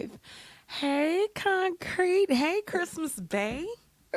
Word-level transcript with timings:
live. 0.00 0.18
Hey, 0.66 1.26
Concrete. 1.34 2.30
Hey, 2.30 2.62
Christmas 2.66 3.18
Bay. 3.18 3.66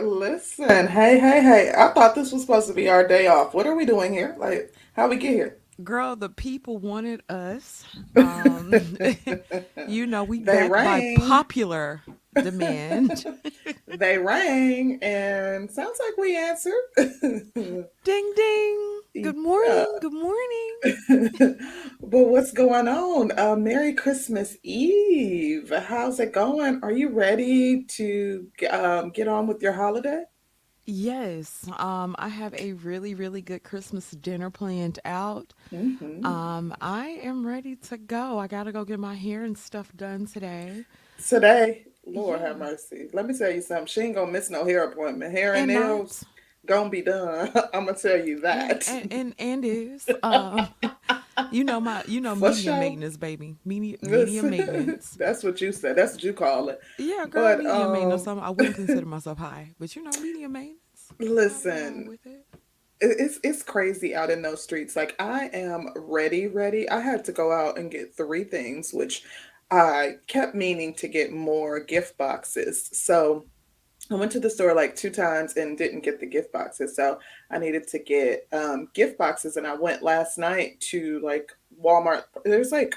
Listen, 0.02 0.88
hey, 0.88 1.20
hey, 1.20 1.42
hey. 1.42 1.73
I 1.76 1.90
thought 1.90 2.16
this 2.16 2.32
was 2.32 2.42
supposed 2.42 2.68
to 2.68 2.73
be 2.73 2.90
our 2.90 3.08
day 3.08 3.28
off. 3.28 3.54
What 3.54 3.68
are 3.68 3.76
we 3.76 3.86
doing 3.86 4.12
here? 4.12 4.36
Like, 4.40 4.73
how 4.94 5.08
we 5.08 5.18
get 5.18 5.34
here? 5.34 5.58
Girl, 5.84 6.16
the 6.16 6.30
people 6.30 6.78
wanted 6.78 7.22
us. 7.30 7.84
Um, 8.16 8.73
you 9.88 10.06
know, 10.06 10.23
we 10.23 10.40
back 10.40 10.72
by 10.72 11.16
popular 11.20 12.02
demand. 12.40 13.26
They 13.88 14.18
rang, 14.18 15.00
and 15.04 15.72
sounds 15.72 16.00
like 16.00 16.18
we 16.18 16.36
answered. 16.38 16.73
Ding, 18.06 18.34
ding. 18.36 19.02
Good 19.22 19.36
Yeah. 19.62 19.86
morning. 19.90 20.00
Good 20.00 20.14
morning. 20.14 20.78
But 22.02 22.28
what's 22.28 22.52
going 22.52 22.88
on? 22.88 23.38
Uh, 23.38 23.56
Merry 23.56 23.94
Christmas 23.94 24.58
Eve. 24.64 25.70
How's 25.72 26.20
it 26.20 26.34
going? 26.34 26.80
Are 26.84 26.92
you 26.92 27.09
ready 27.09 27.84
to 27.86 28.47
um, 28.70 29.09
get 29.12 29.28
on 29.28 29.47
with 29.47 29.62
your 29.62 29.73
holiday? 29.73 30.25
Yes, 30.86 31.66
um, 31.78 32.16
I 32.20 32.28
have 32.28 32.53
a 32.56 32.73
really, 32.73 33.16
really 33.16 33.42
good 33.42 33.64
Christmas 33.64 34.12
dinner 34.12 34.50
planned 34.50 35.00
out. 35.06 35.53
hmm 35.72 36.23
Um, 36.23 36.75
I 36.81 37.09
am 37.23 37.47
ready 37.47 37.75
to 37.78 37.97
go. 37.97 38.40
I 38.40 38.47
gotta 38.47 38.72
go 38.73 38.86
get 38.86 39.00
my 39.00 39.16
hair 39.16 39.44
and 39.44 39.58
stuff 39.58 39.92
done 39.95 40.25
today. 40.28 40.86
Today, 41.18 41.86
Lord 42.06 42.42
have 42.42 42.58
mercy. 42.58 43.08
Let 43.14 43.26
me 43.28 43.38
tell 43.38 43.50
you 43.52 43.62
something. 43.62 43.86
She 43.88 44.02
ain't 44.02 44.16
gonna 44.16 44.32
miss 44.32 44.50
no 44.50 44.66
hair 44.66 44.84
appointment. 44.84 45.32
Hair 45.32 45.54
and 45.56 45.72
and 45.72 45.80
not. 45.80 45.88
nails 45.88 46.26
gonna 46.66 46.90
be 46.90 47.02
done. 47.02 47.52
I'm 47.73 47.86
gonna 47.86 47.98
tell 47.98 48.18
you 48.26 48.42
that. 48.42 48.88
and 48.90 49.12
and, 49.14 49.36
and 49.40 49.66
is 49.66 50.09
um, 50.24 50.68
you 51.52 51.64
know 51.64 51.80
my 51.80 52.04
you 52.08 52.22
know 52.22 52.36
For 52.36 52.50
media 52.50 52.64
sure. 52.64 52.80
maintenance, 52.80 53.18
baby. 53.18 53.56
Media 53.66 53.98
media 54.04 54.44
maintenance. 54.44 55.12
that's 55.12 55.44
what 55.44 55.59
you 55.62 55.72
said. 55.72 55.96
That's 55.96 56.14
what 56.14 56.24
you 56.24 56.34
call 56.34 56.70
it. 56.70 56.80
Yeah, 57.00 57.26
girl, 57.30 57.44
But 57.44 57.58
media 57.59 57.90
maintenance. 57.90 58.28
um, 58.28 58.40
I'm, 58.40 58.44
I 58.46 58.50
wouldn't 58.50 58.76
consider 58.76 59.06
myself 59.06 59.38
high, 59.38 59.72
but 59.80 59.96
you 59.96 60.04
know 60.04 60.12
media 60.22 60.50
maintenance. 60.50 60.80
Listen, 61.20 62.08
with 62.08 62.26
it. 62.26 62.46
it- 63.02 63.18
it's 63.20 63.40
it's 63.44 63.64
crazy 63.64 64.16
out 64.16 64.30
in 64.30 64.42
those 64.42 64.62
streets. 64.64 64.96
Like 64.96 65.16
I 65.20 65.50
am 65.54 65.90
ready, 65.96 66.48
ready. 66.48 66.90
I 66.90 67.00
had 67.02 67.26
to 67.26 67.31
go 67.31 67.52
out 67.52 67.78
and 67.78 67.92
get 67.92 68.16
three 68.16 68.44
things, 68.46 68.94
which 68.94 69.24
I 69.73 70.17
kept 70.27 70.53
meaning 70.53 70.93
to 70.95 71.07
get 71.07 71.31
more 71.31 71.79
gift 71.79 72.16
boxes. 72.16 72.89
So 72.93 73.45
I 74.11 74.16
went 74.16 74.31
to 74.33 74.39
the 74.39 74.49
store 74.49 74.75
like 74.75 74.95
two 74.95 75.09
times 75.09 75.57
and 75.57 75.75
didn't 75.75 76.03
get 76.03 76.19
the 76.19 76.27
gift 76.27 76.53
boxes. 76.53 76.95
So 76.95 77.17
I 77.49 77.57
needed 77.57 77.88
to 77.88 77.99
get 77.99 78.47
um, 78.51 78.89
gift 78.94 79.17
boxes, 79.17 79.57
and 79.57 79.66
I 79.66 79.73
went 79.73 80.03
last 80.03 80.38
night 80.38 80.79
to 80.91 81.19
like 81.23 81.51
Walmart. 81.81 82.23
There's 82.45 82.71
like 82.71 82.94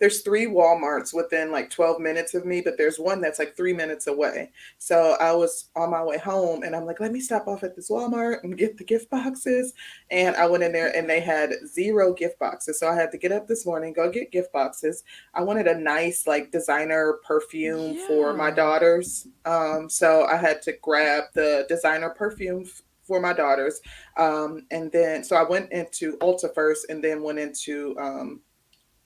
there's 0.00 0.22
three 0.22 0.46
Walmarts 0.46 1.14
within 1.14 1.52
like 1.52 1.70
12 1.70 2.00
minutes 2.00 2.34
of 2.34 2.46
me, 2.46 2.62
but 2.62 2.78
there's 2.78 2.98
one 2.98 3.20
that's 3.20 3.38
like 3.38 3.54
three 3.54 3.74
minutes 3.74 4.06
away. 4.06 4.50
So 4.78 5.16
I 5.20 5.32
was 5.32 5.66
on 5.76 5.90
my 5.90 6.02
way 6.02 6.16
home 6.16 6.62
and 6.62 6.74
I'm 6.74 6.86
like, 6.86 7.00
let 7.00 7.12
me 7.12 7.20
stop 7.20 7.46
off 7.46 7.62
at 7.62 7.76
this 7.76 7.90
Walmart 7.90 8.42
and 8.42 8.56
get 8.56 8.78
the 8.78 8.84
gift 8.84 9.10
boxes. 9.10 9.74
And 10.10 10.34
I 10.36 10.46
went 10.46 10.64
in 10.64 10.72
there 10.72 10.96
and 10.96 11.08
they 11.08 11.20
had 11.20 11.52
zero 11.66 12.14
gift 12.14 12.38
boxes. 12.38 12.80
So 12.80 12.88
I 12.88 12.94
had 12.94 13.12
to 13.12 13.18
get 13.18 13.30
up 13.30 13.46
this 13.46 13.66
morning, 13.66 13.92
go 13.92 14.10
get 14.10 14.32
gift 14.32 14.52
boxes. 14.52 15.04
I 15.34 15.42
wanted 15.42 15.66
a 15.66 15.78
nice 15.78 16.26
like 16.26 16.50
designer 16.50 17.18
perfume 17.22 17.96
for 18.06 18.32
my 18.32 18.50
daughters. 18.50 19.28
Um, 19.44 19.90
so 19.90 20.24
I 20.24 20.36
had 20.38 20.62
to 20.62 20.72
grab 20.80 21.24
the 21.34 21.66
designer 21.68 22.10
perfume 22.10 22.62
f- 22.64 22.82
for 23.02 23.20
my 23.20 23.34
daughters. 23.34 23.82
Um, 24.16 24.66
and 24.70 24.90
then, 24.92 25.24
so 25.24 25.36
I 25.36 25.42
went 25.42 25.70
into 25.72 26.16
Ulta 26.18 26.54
first 26.54 26.86
and 26.88 27.04
then 27.04 27.22
went 27.22 27.38
into 27.38 27.94
um, 28.00 28.40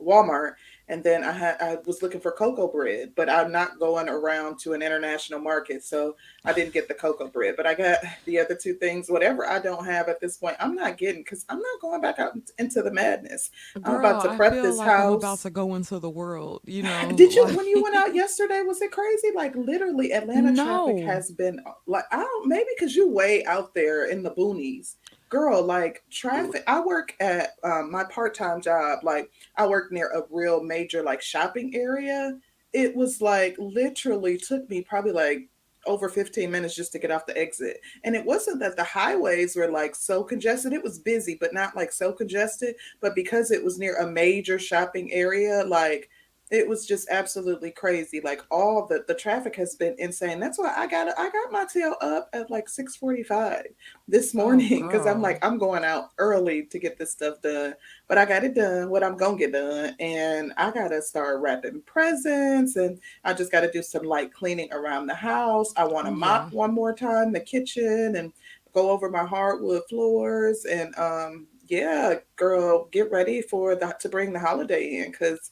Walmart, 0.00 0.54
and 0.88 1.02
then 1.02 1.24
I 1.24 1.32
had 1.32 1.56
I 1.60 1.78
was 1.86 2.02
looking 2.02 2.20
for 2.20 2.30
cocoa 2.30 2.68
bread, 2.68 3.12
but 3.14 3.30
I'm 3.30 3.50
not 3.50 3.78
going 3.78 4.08
around 4.08 4.58
to 4.60 4.74
an 4.74 4.82
international 4.82 5.40
market, 5.40 5.82
so 5.82 6.16
I 6.44 6.52
didn't 6.52 6.74
get 6.74 6.88
the 6.88 6.94
cocoa 6.94 7.28
bread. 7.28 7.54
But 7.56 7.66
I 7.66 7.74
got 7.74 7.98
the 8.26 8.38
other 8.38 8.54
two 8.54 8.74
things. 8.74 9.10
Whatever 9.10 9.46
I 9.46 9.60
don't 9.60 9.84
have 9.86 10.08
at 10.08 10.20
this 10.20 10.36
point, 10.36 10.56
I'm 10.60 10.74
not 10.74 10.98
getting 10.98 11.22
because 11.22 11.46
I'm 11.48 11.58
not 11.58 11.80
going 11.80 12.02
back 12.02 12.18
out 12.18 12.36
into 12.58 12.82
the 12.82 12.92
madness. 12.92 13.50
I'm 13.76 13.82
Girl, 13.82 13.98
about 13.98 14.24
to 14.24 14.30
I 14.30 14.36
prep 14.36 14.52
feel 14.52 14.62
this 14.62 14.76
like 14.76 14.88
I'm 14.88 15.12
about 15.12 15.38
to 15.40 15.50
go 15.50 15.74
into 15.74 15.98
the 15.98 16.10
world, 16.10 16.60
you 16.66 16.82
know, 16.84 17.12
Did 17.14 17.32
you 17.32 17.46
when 17.46 17.66
you 17.66 17.82
went 17.82 17.96
out 17.96 18.14
yesterday? 18.14 18.60
Was 18.62 18.82
it 18.82 18.92
crazy? 18.92 19.28
Like 19.34 19.54
literally, 19.56 20.12
Atlanta 20.12 20.54
traffic 20.54 21.02
has 21.04 21.30
been 21.30 21.60
like 21.86 22.04
I 22.12 22.18
don't 22.18 22.48
maybe 22.48 22.68
because 22.76 22.94
you 22.94 23.08
way 23.08 23.44
out 23.46 23.74
there 23.74 24.06
in 24.06 24.22
the 24.22 24.32
boonies, 24.32 24.96
girl. 25.28 25.62
Like 25.62 26.04
traffic. 26.10 26.62
I 26.66 26.80
work 26.80 27.14
at 27.20 27.50
um, 27.62 27.90
my 27.90 28.04
part 28.04 28.34
time 28.34 28.60
job. 28.60 29.00
Like 29.02 29.30
I 29.56 29.66
work 29.66 29.92
near 29.92 30.10
a 30.12 30.22
real 30.30 30.62
major 30.62 31.02
like 31.02 31.22
shopping 31.22 31.74
area. 31.74 32.38
It 32.72 32.94
was 32.96 33.20
like 33.20 33.56
literally 33.58 34.38
took 34.38 34.68
me 34.68 34.82
probably 34.82 35.12
like 35.12 35.48
over 35.86 36.08
15 36.08 36.50
minutes 36.50 36.74
just 36.74 36.92
to 36.92 36.98
get 36.98 37.10
off 37.10 37.26
the 37.26 37.36
exit. 37.38 37.80
And 38.04 38.14
it 38.14 38.24
wasn't 38.24 38.60
that 38.60 38.76
the 38.76 38.84
highways 38.84 39.56
were 39.56 39.70
like 39.70 39.94
so 39.94 40.22
congested. 40.22 40.72
It 40.72 40.82
was 40.82 40.98
busy, 40.98 41.36
but 41.38 41.52
not 41.52 41.76
like 41.76 41.92
so 41.92 42.12
congested. 42.12 42.76
But 43.00 43.14
because 43.14 43.50
it 43.50 43.62
was 43.62 43.78
near 43.78 43.96
a 43.96 44.10
major 44.10 44.58
shopping 44.58 45.12
area, 45.12 45.64
like 45.66 46.08
it 46.50 46.68
was 46.68 46.86
just 46.86 47.08
absolutely 47.08 47.70
crazy. 47.72 48.20
Like 48.20 48.42
all 48.50 48.86
the 48.86 49.04
the 49.08 49.14
traffic 49.14 49.56
has 49.56 49.74
been 49.76 49.96
insane. 49.98 50.38
That's 50.40 50.58
why 50.58 50.72
I 50.76 50.86
got 50.86 51.08
I 51.18 51.30
got 51.30 51.50
my 51.52 51.64
tail 51.64 51.96
up 52.00 52.28
at 52.32 52.50
like 52.50 52.68
6:45 52.68 53.64
this 54.06 54.34
Oh, 54.38 54.68
morning 54.68 54.82
because 54.82 55.06
I'm 55.06 55.22
like 55.22 55.38
I'm 55.44 55.58
going 55.58 55.84
out 55.84 56.10
early 56.18 56.66
to 56.66 56.78
get 56.78 56.98
this 56.98 57.12
stuff 57.12 57.40
done. 57.42 57.74
But 58.08 58.18
I 58.18 58.26
got 58.26 58.44
it 58.44 58.54
done. 58.54 58.90
What 58.90 59.02
I'm 59.02 59.16
gonna 59.16 59.38
get 59.38 59.52
done, 59.52 59.96
and 59.98 60.52
I 60.56 60.70
gotta 60.70 61.00
start 61.02 61.40
wrapping 61.40 61.80
presents, 61.82 62.76
and 62.76 63.00
I 63.24 63.32
just 63.34 63.50
gotta 63.50 63.70
do 63.72 63.82
some 63.82 64.02
light 64.04 64.32
cleaning 64.32 64.72
around 64.72 65.06
the 65.06 65.14
house. 65.14 65.72
I 65.76 65.84
want 65.84 66.06
to 66.06 66.12
mop 66.12 66.52
one 66.52 66.74
more 66.74 66.94
time 66.94 67.32
the 67.32 67.40
kitchen 67.40 68.16
and 68.16 68.32
go 68.72 68.90
over 68.90 69.08
my 69.10 69.24
hardwood 69.24 69.82
floors 69.88 70.64
and 70.64 70.94
um 70.98 71.46
yeah 71.66 72.14
girl 72.36 72.86
get 72.86 73.10
ready 73.10 73.40
for 73.40 73.74
that 73.76 74.00
to 74.00 74.08
bring 74.08 74.32
the 74.32 74.38
holiday 74.40 74.96
in 74.96 75.10
because 75.10 75.50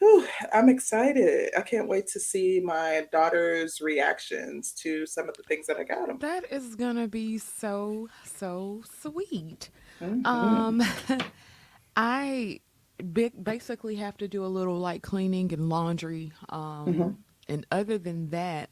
Whew, 0.00 0.26
I'm 0.52 0.68
excited. 0.68 1.52
I 1.56 1.62
can't 1.62 1.88
wait 1.88 2.08
to 2.08 2.20
see 2.20 2.60
my 2.60 3.06
daughter's 3.12 3.80
reactions 3.80 4.72
to 4.82 5.06
some 5.06 5.28
of 5.28 5.36
the 5.36 5.44
things 5.44 5.66
that 5.68 5.78
I 5.78 5.84
got 5.84 6.08
them. 6.08 6.20
That 6.20 6.44
is 6.52 6.76
gonna 6.76 7.08
be 7.08 7.38
so, 7.38 8.08
so 8.24 8.82
sweet. 9.02 9.70
hmm 10.00 10.22
Um, 10.24 10.82
I 11.96 12.60
basically 13.42 13.96
have 13.96 14.16
to 14.18 14.28
do 14.28 14.44
a 14.44 14.48
little 14.48 14.78
like 14.78 15.02
cleaning 15.02 15.52
and 15.52 15.68
laundry. 15.68 16.32
Um, 16.50 16.80
hmm 16.86 17.22
and 17.48 17.66
other 17.72 17.98
than 17.98 18.30
that, 18.30 18.70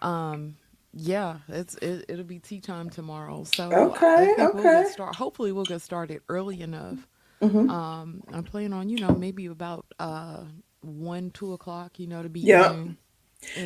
um, 0.00 0.56
yeah, 0.94 1.40
it's 1.48 1.76
it, 1.76 2.06
it'll 2.08 2.24
be 2.24 2.40
tea 2.40 2.60
time 2.60 2.90
tomorrow. 2.90 3.44
So 3.44 3.94
I 3.94 4.00
I 4.16 4.26
Okay, 4.26 4.48
we'll 4.52 4.68
get 4.68 4.86
okay. 4.86 4.88
start. 4.88 5.16
Hopefully, 5.16 5.52
we'll 5.52 5.66
get 5.66 5.82
started 5.82 6.22
early 6.28 6.62
enough. 6.62 7.08
Hmm 7.40 7.68
Um, 7.68 8.22
I'm 8.32 8.44
planning 8.44 8.72
on, 8.72 8.88
you 8.88 8.98
know, 8.98 9.14
maybe 9.14 9.46
about 9.46 9.86
uh 9.98 10.44
one, 10.82 11.30
two 11.32 11.52
o'clock, 11.54 11.98
you 11.98 12.06
know, 12.06 12.22
to 12.22 12.28
be 12.28 12.42
Yeah. 12.42 12.76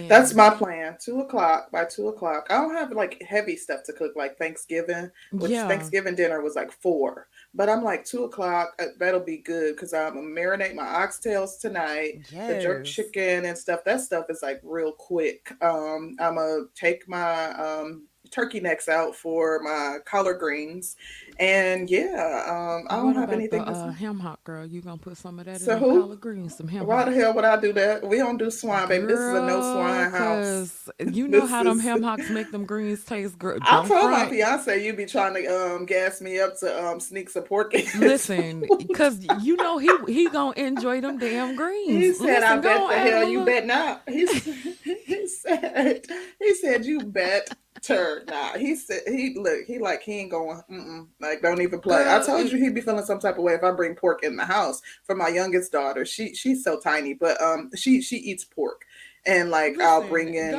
That's 0.09 0.35
my 0.35 0.51
plan. 0.51 0.97
Two 1.03 1.21
o'clock. 1.21 1.71
By 1.71 1.85
two 1.85 2.09
o'clock, 2.09 2.47
I 2.51 2.57
don't 2.57 2.75
have 2.77 2.93
like 2.93 3.23
heavy 3.23 3.57
stuff 3.57 3.83
to 3.85 3.93
cook 3.93 4.13
like 4.17 4.37
Thanksgiving, 4.39 5.11
which 5.39 5.61
yeah, 5.61 5.67
Thanksgiving 5.69 6.15
dinner 6.17 6.43
was 6.43 6.57
like 6.57 6.73
four. 6.73 7.29
But 7.55 7.69
I'm 7.69 7.85
like 7.85 8.05
two 8.05 8.25
o'clock. 8.25 8.75
uh, 8.81 8.87
That'll 8.99 9.21
be 9.21 9.39
good 9.39 9.77
because 9.77 9.95
I'm 9.95 10.15
gonna 10.15 10.27
marinate 10.27 10.75
my 10.75 10.85
oxtails 10.85 11.61
tonight. 11.61 12.15
The 12.47 12.57
jerk 12.57 12.85
chicken 12.85 13.45
and 13.47 13.57
stuff. 13.57 13.85
That 13.85 14.01
stuff 14.01 14.27
is 14.31 14.43
like 14.43 14.61
real 14.65 14.93
quick. 14.93 15.53
Um, 15.63 16.17
I'm 16.21 16.37
gonna 16.37 16.65
take 16.75 17.09
my 17.09 17.51
um 17.53 18.07
turkey 18.31 18.61
necks 18.61 18.89
out 18.89 19.17
for 19.17 19.61
my 19.63 19.99
collard 20.05 20.41
greens, 20.41 20.97
and 21.41 21.91
yeah, 21.91 22.45
um, 22.49 22.87
I 22.91 22.97
don't 22.97 23.17
have 23.17 23.31
the 23.31 23.35
anything 23.35 23.65
to 23.65 23.73
uh 23.73 23.93
ham 23.93 24.21
hock 24.21 24.45
girl? 24.45 24.67
You 24.67 24.83
gonna 24.83 24.99
put 24.99 25.17
some 25.17 25.39
of 25.41 25.47
that 25.47 25.63
in 25.63 25.67
So 25.67 25.73
them 25.73 25.81
who? 25.81 26.01
collard 26.03 26.21
greens, 26.21 26.57
some 26.57 26.69
ham 26.69 26.87
Why 26.87 27.05
the 27.05 27.13
hell 27.13 27.35
would 27.35 27.45
I 27.45 27.61
do 27.61 27.73
that? 27.75 28.07
We 28.07 28.19
don't 28.19 28.39
do 28.39 28.51
swine, 28.51 28.89
baby. 28.89 29.07
This 29.07 29.21
is 29.21 29.35
a 29.35 29.41
no 29.41 29.61
Girl, 29.61 29.63
swine 29.63 30.11
house. 30.11 30.89
you 31.01 31.29
know 31.29 31.47
how 31.47 31.65
them 31.65 31.79
is. 31.79 31.85
ham 31.85 32.03
hocks 32.03 32.29
make 32.31 32.51
them 32.53 32.67
greens 32.67 33.05
taste 33.05 33.39
good. 33.39 33.63
I 33.63 33.87
told 33.89 34.11
my 34.11 34.29
fiance 34.29 34.85
you 34.85 34.95
be 34.95 35.07
trying 35.07 35.35
to 35.35 35.47
um 35.47 35.87
gas 35.87 36.21
me 36.21 36.41
up 36.41 36.59
to 36.61 36.85
um 36.87 37.01
sneak 37.01 37.31
some 37.31 37.45
pork 37.45 37.75
in 37.75 37.87
Listen, 38.01 38.69
cause 38.93 39.19
you 39.21 39.57
know 39.57 39.79
he 39.79 39.91
he 40.09 40.29
gonna 40.29 40.53
enjoy 40.57 41.01
them 41.01 41.19
damn 41.19 41.57
greens. 41.57 42.07
He 42.07 42.13
said, 42.15 42.43
"I 42.43 42.57
bet 42.57 42.65
the 42.65 42.81
on, 42.81 42.93
add 42.93 43.13
a 43.15 43.17
hell 43.17 43.25
you 43.25 43.41
little. 43.41 43.45
bet 43.45 43.67
not." 43.67 44.03
He, 44.09 44.27
he 45.07 45.27
said, 45.29 46.07
"He 46.39 46.55
said 46.55 46.85
you 46.85 47.01
bet 47.05 47.51
her 47.89 48.25
not." 48.29 48.59
He 48.59 48.77
said, 48.77 49.03
"He 49.07 49.35
look, 49.37 49.65
he 49.67 49.79
like 49.79 50.03
he 50.03 50.21
ain't 50.21 50.31
going, 50.31 50.63
mm-mm, 50.71 51.09
like 51.21 51.43
don't 51.43 51.61
even 51.61 51.81
play." 51.81 52.05
I 52.07 52.21
told 52.25 52.51
you 52.51 52.59
he'd 52.59 52.75
be 52.75 52.81
feeling 52.81 53.05
some 53.05 53.21
type 53.21 53.39
of 53.39 53.45
way 53.45 53.55
if 53.55 53.65
I 53.65 53.71
bring 53.73 53.95
pork 53.95 54.23
in 54.23 54.37
the 54.37 54.45
house 54.45 54.83
for 55.05 55.15
my 55.15 55.29
youngest 55.29 55.73
daughter. 55.73 56.05
She 56.05 56.35
she's 56.35 56.65
so 56.65 56.79
tiny, 56.81 57.15
but 57.15 57.41
um 57.41 57.71
she 57.75 58.03
she 58.03 58.17
eats 58.17 58.45
pork, 58.45 58.85
and 59.27 59.51
like 59.51 59.79
I'll 59.81 60.07
bring 60.07 60.35
in. 60.35 60.53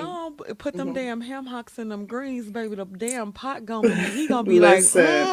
put 0.57 0.75
them 0.75 0.89
mhm. 0.89 0.95
damn 0.95 1.21
ham 1.21 1.45
hocks 1.45 1.79
in 1.79 1.89
them 1.89 2.05
greens, 2.05 2.49
baby. 2.49 2.75
The 2.75 2.85
damn 2.85 3.31
pot 3.31 3.65
gonna 3.65 3.89
be 3.89 3.95
he 3.95 4.27
gonna 4.27 4.43
be 4.43 4.59
like, 4.59 4.77
Listen, 4.77 5.27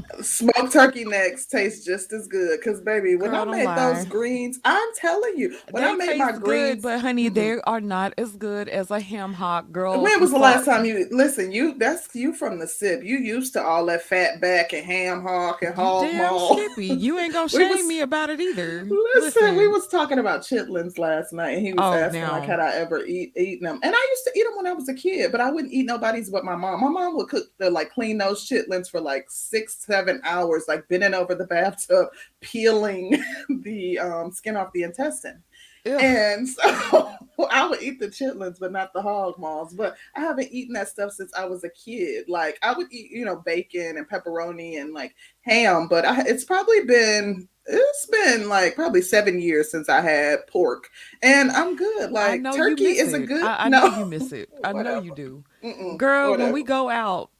mm 0.00 0.24
Smoked 0.24 0.72
turkey 0.72 1.04
necks 1.04 1.46
taste 1.46 1.84
just 1.84 2.12
as 2.12 2.26
good. 2.26 2.60
Cause 2.62 2.80
baby, 2.80 3.16
when 3.16 3.30
Girl, 3.30 3.48
I 3.52 3.64
made 3.64 3.76
those 3.78 4.04
greens, 4.06 4.58
I'm 4.64 4.88
telling 4.96 5.36
you, 5.36 5.56
when 5.70 5.84
I 5.84 5.94
made 5.94 6.18
my 6.18 6.32
greens, 6.32 6.74
good, 6.76 6.82
but 6.82 7.00
honey, 7.00 7.28
Mhm. 7.30 7.34
they 7.34 7.60
are 7.62 7.80
not 7.80 8.14
as 8.18 8.30
good 8.36 8.68
as 8.68 8.90
a 8.90 9.00
ham 9.00 9.32
hock 9.34 9.70
girl. 9.72 10.00
when 10.02 10.20
was 10.20 10.30
the 10.30 10.38
last 10.38 10.64
time 10.64 10.84
you 10.84 11.06
listen? 11.10 11.52
You 11.52 11.74
that's 11.74 12.08
you 12.14 12.32
from 12.34 12.58
the 12.58 12.66
sip. 12.66 13.02
You 13.02 13.18
used 13.18 13.52
to 13.54 13.62
all 13.62 13.84
that 13.86 14.02
fat 14.02 14.40
back 14.40 14.72
and 14.72 14.84
ham 14.84 15.22
hock 15.22 15.62
and 15.62 15.74
hog 15.74 16.04
damn 16.06 16.18
maw. 16.32 16.54
skippy. 16.54 16.86
You 16.86 17.18
ain't 17.18 17.32
gonna 17.32 17.48
shame 17.48 17.70
was- 17.70 17.86
me 17.86 18.00
about 18.00 18.30
it 18.30 18.40
either. 18.40 18.86
Listen, 19.14 19.56
we 19.56 19.68
was 19.68 19.88
talking 19.88 20.18
about 20.18 20.40
chitlins 20.42 20.98
last 20.98 21.32
night, 21.32 21.56
and 21.58 21.66
he 21.66 21.72
was 21.72 21.82
Oh, 21.84 21.94
asking 21.94 22.22
like, 22.22 22.44
had 22.44 22.60
I 22.60 22.70
ever 22.74 23.04
eat 23.04 23.32
eaten 23.36 23.64
them? 23.66 23.80
And 23.82 23.94
I 23.94 24.08
used 24.10 24.24
to 24.24 24.32
eat 24.38 24.44
them 24.44 24.56
when 24.56 24.66
I 24.66 24.72
was 24.72 24.88
a 24.88 24.94
kid, 24.94 25.32
but 25.32 25.40
I 25.40 25.50
wouldn't 25.50 25.72
eat 25.72 25.86
nobody's 25.86 26.30
but 26.30 26.44
my 26.44 26.54
mom. 26.56 26.80
My 26.80 26.88
mom 26.88 27.16
would 27.16 27.28
cook 27.28 27.46
the 27.58 27.70
like 27.70 27.90
clean 27.92 28.18
those 28.18 28.48
chitlins 28.48 28.90
for 28.90 29.00
like 29.00 29.26
six, 29.28 29.81
seven 29.84 30.20
hours, 30.24 30.64
like 30.68 30.86
bending 30.88 31.14
over 31.14 31.34
the 31.34 31.46
bathtub, 31.46 32.08
peeling 32.40 33.22
the 33.62 33.98
um, 33.98 34.32
skin 34.32 34.56
off 34.56 34.72
the 34.72 34.82
intestine. 34.84 35.42
Ugh. 35.84 36.00
And 36.00 36.48
so 36.48 36.62
I 37.50 37.66
would 37.68 37.82
eat 37.82 37.98
the 37.98 38.06
chitlins, 38.08 38.58
but 38.60 38.72
not 38.72 38.92
the 38.92 39.02
hog 39.02 39.38
maws. 39.38 39.74
But 39.74 39.96
I 40.14 40.20
haven't 40.20 40.52
eaten 40.52 40.74
that 40.74 40.88
stuff 40.88 41.12
since 41.12 41.32
I 41.34 41.44
was 41.44 41.64
a 41.64 41.70
kid. 41.70 42.28
Like 42.28 42.58
I 42.62 42.72
would 42.72 42.86
eat, 42.92 43.10
you 43.10 43.24
know, 43.24 43.36
bacon 43.44 43.96
and 43.96 44.08
pepperoni 44.08 44.80
and 44.80 44.94
like 44.94 45.14
ham, 45.42 45.88
but 45.88 46.04
I, 46.04 46.22
it's 46.26 46.44
probably 46.44 46.84
been 46.84 47.48
it's 47.66 48.06
been 48.06 48.48
like 48.48 48.74
probably 48.74 49.02
seven 49.02 49.40
years 49.40 49.70
since 49.70 49.88
I 49.88 50.00
had 50.00 50.46
pork, 50.48 50.88
and 51.22 51.50
I'm 51.50 51.76
good. 51.76 52.10
Like 52.10 52.42
turkey 52.52 52.84
is 52.98 53.12
a 53.12 53.20
good. 53.20 53.42
I, 53.44 53.66
I 53.66 53.68
no, 53.68 53.80
know 53.80 53.86
you 53.86 54.04
miss 54.04 54.32
it. 54.32 54.50
I 54.64 54.72
know 54.72 54.94
you 54.94 55.10
do. 55.12 55.44
Mm-mm, 55.64 55.98
Girl, 55.98 56.36
when 56.36 56.52
we 56.52 56.62
go 56.62 56.88
out, 56.88 57.30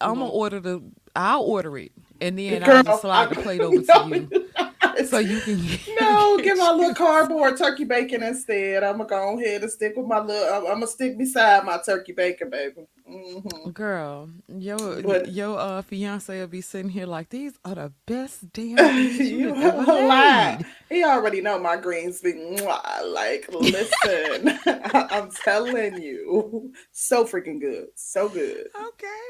I'm 0.00 0.18
gonna 0.18 0.30
Mhm. 0.30 0.34
order 0.34 0.60
the. 0.60 0.82
I'll 1.16 1.42
order 1.42 1.76
it, 1.78 1.92
and 2.20 2.38
then 2.38 2.62
Girl, 2.62 2.76
I'll 2.76 2.82
just 2.84 3.02
slide 3.02 3.30
the 3.30 3.36
plate 3.36 3.60
over 3.62 3.76
no, 3.76 4.08
to 4.08 4.28
you, 4.30 4.69
so 5.08 5.18
you 5.18 5.40
can. 5.40 5.64
No, 6.00 6.38
give 6.38 6.58
my 6.58 6.72
little 6.72 6.94
cardboard 7.06 7.56
turkey 7.56 7.84
bacon 7.84 8.22
instead. 8.22 8.82
I'm 8.84 8.98
gonna 8.98 9.08
go 9.08 9.38
ahead 9.38 9.62
and 9.62 9.70
stick 9.70 9.94
with 9.96 10.06
my 10.06 10.20
little. 10.20 10.54
I'm, 10.54 10.66
I'm 10.66 10.74
gonna 10.74 10.86
stick 10.86 11.16
beside 11.18 11.64
my 11.64 11.78
turkey 11.84 12.12
bacon, 12.12 12.50
baby. 12.50 12.86
hmm 13.06 13.70
Girl, 13.70 14.28
yo, 14.48 15.02
But- 15.02 15.32
your 15.32 15.58
uh 15.58 15.82
fiance 15.82 16.38
will 16.38 16.46
be 16.46 16.60
sitting 16.60 16.90
here 16.90 17.06
like 17.06 17.28
these 17.30 17.54
are 17.64 17.74
the 17.74 17.92
best 18.06 18.52
damn 18.52 18.78
you, 19.20 19.54
lie. 19.54 20.58
He 20.88 21.04
already 21.04 21.40
know 21.40 21.58
my 21.58 21.76
greens 21.76 22.20
be 22.20 22.32
mwah. 22.32 23.12
like. 23.12 23.46
Listen, 23.52 24.58
I'm 24.94 25.30
telling 25.44 26.00
you, 26.02 26.72
so 26.92 27.24
freaking 27.24 27.60
good, 27.60 27.86
so 27.94 28.28
good. 28.28 28.66
Okay, 28.76 29.20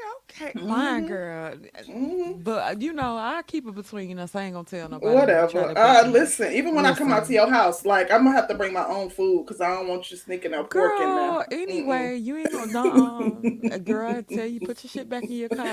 okay, 0.49 0.51
fine, 0.67 1.03
Mhm. 1.05 1.07
girl. 1.07 1.53
Mhm. 1.87 2.43
But 2.43 2.81
you 2.81 2.93
know, 2.93 3.17
I 3.17 3.41
keep 3.45 3.67
it 3.67 3.75
between 3.75 4.17
us. 4.19 4.35
I 4.35 4.43
ain't 4.43 4.53
gonna 4.53 4.65
tell 4.65 4.89
nobody. 4.89 5.05
when 5.15 5.19
you 5.19 5.25
try 5.25 5.43
Whatever. 5.43 5.60
Uh, 5.75 6.07
listen, 6.07 6.51
even 6.53 6.75
when 6.75 6.85
I 6.85 6.93
come 6.93 7.11
out 7.11 7.25
to 7.25 7.33
your 7.33 7.49
house, 7.49 7.85
like 7.85 8.11
I'm 8.11 8.23
gonna 8.23 8.35
have 8.35 8.47
to 8.49 8.55
bring 8.55 8.73
my 8.73 8.85
own 8.85 9.09
food 9.09 9.45
because 9.45 9.61
I 9.61 9.73
don't 9.75 9.87
want 9.87 10.09
you 10.11 10.17
sneaking 10.17 10.53
up 10.53 10.69
pork 10.69 10.99
in 10.99 11.15
there. 11.15 11.45
anyway, 11.51 12.17
you 12.17 12.37
ain't 12.37 12.51
gonna. 12.51 13.79
Girl, 13.79 14.15
I 14.17 14.21
tell 14.21 14.45
you, 14.45 14.59
put 14.59 14.83
your 14.83 14.89
shit 14.89 15.09
back 15.09 15.23
in 15.23 15.31
your 15.31 15.49
car. 15.49 15.67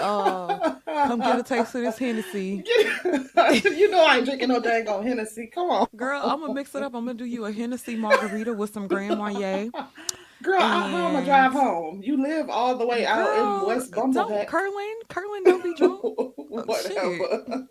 Uh, 0.00 0.74
come 0.86 1.20
get 1.20 1.38
a 1.38 1.42
taste 1.42 1.74
of 1.74 1.82
this 1.82 1.98
Hennessy. 1.98 2.64
you 3.64 3.90
know 3.90 4.04
I 4.04 4.16
ain't 4.16 4.24
drinking 4.24 4.48
no 4.48 4.60
dang 4.60 4.88
on 4.88 5.06
Hennessy. 5.06 5.46
Come 5.46 5.70
on. 5.70 5.86
Girl, 5.96 6.20
I'm 6.22 6.40
gonna 6.40 6.54
mix 6.54 6.74
it 6.74 6.82
up. 6.82 6.94
I'm 6.94 7.06
gonna 7.06 7.18
do 7.18 7.24
you 7.24 7.44
a 7.44 7.52
Hennessy 7.52 7.96
margarita 7.96 8.52
with 8.52 8.72
some 8.72 8.88
Grand 8.88 9.18
Marnier. 9.18 9.70
Girl, 10.42 10.60
I, 10.60 10.86
am 10.88 10.94
I 10.94 11.18
And- 11.18 11.26
drive 11.26 11.52
home? 11.52 12.00
You 12.02 12.22
live 12.22 12.48
all 12.48 12.76
the 12.76 12.86
way 12.86 13.04
out 13.04 13.60
in 13.62 13.66
West 13.66 13.90
Girl, 13.90 14.12
don't 14.12 14.30
Bumbleback. 14.30 14.46
Curlin, 14.46 14.94
Curlin, 15.08 15.44
don't 15.44 15.64
be 15.64 15.74
drunk. 15.74 16.00
Whatever. 16.36 17.66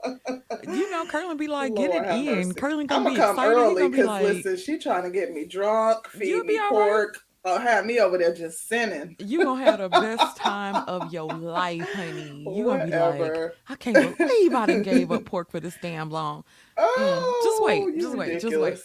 You 0.63 0.91
know, 0.91 1.05
Curlin 1.05 1.37
be 1.37 1.47
like, 1.47 1.75
get 1.75 1.91
it 1.91 2.05
in. 2.09 2.47
mercy. 2.49 2.53
Curlin 2.53 2.87
I'm 2.89 3.03
gonna 3.03 3.03
gonna 3.03 3.09
be 3.11 3.15
come 3.15 3.31
excited. 3.35 3.53
Early 3.53 3.75
gonna 3.75 3.89
be 3.89 3.91
because 3.91 4.05
like, 4.07 4.23
listen, 4.23 4.57
she 4.57 4.77
trying 4.77 5.03
to 5.03 5.09
get 5.09 5.31
me 5.33 5.45
drunk, 5.45 6.07
feed 6.09 6.43
me 6.45 6.57
all 6.57 6.63
right. 6.71 6.71
pork, 6.71 7.17
uh, 7.45 7.59
have 7.59 7.85
me 7.85 7.99
over 7.99 8.17
there 8.17 8.33
just 8.33 8.67
sinning. 8.67 9.15
you 9.19 9.43
gonna 9.43 9.63
have 9.63 9.79
the 9.79 9.89
best 9.89 10.35
time 10.37 10.83
of 10.87 11.13
your 11.13 11.27
life, 11.33 11.87
honey. 11.93 12.45
You 12.55 12.65
gonna 12.65 12.85
be 12.85 12.91
like, 12.91 13.19
Whatever. 13.19 13.53
I 13.69 13.75
can't 13.75 14.17
believe 14.17 14.53
I 14.53 14.65
done 14.65 14.81
gave 14.83 15.11
up 15.11 15.23
pork 15.25 15.49
for 15.51 15.59
this 15.61 15.77
damn 15.81 16.09
long. 16.09 16.43
Oh, 16.77 17.41
just 17.43 17.63
wait, 17.63 17.99
just 17.99 18.17
wait, 18.17 18.39
just 18.41 18.57
wait. 18.57 18.79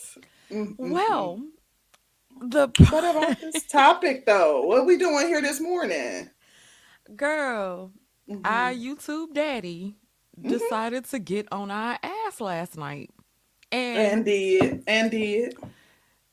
Mm, 0.57 0.77
mm, 0.77 0.91
Well, 0.91 1.41
the. 2.51 2.69
What 2.91 3.05
about 3.05 3.41
this 3.41 3.67
topic 3.71 4.27
though? 4.27 4.63
What 4.63 4.87
we 4.87 4.97
doing 4.99 5.27
here 5.29 5.43
this 5.43 5.61
morning? 5.61 6.31
girl, 7.17 7.91
Mhm. 8.31 8.41
our 8.47 8.73
YouTube 8.73 9.35
daddy 9.35 9.97
Mhm. 10.41 10.49
decided 10.49 11.05
to 11.07 11.19
get 11.19 11.47
on 11.53 11.71
our 11.71 11.99
ass 12.03 12.41
last 12.41 12.77
night. 12.77 13.11
and 13.71 13.99
And 13.99 14.25
did 14.25 14.85
and 14.87 15.11
did. 15.11 15.57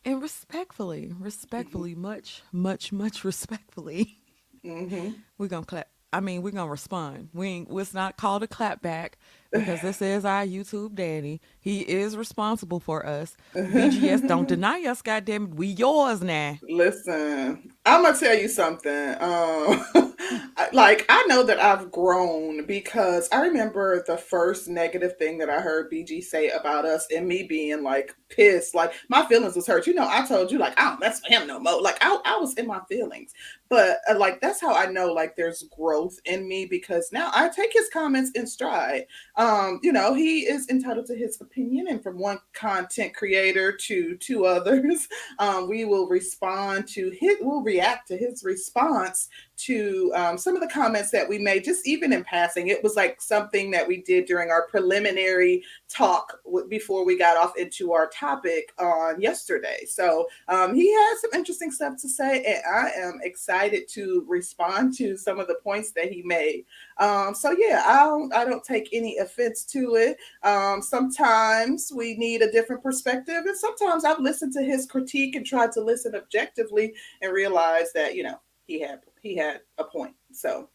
and 0.06 0.22
respectfully, 0.22 1.14
respectfully, 1.20 1.96
much, 1.96 2.44
much, 2.52 2.92
much 2.92 3.24
respectfully, 3.32 4.18
hmm 4.64 5.10
we're 5.38 5.48
gonna 5.48 5.66
clap. 5.66 5.88
I 6.12 6.20
mean, 6.22 6.42
we're 6.42 6.52
gonna 6.52 6.72
respond. 6.72 7.30
We 7.34 7.48
ain't, 7.48 7.68
it's 7.72 7.94
not 7.94 8.18
called 8.18 8.44
a 8.44 8.48
clap 8.48 8.82
back 8.82 9.18
because 9.52 9.82
this 9.84 10.02
is 10.02 10.26
our 10.26 10.44
YouTube 10.46 10.96
daddy. 10.96 11.40
He 11.70 11.82
is 11.82 12.18
responsible 12.18 12.80
for 12.80 13.06
us. 13.06 13.38
BGS, 13.54 14.28
don't 14.28 14.48
deny 14.48 14.84
us, 14.86 15.04
goddamn 15.04 15.44
it. 15.44 15.54
We 15.54 15.68
yours 15.68 16.24
now. 16.24 16.58
Listen, 16.64 17.72
I'm 17.86 18.04
gonna 18.04 18.18
tell 18.18 18.36
you 18.36 18.48
something. 18.48 19.16
Um, 19.20 19.86
like 20.74 21.06
I 21.10 21.24
know 21.28 21.44
that 21.44 21.60
I've 21.60 21.92
grown 21.92 22.66
because 22.66 23.30
I 23.32 23.42
remember 23.42 24.04
the 24.06 24.18
first 24.18 24.68
negative 24.68 25.18
thing 25.18 25.38
that 25.40 25.50
I 25.50 25.60
heard 25.60 25.92
BG 25.92 26.24
say 26.24 26.50
about 26.50 26.86
us, 26.86 27.08
and 27.16 27.28
me 27.28 27.44
being 27.44 27.84
like 27.84 28.16
pissed, 28.30 28.76
like 28.76 28.94
my 29.08 29.26
feelings 29.26 29.56
was 29.56 29.68
hurt. 29.68 29.88
You 29.88 29.94
know, 29.94 30.08
I 30.10 30.26
told 30.26 30.52
you 30.52 30.58
like 30.58 30.80
I 30.80 30.90
don't 30.90 31.00
mess 31.00 31.22
with 31.22 31.32
him 31.32 31.48
no 31.48 31.60
more. 31.60 31.82
Like 31.82 31.98
I, 32.02 32.20
I 32.26 32.38
was 32.38 32.56
in 32.56 32.68
my 32.68 32.82
feelings, 32.90 33.34
but 33.70 34.00
uh, 34.10 34.18
like 34.18 34.42
that's 34.42 34.62
how 34.62 34.74
I 34.74 34.88
know 34.88 35.14
like 35.14 35.36
there's 35.36 35.64
growth 35.76 36.20
in 36.26 36.48
me 36.48 36.66
because 36.66 37.10
now 37.12 37.32
I 37.34 37.50
take 37.50 37.74
his 37.74 37.90
comments 37.92 38.32
in 38.36 38.48
stride. 38.48 39.06
Um, 39.36 39.80
you 39.84 39.92
know, 39.92 40.14
he 40.14 40.42
is 40.42 40.68
entitled 40.70 41.06
to 41.08 41.16
his 41.16 41.40
opinion, 41.40 41.59
and 41.60 42.02
from 42.02 42.18
one 42.18 42.40
content 42.54 43.14
creator 43.14 43.72
to 43.72 44.16
two 44.18 44.46
others 44.46 45.08
um, 45.40 45.68
we 45.70 45.86
will 45.86 46.08
respond 46.08 46.88
to 46.88 47.10
his, 47.20 47.38
we'll 47.42 47.62
react 47.62 48.08
to 48.08 48.18
his 48.18 48.44
response 48.44 49.28
to 49.60 50.12
um, 50.16 50.38
some 50.38 50.56
of 50.56 50.62
the 50.62 50.68
comments 50.68 51.12
that 51.12 51.28
we 51.28 51.38
made, 51.38 51.64
just 51.64 51.88
even 51.88 52.14
in 52.14 52.24
passing. 52.24 52.68
It 52.68 52.84
was 52.84 52.96
like 52.96 53.22
something 53.22 53.72
that 53.72 53.88
we 53.88 54.02
did 54.02 54.26
during 54.26 54.52
our 54.52 54.68
preliminary 54.68 55.64
talk 55.90 56.40
w- 56.46 56.68
before 56.68 57.06
we 57.06 57.18
got 57.18 57.38
off 57.38 57.58
into 57.58 57.94
our 57.94 58.08
topic 58.08 58.72
on 58.80 59.20
yesterday. 59.22 59.86
So 59.88 60.28
um, 60.48 60.74
he 60.74 60.94
has 60.94 61.22
some 61.22 61.32
interesting 61.34 61.72
stuff 61.72 61.98
to 62.02 62.10
say, 62.10 62.44
and 62.44 62.64
I 62.66 62.90
am 62.92 63.20
excited 63.24 63.88
to 63.90 64.26
respond 64.28 64.96
to 64.98 65.18
some 65.18 65.40
of 65.40 65.48
the 65.48 65.60
points 65.64 65.92
that 65.92 66.12
he 66.12 66.22
made. 66.24 66.66
Um, 66.98 67.34
so 67.36 67.52
yeah, 67.52 67.84
I 67.86 68.06
don't, 68.06 68.34
I 68.34 68.46
don't 68.46 68.64
take 68.64 68.90
any 68.94 69.18
offense 69.18 69.64
to 69.66 69.96
it. 69.96 70.18
Um, 70.44 70.82
sometimes 70.82 71.92
we 71.94 72.16
need 72.16 72.42
a 72.42 72.52
different 72.52 72.84
perspective, 72.84 73.44
and 73.46 73.58
sometimes 73.58 74.06
I've 74.06 74.20
listened 74.20 74.54
to 74.54 74.64
his 74.64 74.86
critique 74.86 75.36
and 75.36 75.46
tried 75.46 75.72
to 75.74 75.82
listen 75.82 76.16
objectively 76.16 76.94
and 77.22 77.34
realize 77.34 77.92
that 77.94 78.16
you 78.16 78.24
know 78.24 78.40
he 78.68 78.80
had 78.80 79.02
he 79.22 79.36
had 79.36 79.62
a 79.78 79.84
point. 79.84 80.16
So 80.32 80.70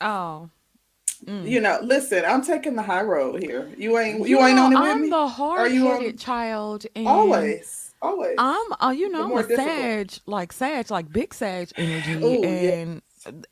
Oh. 0.00 0.48
Mm. 1.26 1.48
you 1.48 1.60
know, 1.60 1.78
listen, 1.82 2.24
I'm 2.26 2.42
taking 2.42 2.74
the 2.74 2.82
high 2.82 3.02
road 3.02 3.40
here. 3.40 3.70
You 3.78 3.96
ain't 3.98 4.26
you, 4.26 4.40
ain't 4.44 4.58
on 4.58 4.72
it 4.72 4.76
with 4.80 4.88
I'm 4.88 5.02
me. 5.02 5.08
the 5.08 5.14
you 5.14 5.22
on- 5.22 5.28
hard-headed 5.30 6.18
child, 6.18 6.84
and 6.96 7.06
always, 7.06 7.94
always. 8.02 8.34
I'm, 8.38 8.66
uh, 8.82 8.90
you 8.90 9.08
know, 9.08 9.26
I'm 9.26 9.38
a 9.38 9.42
difficult. 9.46 9.68
Sag, 9.68 10.12
like 10.26 10.52
Sag, 10.52 10.90
like 10.90 11.12
big 11.12 11.32
Sag 11.32 11.70
energy, 11.76 12.14
Ooh, 12.14 12.42
and 12.42 13.02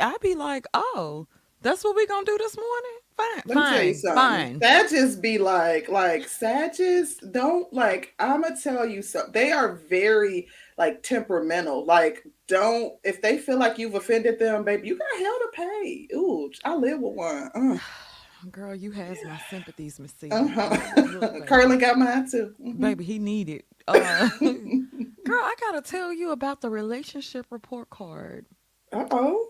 I'd 0.01 0.21
be 0.21 0.35
like, 0.35 0.67
oh, 0.75 1.29
that's 1.63 1.85
what 1.85 1.95
we 1.95 2.09
gonna 2.09 2.27
do 2.27 2.37
this 2.39 2.57
morning. 2.57 2.99
Fine, 3.17 3.43
Let 3.45 3.47
me 3.47 3.63
tell 3.63 3.83
you 3.85 3.95
fine, 3.95 3.95
something. 3.95 4.61
fine. 4.61 4.89
Sages 4.89 5.17
be 5.17 5.39
like, 5.39 5.89
like 5.89 6.27
Sages 6.27 7.17
don't 7.31 7.73
like. 7.73 8.15
I'm 8.19 8.43
gonna 8.43 8.57
tell 8.61 8.85
you 8.85 9.01
something. 9.03 9.31
They 9.33 9.53
are 9.53 9.75
very 9.89 10.49
like 10.81 11.03
temperamental. 11.03 11.85
Like, 11.85 12.27
don't 12.49 12.95
if 13.05 13.21
they 13.23 13.37
feel 13.39 13.59
like 13.59 13.79
you've 13.79 13.95
offended 13.95 14.39
them, 14.41 14.65
baby, 14.65 14.89
you 14.89 14.99
got 14.99 15.19
hell 15.19 15.39
to 15.39 15.49
pay. 15.53 16.09
Ooh, 16.15 16.51
I 16.65 16.75
live 16.75 16.99
with 17.01 17.13
one. 17.15 17.51
Uh, 17.55 17.79
Girl, 18.51 18.75
you 18.75 18.91
has 18.93 19.19
my 19.23 19.39
sympathies, 19.51 20.01
Miss 20.01 20.15
C. 20.19 20.31
uh-huh. 20.31 21.03
Look. 21.03 21.47
Curly 21.47 21.77
got 21.77 21.99
mine 21.99 22.29
too. 22.31 22.55
Mhm. 22.59 22.81
Baby, 22.81 23.05
he 23.05 23.19
needed. 23.19 23.65
Uh, 23.87 24.31
girl, 24.41 25.43
I 25.43 25.55
gotta 25.61 25.83
tell 25.83 26.11
you 26.13 26.31
about 26.31 26.63
the 26.63 26.71
relationship 26.71 27.45
report 27.51 27.91
card. 27.91 28.47
Uh 28.93 29.05
oh. 29.11 29.49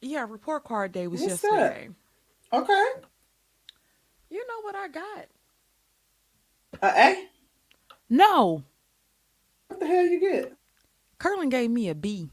Yeah, 0.00 0.24
report 0.26 0.64
card 0.64 0.92
day 0.92 1.06
was 1.06 1.20
What's 1.20 1.42
that? 1.42 1.52
yesterday. 1.52 1.88
Okay. 2.54 2.86
You 4.30 4.46
know 4.46 4.62
what 4.62 4.74
I 4.74 4.88
got? 4.88 5.26
Uh, 6.82 6.92
A. 6.96 7.26
No, 8.08 8.64
What 9.68 9.80
the 9.80 9.86
hell 9.86 10.06
you 10.06 10.18
get? 10.18 10.52
Curlin 11.20 11.50
gave 11.50 11.70
me 11.70 11.88
a 11.88 11.94
B. 11.94 12.30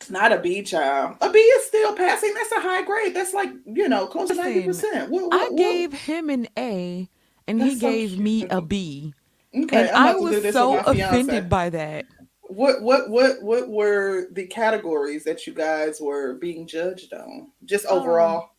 It's 0.00 0.10
not 0.10 0.30
a 0.30 0.38
B 0.38 0.62
child. 0.62 1.16
A 1.22 1.30
B 1.30 1.38
is 1.38 1.66
still 1.66 1.96
passing. 1.96 2.32
That's 2.34 2.52
a 2.52 2.60
high 2.60 2.82
grade. 2.82 3.14
That's 3.16 3.32
like, 3.34 3.48
you 3.64 3.88
know, 3.88 4.06
close 4.06 4.28
to 4.28 4.34
90%. 4.34 5.08
What, 5.08 5.32
I 5.32 5.48
what? 5.48 5.56
gave 5.56 5.92
him 5.92 6.30
an 6.30 6.46
A 6.58 7.08
and 7.48 7.60
he 7.62 7.74
so 7.76 7.80
gave 7.90 8.18
me 8.18 8.46
a 8.48 8.60
B. 8.60 9.14
Okay, 9.56 9.88
And 9.88 9.88
I 9.88 10.10
about 10.10 10.12
to 10.30 10.40
do 10.40 10.42
was 10.42 10.52
so 10.52 10.72
with 10.72 10.86
my 10.86 10.92
fiance. 10.94 11.02
offended 11.02 11.48
by 11.48 11.70
that. 11.70 12.04
What 12.42 12.82
what 12.82 13.08
what 13.10 13.42
what 13.42 13.68
were 13.68 14.28
the 14.30 14.46
categories 14.46 15.24
that 15.24 15.46
you 15.46 15.54
guys 15.54 16.00
were 16.00 16.34
being 16.34 16.66
judged 16.66 17.12
on? 17.12 17.50
Just 17.64 17.86
Um, 17.86 17.98
overall. 17.98 18.50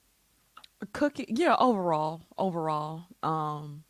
Cooking, 0.94 1.28
yeah, 1.30 1.56
overall, 1.58 2.22
overall. 2.38 3.06
Um, 3.24 3.84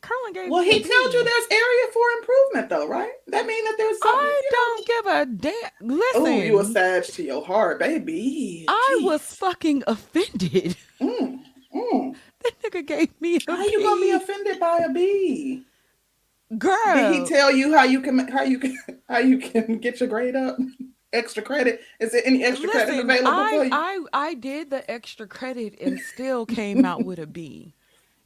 Curlin 0.00 0.32
gave 0.32 0.50
Well, 0.50 0.62
he 0.62 0.80
told 0.82 1.12
you 1.12 1.24
there's 1.24 1.46
area 1.50 1.92
for 1.92 2.02
improvement, 2.20 2.68
though, 2.68 2.88
right? 2.88 3.12
That 3.28 3.46
means 3.46 3.68
that 3.68 3.74
there's 3.78 3.98
something. 3.98 4.20
I 4.20 4.42
know, 4.42 4.58
don't 4.58 4.86
give 4.86 5.06
a 5.06 5.26
damn. 5.26 6.00
oh, 6.14 6.26
you 6.26 6.56
a 6.56 6.58
Listen, 6.58 6.72
sag 6.72 7.04
to 7.14 7.22
your 7.22 7.44
heart, 7.44 7.78
baby. 7.78 8.64
I 8.68 9.00
was 9.02 9.22
fucking 9.22 9.84
offended. 9.86 10.76
Mm, 11.00 11.40
mm. 11.74 12.16
That 12.42 12.62
nigga 12.62 12.86
gave 12.86 13.20
me 13.20 13.36
a 13.36 13.40
How 13.50 13.64
you 13.64 13.82
gonna 13.82 14.00
be 14.00 14.10
offended 14.10 14.60
by 14.60 14.78
a 14.78 14.92
B? 14.92 15.64
Girl. 16.58 16.76
Did 16.94 17.14
he 17.14 17.26
tell 17.26 17.50
you 17.50 17.74
how 17.74 17.84
you 17.84 18.00
can 18.00 18.28
how 18.28 18.42
you 18.42 18.58
can 18.58 18.78
how 19.08 19.18
you 19.18 19.38
can 19.38 19.78
get 19.78 20.00
your 20.00 20.08
grade 20.08 20.36
up? 20.36 20.56
Extra 21.12 21.42
credit? 21.42 21.80
Is 21.98 22.12
there 22.12 22.22
any 22.24 22.44
extra 22.44 22.68
credit 22.68 22.94
listen, 22.94 23.10
available 23.10 23.48
for 23.48 23.64
you? 23.64 23.70
I 23.72 24.04
I 24.12 24.34
did 24.34 24.70
the 24.70 24.88
extra 24.88 25.26
credit 25.26 25.76
and 25.80 25.98
still 25.98 26.46
came 26.46 26.84
out 26.84 27.04
with 27.04 27.18
a 27.18 27.26
B. 27.26 27.74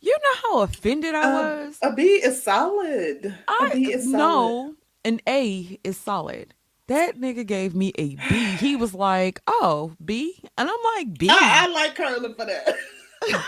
You 0.00 0.16
know 0.16 0.34
how 0.42 0.60
offended 0.62 1.14
I 1.14 1.22
Um, 1.24 1.66
was? 1.66 1.78
a 1.82 1.92
B 1.92 2.02
is 2.04 2.42
solid. 2.42 3.26
A 3.26 3.34
I 3.48 3.70
B 3.74 3.92
is 3.92 4.04
solid. 4.04 4.16
no, 4.16 4.74
an 5.04 5.20
A 5.28 5.78
is 5.84 5.96
solid. 5.98 6.54
That 6.86 7.20
nigga 7.20 7.46
gave 7.46 7.74
me 7.74 7.92
a 7.98 8.16
B. 8.28 8.34
He 8.58 8.74
was 8.76 8.94
like, 8.94 9.40
"Oh, 9.46 9.92
B," 10.04 10.42
and 10.58 10.68
I'm 10.68 10.82
like, 10.96 11.18
"B, 11.18 11.28
I, 11.30 11.66
I 11.66 11.66
like 11.68 11.94
curling 11.94 12.34
for 12.34 12.46
that. 12.46 12.74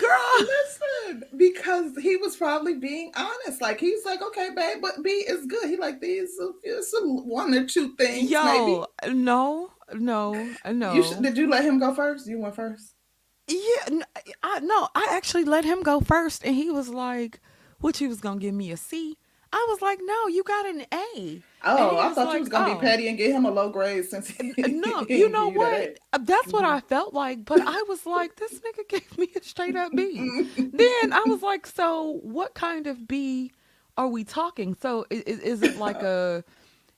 girl." 0.00 0.38
Listen, 0.38 1.24
because 1.36 1.96
he 2.02 2.16
was 2.16 2.36
probably 2.36 2.74
being 2.74 3.12
honest. 3.16 3.60
Like 3.62 3.80
he's 3.80 4.04
like, 4.04 4.20
okay, 4.22 4.50
babe, 4.54 4.78
but 4.82 5.02
B 5.02 5.10
is 5.10 5.46
good. 5.46 5.68
He 5.68 5.76
like 5.76 6.00
these 6.00 6.38
uh, 6.40 6.82
some 6.82 7.26
one 7.28 7.54
or 7.54 7.64
two 7.66 7.94
things, 7.96 8.30
maybe. 8.30 8.72
Yo, 8.72 8.86
no, 9.12 9.70
no, 9.94 10.32
You 10.34 11.02
should, 11.02 11.16
no. 11.20 11.22
did 11.22 11.38
you 11.38 11.48
let 11.48 11.64
him 11.64 11.78
go 11.78 11.94
first? 11.94 12.26
You 12.26 12.38
went 12.40 12.54
first. 12.54 12.94
Yeah, 13.48 14.00
I 14.42 14.60
no, 14.60 14.88
I 14.94 15.08
actually 15.12 15.44
let 15.44 15.64
him 15.64 15.82
go 15.82 16.00
first, 16.00 16.44
and 16.44 16.56
he 16.56 16.70
was 16.70 16.90
like, 16.90 17.40
"What 17.80 17.98
he 17.98 18.08
was 18.08 18.20
gonna 18.20 18.40
give 18.40 18.54
me 18.54 18.72
a 18.72 18.76
C?" 18.78 19.18
I 19.52 19.66
was 19.70 19.82
like, 19.82 20.00
"No, 20.02 20.28
you 20.28 20.44
got 20.44 20.66
an 20.66 20.86
A." 20.92 21.44
Oh, 21.62 21.98
I 21.98 22.10
thought 22.14 22.34
you 22.34 22.40
was 22.40 22.48
gonna 22.50 22.66
"Oh." 22.66 22.74
be 22.76 22.80
petty 22.80 23.08
and 23.08 23.18
get 23.18 23.32
him 23.32 23.46
a 23.46 23.50
low 23.50 23.70
grade 23.70 24.06
since 24.06 24.28
he, 24.28 24.54
No, 24.66 25.06
you 25.10 25.30
know 25.32 25.48
you 25.48 25.58
that 25.60 25.90
what? 25.92 25.98
Uh, 26.14 26.18
That's 26.22 26.52
what 26.52 26.64
Mhm. 26.64 26.70
I 26.76 26.80
felt 26.80 27.14
like, 27.14 27.44
but 27.46 27.62
I 27.66 27.82
was 27.88 28.06
like, 28.06 28.36
this 28.36 28.60
nigga 28.60 28.88
gave 28.90 29.18
me 29.18 29.28
a 29.36 29.42
straight 29.42 29.76
up 29.76 29.94
B." 29.96 30.34
Then 30.72 31.12
I 31.12 31.26
was 31.28 31.42
like, 31.42 31.66
so 31.66 32.20
what 32.22 32.54
kind 32.54 32.86
of 32.88 33.08
B 33.08 33.52
are 33.96 34.08
we 34.08 34.24
talking? 34.24 34.74
So 34.74 35.06
is, 35.10 35.22
is 35.40 35.62
it 35.62 35.76
like 35.76 36.02
a? 36.02 36.44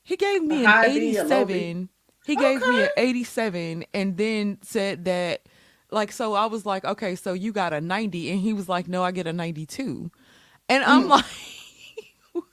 He 0.03 0.17
gave 0.17 0.43
me 0.43 0.65
an 0.65 0.75
high 0.75 0.89
B, 0.89 1.17
a 1.17 1.23
low 1.25 1.45
B. 1.45 1.69
eighty-seven. 1.69 1.89
He 2.23 2.35
gave 2.37 2.65
me 2.65 2.83
an 2.83 2.89
eighty-seven, 2.97 3.85
and 3.93 4.17
then 4.17 4.59
said 4.63 5.05
that, 5.05 5.43
like, 5.91 6.11
so 6.11 6.33
I 6.33 6.45
was 6.47 6.65
like, 6.65 6.85
okay, 6.85 7.15
so 7.15 7.33
you 7.33 7.51
got 7.51 7.73
a 7.73 7.81
ninety, 7.81 8.31
and 8.31 8.39
he 8.41 8.53
was 8.53 8.69
like, 8.69 8.87
no, 8.87 9.03
I 9.03 9.11
get 9.11 9.27
a 9.27 9.33
ninety-two, 9.33 10.11
and 10.69 10.83
I'm 10.83 11.07
Mm. 11.07 11.09
like, 11.09 11.25
what 12.33 12.45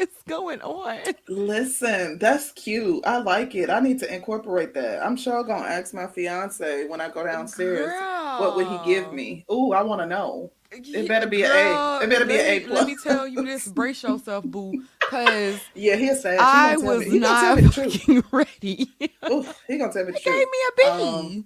is 0.00 0.08
going 0.28 0.62
on? 0.62 1.00
Listen, 1.28 2.18
that's 2.18 2.52
cute. 2.52 3.06
I 3.06 3.18
like 3.18 3.54
it. 3.54 3.70
I 3.70 3.80
need 3.80 4.00
to 4.00 4.12
incorporate 4.14 4.74
that. 4.74 5.04
I'm 5.04 5.16
sure 5.16 5.38
I'm 5.38 5.46
gonna 5.46 5.66
ask 5.66 5.94
my 5.94 6.06
fiance 6.08 6.86
when 6.88 7.00
I 7.00 7.08
go 7.08 7.24
downstairs. 7.24 7.94
What 8.36 8.54
would 8.56 8.66
he 8.66 8.78
give 8.78 9.12
me? 9.12 9.46
Ooh, 9.50 9.72
I 9.72 9.82
want 9.82 10.00
to 10.00 10.06
know. 10.06 10.52
It 10.70 11.06
better 11.08 11.26
be 11.26 11.42
an 11.44 11.50
A. 11.52 12.04
It 12.04 12.08
better 12.10 12.24
be 12.26 12.38
an 12.38 12.46
A 12.46 12.60
plus. 12.60 12.78
Let 12.78 12.86
me 12.86 12.96
tell 12.96 13.26
you 13.26 13.44
this. 13.44 13.68
Brace 13.68 14.02
yourself, 14.02 14.44
boo, 14.44 14.76
because 15.00 15.70
Yeah, 15.74 15.96
he'll 15.96 16.14
say. 16.16 16.44
He 16.46 16.60
I 16.60 16.62
gonna 16.62 16.76
tell 16.76 16.96
was 16.96 16.98
me. 16.98 17.10
He 17.10 17.20
gonna 17.20 17.38
tell 17.38 17.52
not 17.52 17.54
me 17.54 17.62
the 17.62 17.68
truth. 17.68 18.00
fucking 18.00 18.24
ready. 18.32 18.92
Ooh, 19.30 19.46
he 19.68 19.78
gonna 19.78 19.92
tell 19.92 20.04
me 20.04 20.12
the 20.12 20.18
He 20.18 20.24
gave 20.24 20.34
me 20.50 20.58
a 20.68 20.72
B. 20.76 21.36
Um, 21.38 21.44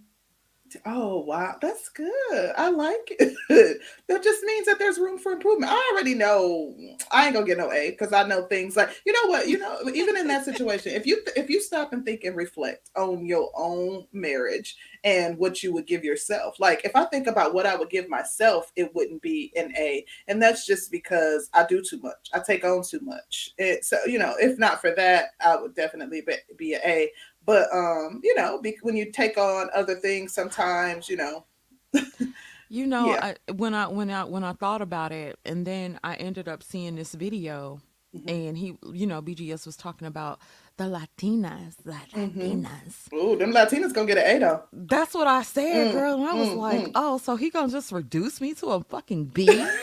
Oh 0.85 1.21
wow, 1.21 1.56
that's 1.61 1.88
good. 1.88 2.52
I 2.56 2.71
like 2.71 3.14
it. 3.18 3.35
that 4.09 4.23
just 4.23 4.42
means 4.42 4.66
that 4.66 4.78
there's 4.78 4.99
room 4.99 5.18
for 5.18 5.33
improvement. 5.33 5.73
I 5.73 5.90
already 5.92 6.14
know 6.14 6.75
I 7.11 7.25
ain't 7.25 7.35
gonna 7.35 7.47
get 7.47 7.59
no 7.59 7.73
A 7.73 7.90
because 7.90 8.12
I 8.12 8.26
know 8.26 8.45
things 8.47 8.76
like 8.76 8.90
you 9.06 9.12
know 9.12 9.30
what 9.30 9.49
you 9.49 9.59
know. 9.59 9.78
Even 9.95 10.16
in 10.16 10.26
that 10.28 10.45
situation, 10.45 10.92
if 10.92 11.06
you 11.06 11.23
if 11.37 11.49
you 11.49 11.61
stop 11.61 11.92
and 11.92 12.04
think 12.04 12.25
and 12.25 12.37
reflect 12.37 12.90
on 12.97 13.26
your 13.26 13.50
own 13.56 14.06
marriage 14.12 14.76
and 15.04 15.38
what 15.38 15.62
you 15.62 15.73
would 15.73 15.87
give 15.87 16.04
yourself, 16.04 16.59
like 16.59 16.85
if 16.85 16.95
I 16.95 17.04
think 17.06 17.26
about 17.26 17.54
what 17.54 17.66
I 17.66 17.76
would 17.76 17.90
give 17.90 18.09
myself, 18.09 18.73
it 18.76 18.95
wouldn't 18.95 19.23
be 19.23 19.52
an 19.56 19.73
A, 19.76 20.04
and 20.28 20.42
that's 20.42 20.66
just 20.66 20.90
because 20.90 21.49
I 21.54 21.64
do 21.66 21.83
too 21.83 22.00
much. 22.00 22.30
I 22.35 22.40
take 22.40 22.64
on 22.64 22.83
too 22.83 23.00
much. 23.00 23.50
It, 23.59 23.85
so 23.85 23.99
you 24.06 24.18
know, 24.18 24.35
if 24.38 24.59
not 24.59 24.80
for 24.80 24.92
that, 24.97 25.30
I 25.40 25.56
would 25.56 25.75
definitely 25.75 26.23
be, 26.23 26.35
be 26.56 26.75
an 26.75 26.80
A 26.85 27.11
but 27.46 27.68
um 27.74 28.20
you 28.24 28.34
know 28.36 28.60
be, 28.60 28.76
when 28.82 28.96
you 28.96 29.10
take 29.12 29.38
on 29.38 29.70
other 29.74 29.94
things 29.96 30.34
sometimes 30.34 31.08
you 31.08 31.16
know 31.16 31.44
You 32.68 32.86
know, 32.86 33.12
yeah 33.12 33.20
I, 33.20 33.36
when 33.52 33.74
I 33.74 33.86
when 33.88 34.10
I 34.10 34.24
when 34.24 34.42
I 34.42 34.52
thought 34.52 34.82
about 34.82 35.12
it, 35.12 35.38
and 35.44 35.66
then 35.66 36.00
I 36.02 36.16
ended 36.16 36.48
up 36.48 36.62
seeing 36.64 36.96
this 36.96 37.14
video, 37.14 37.80
hmm 38.12 38.28
and 38.28 38.58
he, 38.58 38.76
you 38.92 39.06
know, 39.06 39.22
BGS 39.22 39.66
was 39.66 39.76
talking 39.76 40.08
about 40.08 40.40
the 40.76 40.84
Latinas, 40.84 41.76
the 41.84 41.92
hmm 42.12 42.30
Latinas. 42.32 43.08
Ooh, 43.14 43.36
them 43.36 43.52
latinas 43.52 43.92
gonna 43.92 44.06
get 44.06 44.18
an 44.18 44.36
a 44.36 44.38
though 44.40 44.62
That's 44.72 45.14
what 45.14 45.26
I 45.26 45.42
said, 45.42 45.88
mm, 45.88 45.90
girl, 45.90 46.14
and 46.14 46.28
I 46.28 46.34
was 46.34 46.52
mm, 46.52 46.54
like, 46.54 46.88
mm. 46.88 46.92
oh, 46.94 47.18
so 47.18 47.36
he 47.36 47.50
gonna 47.50 47.68
just 47.72 47.92
reduce 47.92 48.40
me 48.40 48.54
to 48.54 48.66
a 48.68 48.82
fucking 48.82 49.26
B? 49.26 49.74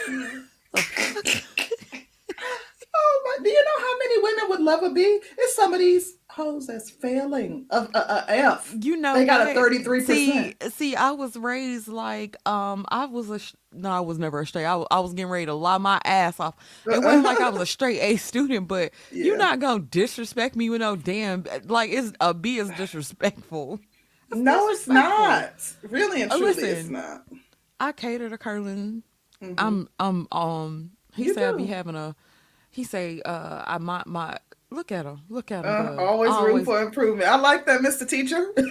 Oh 2.95 3.21
my 3.25 3.43
do 3.43 3.49
you 3.49 3.63
know 3.63 3.79
how 3.79 3.97
many 3.97 4.21
women 4.23 4.49
would 4.49 4.59
love 4.61 4.83
a 4.83 4.89
b 4.93 5.19
it's 5.37 5.55
some 5.55 5.73
of 5.73 5.79
these 5.79 6.17
hoes 6.35 6.65
that's 6.67 6.89
failing 6.89 7.65
of 7.69 7.89
a, 7.93 8.25
a 8.27 8.31
f 8.31 8.73
You 8.81 8.97
know 8.97 9.13
they 9.17 9.25
got 9.25 9.49
a 9.49 9.53
33 9.53 10.01
See, 10.01 10.53
percent 10.55 10.73
see, 10.73 10.95
I 10.95 11.11
was 11.11 11.37
raised 11.37 11.87
like 11.87 12.35
um 12.47 12.85
I 12.89 13.05
was 13.05 13.29
a 13.29 13.37
sh- 13.39 13.53
no, 13.71 13.89
I 13.91 13.99
was 13.99 14.17
never 14.19 14.39
a 14.39 14.45
straight. 14.47 14.65
I, 14.65 14.83
I 14.91 14.99
was 14.99 15.13
getting 15.13 15.31
ready 15.31 15.45
to 15.47 15.53
lie 15.53 15.77
my 15.77 15.99
ass 16.05 16.39
off. 16.39 16.55
It 16.85 17.03
wasn't 17.03 17.25
like 17.25 17.39
I 17.39 17.49
was 17.49 17.61
a 17.61 17.65
straight 17.65 17.99
A 18.01 18.17
student, 18.17 18.67
but 18.67 18.91
you're 19.11 19.37
not 19.37 19.59
gonna 19.59 19.83
disrespect 19.83 20.55
me 20.55 20.69
with 20.69 20.81
no 20.81 20.95
damn 20.95 21.45
like 21.65 21.91
it's 21.91 22.13
a 22.19 22.33
B 22.33 22.57
is 22.57 22.69
disrespectful. 22.71 23.79
No 24.31 24.69
it's 24.69 24.87
not 24.87 25.51
really 25.83 26.23
and 26.23 26.31
Uh, 26.31 26.37
truly 26.37 26.63
it's 26.63 26.89
not 26.89 27.25
I 27.79 27.91
cater 27.91 28.29
to 28.29 28.37
Curlin. 28.37 29.03
hmm 29.39 29.53
I'm 29.57 29.89
um 29.99 30.27
um. 30.31 30.91
He 31.15 31.25
you 31.25 31.33
said 31.35 31.53
I 31.53 31.57
be 31.57 31.67
having 31.67 31.95
a. 31.95 32.15
He 32.71 32.83
say 32.83 33.21
uh 33.23 33.63
I 33.67 33.77
my 33.77 34.01
my 34.07 34.39
look 34.73 34.91
at 34.91 35.05
him 35.05 35.21
look 35.29 35.51
at 35.51 35.63
him 35.63 35.71
uh, 35.71 35.95
go 35.95 36.05
always 36.05 36.29
room 36.29 36.37
always 36.37 36.65
for 36.65 36.81
improvement 36.81 37.29
i 37.29 37.35
like 37.37 37.65
that 37.65 37.81
mr 37.81 38.07
teacher 38.07 38.53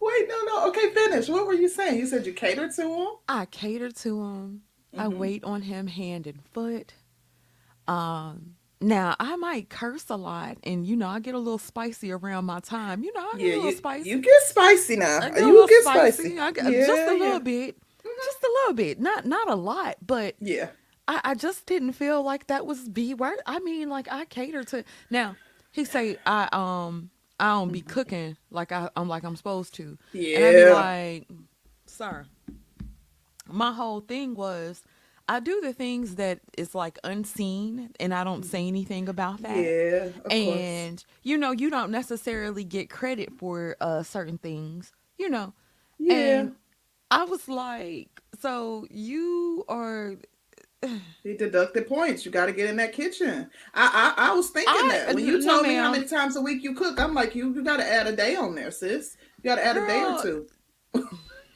Wait, 0.00 0.28
no, 0.28 0.42
no. 0.46 0.68
Okay, 0.68 0.90
finish. 0.94 1.28
What 1.28 1.46
were 1.46 1.54
you 1.54 1.68
saying? 1.68 1.98
You 1.98 2.06
said 2.06 2.26
you 2.26 2.32
catered 2.32 2.70
to 2.76 2.82
him. 2.82 3.08
I 3.28 3.46
cater 3.46 3.90
to 3.90 4.22
him. 4.22 4.62
I 4.96 5.06
Mm-hmm. 5.06 5.18
wait 5.18 5.44
on 5.44 5.62
him 5.62 5.86
hand 5.88 6.26
and 6.26 6.40
foot. 6.52 6.94
Um, 7.88 8.54
now 8.80 9.14
I 9.18 9.36
might 9.36 9.68
curse 9.68 10.08
a 10.08 10.16
lot, 10.16 10.58
and 10.64 10.86
you 10.86 10.96
know 10.96 11.08
I 11.08 11.18
get 11.20 11.34
a 11.34 11.38
little 11.38 11.58
spicy 11.58 12.12
around 12.12 12.44
my 12.44 12.60
time. 12.60 13.02
You 13.02 13.12
know 13.14 13.20
I 13.32 13.36
get 13.38 13.46
Yeah, 13.46 13.54
a 13.54 13.56
little 13.56 13.70
you 13.72 13.76
spicy. 13.76 14.08
you 14.10 14.18
get 14.20 14.42
spicy 14.44 14.96
now. 14.96 15.18
I 15.22 15.30
get 15.30 15.38
You 15.40 15.66
get 15.68 15.82
spicy. 15.82 16.22
spicy. 16.22 16.38
I 16.38 16.52
get 16.52 16.64
just 16.64 16.88
Yeah, 16.88 17.10
a 17.10 17.14
yeah, 17.14 17.24
little 17.24 17.40
bit, 17.40 17.76
just 18.04 18.42
a 18.42 18.50
little 18.60 18.74
bit. 18.74 19.00
Not 19.00 19.26
not 19.26 19.50
a 19.50 19.54
lot, 19.54 19.96
but 20.06 20.36
yeah. 20.40 20.68
I, 21.08 21.20
I 21.24 21.34
just 21.34 21.66
didn't 21.66 21.92
feel 21.92 22.22
like 22.22 22.46
that 22.48 22.66
was 22.66 22.88
be 22.88 23.14
word. 23.14 23.38
I 23.46 23.58
mean, 23.60 23.88
like 23.88 24.10
I 24.10 24.24
cater 24.24 24.64
to. 24.64 24.84
Now 25.10 25.36
he 25.72 25.84
say 25.84 26.18
I 26.26 26.48
um 26.52 27.10
I 27.38 27.50
don't 27.50 27.72
be 27.72 27.80
cooking 27.82 28.36
like 28.50 28.72
I 28.72 28.88
I'm 28.96 29.08
like 29.08 29.24
I'm 29.24 29.36
supposed 29.36 29.74
to, 29.74 29.98
Yeah. 30.12 30.36
and 30.38 30.44
I 30.44 30.52
be 30.52 30.72
like, 30.72 31.28
sir, 31.86 32.26
my 33.48 33.72
whole 33.72 34.00
thing 34.00 34.34
was 34.34 34.82
I 35.28 35.40
do 35.40 35.60
the 35.60 35.72
things 35.72 36.16
that 36.16 36.40
is 36.56 36.74
like 36.74 36.98
unseen 37.04 37.90
and 37.98 38.14
I 38.14 38.24
don't 38.24 38.44
say 38.44 38.66
anything 38.66 39.08
about 39.08 39.42
that. 39.42 39.64
Yeah, 39.64 40.04
of 40.04 40.24
course. 40.24 40.30
And 40.30 41.04
you 41.22 41.36
know, 41.36 41.50
you 41.52 41.70
don't 41.70 41.90
necessarily 41.90 42.64
get 42.64 42.90
credit 42.90 43.32
for 43.36 43.76
uh 43.80 44.02
certain 44.02 44.38
things, 44.38 44.92
you 45.18 45.28
know. 45.28 45.52
Yeah. 45.98 46.14
And 46.14 46.52
I 47.10 47.24
was 47.24 47.48
like, 47.48 48.08
so 48.40 48.86
you 48.90 49.64
are 49.68 50.16
He 51.22 51.36
deducted 51.36 51.88
points. 51.88 52.24
You 52.24 52.30
got 52.30 52.46
to 52.46 52.52
get 52.52 52.68
in 52.68 52.76
that 52.76 52.92
kitchen. 52.92 53.50
I, 53.74 54.14
I 54.16 54.30
I 54.30 54.34
was 54.34 54.50
thinking 54.50 54.72
I 54.74 54.88
that 54.88 55.14
when 55.14 55.26
you 55.26 55.38
no 55.38 55.46
told 55.46 55.66
me 55.66 55.74
how 55.74 55.90
many 55.90 56.06
times 56.06 56.36
a 56.36 56.40
week 56.40 56.62
you 56.62 56.74
cook, 56.74 57.00
I'm 57.00 57.14
like, 57.14 57.34
you 57.34 57.52
you 57.54 57.64
got 57.64 57.78
to 57.78 57.84
add 57.84 58.06
a 58.06 58.14
day 58.14 58.36
on 58.36 58.54
there, 58.54 58.70
sis. 58.70 59.16
You 59.38 59.44
got 59.44 59.56
to 59.56 59.64
add 59.64 59.76
a 59.76 59.86
day 59.86 60.04
or 60.04 60.22
two. 60.22 60.46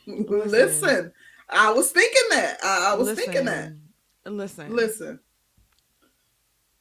listen, 0.06 0.50
Listen, 0.50 1.12
I 1.48 1.72
was 1.72 1.92
thinking 1.92 2.28
that. 2.30 2.58
I, 2.62 2.92
I 2.92 2.94
was 2.94 3.12
thinking 3.12 3.44
that. 3.44 3.72
listen, 4.24 4.36
listen. 4.36 4.76
Listen, 4.76 5.20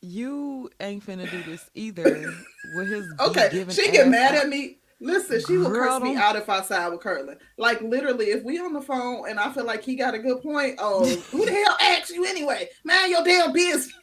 you 0.01 0.70
ain't 0.79 1.06
finna 1.06 1.29
do 1.29 1.44
this 1.44 1.70
either 1.74 2.34
with 2.75 2.89
his 2.89 3.06
Okay, 3.20 3.65
she 3.70 3.91
get 3.91 4.08
mad 4.08 4.36
at 4.36 4.48
me. 4.48 4.79
Listen, 5.01 5.39
she 5.39 5.58
will 5.58 5.70
Girl, 5.70 6.00
curse 6.00 6.01
me 6.01 6.15
out 6.15 6.36
if 6.36 6.50
I 6.50 6.62
side 6.62 6.91
with 6.91 7.00
Curlin. 7.00 7.38
Like 7.58 7.82
literally, 7.82 8.27
if 8.27 8.44
we 8.44 8.60
on 8.60 8.74
the 8.74 8.82
phone 8.82 9.29
and 9.29 9.39
I 9.39 9.51
feel 9.51 9.65
like 9.65 9.84
he 9.84 9.96
got 9.96 10.13
a 10.13 10.20
good 10.20 10.41
point, 10.41 10.75
oh, 10.77 11.06
who 11.32 11.46
the 11.46 11.51
hell 11.51 11.77
asked 11.82 12.10
you 12.10 12.25
anyway? 12.25 12.68
Man, 12.84 13.10
your 13.10 13.24
damn 13.24 13.53
business. 13.53 13.94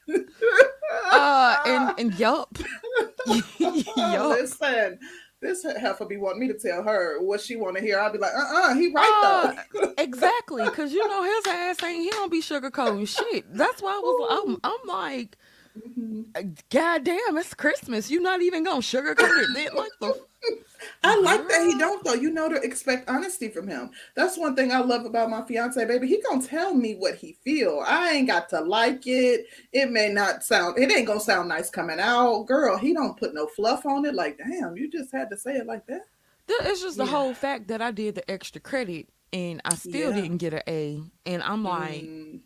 Uh, 1.10 1.56
and 1.66 1.98
and 1.98 2.18
yup, 2.18 2.56
yup. 3.26 4.30
Listen, 4.30 4.98
this 5.42 5.64
heifer 5.64 6.06
be 6.06 6.16
wanting 6.16 6.40
me 6.40 6.48
to 6.48 6.58
tell 6.58 6.82
her 6.82 7.20
what 7.20 7.42
she 7.42 7.56
want 7.56 7.76
to 7.76 7.82
hear. 7.82 8.00
I'll 8.00 8.12
be 8.12 8.18
like, 8.18 8.34
uh, 8.34 8.38
uh 8.38 8.74
he 8.74 8.90
right 8.92 9.64
though. 9.74 9.92
Exactly, 9.98 10.64
because 10.64 10.92
you 10.94 11.06
know 11.06 11.22
his 11.22 11.46
ass 11.46 11.82
ain't 11.82 12.04
he 12.04 12.10
don't 12.10 12.32
be 12.32 12.40
sugarcoating 12.40 13.06
shit. 13.06 13.44
That's 13.52 13.82
why 13.82 13.92
I 13.92 13.98
was 13.98 14.46
I'm 14.46 14.60
I'm 14.64 14.88
like, 14.88 15.36
Mhm. 15.76 16.56
God 16.70 17.04
damn, 17.04 17.36
it's 17.36 17.52
Christmas. 17.54 18.10
You 18.10 18.20
not 18.20 18.40
even 18.40 18.64
gonna 18.64 18.80
sugarcoat 18.80 19.42
it. 19.42 19.48
Then, 19.54 19.68
like 19.74 19.92
the 20.00 20.18
I 21.02 21.18
like 21.20 21.48
that 21.48 21.66
he 21.66 21.78
don't 21.78 22.02
though. 22.04 22.14
You 22.14 22.30
know 22.30 22.48
to 22.48 22.56
expect 22.56 23.08
honesty 23.08 23.48
from 23.48 23.68
him. 23.68 23.90
That's 24.14 24.36
one 24.36 24.54
thing 24.56 24.72
I 24.72 24.80
love 24.80 25.04
about 25.04 25.30
my 25.30 25.42
fiance, 25.42 25.84
baby. 25.84 26.06
He 26.08 26.20
gonna 26.22 26.42
tell 26.46 26.74
me 26.74 26.94
what 26.94 27.14
he 27.16 27.32
feel. 27.44 27.82
I 27.86 28.10
ain't 28.12 28.26
got 28.28 28.48
to 28.50 28.60
like 28.60 29.06
it. 29.06 29.46
It 29.72 29.90
may 29.90 30.08
not 30.08 30.42
sound. 30.44 30.78
It 30.78 30.90
ain't 30.92 31.06
gonna 31.06 31.20
sound 31.20 31.48
nice 31.48 31.70
coming 31.70 32.00
out, 32.00 32.44
girl. 32.44 32.76
He 32.76 32.92
don't 32.92 33.16
put 33.18 33.34
no 33.34 33.46
fluff 33.46 33.86
on 33.86 34.04
it. 34.04 34.14
Like, 34.14 34.38
damn, 34.38 34.76
you 34.76 34.90
just 34.90 35.12
had 35.12 35.30
to 35.30 35.36
say 35.36 35.54
it 35.56 35.66
like 35.66 35.86
that. 35.86 36.02
It's 36.48 36.80
just 36.82 36.96
the 36.98 37.04
Yeah. 37.04 37.10
whole 37.10 37.34
fact 37.34 37.68
that 37.68 37.82
I 37.82 37.90
did 37.90 38.14
the 38.14 38.30
extra 38.30 38.60
credit 38.60 39.08
and 39.32 39.60
I 39.64 39.74
still 39.74 40.10
Yeah. 40.10 40.20
didn't 40.22 40.38
get 40.38 40.54
an 40.54 40.62
A. 40.68 41.02
And 41.24 41.42
I'm 41.42 41.64
like, 41.64 42.04
Mm, 42.04 42.40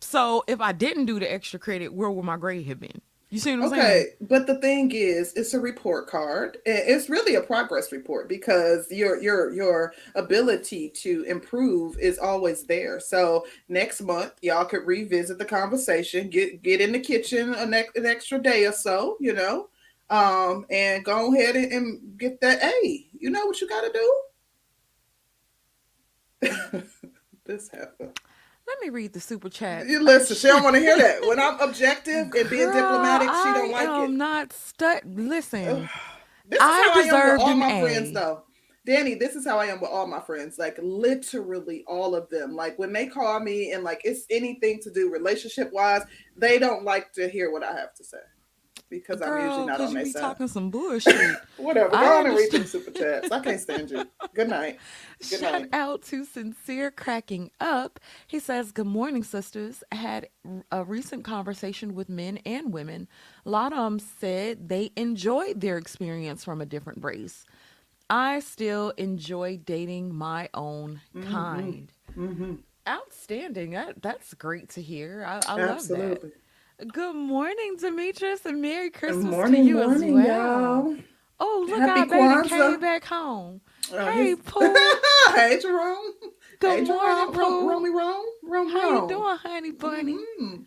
so 0.00 0.42
if 0.48 0.60
I 0.60 0.72
didn't 0.72 1.06
do 1.06 1.20
the 1.20 1.32
extra 1.32 1.58
credit, 1.58 1.92
where 1.94 2.10
would 2.10 2.24
my 2.24 2.36
grade 2.36 2.66
have 2.66 2.80
been? 2.80 3.00
You 3.30 3.40
see 3.40 3.56
what 3.56 3.64
I'm 3.64 3.70
saying? 3.70 3.82
okay, 3.82 4.06
but 4.20 4.46
the 4.46 4.58
thing 4.60 4.92
is, 4.92 5.32
it's 5.34 5.52
a 5.52 5.58
report 5.58 6.06
card. 6.06 6.58
It's 6.64 7.08
really 7.08 7.34
a 7.34 7.40
progress 7.40 7.90
report 7.90 8.28
because 8.28 8.88
your 8.90 9.20
your 9.20 9.52
your 9.52 9.94
ability 10.14 10.90
to 11.02 11.24
improve 11.24 11.98
is 11.98 12.20
always 12.20 12.62
there. 12.64 13.00
So 13.00 13.44
next 13.68 14.00
month, 14.00 14.34
y'all 14.42 14.64
could 14.64 14.86
revisit 14.86 15.38
the 15.38 15.44
conversation, 15.44 16.30
get 16.30 16.62
get 16.62 16.80
in 16.80 16.92
the 16.92 17.00
kitchen 17.00 17.52
an, 17.54 17.74
ex- 17.74 17.96
an 17.96 18.06
extra 18.06 18.38
day 18.40 18.64
or 18.64 18.72
so, 18.72 19.16
you 19.18 19.32
know, 19.32 19.70
um, 20.08 20.64
and 20.70 21.04
go 21.04 21.34
ahead 21.34 21.56
and, 21.56 21.72
and 21.72 22.18
get 22.18 22.40
that 22.42 22.62
A. 22.62 23.06
You 23.18 23.30
know 23.30 23.44
what 23.44 23.60
you 23.60 23.68
got 23.68 23.80
to 23.80 23.92
do. 26.72 26.82
this 27.44 27.68
happened. 27.70 28.16
Let 28.66 28.80
me 28.80 28.88
read 28.90 29.12
the 29.12 29.20
super 29.20 29.48
chat. 29.48 29.86
You 29.86 30.02
listen, 30.02 30.36
she 30.36 30.48
don't 30.48 30.64
want 30.64 30.74
to 30.74 30.80
hear 30.80 30.96
that. 30.96 31.26
When 31.26 31.38
I'm 31.38 31.60
objective 31.60 32.32
and 32.34 32.50
being 32.50 32.72
diplomatic, 32.72 33.28
she 33.28 33.52
don't 33.52 33.70
like 33.70 33.88
it. 33.88 33.90
I'm 33.90 34.16
not 34.16 34.52
stu- 34.52 35.00
Listen, 35.04 35.88
This 36.48 36.58
is 36.58 36.62
I 36.62 36.82
how 36.82 37.00
I 37.00 37.04
am 37.04 37.32
with 37.32 37.40
all 37.40 37.54
my 37.54 37.72
A. 37.72 37.80
friends, 37.80 38.12
though. 38.12 38.42
Danny, 38.84 39.14
this 39.16 39.34
is 39.34 39.46
how 39.46 39.58
I 39.58 39.66
am 39.66 39.80
with 39.80 39.90
all 39.90 40.06
my 40.06 40.20
friends. 40.20 40.58
Like 40.58 40.78
literally 40.80 41.84
all 41.88 42.14
of 42.14 42.28
them. 42.30 42.54
Like 42.54 42.78
when 42.78 42.92
they 42.92 43.06
call 43.06 43.40
me 43.40 43.72
and 43.72 43.82
like 43.82 44.00
it's 44.04 44.26
anything 44.30 44.80
to 44.82 44.92
do 44.92 45.10
relationship 45.10 45.72
wise, 45.72 46.02
they 46.36 46.58
don't 46.58 46.84
like 46.84 47.12
to 47.14 47.28
hear 47.28 47.50
what 47.50 47.64
I 47.64 47.72
have 47.72 47.94
to 47.94 48.04
say 48.04 48.18
because 48.88 49.20
I'm 49.22 49.44
usually 49.44 49.66
not 49.66 49.80
on 49.80 49.94
their 49.94 50.06
side. 50.06 50.20
talking 50.20 50.48
some 50.48 50.70
bullshit. 50.70 51.36
Whatever. 51.56 51.94
I 51.94 52.04
Go 52.04 52.18
on 52.18 52.26
and 52.26 52.36
read 52.36 52.50
them 52.52 52.64
super 52.64 52.90
chats. 52.90 53.30
I 53.30 53.40
can't 53.40 53.60
stand 53.60 53.90
you. 53.90 54.04
Good 54.34 54.48
night. 54.48 54.78
Good 55.18 55.40
Shout 55.40 55.52
night. 55.62 55.68
out 55.72 56.02
to 56.04 56.24
Sincere 56.24 56.90
Cracking 56.90 57.50
Up. 57.60 57.98
He 58.26 58.38
says, 58.38 58.72
Good 58.72 58.86
morning, 58.86 59.24
sisters. 59.24 59.82
I 59.90 59.96
had 59.96 60.28
a 60.70 60.84
recent 60.84 61.24
conversation 61.24 61.94
with 61.94 62.08
men 62.08 62.38
and 62.46 62.72
women. 62.72 63.08
A 63.44 63.50
lot 63.50 63.72
of 63.72 63.78
them 63.78 63.98
said 63.98 64.68
they 64.68 64.90
enjoyed 64.96 65.60
their 65.60 65.78
experience 65.78 66.44
from 66.44 66.60
a 66.60 66.66
different 66.66 67.02
race. 67.04 67.44
I 68.08 68.38
still 68.40 68.90
enjoy 68.90 69.56
dating 69.64 70.14
my 70.14 70.48
own 70.54 71.00
Mhm. 71.14 71.30
kind. 71.30 71.92
hmm 72.14 72.54
Outstanding. 72.88 73.72
That, 73.72 74.00
that's 74.00 74.32
great 74.34 74.68
to 74.70 74.80
hear. 74.82 75.24
I, 75.26 75.40
I 75.44 75.56
love 75.56 75.88
that. 75.88 76.30
Good 76.92 77.14
morning, 77.16 77.76
Demetrius, 77.80 78.44
and 78.44 78.60
Merry 78.60 78.90
Christmas 78.90 79.24
morning, 79.24 79.62
to 79.62 79.68
you 79.68 79.74
morning, 79.76 80.18
as 80.18 80.26
well. 80.26 80.26
y'all. 80.26 80.96
Oh, 81.40 81.66
look, 81.68 81.78
Happy 81.78 82.00
our 82.00 82.06
baby 82.06 82.48
Kwanzaa. 82.48 82.48
came 82.70 82.80
back 82.80 83.04
home. 83.04 83.60
Uh, 83.92 84.04
Hey, 84.12 84.24
he's- 84.26 84.38
Pooh. 84.44 84.74
hey, 85.34 85.58
Jerome. 85.60 86.12
Good 86.58 86.78
hey, 86.80 86.84
Jerome. 86.84 86.98
morning, 86.98 87.38
Ro- 87.38 87.48
Pooh. 87.60 87.68
Romy 87.70 87.90
Rome. 87.90 88.24
Rome, 88.42 88.68
How 88.68 89.02
you 89.02 89.08
doing, 89.08 89.36
honey 89.38 89.70
bunny? 89.70 90.18
Mhm. 90.40 90.66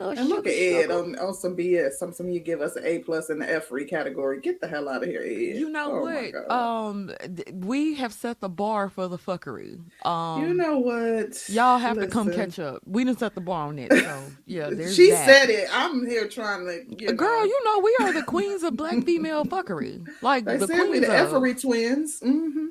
Little 0.00 0.16
And 0.18 0.28
look 0.30 0.46
at 0.46 0.52
Ed 0.54 0.90
on, 0.90 1.16
on 1.18 1.34
some 1.34 1.56
BS. 1.56 1.92
Some 1.94 2.12
some 2.12 2.30
you 2.30 2.40
give 2.40 2.60
us 2.62 2.76
an 2.76 2.84
A 2.86 3.00
plus 3.00 3.30
in 3.30 3.38
the 3.40 3.50
F 3.50 3.66
free 3.66 3.86
category. 3.86 4.40
Get 4.40 4.60
the 4.60 4.68
hell 4.68 4.88
out 4.88 5.02
of 5.04 5.08
here, 5.08 5.22
Ed. 5.22 5.56
You 5.56 5.70
know 5.70 5.90
Oh 5.90 6.02
what? 6.02 6.34
Um, 6.50 7.12
th- 7.20 7.48
we 7.54 7.94
have 7.96 8.12
set 8.12 8.40
the 8.40 8.48
bar 8.50 8.88
for 8.90 9.08
the 9.08 9.18
fuckery. 9.18 9.80
Um, 10.06 10.46
you 10.46 10.54
know 10.56 10.78
what? 10.78 11.38
y'all 11.48 11.78
have 11.78 11.98
to 12.00 12.08
come 12.08 12.30
catch 12.30 12.58
up. 12.58 12.82
We 12.86 13.04
didn't 13.04 13.20
set 13.20 13.34
the 13.34 13.42
bar 13.42 13.68
on 13.68 13.78
it, 13.78 13.96
so 13.96 14.34
yeah. 14.46 14.70
There's 14.72 14.96
She 14.96 15.08
that. 15.08 15.26
said 15.26 15.50
it. 15.50 15.68
I'm 15.72 16.06
here 16.06 16.28
trying 16.28 16.66
to. 16.66 16.84
You 17.04 17.12
Girl, 17.16 17.28
know. 17.28 17.44
you 17.46 17.64
know 17.64 17.80
we 17.80 17.96
are 18.02 18.12
the 18.12 18.22
queens 18.22 18.62
of 18.64 18.76
black 18.76 19.04
female 19.04 19.44
fuckery. 19.46 20.08
Like 20.22 20.46
They 20.46 20.58
the 20.58 20.68
said 20.68 20.84
we 20.84 21.00
the 21.00 21.08
of. 21.08 21.14
Effery 21.14 21.54
twins. 21.54 22.20
hmm 22.20 22.68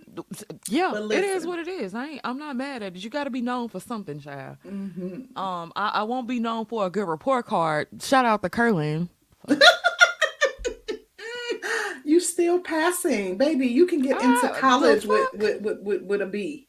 Yeah, 0.67 0.99
it 1.11 1.23
is 1.23 1.45
what 1.47 1.59
it 1.59 1.67
is. 1.67 1.93
I 1.95 2.07
ain't, 2.07 2.21
I'm 2.23 2.39
not 2.39 2.55
mad 2.55 2.83
at 2.83 2.95
it. 2.95 3.03
You 3.03 3.09
got 3.09 3.25
to 3.25 3.29
be 3.29 3.41
known 3.41 3.69
for 3.69 3.79
something, 3.79 4.19
child. 4.19 4.57
hmm 4.63 5.21
Um, 5.35 5.73
I, 5.75 5.89
I 5.89 6.03
won't 6.03 6.27
be 6.27 6.39
known 6.39 6.65
for 6.65 6.85
a 6.85 6.91
good 6.91 7.07
report 7.19 7.45
card. 7.45 7.89
Shout 8.01 8.23
out 8.23 8.41
to 8.43 8.49
Curlin. 8.49 9.09
You 12.05 12.19
still 12.19 12.59
passing, 12.59 13.37
baby. 13.37 13.67
You 13.67 13.85
can 13.85 14.01
get 14.01 14.19
into 14.19 14.41
the 14.41 14.53
college 14.53 15.05
with, 15.05 15.29
with, 15.33 15.61
with, 15.61 15.79
with, 15.81 16.01
with 16.01 16.21
a 16.21 16.25
B. 16.25 16.67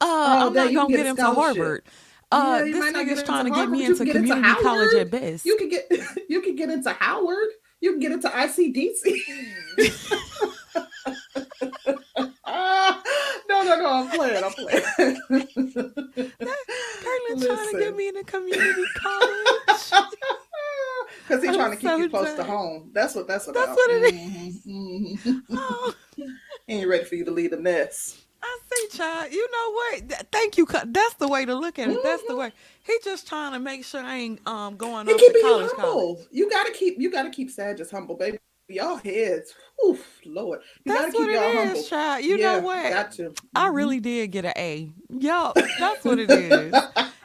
Uh, 0.00 0.06
Oh, 0.06 0.46
I'm 0.48 0.52
not 0.52 0.72
you 0.72 0.78
gonna 0.78 0.88
get 0.88 0.96
get 0.96 1.06
into. 1.06 1.22
Harvard. 1.22 1.84
Uh, 2.32 2.62
Yeah, 2.64 2.72
this 2.72 2.92
nigga's 2.92 3.22
trying 3.22 3.44
to 3.44 3.52
get 3.52 3.70
me 3.70 3.84
into 3.84 4.04
get 4.04 4.16
into 4.16 4.34
community 4.34 4.62
college 4.62 4.94
at 4.94 5.10
best. 5.12 5.46
You 5.46 5.56
can 5.56 5.68
get 5.68 5.88
you 6.28 6.42
can 6.42 6.56
get 6.56 6.70
into 6.70 6.90
Howard. 6.90 7.48
You 7.80 7.92
can 7.92 8.00
get 8.00 8.10
into 8.10 8.28
ICDC. 8.28 9.22
No, 13.68 13.76
no, 13.76 13.82
no. 13.82 13.92
I'm 13.92 14.08
playing. 14.10 14.44
I'm 14.44 14.52
playing. 14.52 14.82
Curlin 17.00 17.40
trying 17.46 17.72
to 17.72 17.78
get 17.78 17.96
me 17.96 18.08
into 18.08 18.24
community 18.24 18.84
college. 18.96 19.92
Because 21.26 21.42
he's 21.44 21.54
trying 21.54 21.70
to 21.72 21.76
keep 21.76 21.90
so 21.90 21.96
you 21.96 22.08
close 22.08 22.34
to 22.34 22.44
home. 22.44 22.90
That's 22.94 23.14
what 23.14 23.28
that's 23.28 23.48
about. 23.48 23.66
That's 23.66 23.76
what 23.76 23.90
it 23.90 24.14
is. 24.14 24.64
Mhm. 24.66 25.42
oh, 25.50 25.94
He 26.16 26.74
ain't 26.74 26.88
ready 26.88 27.04
for 27.04 27.16
you 27.16 27.24
to 27.26 27.30
leave 27.30 27.50
the 27.50 27.58
nest. 27.58 28.18
I 28.42 28.58
see, 28.72 28.96
child. 28.96 29.32
You 29.32 29.46
know 29.50 29.72
what? 29.72 30.26
Thank 30.32 30.56
you. 30.56 30.66
That's 30.66 31.14
the 31.14 31.28
way 31.28 31.44
to 31.44 31.54
look 31.54 31.78
at 31.78 31.90
it. 31.90 31.98
That's 32.02 32.22
the 32.28 32.36
way. 32.36 32.52
He 32.82 32.94
just 33.04 33.28
trying 33.28 33.52
to 33.52 33.58
make 33.58 33.84
sure 33.84 34.00
I 34.00 34.16
ain't 34.16 34.46
um 34.48 34.76
going 34.76 35.06
He 35.06 35.12
up 35.12 35.18
keeping 35.18 35.34
to 35.34 35.40
college. 35.42 35.70
humble. 35.76 36.14
college. 36.16 36.26
You 36.30 36.48
gotta 36.50 36.72
keep 36.72 36.98
you 36.98 37.10
gotta 37.10 37.30
keep 37.30 37.50
Sagittarius 37.50 37.90
humble, 37.90 38.16
baby. 38.16 38.38
Y'all 38.70 38.96
heads, 38.96 39.54
oof, 39.86 40.20
Lord. 40.26 40.60
You 40.84 40.92
That's 40.92 41.06
gotta 41.06 41.18
what 41.18 41.28
keep 41.28 41.36
it 41.36 41.42
is, 41.42 41.56
humble. 41.56 41.82
child. 41.84 42.24
You 42.24 42.36
Yeah, 42.38 42.52
know 42.52 42.58
what? 42.60 42.90
Got 42.90 43.12
to. 43.12 43.34
I 43.54 43.68
Mhm. 43.68 43.74
really 43.74 44.00
did 44.00 44.30
get 44.30 44.44
an 44.44 44.52
A. 44.58 44.90
Yo, 45.08 45.54
that's 45.78 46.04
what 46.04 46.18
it 46.18 46.30
is. 46.30 46.74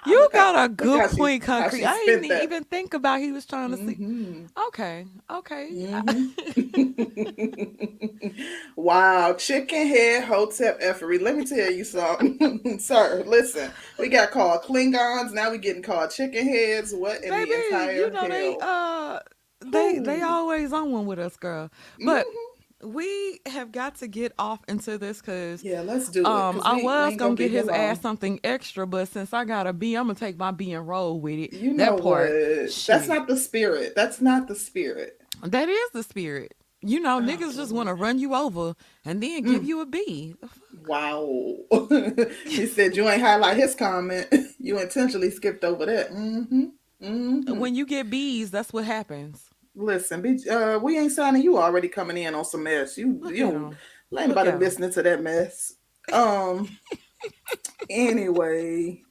You 0.05 0.29
got 0.31 0.65
a 0.65 0.69
good 0.69 1.09
she- 1.09 1.17
point, 1.17 1.43
how 1.43 1.61
concrete. 1.63 1.83
I 1.85 1.97
didn't 2.05 2.29
that. 2.29 2.43
even 2.43 2.63
think 2.63 2.93
about 2.93 3.19
he 3.19 3.33
was 3.33 3.45
trying 3.45 3.71
to 3.71 3.77
see. 3.77 3.95
Mhm. 3.95 4.47
Okay, 4.69 5.05
okay. 5.29 5.69
Mhm. 5.73 6.31
wow, 8.77 9.33
chicken 9.33 9.87
head 9.87 10.23
hotep 10.23 10.77
effery. 10.79 11.19
Let 11.19 11.35
me 11.35 11.45
tell 11.45 11.71
you 11.71 11.83
something, 11.83 12.79
sir. 12.79 13.23
Listen, 13.27 13.69
we 13.99 14.07
got 14.07 14.31
called 14.31 14.61
Klingons. 14.63 15.33
Now 15.33 15.51
we 15.51 15.57
getting 15.57 15.83
called 15.83 16.11
chicken 16.11 16.47
heads. 16.47 16.93
What 16.93 17.21
in 17.23 17.31
Baby, 17.31 17.51
the 17.51 17.65
entire 17.65 17.91
you 17.91 18.09
know 18.11 18.29
they 18.29 18.57
uh 18.61 19.19
they 19.71 19.99
they 19.99 20.21
always 20.21 20.73
on 20.73 20.91
one 20.91 21.05
with 21.05 21.19
us, 21.19 21.35
girl. 21.37 21.69
But 22.05 22.25
Mhm. 22.25 22.89
we 22.93 23.39
have 23.45 23.71
got 23.71 23.95
to 23.95 24.07
get 24.07 24.33
off 24.37 24.59
into 24.67 24.97
this 24.97 25.19
because 25.19 25.63
yeah, 25.63 25.81
let's 25.81 26.09
do 26.09 26.21
it. 26.21 26.25
um 26.25 26.55
'cause 26.55 26.63
I 26.65 26.75
we- 26.77 26.83
was 26.83 27.11
ain't 27.11 27.19
gonna 27.19 27.35
get 27.35 27.51
his 27.51 27.67
ass 27.69 28.01
something 28.01 28.39
extra, 28.43 28.85
but 28.85 29.07
since 29.07 29.33
I 29.33 29.45
got 29.45 29.67
a 29.67 29.73
B, 29.73 29.95
I'm 29.95 30.07
gonna 30.07 30.15
take 30.19 30.37
my 30.37 30.51
B 30.51 30.73
and 30.73 30.87
roll 30.87 31.19
with 31.19 31.39
it. 31.39 31.53
You 31.53 31.75
that 31.77 31.95
know 31.97 32.01
part, 32.03 32.29
what? 32.31 32.71
shit. 32.71 32.87
That's 32.87 33.07
not 33.07 33.27
the 33.27 33.37
spirit. 33.37 33.93
That's 33.95 34.19
not 34.21 34.47
the 34.47 34.55
spirit. 34.55 35.19
that 35.43 35.67
is 35.69 35.89
the 35.93 36.03
spirit. 36.03 36.53
You 36.85 36.99
know, 36.99 37.17
Oh, 37.19 37.21
niggas 37.21 37.55
just 37.55 37.71
want 37.71 37.87
to 37.87 37.93
run 37.93 38.19
you 38.19 38.33
over 38.35 38.75
and 39.05 39.23
then 39.23 39.43
give 39.43 39.61
Mm. 39.61 39.65
you 39.67 39.79
a 39.81 39.85
B. 39.85 40.35
Wow. 40.85 41.55
he 42.45 42.65
said 42.67 42.95
you 42.97 43.07
ain't 43.09 43.21
highlight 43.21 43.55
his 43.57 43.73
comment. 43.75 44.27
You 44.59 44.79
intentionally 44.79 45.29
skipped 45.29 45.65
over 45.65 45.85
that. 45.85 46.11
Mm-hmm. 46.11 46.63
Mm-hmm. 47.03 47.59
When 47.59 47.75
you 47.75 47.85
get 47.85 48.09
B's, 48.09 48.49
that's 48.51 48.71
what 48.71 48.85
happens. 48.85 49.49
Listen, 49.75 50.21
bitch, 50.21 50.47
uh, 50.47 50.79
we 50.79 50.97
ain't 50.99 51.11
signing 51.11 51.41
you 51.41 51.57
already 51.57 51.87
coming 51.87 52.17
in 52.17 52.35
on 52.35 52.45
some 52.45 52.63
mess. 52.63 52.97
You 52.97 53.17
Look 53.21 53.35
you 53.35 53.47
at 53.47 53.53
don't 53.53 53.63
him. 53.63 53.71
ain't 53.71 53.77
Look 54.11 54.29
nobody 54.29 54.49
at 54.49 54.53
'em. 54.55 54.59
listening 54.59 54.91
to 54.91 55.03
that 55.03 55.21
mess. 55.23 55.73
Um 56.11 56.69
anyway, 57.89 59.01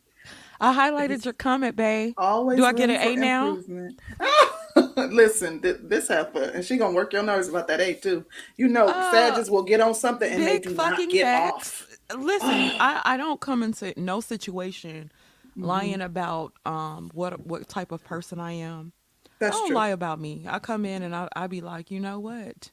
I 0.61 0.73
highlighted 0.75 1.25
your 1.25 1.35
comment, 1.35 1.75
babe. 1.77 2.15
always 2.17 2.59
Do 2.59 2.65
I 2.65 2.73
get 2.73 2.91
an 2.91 2.97
A 3.01 3.17
now? 3.17 3.59
Listen, 4.97 5.61
th- 5.61 5.79
this 5.83 6.09
heifer, 6.09 6.45
and 6.55 6.65
she 6.65 6.77
gonna 6.77 6.95
work 6.95 7.13
your 7.13 7.23
nerves 7.23 7.49
about 7.49 7.67
that 7.69 7.81
A 7.81 7.95
too. 7.95 8.25
You 8.57 8.69
know, 8.69 8.87
Uh, 8.89 9.11
Sages 9.11 9.51
will 9.51 9.63
get 9.65 9.81
on 9.81 9.95
something 9.95 10.31
and 10.31 10.43
they 10.43 10.59
do 10.61 10.71
not 10.71 10.91
fucking 10.91 11.09
get 11.11 11.25
facts. 11.25 11.83
off. 12.11 12.19
Listen, 12.19 12.49
I, 12.81 13.03
I 13.05 13.17
don't 13.17 13.41
come 13.41 13.63
into 13.63 13.93
no 14.01 14.21
situation 14.21 15.11
Mm-hmm. 15.59 15.67
lying 15.67 16.01
about 16.01 16.55
um 16.65 17.11
what 17.13 17.45
what 17.47 17.69
type 17.69 17.93
of 17.93 18.03
person 18.05 18.41
I 18.41 18.53
am. 18.53 18.95
I 19.43 19.47
That's 19.49 19.59
don't 19.59 19.67
true. 19.69 19.77
lie 19.77 19.89
about 19.89 20.21
me. 20.21 20.45
I 20.49 20.59
come 20.59 20.85
in 20.85 21.03
and 21.03 21.15
I 21.15 21.29
I 21.35 21.47
be 21.47 21.61
like, 21.61 21.91
you 21.91 22.01
know 22.01 22.19
what? 22.21 22.71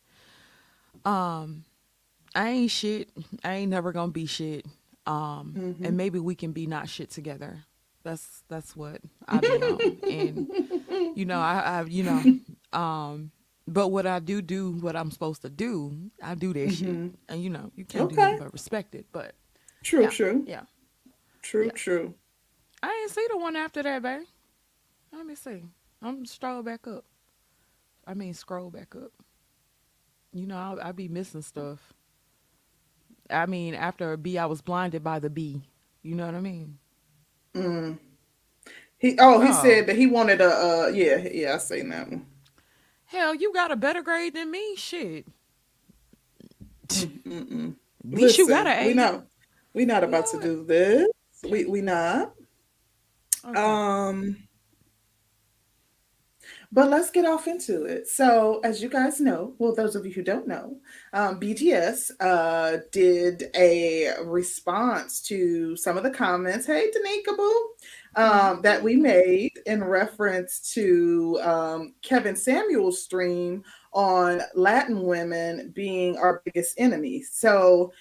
Um, 1.06 1.66
I 2.36 2.50
ain't 2.50 2.72
shit. 2.72 3.10
I 3.44 3.54
ain't 3.56 3.72
never 3.72 3.92
gonna 3.92 4.12
be 4.12 4.26
shit. 4.26 4.66
Um, 5.06 5.56
Mm-hmm. 5.58 5.86
and 5.86 5.98
maybe 5.98 6.20
we 6.20 6.36
can 6.36 6.52
be 6.52 6.68
not 6.68 6.88
shit 6.90 7.10
together. 7.10 7.64
That's 8.04 8.44
that's 8.48 8.76
what 8.76 9.02
I 9.28 9.42
be 9.42 9.48
on. 9.48 10.02
and 10.10 10.48
you 11.16 11.26
know, 11.26 11.40
I, 11.40 11.60
I 11.60 11.84
you 11.84 12.04
know, 12.04 12.78
um, 12.78 13.32
but 13.68 13.90
what 13.90 14.06
I 14.06 14.20
do 14.20 14.42
do 14.42 14.72
what 14.74 14.96
I'm 14.96 15.12
supposed 15.12 15.42
to 15.42 15.50
do, 15.50 16.12
I 16.22 16.36
do 16.36 16.54
that 16.54 16.70
shit. 16.72 16.88
And 17.28 17.44
you 17.44 17.50
know, 17.50 17.72
you 17.76 17.86
can't 17.86 18.10
do 18.10 18.16
Mm-hmm. 18.16 18.22
Okay. 18.22 18.32
nothing 18.34 18.46
but 18.46 18.54
respect 18.54 18.96
it. 18.96 19.06
But 19.12 19.34
True, 19.84 20.04
yeah, 20.04 20.10
true, 20.10 20.44
yeah. 20.48 20.62
true, 21.42 21.66
Yeah. 21.66 21.72
true. 21.74 22.14
I 22.84 23.00
ain't 23.02 23.12
see 23.12 23.26
the 23.32 23.38
one 23.38 23.56
after 23.56 23.82
that, 23.84 24.02
babe. 24.02 24.22
Let 25.12 25.26
me 25.26 25.36
see. 25.36 25.64
I'm 26.02 26.26
scroll 26.26 26.64
back 26.64 26.88
up. 26.88 27.06
I 28.08 28.14
mean, 28.14 28.34
scroll 28.34 28.70
back 28.72 28.96
up. 28.96 29.12
You 30.34 30.48
know, 30.48 30.58
I 30.58 30.90
I 30.90 30.92
be 30.92 31.08
missing 31.08 31.42
stuff. 31.42 31.94
I 33.30 33.46
mean, 33.46 33.76
after 33.76 34.14
a 34.14 34.18
B, 34.18 34.38
I 34.38 34.46
was 34.46 34.62
blinded 34.62 35.04
by 35.04 35.20
the 35.20 35.30
B. 35.30 35.62
You 36.04 36.16
know 36.16 36.26
what 36.26 36.36
I 36.36 36.42
mean? 36.42 36.80
He 38.98 39.18
oh, 39.20 39.42
he 39.42 39.52
Oh. 39.52 39.54
said 39.54 39.88
that 39.88 39.96
he 39.98 40.08
wanted 40.08 40.42
a 40.42 40.50
uh 40.50 40.88
yeah, 40.94 41.18
yeah, 41.32 41.56
I 41.56 41.58
seen 41.58 41.90
that 41.90 42.10
one. 42.10 42.26
Hell, 43.08 43.36
you 43.36 43.52
got 43.54 43.72
a 43.72 43.76
better 43.76 44.02
grade 44.02 44.36
than 44.36 44.52
me. 44.52 44.76
Shit. 44.76 45.28
At 48.12 48.20
least 48.20 48.38
you 48.38 48.48
Listen, 48.48 48.48
got 48.48 48.68
an 48.68 48.78
A. 48.78 48.86
We 48.86 48.94
not 48.94 49.26
we 49.74 49.86
not 49.86 50.04
about 50.04 50.28
to 50.28 50.40
do 50.40 50.64
this. 50.66 51.08
We 51.44 51.66
we 51.66 51.82
not. 51.82 52.34
Okay. 53.46 53.60
Um 53.62 54.38
but 56.72 56.90
let's 56.90 57.10
get 57.10 57.26
off 57.26 57.48
into 57.48 57.86
it. 57.86 58.08
So, 58.08 58.60
as 58.64 58.82
you 58.82 58.90
guys 58.90 59.20
know, 59.20 59.54
well, 59.58 59.74
those 59.74 59.96
of 59.96 60.06
you 60.06 60.12
who 60.12 60.22
don't 60.22 60.48
know, 60.48 60.78
um, 61.14 61.40
BGS 61.40 62.12
uh, 62.20 62.78
did 62.92 63.46
a 63.56 64.14
response 64.24 65.20
to 65.24 65.76
some 65.76 65.98
of 65.98 66.04
the 66.04 66.12
comments. 66.12 66.68
Hey, 66.68 66.92
Danika 66.92 67.36
Boo, 67.36 67.70
um, 68.16 68.62
that 68.62 68.84
we 68.84 68.96
made 68.96 69.54
in 69.66 69.84
reference 69.84 70.72
to 70.74 71.40
um, 71.42 71.96
Kevin 72.04 72.36
Samuels' 72.36 73.02
stream 73.02 73.64
on 73.92 74.42
Latin 74.54 75.02
women 75.02 75.72
being 75.74 76.18
our 76.18 76.44
biggest 76.46 76.76
enemy. 76.78 77.24
So, 77.24 77.92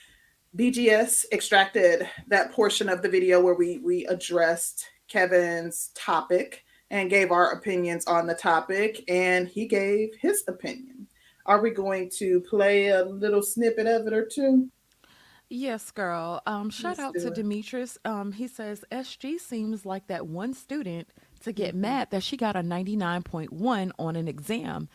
BGS 0.57 1.25
extracted 1.33 2.07
that 2.27 2.53
portion 2.53 2.91
of 2.91 3.01
the 3.01 3.09
video 3.09 3.41
where 3.41 3.55
we 3.55 3.79
we 3.79 4.05
addressed 4.07 4.85
Kevin's 5.09 5.91
topic 5.95 6.65
and 6.91 7.11
gave 7.11 7.31
our 7.31 7.53
opinions 7.53 8.07
on 8.07 8.27
the 8.27 8.35
topic, 8.35 9.05
and 9.09 9.49
he 9.49 9.67
gave 9.67 10.11
his 10.21 10.45
opinion. 10.49 11.07
Are 11.47 11.61
we 11.61 11.71
going 11.71 12.11
to 12.19 12.41
play 12.43 12.89
a 12.89 13.05
little 13.05 13.43
snippet 13.43 13.87
of 13.87 14.07
it 14.07 14.13
or 14.13 14.27
two? 14.27 14.69
Yes, 15.51 15.91
girl. 15.91 16.43
Um, 16.47 16.69
shout 16.69 16.99
Let's 16.99 17.01
out 17.01 17.19
to 17.21 17.29
it. 17.29 17.35
Demetrius. 17.35 17.97
Um, 18.05 18.33
he 18.33 18.47
says 18.49 18.85
SG 18.93 19.41
seems 19.41 19.87
like 19.87 20.07
that 20.09 20.27
one 20.27 20.53
student 20.53 21.09
to 21.41 21.53
get 21.53 21.75
Mm-hmm. 21.75 21.81
mad 21.81 22.11
that 22.11 22.23
she 22.23 22.37
got 22.37 22.57
a 22.57 22.61
99.1 22.61 23.91
on 23.99 24.17
an 24.17 24.29
exam. 24.29 24.89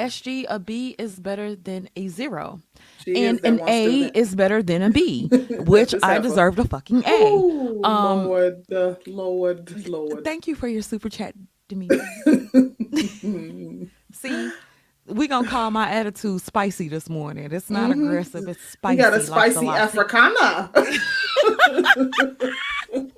SG, 0.00 0.44
a 0.48 0.58
B 0.58 0.94
is 0.98 1.20
better 1.20 1.54
than 1.54 1.88
a 1.96 2.08
zero. 2.08 2.60
She 3.04 3.24
and 3.26 3.38
an 3.44 3.60
A 3.68 3.84
student. 3.86 4.16
is 4.16 4.34
better 4.34 4.62
than 4.62 4.82
a 4.82 4.90
B, 4.90 5.28
which 5.66 5.94
I 6.02 6.18
deserved 6.18 6.58
a 6.58 6.64
fucking 6.64 6.98
A. 7.04 7.04
Oh, 7.08 7.80
Um, 7.84 8.26
Lord, 8.26 8.64
uh, 8.72 8.94
Lord, 9.06 9.88
Lord. 9.88 10.24
Thank 10.24 10.46
you 10.46 10.54
for 10.54 10.68
your 10.68 10.82
super 10.82 11.08
chat, 11.08 11.34
Demetrius. 11.68 12.04
See, 14.12 14.50
we 15.06 15.26
gonna 15.28 15.48
call 15.48 15.70
my 15.70 15.90
attitude 15.90 16.40
spicy 16.42 16.88
this 16.88 17.08
morning. 17.08 17.50
It's 17.52 17.70
not 17.70 17.90
aggressive. 17.90 18.46
It's 18.48 18.60
You 18.60 18.70
spicy. 18.72 18.96
got 18.96 19.14
a 19.14 19.20
spicy 19.20 19.66
lassi. 19.66 19.78
Africana. 19.78 20.70
That's 20.80 21.96
what 21.96 22.06
we 22.12 22.26
gonna 22.92 23.14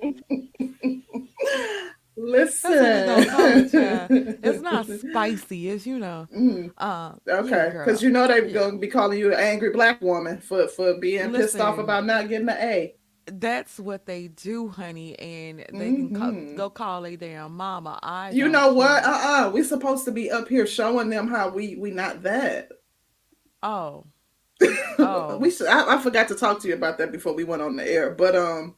call 1.35 2.15
it, 2.15 2.15
child. 2.15 2.22
Listen. 2.33 4.29
It's 4.43 4.61
not 4.61 4.87
spicy. 4.87 5.69
It's 5.69 5.85
you 5.85 5.99
know. 5.99 6.27
Mm, 6.35 6.71
Uh, 6.77 7.13
okay, 7.27 7.69
because 7.71 7.99
girl. 8.01 8.07
you 8.07 8.09
know 8.09 8.27
they're 8.27 8.45
Yeah. 8.45 8.53
going 8.53 8.71
to 8.73 8.77
be 8.79 8.87
calling 8.87 9.19
you 9.19 9.33
an 9.33 9.39
angry 9.39 9.69
black 9.71 10.01
woman 10.01 10.39
for 10.39 10.67
for 10.67 10.97
being 10.99 11.33
pissed 11.33 11.59
off 11.59 11.77
about 11.77 12.05
not 12.05 12.29
getting 12.29 12.49
an 12.49 12.57
A. 12.59 12.95
That's 13.25 13.79
what 13.79 14.05
they 14.05 14.27
do, 14.27 14.67
honey, 14.67 15.17
and 15.17 15.59
they 15.59 15.93
can 15.95 16.13
call, 16.13 16.31
Mhm. 16.31 16.57
go 16.57 16.69
call 16.69 17.05
a 17.05 17.15
damn 17.15 17.55
mama. 17.55 17.97
I. 18.03 18.31
You 18.31 18.49
know 18.49 18.73
what? 18.73 19.03
Uh 19.05 19.45
uh 19.47 19.51
we 19.53 19.63
supposed 19.63 20.03
to 20.05 20.11
be 20.11 20.29
up 20.29 20.49
here 20.49 20.67
showing 20.67 21.09
them 21.09 21.27
how 21.27 21.49
we 21.49 21.75
we 21.77 21.91
not 21.91 22.23
that. 22.23 22.69
Oh, 23.61 24.05
Oh. 24.99 25.37
we 25.37 25.51
should, 25.51 25.67
I, 25.67 25.95
I 25.95 26.01
forgot 26.01 26.27
to 26.29 26.35
talk 26.35 26.59
to 26.61 26.67
you 26.67 26.73
about 26.73 26.97
that 26.97 27.13
before 27.13 27.33
we 27.33 27.45
went 27.45 27.61
on 27.61 27.77
the 27.77 27.89
air, 27.89 28.11
but 28.11 28.35
um. 28.35 28.75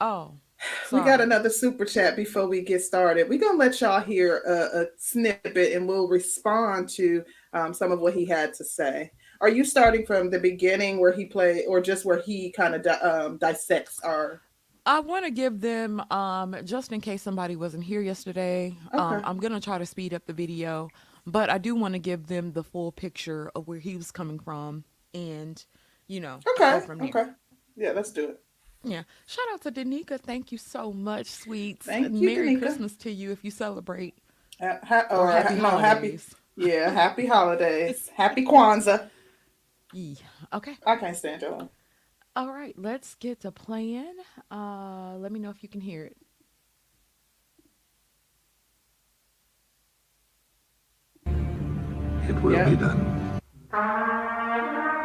oh. 0.00 0.34
We 0.92 1.00
got 1.00 1.20
another 1.20 1.50
super 1.50 1.84
chat 1.84 2.16
before 2.16 2.46
we 2.48 2.62
get 2.62 2.82
started. 2.82 3.28
We're 3.28 3.38
gonna 3.38 3.58
let 3.58 3.80
y'all 3.80 4.00
hear 4.00 4.38
a, 4.46 4.80
a 4.82 4.86
snippet, 4.96 5.72
and 5.74 5.86
we'll 5.86 6.08
respond 6.08 6.88
to 6.90 7.24
um, 7.52 7.74
some 7.74 7.92
of 7.92 8.00
what 8.00 8.14
he 8.14 8.24
had 8.24 8.54
to 8.54 8.64
say. 8.64 9.10
Are 9.40 9.48
you 9.48 9.64
starting 9.64 10.04
from 10.06 10.30
the 10.30 10.38
beginning 10.38 10.98
where 10.98 11.12
he 11.12 11.26
played, 11.26 11.64
or 11.68 11.80
just 11.80 12.04
where 12.04 12.20
he 12.20 12.50
kind 12.50 12.74
of 12.74 12.82
di- 12.82 12.90
um, 13.00 13.36
dissects 13.38 14.00
our? 14.00 14.40
I 14.86 15.00
want 15.00 15.26
to 15.26 15.30
give 15.30 15.60
them, 15.60 16.00
um, 16.10 16.56
just 16.64 16.92
in 16.92 17.00
case 17.02 17.22
somebody 17.22 17.54
wasn't 17.54 17.84
here 17.84 18.00
yesterday. 18.00 18.74
Um, 18.92 19.00
Okay. 19.18 19.22
I'm 19.24 19.38
gonna 19.38 19.60
try 19.60 19.78
to 19.78 19.86
speed 19.86 20.14
up 20.14 20.24
the 20.26 20.32
video, 20.32 20.88
but 21.26 21.50
I 21.50 21.58
do 21.58 21.74
want 21.74 21.92
to 21.94 21.98
give 22.00 22.26
them 22.26 22.52
the 22.52 22.64
full 22.64 22.90
picture 22.92 23.50
of 23.54 23.68
where 23.68 23.78
he 23.78 23.94
was 23.96 24.10
coming 24.10 24.38
from, 24.38 24.84
and 25.14 25.62
you 26.06 26.20
know, 26.20 26.40
Okay, 26.56 26.80
from 26.86 26.98
there. 26.98 27.08
okay, 27.08 27.30
yeah, 27.76 27.92
let's 27.92 28.10
do 28.10 28.30
it. 28.30 28.40
Yeah. 28.84 29.02
Shout 29.26 29.44
out 29.52 29.60
to 29.62 29.72
Danica. 29.72 30.20
Thank 30.20 30.52
you 30.52 30.58
so 30.58 30.92
much, 30.92 31.26
sweets. 31.26 31.86
Thank 31.86 32.14
you, 32.14 32.26
Merry 32.26 32.54
Danica. 32.56 32.60
Christmas 32.60 32.96
to 32.98 33.10
you 33.10 33.32
if 33.32 33.44
you 33.44 33.50
celebrate. 33.50 34.14
Ha- 34.60 34.78
ha- 34.82 35.06
Or 35.10 35.18
or 35.28 35.30
happy 35.32 35.56
ha- 35.56 35.62
no, 35.62 35.78
happy, 35.78 35.98
holidays. 36.00 36.34
yeah, 36.56 36.90
happy 36.90 37.26
holidays, 37.26 38.08
happy 38.16 38.44
Kwanzaa. 38.44 39.08
Yeah. 39.92 40.14
Okay. 40.52 40.76
I 40.86 40.96
can't 40.96 41.16
stand 41.16 41.42
y'all. 41.42 41.70
All 42.36 42.52
right. 42.52 42.74
Let's 42.78 43.14
get 43.16 43.40
to 43.40 43.50
playing. 43.50 44.14
Uh, 44.50 45.16
let 45.18 45.32
me 45.32 45.40
know 45.40 45.50
if 45.50 45.62
you 45.62 45.68
can 45.68 45.80
hear 45.80 46.04
it. 46.04 46.16
It 52.28 52.40
will 52.42 52.52
Yeah. 52.52 52.68
be 52.68 52.76
done. 52.76 53.40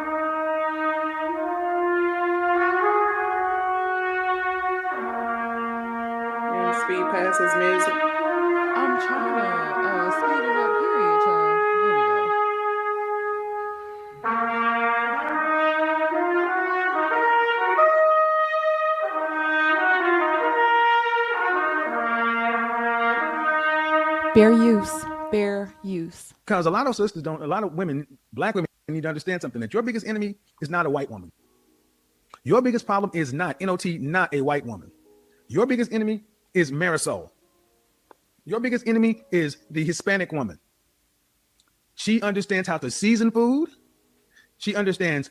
speed 6.84 7.04
past 7.10 7.40
his 7.40 7.54
music. 7.56 7.94
I'm 8.76 9.00
trying 9.00 9.40
to 9.40 9.88
uh, 9.88 10.10
speed 10.20 10.44
it 10.44 10.56
up. 10.60 10.72
Period, 10.84 11.20
child. 11.24 11.56
There 11.80 11.96
we 11.96 12.02
go. 12.04 12.20
Fair 24.34 24.52
use. 24.52 25.04
Fair 25.30 25.72
use. 25.82 26.34
because 26.44 26.66
a 26.66 26.70
lot 26.70 26.86
of 26.86 26.94
sisters 26.94 27.22
don't 27.22 27.42
a 27.42 27.46
lot 27.46 27.64
of 27.64 27.72
women 27.72 28.06
black 28.32 28.54
women 28.54 28.68
need 28.88 29.02
to 29.02 29.08
understand 29.08 29.40
something 29.40 29.60
that 29.60 29.72
your 29.72 29.82
biggest 29.82 30.06
enemy 30.06 30.36
is 30.60 30.68
not 30.70 30.86
a 30.86 30.90
white 30.90 31.10
woman 31.10 31.32
your 32.44 32.60
biggest 32.62 32.86
problem 32.86 33.10
is 33.14 33.32
not 33.32 33.60
not 33.60 33.84
not 33.84 34.32
a 34.34 34.40
white 34.42 34.64
woman 34.66 34.92
your 35.48 35.66
biggest 35.66 35.92
enemy 35.92 36.22
is 36.54 36.72
marisol 36.72 37.30
your 38.44 38.60
biggest 38.60 38.86
enemy 38.86 39.22
is 39.30 39.58
the 39.70 39.84
hispanic 39.84 40.32
woman 40.32 40.58
she 41.94 42.20
understands 42.22 42.68
how 42.68 42.78
to 42.78 42.90
season 42.90 43.30
food 43.30 43.68
she 44.58 44.74
understands 44.74 45.30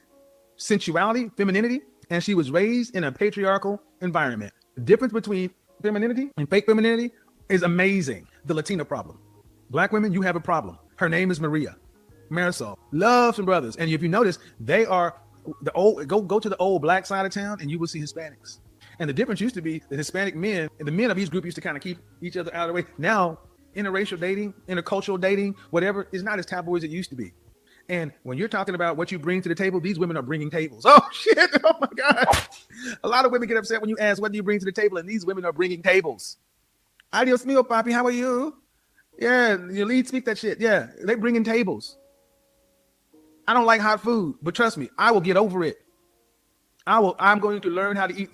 sensuality 0.58 1.32
femininity 1.36 1.82
and 2.10 2.24
she 2.24 2.34
was 2.34 2.52
raised 2.52 2.96
in 2.96 3.06
a 3.06 3.12
patriarchal 3.12 3.82
environment 4.02 4.54
the 4.76 4.82
difference 4.82 5.14
between 5.14 5.50
femininity 5.82 6.30
and 6.38 6.50
fake 6.50 6.66
femininity 6.66 7.12
is 7.50 7.64
amazing 7.64 8.28
the 8.46 8.54
latina 8.54 8.86
problem 8.86 9.18
Black 9.74 9.92
women, 9.92 10.14
you 10.14 10.22
have 10.22 10.36
a 10.36 10.40
problem. 10.40 10.78
Her 10.98 11.10
name 11.10 11.32
is 11.32 11.40
Maria. 11.40 11.76
Marisol. 12.30 12.78
Love 12.92 13.36
some 13.36 13.44
brothers. 13.44 13.76
And 13.76 13.90
if 13.90 14.04
you 14.04 14.08
notice, 14.08 14.38
they 14.60 14.86
are 14.86 15.16
the 15.64 15.72
old 15.74 16.08
go 16.08 16.22
go 16.22 16.40
to 16.40 16.48
the 16.48 16.56
old 16.58 16.84
black 16.84 17.08
side 17.08 17.26
of 17.26 17.32
town 17.32 17.58
and 17.60 17.72
you 17.72 17.80
will 17.80 17.88
see 17.88 18.00
Hispanics. 18.00 18.60
And 19.04 19.10
the 19.10 19.14
difference 19.14 19.42
used 19.42 19.56
to 19.56 19.62
be 19.62 19.84
the 19.90 19.98
Hispanic 19.98 20.34
men 20.34 20.70
and 20.80 20.88
the 20.88 20.92
men 20.94 21.12
of 21.12 21.20
each 21.20 21.30
group 21.30 21.44
used 21.44 21.56
to 21.56 21.62
kind 21.62 21.76
of 21.76 21.84
keep 21.84 21.98
each 22.22 22.38
other 22.38 22.56
out 22.56 22.70
of 22.70 22.74
the 22.74 22.82
way. 22.82 22.88
Now 22.98 23.38
interracial 23.76 24.18
dating, 24.18 24.54
intercultural 24.70 25.20
dating, 25.20 25.58
whatever, 25.72 26.08
is 26.14 26.24
not 26.24 26.40
as 26.40 26.46
taboo 26.46 26.78
as 26.78 26.86
it 26.86 26.90
used 26.90 27.10
to 27.10 27.18
be. 27.18 27.34
And 27.90 28.14
when 28.24 28.38
you're 28.38 28.48
talking 28.48 28.76
about 28.76 28.96
what 28.96 29.12
you 29.12 29.20
bring 29.20 29.42
to 29.42 29.50
the 29.50 29.56
table, 29.56 29.82
these 29.82 30.00
women 30.00 30.16
are 30.16 30.22
bringing 30.22 30.50
tables. 30.50 30.86
Oh 30.88 31.06
shit! 31.12 31.38
Oh 31.66 31.76
my 31.82 31.90
god! 31.98 32.48
A 33.04 33.08
lot 33.10 33.26
of 33.26 33.34
women 33.34 33.50
get 33.50 33.58
upset 33.58 33.82
when 33.82 33.90
you 33.90 33.98
ask 33.98 34.22
what 34.22 34.32
do 34.32 34.38
you 34.38 34.44
bring 34.44 34.60
to 34.60 34.66
the 34.66 34.72
table, 34.72 34.98
and 34.98 35.10
these 35.10 35.26
women 35.26 35.44
are 35.44 35.52
bringing 35.52 35.84
tables. 35.84 36.38
Adios 37.12 37.46
mio, 37.46 37.62
papi. 37.62 37.92
How 37.92 38.06
are 38.06 38.12
you? 38.12 38.56
Yeah, 39.20 39.58
your 39.70 39.86
lead 39.86 40.08
speak 40.08 40.24
that 40.28 40.38
shit. 40.38 40.62
Yeah, 40.62 40.88
they 41.04 41.16
bringing 41.16 41.44
tables. 41.44 41.98
I 43.50 43.54
don't 43.54 43.66
like 43.66 43.82
hot 43.82 44.00
food, 44.00 44.38
but 44.42 44.56
trust 44.56 44.78
me, 44.78 44.90
I 44.98 45.12
will 45.12 45.20
get 45.20 45.36
over 45.36 45.66
it. 45.66 45.76
I 46.88 47.00
will. 47.00 47.18
I'm 47.20 47.40
going 47.40 47.60
to 47.60 47.70
learn 47.70 47.98
how 47.98 48.08
to 48.08 48.16
eat. 48.16 48.30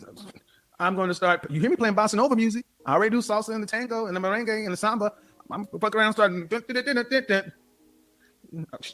I'm 0.80 0.96
going 0.96 1.10
to 1.10 1.14
start. 1.14 1.50
You 1.50 1.60
hear 1.60 1.70
me 1.70 1.76
playing 1.76 1.96
bossa 1.96 2.16
nova 2.16 2.36
music? 2.36 2.66
I 2.86 2.94
already 2.94 3.12
do 3.12 3.18
salsa 3.18 3.54
and 3.54 3.62
the 3.62 3.68
tango 3.68 4.06
and 4.06 4.16
the 4.16 4.20
merengue 4.20 4.64
and 4.64 4.72
the 4.72 4.78
samba. 4.78 5.14
I'm 5.52 5.66
fuck 5.80 5.96
around 5.96 6.14
starting. 6.14 6.50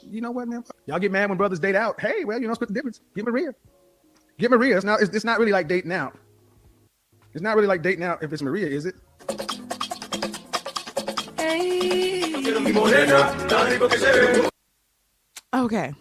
You 0.03 0.21
know 0.21 0.31
what, 0.31 0.47
man? 0.47 0.63
Y'all 0.85 0.99
get 0.99 1.11
mad 1.11 1.29
when 1.29 1.37
brothers 1.37 1.59
date 1.59 1.75
out. 1.75 1.99
Hey, 2.01 2.25
well, 2.25 2.41
you 2.41 2.47
know, 2.47 2.53
split 2.53 2.69
the 2.69 2.73
difference. 2.73 3.01
Get 3.15 3.25
Maria. 3.25 3.53
Get 4.37 4.51
Maria. 4.51 4.77
It's 4.77 4.85
not. 4.85 5.01
It's, 5.01 5.15
it's 5.15 5.25
not 5.25 5.39
really 5.39 5.51
like 5.51 5.67
dating 5.67 5.91
out. 5.91 6.17
It's 7.33 7.41
not 7.41 7.55
really 7.55 7.67
like 7.67 7.81
dating 7.81 8.03
out 8.03 8.23
if 8.23 8.33
it's 8.33 8.41
Maria, 8.41 8.67
is 8.67 8.85
it? 8.85 8.95
Okay. 15.53 15.93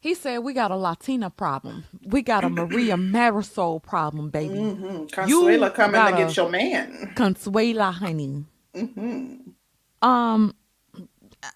He 0.00 0.14
said 0.14 0.38
we 0.38 0.52
got 0.52 0.70
a 0.70 0.76
Latina 0.76 1.30
problem. 1.30 1.84
We 2.04 2.22
got 2.22 2.44
a 2.44 2.48
Maria 2.48 2.94
Marisol 2.96 3.82
problem, 3.82 4.30
baby. 4.30 4.54
Mm-hmm. 4.54 5.04
Consuela 5.06 5.74
coming 5.74 6.00
to 6.00 6.12
get 6.16 6.36
your 6.36 6.48
man. 6.48 7.12
Consuela, 7.16 7.92
honey. 7.92 8.44
Mm-hmm. 8.74 10.06
Um, 10.06 10.54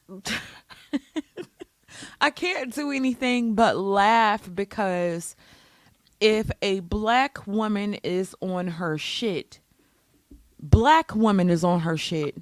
I 2.20 2.31
can't 2.31 2.74
do 2.74 2.90
anything 2.90 3.55
but 3.55 3.76
laugh 3.76 4.48
because 4.53 5.37
if 6.20 6.50
a 6.62 6.81
black 6.81 7.46
woman 7.46 7.94
is 7.94 8.35
on 8.40 8.68
her 8.68 8.98
shit, 8.98 9.61
black 10.59 11.14
woman 11.14 11.48
is 11.50 11.64
on 11.64 11.81
her 11.81 11.96
shit. 11.96 12.37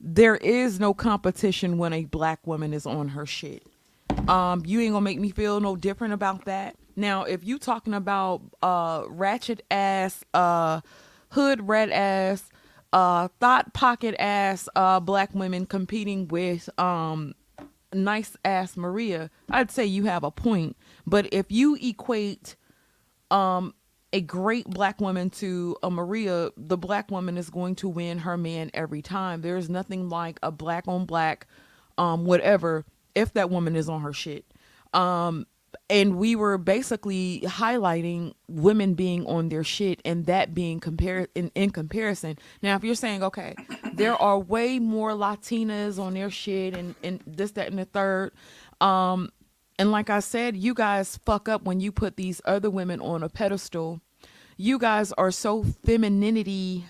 There 0.00 0.36
is 0.36 0.78
no 0.78 0.92
competition 0.92 1.78
when 1.78 1.92
a 1.92 2.04
black 2.04 2.46
woman 2.46 2.74
is 2.74 2.86
on 2.86 3.08
her 3.08 3.26
shit. 3.26 3.66
Um, 4.28 4.62
you 4.66 4.80
ain't 4.80 4.92
gonna 4.92 5.04
make 5.04 5.20
me 5.20 5.30
feel 5.30 5.60
no 5.60 5.76
different 5.76 6.14
about 6.14 6.46
that. 6.46 6.76
Now, 6.96 7.24
if 7.24 7.44
you 7.44 7.58
talking 7.58 7.94
about 7.94 8.42
uh 8.62 9.04
ratchet 9.08 9.62
ass, 9.70 10.24
uh 10.34 10.80
hood 11.30 11.66
red 11.68 11.90
ass, 11.90 12.48
uh 12.92 13.28
thought 13.40 13.72
pocket 13.72 14.16
ass 14.18 14.68
uh 14.74 15.00
black 15.00 15.34
women 15.34 15.66
competing 15.66 16.28
with 16.28 16.68
um 16.78 17.34
nice 17.92 18.36
ass 18.44 18.76
Maria, 18.76 19.30
I'd 19.50 19.70
say 19.70 19.86
you 19.86 20.04
have 20.04 20.24
a 20.24 20.30
point. 20.30 20.76
But 21.06 21.32
if 21.32 21.46
you 21.50 21.76
equate 21.80 22.56
um 23.30 23.74
a 24.12 24.20
great 24.20 24.66
black 24.66 25.00
woman 25.00 25.30
to 25.30 25.76
a 25.82 25.90
Maria, 25.90 26.50
the 26.56 26.76
black 26.76 27.10
woman 27.10 27.36
is 27.36 27.50
going 27.50 27.74
to 27.76 27.88
win 27.88 28.18
her 28.18 28.36
man 28.36 28.70
every 28.72 29.02
time. 29.02 29.42
There's 29.42 29.68
nothing 29.68 30.08
like 30.08 30.38
a 30.42 30.50
black 30.50 30.88
on 30.88 31.04
black 31.04 31.46
um 31.98 32.24
whatever 32.24 32.84
if 33.16 33.32
that 33.32 33.50
woman 33.50 33.74
is 33.74 33.88
on 33.88 34.02
her 34.02 34.12
shit. 34.12 34.44
Um 34.92 35.46
and 35.90 36.16
we 36.16 36.36
were 36.36 36.58
basically 36.58 37.42
highlighting 37.44 38.32
women 38.48 38.94
being 38.94 39.26
on 39.26 39.48
their 39.48 39.64
shit 39.64 40.00
and 40.04 40.24
that 40.26 40.54
being 40.54 40.80
compared 40.80 41.28
in, 41.34 41.50
in 41.54 41.70
comparison. 41.70 42.38
Now 42.62 42.76
if 42.76 42.84
you're 42.84 42.94
saying, 42.94 43.22
okay, 43.22 43.54
there 43.92 44.14
are 44.14 44.38
way 44.38 44.78
more 44.78 45.10
Latinas 45.10 45.98
on 45.98 46.14
their 46.14 46.30
shit 46.30 46.74
and, 46.74 46.94
and 47.02 47.20
this, 47.26 47.52
that, 47.52 47.68
and 47.68 47.78
the 47.78 47.84
third. 47.84 48.32
Um 48.80 49.30
and 49.78 49.90
like 49.90 50.08
I 50.08 50.20
said, 50.20 50.56
you 50.56 50.72
guys 50.72 51.18
fuck 51.24 51.48
up 51.48 51.64
when 51.64 51.80
you 51.80 51.92
put 51.92 52.16
these 52.16 52.40
other 52.44 52.70
women 52.70 53.00
on 53.00 53.22
a 53.22 53.28
pedestal. 53.28 54.00
You 54.56 54.78
guys 54.78 55.12
are 55.12 55.30
so 55.30 55.64
femininity 55.84 56.86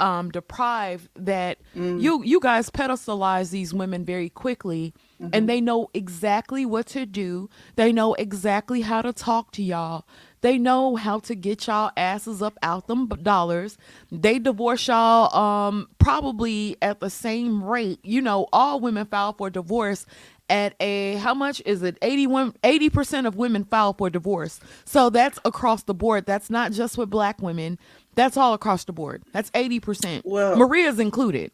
um 0.00 0.30
deprived 0.30 1.08
that 1.14 1.58
you 1.74 2.22
you 2.24 2.40
guys 2.40 2.70
pedestalize 2.70 3.50
these 3.50 3.72
women 3.74 4.04
very 4.04 4.28
quickly 4.28 4.94
and 5.34 5.46
they 5.48 5.60
know 5.60 5.90
exactly 5.92 6.64
what 6.64 6.86
to 6.86 7.04
do. 7.04 7.50
They 7.76 7.92
know 7.92 8.14
exactly 8.14 8.80
how 8.80 9.02
to 9.02 9.12
talk 9.12 9.52
to 9.52 9.62
y'all. 9.62 10.06
They 10.40 10.56
know 10.56 10.96
how 10.96 11.18
to 11.20 11.34
get 11.34 11.66
y'all 11.66 11.90
asses 11.94 12.40
up 12.40 12.56
out 12.62 12.86
them 12.86 13.06
dollars. 13.06 13.76
They 14.10 14.38
divorce 14.38 14.88
y'all 14.88 15.34
um 15.36 15.88
probably 15.98 16.76
at 16.80 17.00
the 17.00 17.10
same 17.10 17.62
rate. 17.62 18.00
You 18.02 18.22
know, 18.22 18.48
all 18.52 18.80
women 18.80 19.06
file 19.06 19.34
for 19.34 19.50
divorce 19.50 20.06
at 20.48 20.74
a 20.80 21.14
how 21.16 21.32
much 21.32 21.62
is 21.64 21.82
it 21.82 21.96
81 22.02 22.52
80% 22.64 23.26
of 23.26 23.36
women 23.36 23.64
file 23.64 23.92
for 23.92 24.10
divorce 24.10 24.58
so 24.84 25.08
that's 25.08 25.38
across 25.44 25.84
the 25.84 25.94
board 25.94 26.26
that's 26.26 26.50
not 26.50 26.72
just 26.72 26.98
with 26.98 27.08
black 27.08 27.40
women 27.40 27.78
that's 28.14 28.36
all 28.36 28.54
across 28.54 28.84
the 28.84 28.92
board 28.92 29.22
that's 29.32 29.50
80% 29.50 30.22
Well- 30.24 30.56
maria's 30.56 30.98
included 30.98 31.52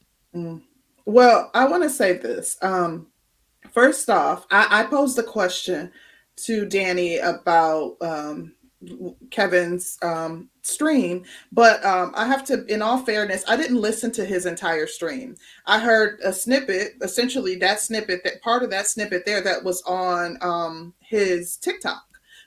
Well, 1.09 1.51
I 1.55 1.67
want 1.69 1.83
to 1.85 1.89
say 1.89 2.15
this. 2.15 2.57
Um, 2.63 3.07
first 3.73 4.11
off, 4.11 4.45
I, 4.51 4.81
I 4.81 4.83
posed 4.85 5.17
a 5.19 5.23
question 5.23 5.93
to 6.45 6.67
Danny 6.67 7.19
about 7.19 7.97
um, 8.03 8.53
Kevin's 9.31 9.97
um, 10.03 10.51
stream, 10.63 11.25
but 11.53 11.83
um, 11.85 12.13
I 12.17 12.27
have 12.27 12.45
to, 12.47 12.67
in 12.67 12.83
all 12.83 12.99
fairness, 12.99 13.45
I 13.49 13.57
didn't 13.57 13.81
listen 13.81 14.11
to 14.13 14.25
his 14.25 14.47
entire 14.47 14.87
stream. 14.87 15.37
I 15.65 15.79
heard 15.79 16.19
a 16.25 16.33
snippet, 16.33 16.95
essentially 17.01 17.55
that 17.57 17.81
snippet, 17.81 18.23
that 18.25 18.43
part 18.43 18.63
of 18.65 18.71
that 18.71 18.87
snippet 18.89 19.25
there 19.25 19.41
that 19.43 19.63
was 19.63 19.83
on 19.83 20.39
um, 20.43 20.93
his 20.99 21.57
TikTok. 21.57 22.03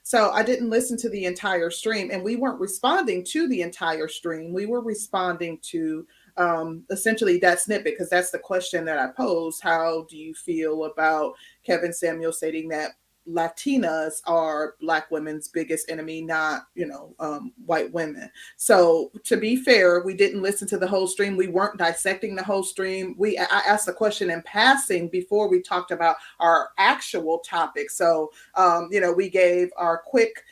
So 0.10 0.32
I 0.32 0.42
didn't 0.42 0.72
listen 0.72 0.98
to 1.02 1.10
the 1.10 1.26
entire 1.26 1.70
stream, 1.70 2.10
and 2.12 2.24
we 2.24 2.36
weren't 2.36 2.60
responding 2.60 3.24
to 3.26 3.48
the 3.48 3.62
entire 3.62 4.08
stream. 4.08 4.52
We 4.52 4.66
were 4.66 4.82
responding 4.82 5.60
to 5.62 6.08
um, 6.36 6.84
essentially 6.90 7.38
that 7.38 7.60
snippet 7.60 7.84
because 7.84 8.10
that's 8.10 8.32
the 8.32 8.40
question 8.40 8.86
that 8.86 8.98
I 8.98 9.12
posed. 9.16 9.62
How 9.62 10.08
do 10.10 10.18
you 10.18 10.34
feel 10.34 10.86
about 10.86 11.36
Kevin 11.64 11.94
Samuel 11.94 12.34
stating 12.34 12.68
that 12.70 12.94
Latinas 13.28 14.22
are 14.26 14.76
Black 14.80 15.12
women's 15.12 15.48
biggest 15.48 15.90
enemy, 15.90 16.22
not 16.22 16.64
you 16.76 16.88
know 16.88 17.16
um, 17.20 17.54
white 17.66 17.92
women? 17.92 18.30
So 18.58 19.12
to 19.24 19.38
be 19.38 19.56
fair, 19.56 20.02
we 20.02 20.14
didn't 20.14 20.42
listen 20.42 20.68
to 20.70 20.78
the 20.78 20.88
whole 20.88 21.08
stream. 21.08 21.38
We 21.38 21.48
weren't 21.48 21.78
dissecting 21.78 22.36
the 22.36 22.44
whole 22.44 22.64
stream. 22.64 23.16
We 23.18 23.38
I 23.38 23.46
asked 23.68 23.86
the 23.86 23.94
question 23.94 24.30
in 24.30 24.42
passing 24.44 25.10
before 25.10 25.50
we 25.50 25.62
talked 25.62 25.92
about 25.92 26.18
our 26.40 26.70
actual 26.78 27.40
topic. 27.40 27.90
So 27.92 28.32
um, 28.56 28.90
you 28.92 29.02
know 29.02 29.12
we 29.12 29.30
gave 29.30 29.70
our 29.78 29.98
quick 29.98 30.44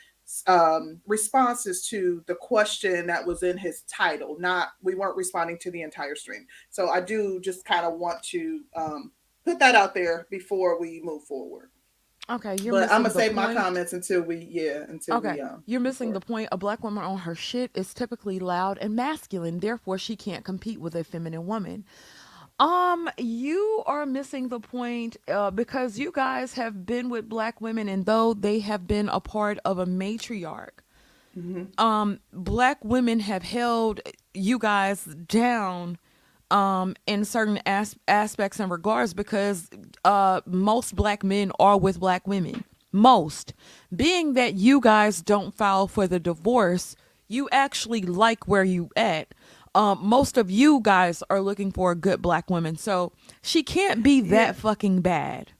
um, 0.45 0.99
responses 1.07 1.87
to 1.87 2.23
the 2.27 2.35
question 2.35 3.07
that 3.07 3.25
was 3.25 3.43
in 3.43 3.57
his 3.57 3.81
title. 3.83 4.37
Not 4.39 4.69
we 4.81 4.95
weren't 4.95 5.17
responding 5.17 5.57
to 5.59 5.71
the 5.71 5.81
entire 5.81 6.15
stream. 6.15 6.45
So 6.69 6.89
I 6.89 7.01
do 7.01 7.39
just 7.39 7.65
kind 7.65 7.85
of 7.85 7.93
want 7.93 8.21
to 8.23 8.61
um, 8.75 9.11
put 9.45 9.59
that 9.59 9.75
out 9.75 9.93
there 9.93 10.27
before 10.29 10.79
we 10.79 11.01
move 11.03 11.23
forward. 11.23 11.69
Okay 12.29 12.55
you're 12.61 12.73
but 12.73 12.81
missing 12.81 12.95
I'm 12.95 13.03
gonna 13.03 13.13
the 13.13 13.19
save 13.19 13.33
my 13.33 13.45
point. 13.47 13.57
comments 13.57 13.93
until 13.93 14.21
we 14.21 14.37
yeah 14.49 14.83
until 14.89 15.17
Okay, 15.17 15.33
we 15.33 15.41
um. 15.41 15.63
you're 15.65 15.79
missing 15.81 16.13
the 16.13 16.19
point. 16.21 16.49
A 16.51 16.57
black 16.57 16.83
woman 16.83 17.03
on 17.03 17.19
her 17.19 17.35
shit 17.35 17.71
is 17.75 17.93
typically 17.93 18.39
loud 18.39 18.77
and 18.79 18.95
masculine, 18.95 19.59
therefore 19.59 19.97
she 19.97 20.15
can't 20.15 20.45
compete 20.45 20.79
with 20.81 20.95
a 20.95 21.03
feminine 21.03 21.47
woman. 21.47 21.85
Um, 22.59 23.09
you 23.17 23.83
are 23.85 24.05
missing 24.05 24.49
the 24.49 24.59
point 24.59 25.17
uh, 25.27 25.51
because 25.51 25.99
you 25.99 26.11
guys 26.11 26.53
have 26.53 26.85
been 26.85 27.09
with 27.09 27.29
black 27.29 27.61
women, 27.61 27.87
and 27.89 28.05
though 28.05 28.33
they 28.33 28.59
have 28.59 28.87
been 28.87 29.09
a 29.09 29.19
part 29.19 29.59
of 29.65 29.79
a 29.79 29.85
matriarch, 29.85 30.71
um, 31.77 32.19
black 32.33 32.83
women 32.83 33.19
have 33.21 33.43
held 33.43 34.01
you 34.33 34.59
guys 34.59 35.05
down 35.05 35.97
um 36.51 36.95
in 37.05 37.25
certain 37.25 37.59
as- 37.65 37.95
aspects 38.07 38.59
and 38.59 38.71
regards 38.71 39.13
because 39.13 39.69
uh 40.05 40.41
most 40.45 40.95
black 40.95 41.23
men 41.23 41.51
are 41.59 41.77
with 41.77 41.99
black 41.99 42.27
women. 42.27 42.63
Most. 42.91 43.53
Being 43.95 44.33
that 44.33 44.55
you 44.55 44.79
guys 44.79 45.21
don't 45.21 45.53
file 45.53 45.87
for 45.87 46.07
the 46.07 46.19
divorce 46.19 46.95
you 47.27 47.49
actually 47.51 48.01
like 48.03 48.47
where 48.47 48.63
you 48.63 48.89
at. 48.95 49.33
Um 49.75 49.99
most 50.01 50.37
of 50.37 50.49
you 50.49 50.79
guys 50.81 51.21
are 51.29 51.41
looking 51.41 51.71
for 51.71 51.91
a 51.91 51.95
good 51.95 52.21
black 52.21 52.49
woman. 52.49 52.77
So 52.77 53.11
she 53.41 53.63
can't 53.63 54.03
be 54.03 54.21
that 54.21 54.55
fucking 54.55 55.01
bad 55.01 55.51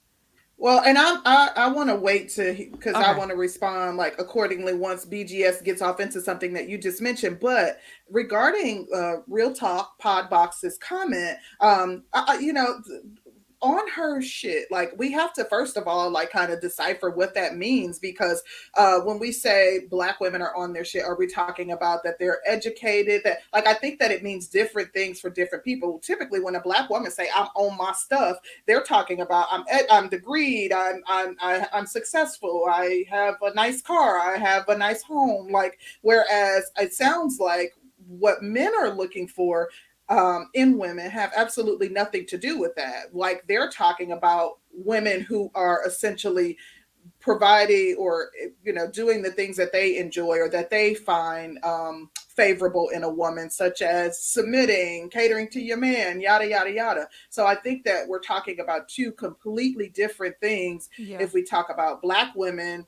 Well, 0.60 0.82
and 0.84 0.98
I'm, 0.98 1.20
I 1.24 1.50
I 1.56 1.68
want 1.68 1.88
to 1.88 1.96
wait 1.96 2.30
to 2.30 2.52
because 2.72 2.98
I 3.00 3.12
want 3.12 3.30
to 3.30 3.36
respond 3.36 3.96
like 3.96 4.16
accordingly 4.18 4.74
once 4.74 5.06
BGS 5.06 5.62
gets 5.64 5.80
off 5.82 6.00
into 6.00 6.20
something 6.20 6.52
that 6.54 6.68
you 6.68 6.78
just 6.78 7.00
mentioned. 7.00 7.38
But 7.40 7.78
regarding 8.10 8.88
uh, 8.94 9.18
Real 9.28 9.54
Talk 9.54 10.00
Podbox's 10.02 10.76
comment, 10.78 11.38
um, 11.60 12.04
I, 12.12 12.24
I- 12.28 12.38
you 12.40 12.52
know, 12.52 12.80
on 13.60 13.88
her 13.88 14.22
shit. 14.22 14.70
Like 14.70 14.92
we 14.96 15.10
have 15.12 15.32
to 15.34 15.44
first 15.44 15.76
of 15.76 15.88
all 15.88 16.10
like 16.10 16.30
kind 16.30 16.52
of 16.52 16.60
decipher 16.60 17.10
what 17.10 17.34
that 17.34 17.56
means 17.56 17.98
because 17.98 18.42
uh 18.74 19.00
when 19.00 19.18
we 19.18 19.32
say 19.32 19.86
black 19.90 20.20
women 20.20 20.42
are 20.42 20.54
on 20.54 20.72
their 20.72 20.84
shit, 20.84 21.04
are 21.04 21.16
we 21.16 21.26
talking 21.26 21.72
about 21.72 22.04
that 22.04 22.18
they're 22.18 22.40
educated? 22.46 23.22
That 23.24 23.38
like 23.52 23.66
I 23.66 23.74
think 23.74 23.98
that 23.98 24.10
it 24.10 24.22
means 24.22 24.48
different 24.48 24.92
things 24.92 25.20
for 25.20 25.30
different 25.30 25.64
people. 25.64 25.98
Typically, 25.98 26.40
when 26.40 26.54
a 26.54 26.60
black 26.60 26.88
woman 26.88 27.10
say 27.10 27.28
I'm 27.34 27.48
on 27.56 27.76
my 27.76 27.92
stuff, 27.92 28.36
they're 28.66 28.82
talking 28.82 29.20
about 29.20 29.48
I'm 29.50 29.64
ed- 29.68 29.86
I'm 29.90 30.08
degreed, 30.08 30.72
I'm 30.72 31.02
I'm 31.08 31.36
I, 31.40 31.54
am 31.54 31.66
i 31.72 31.78
am 31.78 31.86
successful, 31.86 32.66
I 32.70 33.04
have 33.10 33.34
a 33.42 33.52
nice 33.54 33.82
car, 33.82 34.18
I 34.20 34.36
have 34.38 34.68
a 34.68 34.78
nice 34.78 35.02
home. 35.02 35.50
Like 35.50 35.78
whereas 36.02 36.70
it 36.78 36.92
sounds 36.92 37.38
like 37.40 37.74
what 38.06 38.42
men 38.42 38.72
are 38.74 38.90
looking 38.90 39.26
for 39.26 39.68
um, 40.08 40.48
in 40.54 40.78
women 40.78 41.10
have 41.10 41.32
absolutely 41.36 41.88
nothing 41.88 42.26
to 42.26 42.38
do 42.38 42.58
with 42.58 42.74
that. 42.76 43.14
Like 43.14 43.44
they're 43.46 43.70
talking 43.70 44.12
about 44.12 44.58
women 44.72 45.20
who 45.20 45.50
are 45.54 45.82
essentially 45.86 46.56
providing 47.20 47.96
or 47.98 48.30
you 48.62 48.72
know 48.72 48.90
doing 48.90 49.22
the 49.22 49.30
things 49.30 49.56
that 49.56 49.72
they 49.72 49.96
enjoy 49.98 50.38
or 50.38 50.48
that 50.48 50.70
they 50.70 50.94
find 50.94 51.62
um, 51.64 52.10
favorable 52.36 52.88
in 52.90 53.02
a 53.02 53.08
woman, 53.08 53.50
such 53.50 53.82
as 53.82 54.22
submitting, 54.22 55.10
catering 55.10 55.48
to 55.48 55.60
your 55.60 55.76
man, 55.76 56.20
yada 56.20 56.48
yada 56.48 56.72
yada. 56.72 57.08
So 57.28 57.46
I 57.46 57.54
think 57.56 57.84
that 57.84 58.06
we're 58.06 58.20
talking 58.20 58.60
about 58.60 58.88
two 58.88 59.12
completely 59.12 59.88
different 59.88 60.36
things 60.40 60.88
yeah. 60.96 61.18
if 61.20 61.34
we 61.34 61.42
talk 61.42 61.70
about 61.70 62.02
black 62.02 62.34
women 62.34 62.86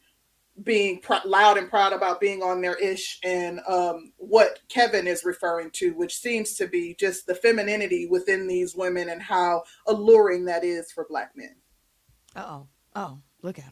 being 0.63 1.01
pr- 1.01 1.15
loud 1.25 1.57
and 1.59 1.71
proud 1.71 1.93
about 1.93 2.21
being 2.21 2.43
on 2.43 2.61
their 2.61 2.77
ish 2.77 3.19
and 3.25 3.61
um, 3.69 4.13
what 4.17 4.61
Kevin 4.69 5.07
is 5.07 5.25
referring 5.25 5.71
to, 5.73 5.93
which 5.93 6.17
seems 6.17 6.55
to 6.55 6.67
be 6.67 6.95
just 6.99 7.27
the 7.27 7.35
femininity 7.35 8.07
within 8.07 8.47
these 8.47 8.75
women 8.75 9.09
and 9.09 9.23
how 9.23 9.63
alluring 9.87 10.45
that 10.47 10.65
is 10.65 10.93
for 10.93 11.07
black 11.09 11.33
men. 11.37 11.57
oh. 12.37 12.67
Oh, 12.97 13.21
look 13.43 13.59
at 13.59 13.65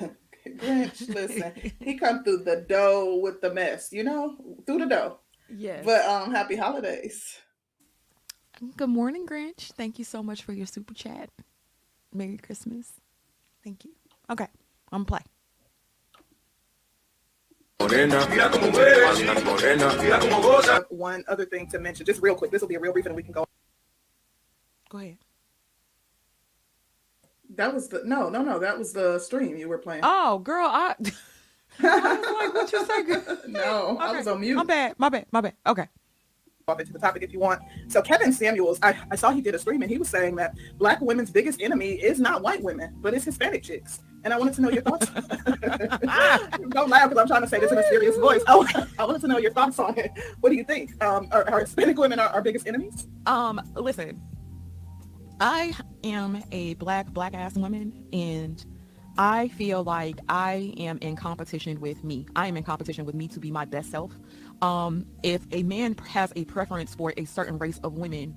him. 0.00 0.16
Grinch, 0.58 1.08
listen, 1.08 1.52
he 1.80 1.98
come 1.98 2.22
through 2.22 2.44
the 2.44 2.64
dough 2.68 3.18
with 3.22 3.40
the 3.40 3.52
mess, 3.52 3.92
you 3.92 4.04
know, 4.04 4.36
through 4.66 4.78
the 4.78 4.86
dough. 4.86 5.18
Yes. 5.48 5.84
But 5.84 6.04
um, 6.04 6.32
happy 6.32 6.56
holidays. 6.56 7.38
Good 8.76 8.88
morning, 8.88 9.26
Grinch. 9.26 9.72
Thank 9.72 9.98
you 9.98 10.04
so 10.04 10.22
much 10.22 10.42
for 10.42 10.52
your 10.52 10.66
super 10.66 10.94
chat. 10.94 11.30
Merry 12.12 12.38
Christmas. 12.38 12.92
Thank 13.62 13.84
you. 13.84 13.92
Okay, 14.30 14.46
I'm 14.92 15.04
play. 15.04 15.20
Morena, 17.80 18.20
One 20.88 21.24
other 21.28 21.44
thing 21.44 21.68
to 21.68 21.78
mention, 21.78 22.06
just 22.06 22.22
real 22.22 22.34
quick. 22.34 22.50
This 22.50 22.60
will 22.60 22.68
be 22.68 22.74
a 22.74 22.80
real 22.80 22.92
brief, 22.92 23.06
and 23.06 23.14
we 23.14 23.22
can 23.22 23.32
go. 23.32 23.46
Go 24.88 24.98
ahead. 24.98 25.18
That 27.54 27.72
was 27.72 27.88
the 27.88 28.02
no, 28.04 28.28
no, 28.28 28.42
no. 28.42 28.58
That 28.58 28.78
was 28.78 28.92
the 28.92 29.18
stream 29.18 29.56
you 29.56 29.68
were 29.68 29.78
playing. 29.78 30.02
Oh, 30.04 30.38
girl, 30.38 30.68
I. 30.68 30.94
I 31.78 32.18
was 32.18 32.36
like, 32.40 32.54
what 32.54 32.72
you 32.72 32.84
say? 32.86 33.48
no, 33.48 33.88
okay. 33.90 34.04
I 34.04 34.12
was 34.12 34.26
on 34.26 34.40
mute. 34.40 34.56
My 34.56 34.64
bad. 34.64 34.94
My 34.98 35.08
bad. 35.08 35.26
My 35.30 35.40
bad. 35.40 35.54
Okay 35.66 35.88
off 36.68 36.80
into 36.80 36.92
the 36.92 36.98
topic 36.98 37.22
if 37.22 37.32
you 37.32 37.38
want. 37.38 37.62
So 37.86 38.02
Kevin 38.02 38.32
Samuels, 38.32 38.80
I, 38.82 38.92
I 39.12 39.14
saw 39.14 39.30
he 39.30 39.40
did 39.40 39.54
a 39.54 39.58
stream 39.60 39.82
and 39.82 39.90
he 39.90 39.98
was 39.98 40.08
saying 40.08 40.34
that 40.34 40.56
black 40.78 41.00
women's 41.00 41.30
biggest 41.30 41.62
enemy 41.62 41.92
is 41.92 42.18
not 42.18 42.42
white 42.42 42.60
women, 42.60 42.92
but 42.96 43.14
it's 43.14 43.24
Hispanic 43.24 43.62
chicks. 43.62 44.00
And 44.24 44.34
I 44.34 44.36
wanted 44.36 44.54
to 44.54 44.62
know 44.62 44.70
your 44.70 44.82
thoughts. 44.82 45.06
Don't 46.70 46.88
laugh 46.88 47.08
because 47.08 47.18
I'm 47.18 47.28
trying 47.28 47.42
to 47.42 47.46
say 47.46 47.60
this 47.60 47.70
in 47.70 47.78
a 47.78 47.84
serious 47.84 48.16
voice. 48.16 48.42
Oh, 48.48 48.66
I 48.98 49.04
wanted 49.04 49.20
to 49.20 49.28
know 49.28 49.38
your 49.38 49.52
thoughts 49.52 49.78
on 49.78 49.96
it. 49.96 50.10
What 50.40 50.50
do 50.50 50.56
you 50.56 50.64
think? 50.64 51.00
Um, 51.04 51.28
are, 51.30 51.48
are 51.48 51.60
Hispanic 51.60 51.98
women 51.98 52.18
our, 52.18 52.30
our 52.30 52.42
biggest 52.42 52.66
enemies? 52.66 53.06
Um, 53.26 53.60
listen, 53.76 54.20
I 55.40 55.72
am 56.02 56.42
a 56.50 56.74
black 56.74 57.12
black 57.12 57.34
ass 57.34 57.54
woman, 57.54 57.92
and 58.12 58.66
I 59.18 59.48
feel 59.48 59.84
like 59.84 60.18
I 60.28 60.74
am 60.78 60.98
in 60.98 61.16
competition 61.16 61.80
with 61.80 62.04
me. 62.04 62.26
I 62.36 62.48
am 62.48 62.56
in 62.56 62.64
competition 62.64 63.04
with 63.06 63.14
me 63.14 63.28
to 63.28 63.40
be 63.40 63.50
my 63.50 63.64
best 63.64 63.90
self. 63.90 64.12
Um, 64.62 65.06
if 65.22 65.46
a 65.52 65.62
man 65.62 65.96
has 66.08 66.32
a 66.36 66.44
preference 66.44 66.94
for 66.94 67.12
a 67.16 67.24
certain 67.24 67.58
race 67.58 67.78
of 67.82 67.94
women, 67.94 68.34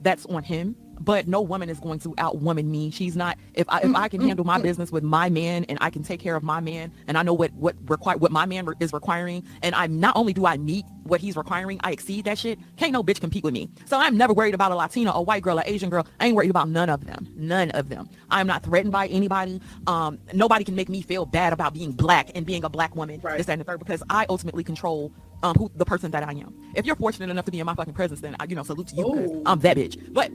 that's 0.00 0.26
on 0.26 0.44
him 0.44 0.76
but 1.00 1.28
no 1.28 1.40
woman 1.40 1.68
is 1.68 1.80
going 1.80 1.98
to 2.00 2.10
outwoman 2.14 2.66
me. 2.66 2.90
She's 2.90 3.16
not. 3.16 3.38
If 3.54 3.68
I 3.68 3.78
if 3.78 3.90
mm, 3.90 3.96
I 3.96 4.08
can 4.08 4.20
mm, 4.20 4.26
handle 4.26 4.44
my 4.44 4.58
mm. 4.58 4.62
business 4.62 4.90
with 4.90 5.02
my 5.02 5.28
man 5.28 5.64
and 5.68 5.78
I 5.80 5.90
can 5.90 6.02
take 6.02 6.20
care 6.20 6.36
of 6.36 6.42
my 6.42 6.60
man 6.60 6.92
and 7.06 7.16
I 7.16 7.22
know 7.22 7.34
what 7.34 7.52
what 7.54 7.76
require 7.88 8.16
what 8.16 8.32
my 8.32 8.46
man 8.46 8.68
is 8.80 8.92
requiring 8.92 9.44
and 9.62 9.74
I'm 9.74 10.00
not 10.00 10.16
only 10.16 10.32
do 10.32 10.46
I 10.46 10.56
meet 10.56 10.84
what 11.08 11.20
he's 11.20 11.36
requiring, 11.36 11.80
I 11.82 11.92
exceed 11.92 12.24
that 12.26 12.38
shit. 12.38 12.58
Can't 12.76 12.92
no 12.92 13.02
bitch 13.02 13.20
compete 13.20 13.44
with 13.44 13.54
me. 13.54 13.68
So 13.86 13.98
I'm 13.98 14.16
never 14.16 14.32
worried 14.32 14.54
about 14.54 14.72
a 14.72 14.76
Latina, 14.76 15.12
a 15.12 15.22
white 15.22 15.42
girl, 15.42 15.58
an 15.58 15.64
Asian 15.66 15.90
girl. 15.90 16.06
I 16.20 16.26
ain't 16.26 16.36
worried 16.36 16.50
about 16.50 16.68
none 16.68 16.90
of 16.90 17.06
them. 17.06 17.26
None 17.36 17.70
of 17.72 17.88
them. 17.88 18.08
I'm 18.30 18.46
not 18.46 18.62
threatened 18.62 18.92
by 18.92 19.08
anybody. 19.08 19.60
Um, 19.86 20.18
nobody 20.32 20.64
can 20.64 20.74
make 20.74 20.88
me 20.88 21.02
feel 21.02 21.26
bad 21.26 21.52
about 21.52 21.74
being 21.74 21.92
black 21.92 22.30
and 22.34 22.46
being 22.46 22.64
a 22.64 22.68
black 22.68 22.94
woman. 22.94 23.20
Right. 23.22 23.38
This 23.38 23.48
and 23.48 23.60
the 23.60 23.64
third 23.64 23.78
because 23.78 24.02
I 24.10 24.26
ultimately 24.28 24.64
control 24.64 25.12
um 25.42 25.54
who 25.56 25.70
the 25.76 25.84
person 25.84 26.10
that 26.10 26.22
I 26.22 26.32
am. 26.32 26.54
If 26.74 26.84
you're 26.86 26.96
fortunate 26.96 27.30
enough 27.30 27.44
to 27.44 27.50
be 27.50 27.60
in 27.60 27.66
my 27.66 27.74
fucking 27.74 27.94
presence, 27.94 28.20
then 28.20 28.36
I, 28.40 28.44
you 28.44 28.56
know, 28.56 28.62
salute 28.62 28.88
to 28.88 28.96
you. 28.96 29.42
I'm 29.46 29.60
that 29.60 29.76
bitch. 29.76 30.12
But 30.12 30.30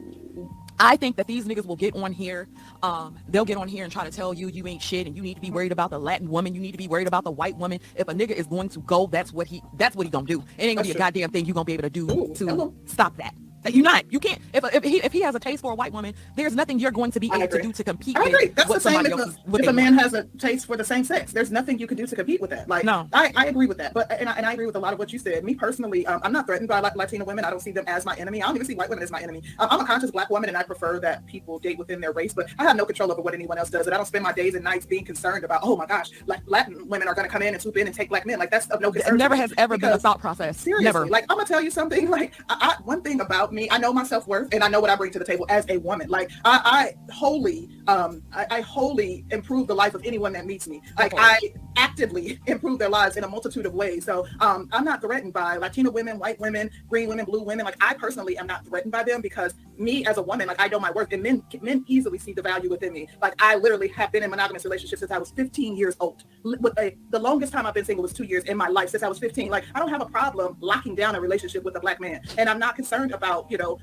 I 0.80 0.98
think 0.98 1.16
that 1.18 1.28
these 1.28 1.46
niggas 1.46 1.66
will 1.66 1.76
get 1.76 1.96
on 1.96 2.12
here. 2.12 2.48
Um, 2.82 3.18
they'll 3.30 3.46
get 3.46 3.58
on 3.58 3.68
here 3.68 3.84
and 3.84 3.94
try 3.94 4.04
to 4.04 4.12
tell 4.12 4.34
you 4.34 4.48
you 4.48 4.68
ain't 4.68 4.82
shit 4.82 5.08
and 5.08 5.16
you 5.16 5.22
need 5.22 5.36
to 5.36 5.42
be 5.42 5.52
worried 5.52 5.72
about 5.72 5.90
the 5.92 6.00
Latin 6.00 6.30
woman. 6.30 6.54
You 6.54 6.62
need 6.62 6.72
to 6.72 6.78
be 6.78 6.88
worried 6.88 7.08
about 7.08 7.24
the 7.24 7.32
white 7.32 7.58
woman. 7.58 7.80
If 7.96 8.08
a 8.08 8.14
nigga 8.14 8.32
is 8.32 8.48
going 8.48 8.70
to 8.70 8.80
go, 8.82 9.08
that's 9.08 9.32
what 9.32 9.48
he 9.48 9.62
that's 9.78 9.96
what 9.96 10.06
he 10.06 10.12
gonna 10.12 10.26
do. 10.26 10.44
It 10.58 10.64
ain't 10.64 10.78
gonna 10.78 10.88
that's 10.88 10.88
be 10.90 10.92
a 10.92 10.98
goddamn 10.98 11.32
thing 11.32 11.46
you 11.46 11.54
gonna 11.54 11.66
be 11.66 11.74
able 11.74 11.84
to 11.84 11.90
do 11.90 12.10
Ooh, 12.12 12.34
to 12.36 12.48
hello. 12.48 12.74
stop 12.86 13.16
that. 13.18 13.34
You're 13.66 13.84
not. 13.84 14.12
You 14.12 14.20
can't. 14.20 14.40
If, 14.54 14.64
if 14.74 14.84
he 14.84 15.04
if 15.04 15.12
he 15.12 15.22
has 15.22 15.36
a 15.36 15.40
taste 15.40 15.62
for 15.62 15.72
a 15.72 15.76
white 15.76 15.94
woman, 15.94 16.14
there's 16.36 16.56
nothing 16.56 16.80
you're 16.80 16.92
going 16.92 17.12
to 17.12 17.20
be 17.20 17.32
able 17.34 17.48
to 17.48 17.62
do 17.62 17.72
to 17.72 17.84
compete. 17.84 18.18
I 18.18 18.26
agree. 18.26 18.48
That's 18.48 18.72
the 18.72 18.80
same 18.80 19.06
if, 19.06 19.14
a, 19.14 19.34
if 19.54 19.68
a 19.68 19.74
man 19.74 19.94
has 19.94 20.14
a 20.14 20.24
taste 20.38 20.66
for 20.66 20.78
the 20.78 20.84
same 20.84 21.04
sex. 21.04 21.32
There's 21.32 21.52
nothing 21.52 21.80
you 21.80 21.88
can 21.88 21.98
do 21.98 22.06
to 22.06 22.16
compete 22.16 22.42
with 22.42 22.50
that. 22.50 22.68
Like 22.68 22.84
no, 22.84 23.08
I, 23.14 23.32
I 23.36 23.46
agree 23.48 23.68
with 23.68 23.78
that. 23.78 23.94
But 23.94 24.12
and 24.12 24.30
I, 24.30 24.34
and 24.34 24.46
I 24.46 24.54
agree 24.54 24.66
with 24.66 24.76
a 24.76 24.80
lot 24.80 24.94
of 24.94 25.00
what 25.00 25.14
you 25.14 25.20
said. 25.20 25.44
Me 25.44 25.56
personally, 25.56 26.06
um, 26.08 26.20
I'm 26.24 26.34
not 26.34 26.46
threatened 26.46 26.68
by 26.68 26.80
Latina 26.80 27.24
women. 27.26 27.46
I 27.46 27.50
don't 27.50 27.60
see 27.60 27.72
them 27.72 27.86
as 27.88 28.06
my 28.06 28.16
enemy. 28.16 28.42
I 28.42 28.48
don't 28.48 28.56
even 28.56 28.68
see 28.68 28.76
white 28.76 28.90
women 28.90 29.04
as 29.04 29.12
my 29.12 29.22
enemy. 29.22 29.44
Um, 29.60 29.68
I'm 29.72 29.80
a 29.82 29.86
conscious 29.86 30.12
black 30.12 30.30
woman, 30.30 30.50
and 30.50 30.58
I 30.58 30.64
prefer 30.64 31.00
that 31.00 31.26
people 31.26 31.60
date 31.60 31.78
within 31.78 32.02
their 32.02 32.12
race. 32.12 32.34
But 32.34 32.50
I 32.60 32.64
have 32.64 32.76
no 32.76 32.86
control 32.86 33.12
over 33.12 33.22
what 33.22 33.34
anyone 33.34 33.58
else 33.58 33.70
does. 33.70 33.86
And 33.88 33.94
I 33.94 33.98
don't 33.98 34.06
spend 34.06 34.24
my 34.24 34.34
days 34.34 34.56
and 34.56 34.64
nights 34.64 34.86
being 34.86 35.06
concerned 35.06 35.44
about. 35.44 35.62
Oh 35.64 35.76
my 35.76 35.86
gosh, 35.86 36.12
like 36.26 36.42
Latin 36.46 36.88
women 36.88 37.08
are 37.08 37.16
going 37.16 37.28
to 37.28 37.32
come 37.32 37.42
in 37.42 37.54
and 37.54 37.62
swoop 37.62 37.78
in 37.78 37.88
and 37.88 37.96
take 37.96 38.10
black 38.10 38.26
men. 38.26 38.40
Like 38.40 38.52
that's 38.52 38.68
of 38.68 38.82
no 38.82 38.92
concern. 38.92 39.16
It 39.16 39.18
never 39.18 39.36
has 39.36 39.54
ever 39.58 39.78
been 39.78 39.94
a 39.94 40.00
thought 40.00 40.20
process. 40.20 40.60
Seriously, 40.60 40.86
never. 40.86 41.08
Like 41.08 41.26
I'm 41.30 41.38
gonna 41.38 41.48
tell 41.48 41.62
you 41.62 41.72
something. 41.72 42.04
Like 42.14 42.34
I, 42.48 42.78
I, 42.78 42.82
one 42.84 43.02
thing 43.02 43.22
about 43.22 43.53
me, 43.54 43.68
I 43.72 43.78
know 43.78 43.94
myself 43.94 44.28
worth 44.28 44.54
and 44.54 44.64
I 44.64 44.68
know 44.68 44.80
what 44.80 44.90
I 44.90 44.96
bring 44.96 45.12
to 45.12 45.20
the 45.20 45.26
table 45.26 45.46
as 45.50 45.66
a 45.70 45.78
woman. 45.78 46.10
Like 46.10 46.32
I, 46.44 46.96
I 47.08 47.12
wholly, 47.14 47.70
um, 47.88 48.24
I, 48.34 48.46
I, 48.50 48.62
wholly 48.62 49.26
improve 49.32 49.68
the 49.68 49.76
life 49.76 49.94
of 49.94 50.04
anyone 50.06 50.34
that 50.34 50.46
meets 50.46 50.68
me. 50.68 50.82
Like 50.98 51.14
I 51.16 51.40
actively 51.76 52.40
improve 52.48 52.80
their 52.80 52.90
lives 52.90 53.18
in 53.18 53.24
a 53.24 53.28
multitude 53.28 53.66
of 53.66 53.74
ways. 53.74 54.06
So 54.06 54.26
um, 54.40 54.70
I'm 54.72 54.84
not 54.84 55.02
threatened 55.02 55.34
by 55.34 55.58
Latina 55.58 55.92
women, 55.92 56.18
white 56.18 56.40
women, 56.40 56.70
green 56.90 57.10
women, 57.10 57.26
blue 57.26 57.44
women. 57.44 57.66
Like 57.66 57.76
I 57.82 57.94
personally 57.94 58.38
am 58.38 58.48
not 58.48 58.66
threatened 58.66 58.92
by 58.92 59.04
them 59.04 59.22
because 59.22 59.54
me 59.78 60.06
as 60.06 60.18
a 60.18 60.22
woman, 60.22 60.48
like 60.48 60.62
I 60.62 60.68
know 60.68 60.80
my 60.80 60.92
worth, 60.92 61.12
and 61.12 61.22
men 61.22 61.44
men 61.62 61.84
easily 61.88 62.18
see 62.18 62.34
the 62.34 62.42
value 62.42 62.70
within 62.70 62.94
me. 62.94 63.08
Like 63.22 63.34
I 63.40 63.56
literally 63.56 63.88
have 63.90 64.12
been 64.12 64.24
in 64.24 64.30
monogamous 64.30 64.66
relationships 64.66 65.00
since 65.00 65.12
I 65.12 65.18
was 65.18 65.32
15 65.32 65.76
years 65.76 65.96
old. 66.00 66.24
With 66.44 66.78
a, 66.80 66.96
the 67.10 67.20
longest 67.20 67.54
time 67.54 67.66
I've 67.66 67.74
been 67.74 67.86
single 67.86 68.04
was 68.04 68.14
two 68.14 68.24
years 68.24 68.44
in 68.46 68.58
my 68.58 68.68
life 68.68 68.90
since 68.90 69.04
I 69.04 69.08
was 69.08 69.20
15. 69.20 69.50
Like 69.50 69.66
I 69.76 69.80
don't 69.80 69.90
have 69.90 70.02
a 70.02 70.06
problem 70.06 70.58
locking 70.60 70.96
down 70.96 71.16
a 71.16 71.22
relationship 71.22 71.64
with 71.64 71.76
a 71.76 71.80
black 71.80 72.00
man, 72.00 72.22
and 72.38 72.50
I'm 72.50 72.60
not 72.60 72.76
concerned 72.76 73.12
about 73.12 73.43
you 73.50 73.58
know 73.58 73.80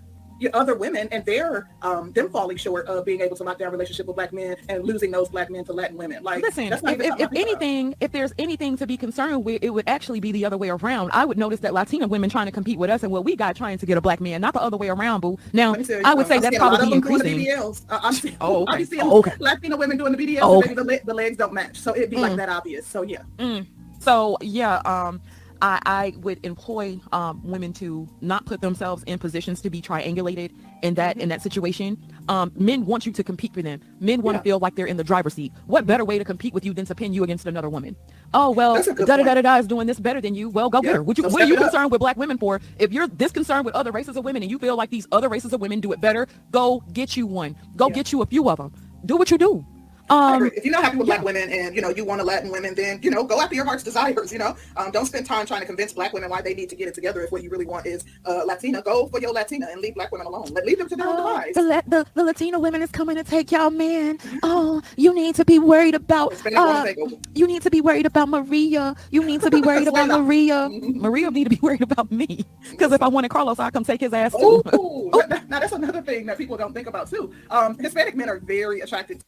other 0.55 0.75
women 0.75 1.09
and 1.13 1.25
their 1.27 1.69
um 1.83 2.13
them 2.13 2.31
falling 2.31 2.57
short 2.57 2.87
of 2.87 3.05
being 3.05 3.21
able 3.21 3.37
to 3.37 3.43
lock 3.43 3.59
down 3.59 3.71
relationship 3.71 4.07
with 4.07 4.17
black 4.17 4.33
men 4.33 4.57
and 4.69 4.85
losing 4.85 5.11
those 5.11 5.29
black 5.29 5.51
men 5.51 5.65
to 5.65 5.73
Latin 5.73 5.97
women. 5.97 6.23
Like 6.23 6.43
listen, 6.43 6.73
if, 6.73 6.83
if, 6.83 7.21
if 7.21 7.33
anything, 7.35 7.89
about. 7.89 7.97
if 8.01 8.13
there's 8.13 8.33
anything 8.39 8.77
to 8.79 8.87
be 8.87 8.97
concerned 8.97 9.45
with, 9.45 9.63
it 9.63 9.71
would 9.71 9.87
actually 9.87 10.21
be 10.21 10.33
the 10.33 10.45
other 10.45 10.57
way 10.57 10.71
around. 10.71 11.11
I 11.13 11.25
would 11.25 11.39
notice 11.39 11.61
that 11.61 11.75
Latina 11.75 12.09
women 12.09 12.31
trying 12.31 12.47
to 12.47 12.53
compete 12.53 12.79
with 12.79 12.91
us 12.91 13.03
and 13.03 13.13
what 13.13 13.25
we 13.25 13.37
got 13.37 13.57
trying 13.57 13.79
to 13.79 13.87
get 13.87 13.99
a 13.99 14.01
black 14.01 14.21
man, 14.21 14.41
not 14.41 14.55
the 14.55 14.63
other 14.63 14.77
way 14.77 14.89
around, 14.89 15.21
boo. 15.21 15.39
Now 15.53 15.75
I 16.05 16.15
would 16.15 16.27
say 16.27 16.37
I'm 16.37 16.43
that's 16.43 16.57
probably 16.57 16.93
increasing. 16.93 17.39
BBLs. 17.39 17.85
Uh, 17.91 18.01
I'm 18.03 18.15
seeing, 18.15 18.37
oh, 18.41 18.63
okay. 18.63 18.73
I'm 18.73 18.85
seeing 18.87 19.03
oh, 19.03 19.19
okay. 19.19 19.33
Latina 19.39 19.77
women 19.77 19.99
doing 19.99 20.13
the 20.13 20.27
BBLs, 20.27 20.41
oh, 20.43 20.59
okay. 20.59 20.75
the, 20.75 21.01
the, 21.05 21.15
legs 21.15 21.37
don't 21.37 21.53
match, 21.53 21.77
so 21.77 21.95
it'd 21.95 22.11
be 22.11 22.17
mm. 22.17 22.23
like 22.23 22.37
that 22.37 22.49
obvious. 22.49 22.87
So 22.87 23.03
yeah. 23.03 23.23
Mm. 23.39 23.67
So 23.99 24.39
yeah, 24.41 24.77
um, 24.87 25.21
I, 25.63 25.81
I 25.87 26.15
would 26.19 26.45
employ 26.45 27.01
um, 27.13 27.41
women 27.45 27.73
to 27.75 28.09
not 28.21 28.47
put 28.47 28.61
themselves 28.61 29.03
in 29.05 29.19
positions 29.19 29.61
to 29.63 29.71
be 29.71 29.83
triangulated 29.83 30.53
in 30.83 30.95
that 30.95 31.19
in 31.19 31.29
that 31.29 31.43
situation. 31.43 31.99
Um, 32.29 32.53
men 32.55 32.87
want 32.87 33.07
you 33.07 33.13
to 33.13 33.23
compete 33.23 33.53
for 33.53 33.63
them. 33.63 33.81
Men 33.99 34.23
want 34.23 34.37
yeah. 34.37 34.39
to 34.39 34.45
feel 34.45 34.59
like 34.59 34.77
they're 34.77 34.87
in 34.87 34.97
the 34.97 35.05
driver's 35.05 35.35
seat. 35.35 35.53
What 35.67 35.87
better 35.87 36.05
way 36.05 36.19
to 36.19 36.25
compete 36.25 36.55
with 36.55 36.65
you 36.65 36.73
than 36.73 36.87
to 36.87 36.95
pin 36.95 37.13
you 37.13 37.25
against 37.25 37.47
another 37.47 37.69
woman? 37.69 37.97
Oh 38.33 38.51
well, 38.51 38.83
da 38.83 38.93
da 39.05 39.17
da 39.17 39.35
da 39.35 39.43
da 39.43 39.57
is 39.59 39.67
doing 39.67 39.87
this 39.87 40.01
better 40.01 40.21
than 40.21 40.35
you. 40.35 40.49
Well, 40.49 40.71
go 40.71 40.79
yeah. 40.79 40.91
get 40.91 40.97
her. 40.97 41.03
What, 41.03 41.19
you, 41.19 41.25
what 41.25 41.43
are 41.43 41.47
you 41.47 41.57
concerned 41.57 41.87
up. 41.87 41.93
with 41.93 42.01
black 42.01 42.17
women 42.17 42.39
for? 42.39 42.61
If 42.79 42.93
you're 42.93 43.09
this 43.09 43.33
concerned 43.33 43.65
with 43.65 43.75
other 43.75 43.93
races 43.93 44.17
of 44.17 44.25
women 44.25 44.43
and 44.43 44.51
you 44.51 44.59
feel 44.59 44.77
like 44.77 44.91
these 44.91 45.07
other 45.13 45.29
races 45.29 45.53
of 45.53 45.61
women 45.61 45.81
do 45.81 45.93
it 45.93 46.01
better, 46.01 46.27
go 46.51 46.83
get 46.93 47.17
you 47.17 47.27
one. 47.27 47.57
Go 47.77 47.89
yeah. 47.89 47.95
get 47.95 48.13
you 48.13 48.23
a 48.23 48.27
few 48.27 48.49
of 48.49 48.59
them. 48.59 48.73
Do 49.05 49.17
what 49.17 49.31
you 49.31 49.39
do. 49.39 49.65
Um. 50.11 50.51
If 50.55 50.65
you're 50.65 50.73
not 50.73 50.83
happy 50.85 50.97
with 50.97 51.07
yeah. 51.09 51.15
black 51.17 51.25
women 51.25 51.51
and 51.51 51.75
you 51.75 51.81
know 51.83 51.91
you 51.91 52.05
want 52.05 52.21
a 52.21 52.25
Latin 52.25 52.51
women, 52.51 52.75
then 52.75 53.01
you 53.03 53.11
know 53.11 53.25
go 53.25 53.41
after 53.41 53.55
your 53.55 53.65
heart's 53.65 53.85
desires. 53.85 54.33
You 54.33 54.39
know, 54.39 54.57
um, 54.77 54.91
don't 54.91 55.07
spend 55.07 55.25
time 55.27 55.47
trying 55.47 55.61
to 55.61 55.67
convince 55.67 55.93
black 55.93 56.13
women 56.13 56.31
why 56.31 56.43
they 56.43 56.55
need 56.55 56.69
to 56.71 56.77
get 56.77 56.89
it 56.89 56.95
together. 56.95 57.23
If 57.23 57.31
what 57.33 57.43
you 57.43 57.51
really 57.51 57.67
want 57.67 57.87
is 57.87 58.05
uh, 58.27 58.43
Latina, 58.47 58.83
go 58.83 59.07
for 59.09 59.21
your 59.21 59.33
Latina 59.33 59.69
and 59.71 59.81
leave 59.81 59.95
black 59.95 60.13
women 60.13 60.27
alone. 60.27 60.49
Let 60.53 60.67
leave 60.67 60.79
them 60.79 60.89
to 60.89 60.97
their 60.97 61.09
own 61.09 61.17
Oh, 61.19 61.27
demise. 61.41 61.55
the, 61.55 61.63
La- 61.63 61.83
the 61.87 62.07
the 62.15 62.25
Latino 62.25 62.59
women 62.59 62.83
is 62.83 62.91
coming 62.91 63.17
to 63.17 63.25
take 63.25 63.51
y'all 63.53 63.71
man. 63.71 64.19
Oh, 64.43 64.83
you 64.97 65.15
need 65.15 65.35
to 65.37 65.45
be 65.45 65.59
worried 65.59 65.95
about. 65.95 66.35
Uh, 66.55 66.87
you 67.35 67.47
need 67.47 67.63
to 67.63 67.71
be 67.71 67.81
worried 67.81 68.07
about 68.07 68.29
Maria. 68.29 68.95
You 69.11 69.25
need 69.25 69.41
to 69.43 69.51
be 69.51 69.61
worried 69.61 69.89
about 69.95 70.09
Maria. 70.09 70.69
Mhm. 70.71 70.97
Maria 70.97 71.31
need 71.31 71.45
to 71.45 71.51
be 71.51 71.59
worried 71.63 71.83
about 71.83 72.11
me. 72.11 72.45
Because 72.71 72.93
if 72.93 73.03
I 73.03 73.09
wanted 73.09 73.31
Carlos, 73.31 73.59
I'd 73.59 73.73
come 73.73 73.85
take 73.85 74.01
his 74.01 74.13
ass 74.13 74.33
too. 74.33 74.63
Oh, 74.73 75.11
now 75.49 75.59
that's 75.59 75.73
another 75.73 76.01
thing 76.03 76.27
that 76.27 76.39
people 76.39 76.57
don't 76.57 76.73
think 76.73 76.87
about 76.87 77.11
too. 77.11 77.33
Um, 77.51 77.77
Hispanic 77.79 78.15
men 78.15 78.29
are 78.29 78.39
very 78.39 78.81
attracted. 78.81 79.23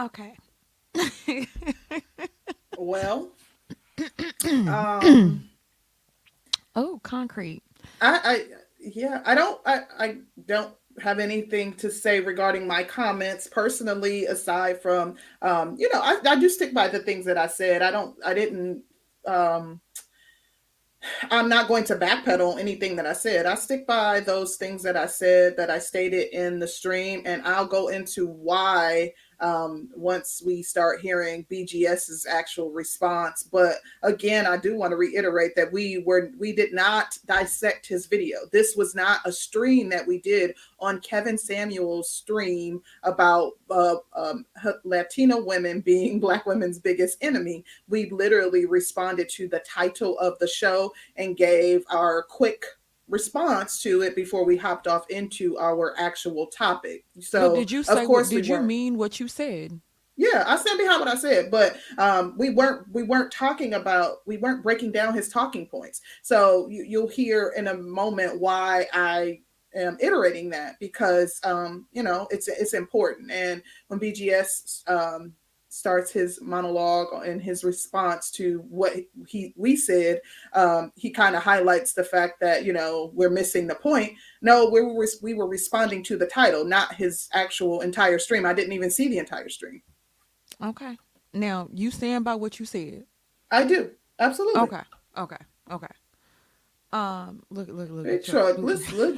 Okay. 0.00 0.34
Well, 2.78 3.32
um, 4.46 5.50
oh, 6.74 6.98
concrete. 7.02 7.62
I, 8.00 8.20
I 8.24 8.44
yeah, 8.78 9.22
I 9.26 9.34
don't 9.34 9.60
I, 9.66 9.80
I 9.98 10.16
don't 10.46 10.74
have 11.02 11.18
anything 11.18 11.74
to 11.74 11.90
say 11.90 12.20
regarding 12.20 12.66
my 12.66 12.82
comments 12.82 13.46
personally, 13.46 14.24
aside 14.24 14.80
from 14.80 15.16
um, 15.42 15.76
you 15.78 15.90
know, 15.92 16.00
I, 16.00 16.18
I 16.26 16.36
do 16.36 16.48
stick 16.48 16.72
by 16.72 16.88
the 16.88 17.00
things 17.00 17.26
that 17.26 17.36
I 17.36 17.46
said. 17.46 17.82
I 17.82 17.90
don't 17.90 18.16
I 18.24 18.32
didn't 18.32 18.82
um 19.26 19.82
I'm 21.30 21.48
not 21.48 21.68
going 21.68 21.84
to 21.84 21.96
backpedal 21.96 22.58
anything 22.58 22.96
that 22.96 23.06
I 23.06 23.12
said. 23.12 23.46
I 23.46 23.54
stick 23.54 23.86
by 23.86 24.20
those 24.20 24.56
things 24.56 24.82
that 24.82 24.96
I 24.96 25.06
said 25.06 25.56
that 25.56 25.70
I 25.70 25.78
stated 25.78 26.28
in 26.32 26.58
the 26.58 26.68
stream, 26.68 27.22
and 27.24 27.42
I'll 27.42 27.66
go 27.66 27.88
into 27.88 28.26
why 28.26 29.12
um, 29.40 29.88
once 29.94 30.42
we 30.44 30.62
start 30.62 31.00
hearing 31.00 31.46
BGS's 31.50 32.26
actual 32.26 32.70
response. 32.70 33.42
But 33.42 33.76
again, 34.02 34.46
I 34.46 34.56
do 34.56 34.76
want 34.76 34.92
to 34.92 34.96
reiterate 34.96 35.52
that 35.56 35.72
we 35.72 35.98
were 35.98 36.30
we 36.38 36.52
did 36.52 36.72
not 36.72 37.16
dissect 37.26 37.86
his 37.86 38.06
video. 38.06 38.38
This 38.52 38.76
was 38.76 38.94
not 38.94 39.20
a 39.24 39.32
stream 39.32 39.88
that 39.90 40.06
we 40.06 40.20
did 40.20 40.54
on 40.78 41.00
Kevin 41.00 41.38
Samuels' 41.38 42.10
stream 42.10 42.82
about 43.02 43.52
uh, 43.70 43.96
um, 44.14 44.44
Latino 44.84 45.42
women 45.42 45.80
being 45.80 46.20
Black 46.30 46.46
women's 46.46 46.78
biggest 46.78 47.18
enemy. 47.20 47.64
We 47.88 48.10
literally 48.10 48.66
responded 48.66 49.28
to 49.30 49.48
the 49.48 49.60
title 49.60 50.18
of 50.18 50.38
the 50.38 50.48
show 50.48 50.92
and 51.16 51.36
gave 51.36 51.84
our 51.90 52.22
quick 52.22 52.64
response 53.10 53.82
to 53.82 54.02
it 54.02 54.16
before 54.16 54.44
we 54.44 54.56
hopped 54.56 54.86
off 54.86 55.04
into 55.10 55.58
our 55.58 55.94
actual 55.98 56.46
topic. 56.46 57.04
So 57.20 57.50
but 57.50 57.56
did 57.56 57.70
you 57.70 57.82
say? 57.82 58.00
of 58.00 58.06
course 58.06 58.30
did 58.30 58.48
we 58.48 58.54
you 58.54 58.62
mean 58.62 58.96
what 58.96 59.20
you 59.20 59.28
said? 59.28 59.80
yeah, 60.20 60.44
I 60.46 60.56
stand 60.56 60.76
behind 60.76 61.00
what 61.00 61.08
I 61.08 61.14
said, 61.14 61.50
but 61.50 61.78
um, 61.96 62.34
we 62.36 62.50
weren't 62.50 62.86
we 62.92 63.04
weren't 63.04 63.32
talking 63.32 63.72
about 63.72 64.18
we 64.26 64.36
weren't 64.36 64.62
breaking 64.62 64.92
down 64.92 65.14
his 65.14 65.30
talking 65.30 65.66
points. 65.66 66.02
So 66.20 66.68
you, 66.68 66.84
you'll 66.86 67.08
hear 67.08 67.54
in 67.56 67.68
a 67.68 67.74
moment 67.74 68.38
why 68.38 68.86
I 68.92 69.40
am 69.74 69.96
iterating 69.98 70.50
that 70.50 70.74
because 70.78 71.40
um, 71.42 71.86
you 71.92 72.02
know 72.02 72.28
it's 72.30 72.48
it's 72.48 72.74
important. 72.74 73.30
And 73.30 73.62
when 73.88 73.98
BGS 73.98 74.86
um, 74.90 75.32
starts 75.70 76.10
his 76.10 76.40
monologue 76.42 77.24
and 77.24 77.40
his 77.40 77.64
response 77.64 78.30
to 78.32 78.58
what 78.68 78.92
he 79.26 79.54
we 79.56 79.76
said, 79.76 80.20
um, 80.52 80.92
he 80.96 81.10
kind 81.10 81.34
of 81.34 81.42
highlights 81.42 81.94
the 81.94 82.04
fact 82.04 82.40
that 82.40 82.64
you 82.64 82.72
know 82.72 83.10
we're 83.14 83.30
missing 83.30 83.66
the 83.66 83.74
point. 83.74 84.12
No, 84.42 84.68
we 84.68 84.82
were 84.82 85.06
we 85.22 85.34
were 85.34 85.48
responding 85.48 86.02
to 86.04 86.16
the 86.16 86.26
title, 86.26 86.64
not 86.64 86.94
his 86.94 87.28
actual 87.32 87.80
entire 87.80 88.18
stream. 88.18 88.44
I 88.44 88.52
didn't 88.52 88.72
even 88.72 88.90
see 88.90 89.08
the 89.08 89.18
entire 89.18 89.48
stream. 89.48 89.80
Okay. 90.62 90.98
Now 91.32 91.68
you 91.72 91.90
stand 91.90 92.24
by 92.24 92.34
what 92.34 92.58
you 92.58 92.66
said. 92.66 93.04
I 93.50 93.64
do 93.64 93.92
absolutely. 94.18 94.60
Okay. 94.62 94.82
Okay. 95.16 95.36
Okay. 95.70 95.86
Um. 96.92 97.42
Look. 97.50 97.68
Look. 97.68 97.88
Look. 97.90 98.04
Big 98.04 98.24
truck. 98.24 98.58
Listen, 98.58 98.96
look, 98.96 99.14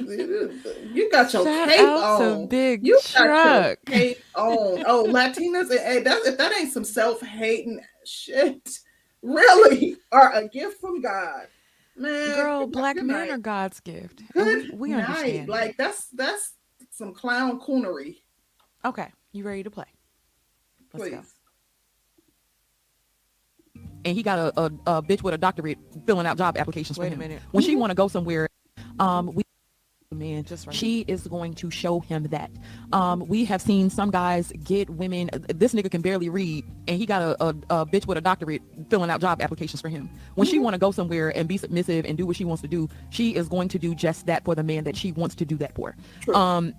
you 0.93 1.09
got 1.11 1.33
your 1.33 1.43
Shout 1.43 1.69
cape 1.69 1.79
on. 1.81 2.47
Big 2.47 2.85
You 2.85 2.99
got 3.15 3.25
Truck. 3.25 3.79
your 3.89 3.97
cape 3.97 4.17
on. 4.35 4.83
Oh, 4.85 5.05
Latinas, 5.09 5.69
hey, 5.75 6.01
that, 6.03 6.21
if 6.25 6.37
that 6.37 6.53
ain't 6.53 6.71
some 6.71 6.83
self-hating 6.83 7.81
shit, 8.05 8.77
really, 9.23 9.97
or 10.11 10.29
a 10.33 10.47
gift 10.47 10.79
from 10.79 11.01
God, 11.01 11.47
man. 11.97 12.35
Girl, 12.35 12.67
black 12.67 12.95
men 12.97 13.07
night. 13.07 13.29
are 13.31 13.37
God's 13.39 13.79
gift. 13.79 14.21
Good 14.33 14.69
we, 14.73 14.77
we 14.77 14.89
night. 14.89 15.09
understand. 15.09 15.49
Like 15.49 15.75
that's 15.75 16.09
that's 16.09 16.53
some 16.91 17.11
clown 17.13 17.59
coonery. 17.59 18.17
okay, 18.85 19.07
you 19.31 19.43
ready 19.45 19.63
to 19.63 19.71
play? 19.71 19.85
Let's 20.93 21.05
Please. 21.09 21.15
go. 21.15 21.23
And 24.05 24.15
he 24.15 24.23
got 24.23 24.39
a, 24.39 24.59
a, 24.59 24.65
a 24.97 25.01
bitch 25.03 25.23
with 25.23 25.33
a 25.33 25.37
doctorate 25.37 25.77
filling 26.05 26.25
out 26.25 26.37
job 26.37 26.57
applications 26.57 26.97
Wait 26.97 27.07
a 27.07 27.09
for 27.09 27.13
him. 27.13 27.19
minute. 27.19 27.41
When 27.51 27.63
she 27.63 27.75
want 27.75 27.91
to 27.91 27.95
go 27.95 28.07
somewhere, 28.07 28.49
um, 28.99 29.27
we 29.33 29.43
man, 30.13 30.43
Just 30.43 30.67
right. 30.67 30.75
she 30.75 31.01
is 31.07 31.25
going 31.25 31.55
to 31.55 31.71
show 31.71 31.99
him 31.99 32.25
that. 32.25 32.51
Um, 32.91 33.27
we 33.27 33.45
have 33.45 33.61
seen 33.63 33.89
some 33.89 34.11
guys 34.11 34.51
get 34.63 34.87
women. 34.89 35.31
This 35.55 35.73
nigga 35.73 35.89
can 35.89 36.01
barely 36.01 36.29
read, 36.29 36.63
and 36.87 36.97
he 36.99 37.07
got 37.07 37.21
a, 37.23 37.43
a, 37.43 37.47
a 37.71 37.85
bitch 37.87 38.05
with 38.05 38.17
a 38.19 38.21
doctorate 38.21 38.61
filling 38.91 39.09
out 39.09 39.21
job 39.21 39.41
applications 39.41 39.81
for 39.81 39.89
him. 39.89 40.09
When 40.35 40.47
she 40.47 40.59
want 40.59 40.75
to 40.75 40.77
go 40.77 40.91
somewhere 40.91 41.35
and 41.35 41.47
be 41.47 41.57
submissive 41.57 42.05
and 42.05 42.15
do 42.15 42.27
what 42.27 42.35
she 42.35 42.45
wants 42.45 42.61
to 42.61 42.67
do, 42.67 42.89
she 43.09 43.33
is 43.35 43.47
going 43.49 43.69
to 43.69 43.79
do 43.79 43.95
just 43.95 44.27
that 44.27 44.45
for 44.45 44.53
the 44.53 44.61
man 44.63 44.83
that 44.83 44.95
she 44.95 45.11
wants 45.13 45.33
to 45.35 45.45
do 45.45 45.57
that 45.57 45.73
for. 45.73 45.95
True. 46.21 46.35
Um, 46.35 46.73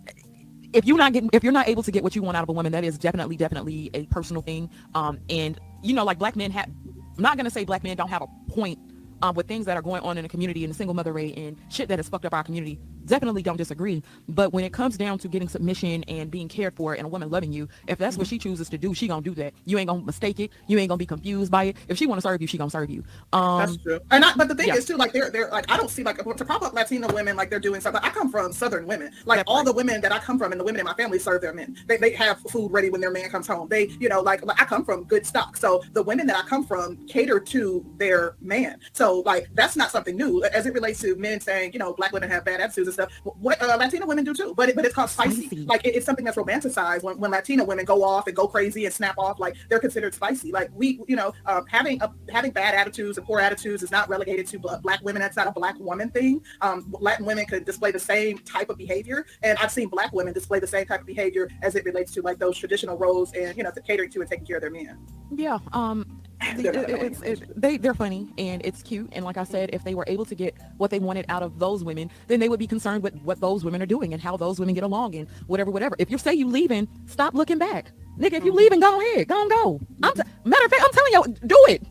if 0.73 0.85
you're 0.85 0.99
not 0.99 1.13
getting 1.13 1.31
if 1.33 1.43
you're 1.45 1.53
not 1.53 1.69
able 1.69 1.83
to 1.85 1.91
get 1.93 2.03
what 2.03 2.15
you 2.17 2.23
want 2.23 2.37
out 2.37 2.43
of 2.43 2.49
a 2.49 2.53
woman 2.53 2.73
that 2.73 2.83
is 2.83 2.99
definitely 2.99 3.37
definitely 3.37 3.91
a 3.95 4.07
personal 4.07 4.43
thing 4.43 4.69
um 4.97 5.21
and 5.31 5.61
you 5.85 5.95
know 5.95 6.03
like 6.05 6.19
black 6.19 6.35
men 6.35 6.51
have 6.51 6.69
i'm 7.17 7.23
not 7.23 7.37
going 7.37 7.45
to 7.45 7.51
say 7.51 7.65
black 7.65 7.83
men 7.83 7.97
don't 7.97 8.09
have 8.11 8.23
a 8.23 8.51
point 8.51 8.79
um, 9.23 9.35
with 9.35 9.47
things 9.47 9.67
that 9.67 9.77
are 9.77 9.83
going 9.83 10.03
on 10.03 10.19
in 10.19 10.23
the 10.23 10.29
community 10.29 10.65
and 10.65 10.73
the 10.73 10.77
single 10.77 10.95
mother 10.95 11.13
rate 11.13 11.37
and 11.37 11.57
shit 11.71 11.89
that 11.89 11.99
has 11.99 12.09
fucked 12.09 12.25
up 12.27 12.35
our 12.35 12.45
community 12.45 12.79
definitely 13.07 13.43
don't 13.43 13.57
disagree 13.57 14.03
but 14.29 14.53
when 14.53 14.65
it 14.65 14.73
comes 14.73 14.97
down 14.97 15.19
to 15.19 15.29
getting 15.29 15.49
submission 15.49 16.05
and 16.05 16.31
being 16.31 16.49
cared 16.49 16.75
for 16.75 16.95
and 16.95 17.05
a 17.05 17.09
woman 17.09 17.31
loving 17.31 17.53
you 17.53 17.69
if 17.87 17.99
that's 17.99 18.17
what 18.17 18.27
she 18.27 18.39
chooses 18.39 18.69
to 18.69 18.79
do 18.79 18.95
she 18.95 19.09
gonna 19.09 19.23
do 19.23 19.35
that 19.35 19.53
you 19.65 19.79
ain't 19.79 19.89
gonna 19.89 20.03
mistake 20.03 20.41
it 20.41 20.51
you 20.67 20.79
ain't 20.79 20.89
gonna 20.89 20.99
be 20.99 21.07
confused 21.07 21.51
by 21.51 21.65
it 21.65 21.77
if 21.89 21.99
she 21.99 22.07
want 22.07 22.19
to 22.19 22.23
serve 22.23 22.41
you 22.41 22.47
she 22.47 22.59
gonna 22.59 22.71
serve 22.71 22.91
you 22.91 23.03
um 23.33 23.59
That's 23.59 23.77
true. 23.79 24.01
And 24.11 24.25
I, 24.25 24.35
but 24.35 24.49
the 24.49 24.55
thing 24.55 24.69
yeah. 24.69 24.77
is 24.77 24.85
too, 24.85 24.97
like 24.97 25.13
they're 25.13 25.31
they're 25.31 25.51
like 25.51 25.71
I 25.71 25.77
don't 25.77 25.91
see 25.91 26.03
like 26.03 26.19
to 26.19 26.45
prop 26.45 26.63
up 26.63 26.73
Latino 26.73 27.13
women 27.13 27.37
like 27.37 27.51
they're 27.51 27.61
doing 27.61 27.81
something. 27.81 28.03
I 28.03 28.11
come 28.11 28.31
from 28.31 28.53
Southern 28.53 28.87
women. 28.87 29.13
Like 29.25 29.43
all 29.47 29.65
the 29.65 29.73
women 29.73 30.01
that 30.01 30.13
I 30.13 30.19
come 30.19 30.39
from 30.39 30.53
and 30.53 30.61
the 30.61 30.65
women 30.65 30.81
in 30.81 30.87
my 30.87 30.95
family 30.95 31.19
serve 31.19 31.43
their 31.43 31.53
men. 31.53 31.77
They, 31.87 31.97
they 31.97 32.11
have 32.13 32.41
food 32.51 32.73
ready 32.73 32.91
when 32.91 33.01
their 33.01 33.11
man 33.11 33.29
comes 33.31 33.47
home. 33.47 33.69
They 33.69 33.89
you 34.01 34.09
know 34.09 34.21
like, 34.21 34.45
like 34.45 34.61
I 34.61 34.65
come 34.65 34.85
from 34.85 35.05
good 35.05 35.27
stock. 35.27 35.57
So 35.57 35.83
the 35.93 36.03
women 36.03 36.27
that 36.27 36.37
I 36.37 36.47
come 36.47 36.65
from 36.65 36.97
cater 37.07 37.41
to 37.41 37.85
their 37.97 38.37
man. 38.41 38.81
So 38.93 39.21
like 39.21 39.49
that's 39.55 39.77
not 39.77 39.91
something 39.91 40.17
new 40.17 40.45
as 40.45 40.67
it 40.67 40.75
relates 40.75 41.01
to 41.01 41.17
men 41.17 41.41
saying 41.41 41.73
you 41.73 41.79
know 41.79 41.93
black 41.93 42.13
women 42.13 42.31
have 42.31 42.45
bad 42.45 42.61
attitudes 42.61 42.89
and 42.99 43.09
stuff. 43.11 43.37
What 43.41 43.61
uh, 43.63 43.77
Latino 43.77 44.07
women 44.07 44.25
do 44.25 44.35
too. 44.35 44.55
But 44.57 44.71
it, 44.71 44.77
but 44.77 44.85
it's 44.85 44.95
called 44.95 45.11
spicy. 45.11 45.47
Spicy. 45.47 45.65
Like 45.67 45.85
it- 45.87 45.95
it's 45.95 46.07
something 46.07 46.25
that's 46.25 46.37
romanticized 46.37 47.03
when, 47.03 47.19
when 47.19 47.31
Latino 47.31 47.65
women 47.65 47.85
go 47.85 48.03
off 48.03 48.27
and 48.27 48.35
go 48.37 48.47
crazy 48.49 48.85
and 48.85 48.95
snap 48.95 49.17
off. 49.19 49.39
Like 49.39 49.57
they're 49.69 49.79
considered 49.81 50.15
spicy. 50.15 50.53
Like 50.53 50.71
we 50.75 51.01
you 51.07 51.17
know 51.17 51.33
um, 51.47 51.65
having 51.69 52.01
a, 52.03 52.13
having 52.31 52.51
bad 52.51 52.75
attitudes 52.75 53.19
and 53.19 53.27
poor 53.27 53.41
attitudes 53.41 53.83
is 53.83 53.91
not 53.91 54.09
relegated 54.09 54.47
to 54.49 54.59
black 54.59 55.01
women. 55.03 55.21
That's 55.23 55.37
not 55.37 55.47
a 55.47 55.53
black 55.53 55.79
woman 55.79 56.11
thing. 56.11 56.43
Um, 56.61 56.95
Latin 57.01 57.27
women 57.27 57.47
could 57.47 57.65
display 57.65 57.91
the 57.91 57.99
same 57.99 58.39
type 58.39 58.71
of 58.71 58.79
behavior, 58.79 59.27
and 59.43 59.59
I've 59.59 59.71
seen 59.71 59.89
black 59.89 60.13
women 60.13 60.33
display 60.33 60.59
the 60.61 60.67
same 60.67 60.87
type 60.87 61.01
of 61.01 61.07
behavior 61.07 61.49
as 61.63 61.75
it 61.75 61.85
relates 61.85 62.13
to 62.13 62.23
like 62.23 62.39
those 62.39 62.57
traditional 62.59 62.97
roles 62.97 63.33
and 63.35 63.57
you 63.57 63.63
know 63.63 63.71
catering 63.87 64.11
to 64.11 64.21
and 64.21 64.31
taking 64.31 64.47
care 64.47 64.57
of 64.57 64.63
their 64.63 64.71
men. 64.71 64.99
Yeah, 65.35 65.59
um, 65.73 66.23
They're 66.57 66.73
it- 66.73 66.75
not 66.77 66.91
it- 66.91 67.03
it's, 67.03 67.19
funny. 67.19 67.31
it, 67.33 67.61
they 67.61 67.77
they're 67.77 67.95
funny 67.95 68.29
and 68.39 68.65
it's 68.65 68.83
cute. 68.83 69.09
And 69.13 69.25
like 69.25 69.37
I 69.37 69.45
said, 69.45 69.71
if 69.73 69.85
they 69.85 69.95
were 69.95 70.05
able 70.07 70.25
to 70.27 70.35
get 70.35 70.55
what 70.79 70.91
they 70.91 70.99
wanted 70.99 71.25
out 71.29 71.43
of 71.43 71.59
those 71.59 71.83
women, 71.85 72.11
then 72.29 72.41
they 72.41 72.49
would 72.49 72.59
be 72.59 72.67
concerned 72.67 73.03
with 73.03 73.15
what 73.23 73.41
those 73.41 73.65
women 73.65 73.81
are 73.83 73.87
doing 73.87 74.13
and 74.13 74.23
how 74.23 74.37
those 74.37 74.59
women 74.59 74.75
get 74.75 74.85
along 74.85 75.15
and 75.15 75.29
whatever, 75.47 75.71
whatever. 75.71 75.97
If 75.99 76.11
you 76.11 76.19
say 76.19 76.35
you 76.35 76.47
leaving, 76.49 76.89
stop 77.07 77.35
looking 77.35 77.59
back, 77.59 77.93
nigga. 78.19 78.35
If 78.35 78.45
you 78.45 78.53
Mhm. 78.53 78.57
leaving, 78.57 78.81
go 78.81 79.01
ahead, 79.01 79.29
go 79.29 79.41
and 79.43 79.51
go. 79.51 79.81
I'm 80.03 80.15
t- 80.15 80.23
matter 80.45 80.65
of 80.65 80.71
fact, 80.71 80.83
I'm 80.85 80.93
telling 80.93 81.13
you, 81.13 81.49
do 81.49 81.57
it. 81.69 81.83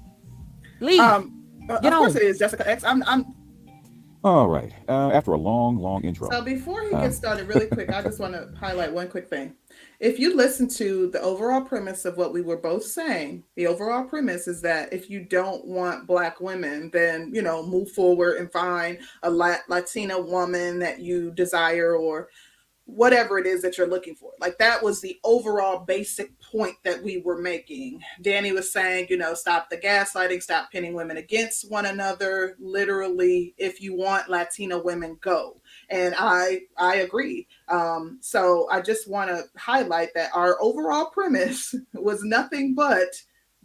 Leave. 0.79 0.99
Um, 0.99 1.43
uh, 1.69 1.75
of 1.75 1.81
Get 1.81 1.93
course 1.93 2.15
it 2.15 2.23
is 2.23 2.39
Jessica 2.39 2.69
X. 2.69 2.83
I'm 2.83 3.03
I'm 3.07 3.25
All 4.25 4.47
right. 4.47 4.71
Uh, 4.87 5.09
after 5.11 5.33
a 5.33 5.37
long, 5.37 5.77
long 5.77 6.03
intro. 6.05 6.29
So 6.31 6.41
before 6.41 6.81
he 6.83 6.93
Um, 6.93 7.01
gets 7.01 7.17
started, 7.17 7.45
really 7.47 7.67
quick, 7.67 7.89
I 7.91 8.01
just 8.07 8.19
want 8.19 8.33
to 8.33 8.49
highlight 8.57 8.93
one 8.93 9.09
quick 9.09 9.27
thing. 9.29 9.53
If 10.03 10.19
you 10.19 10.35
listen 10.35 10.67
to 10.71 11.09
the 11.11 11.21
overall 11.21 11.61
premise 11.61 12.03
of 12.03 12.17
what 12.17 12.33
we 12.33 12.41
were 12.41 12.57
both 12.57 12.83
saying, 12.83 13.45
the 13.55 13.67
overall 13.67 14.03
premise 14.03 14.49
is 14.49 14.61
that 14.63 14.91
if 14.91 15.09
you 15.09 15.23
don't 15.23 15.65
want 15.65 16.07
black 16.07 16.41
women, 16.41 16.89
then 16.91 17.31
you 17.33 17.41
know 17.41 17.65
move 17.65 17.89
forward 17.89 18.35
and 18.35 18.51
find 18.51 18.99
a 19.23 19.29
Lat- 19.29 19.63
Latina 19.69 20.19
woman 20.19 20.79
that 20.79 20.99
you 20.99 21.31
desire 21.31 21.95
or 21.95 22.27
whatever 22.85 23.37
it 23.39 23.47
is 23.47 23.61
that 23.61 23.77
you're 23.77 23.87
looking 23.87 24.15
for. 24.15 24.31
Like 24.41 24.57
that 24.57 24.83
was 24.83 24.99
the 24.99 25.17
overall 25.23 25.85
basic 25.85 26.33
point 26.41 26.75
that 26.83 27.01
we 27.01 27.19
were 27.19 27.41
making. 27.41 28.01
Danny 28.21 28.51
was 28.51 28.73
saying, 28.73 29.07
you 29.09 29.17
know, 29.17 29.33
stop 29.33 29.69
the 29.69 29.77
gaslighting, 29.77 30.43
stop 30.43 30.69
pinning 30.69 30.93
women 30.93 31.15
against 31.15 31.71
one 31.71 31.85
another. 31.85 32.57
Literally, 32.59 33.53
if 33.57 33.81
you 33.81 33.95
want 33.95 34.29
Latina 34.29 34.79
women, 34.79 35.17
go. 35.21 35.61
And 35.89 36.15
I 36.17 36.61
I 36.77 36.97
agree. 36.97 37.47
Um, 37.69 38.17
so 38.21 38.67
I 38.71 38.81
just 38.81 39.09
want 39.09 39.29
to 39.29 39.43
highlight 39.57 40.13
that 40.15 40.31
our 40.33 40.57
overall 40.61 41.07
premise 41.11 41.75
was 41.93 42.23
nothing 42.23 42.75
but 42.75 43.09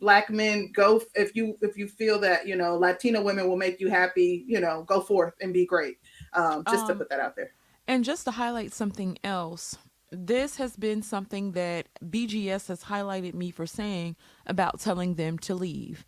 black 0.00 0.30
men 0.30 0.70
go 0.72 1.02
if 1.14 1.34
you 1.34 1.56
if 1.60 1.76
you 1.76 1.88
feel 1.88 2.20
that 2.20 2.46
you 2.46 2.54
know 2.56 2.76
Latina 2.76 3.20
women 3.20 3.48
will 3.48 3.56
make 3.56 3.80
you 3.80 3.88
happy, 3.88 4.44
you 4.46 4.60
know, 4.60 4.82
go 4.84 5.00
forth 5.00 5.34
and 5.40 5.52
be 5.52 5.66
great. 5.66 5.98
Um, 6.34 6.64
just 6.68 6.86
to 6.86 6.92
Um, 6.92 6.98
put 6.98 7.10
that 7.10 7.20
out 7.20 7.36
there. 7.36 7.52
And 7.86 8.04
just 8.04 8.24
to 8.26 8.32
highlight 8.32 8.72
something 8.72 9.18
else, 9.24 9.78
this 10.10 10.56
has 10.56 10.76
been 10.76 11.02
something 11.02 11.52
that 11.52 11.88
BGS 12.04 12.68
has 12.68 12.84
highlighted 12.84 13.34
me 13.34 13.50
for 13.50 13.66
saying 13.66 14.16
about 14.46 14.80
telling 14.80 15.14
them 15.14 15.38
to 15.40 15.54
leave. 15.54 16.04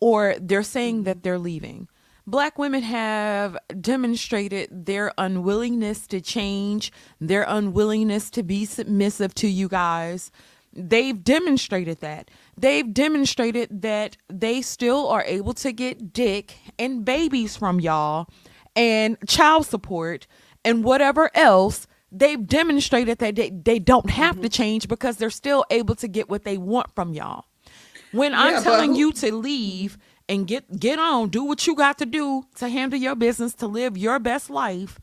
Or 0.00 0.34
they're 0.40 0.62
saying 0.62 1.04
that 1.04 1.22
they're 1.22 1.38
leaving. 1.38 1.88
Black 2.30 2.58
women 2.58 2.82
have 2.82 3.58
demonstrated 3.80 4.86
their 4.86 5.12
unwillingness 5.18 6.06
to 6.06 6.20
change, 6.20 6.92
their 7.20 7.44
unwillingness 7.48 8.30
to 8.30 8.44
be 8.44 8.64
submissive 8.64 9.34
to 9.34 9.48
you 9.48 9.68
guys. 9.68 10.30
They've 10.72 11.24
demonstrated 11.24 11.98
that. 12.02 12.30
They've 12.56 12.94
demonstrated 12.94 13.82
that 13.82 14.16
they 14.28 14.62
still 14.62 15.08
are 15.08 15.24
able 15.24 15.54
to 15.54 15.72
get 15.72 16.12
dick 16.12 16.56
and 16.78 17.04
babies 17.04 17.56
from 17.56 17.80
y'all 17.80 18.28
and 18.76 19.16
child 19.26 19.66
support 19.66 20.28
and 20.64 20.84
whatever 20.84 21.32
else. 21.34 21.88
They've 22.12 22.46
demonstrated 22.46 23.18
that 23.18 23.34
they, 23.34 23.50
they 23.50 23.80
don't 23.80 24.08
have 24.08 24.36
to 24.36 24.42
mm-hmm. 24.42 24.48
change 24.50 24.86
because 24.86 25.16
they're 25.16 25.30
still 25.30 25.64
able 25.68 25.96
to 25.96 26.06
get 26.06 26.28
what 26.28 26.44
they 26.44 26.58
want 26.58 26.94
from 26.94 27.12
y'all. 27.12 27.46
When 28.12 28.30
Yeah, 28.30 28.40
I'm 28.40 28.62
telling 28.62 28.92
who- 28.92 28.98
you 28.98 29.12
to 29.14 29.34
leave 29.34 29.98
and 30.30 30.46
get 30.46 30.78
get 30.78 30.98
on, 30.98 31.28
do 31.28 31.44
what 31.44 31.66
you 31.66 31.74
got 31.74 31.98
to 31.98 32.06
do 32.06 32.44
to 32.54 32.68
handle 32.68 32.98
your 32.98 33.16
business, 33.16 33.52
to 33.54 33.66
live 33.66 33.98
your 33.98 34.18
best 34.20 34.48
life, 34.48 34.98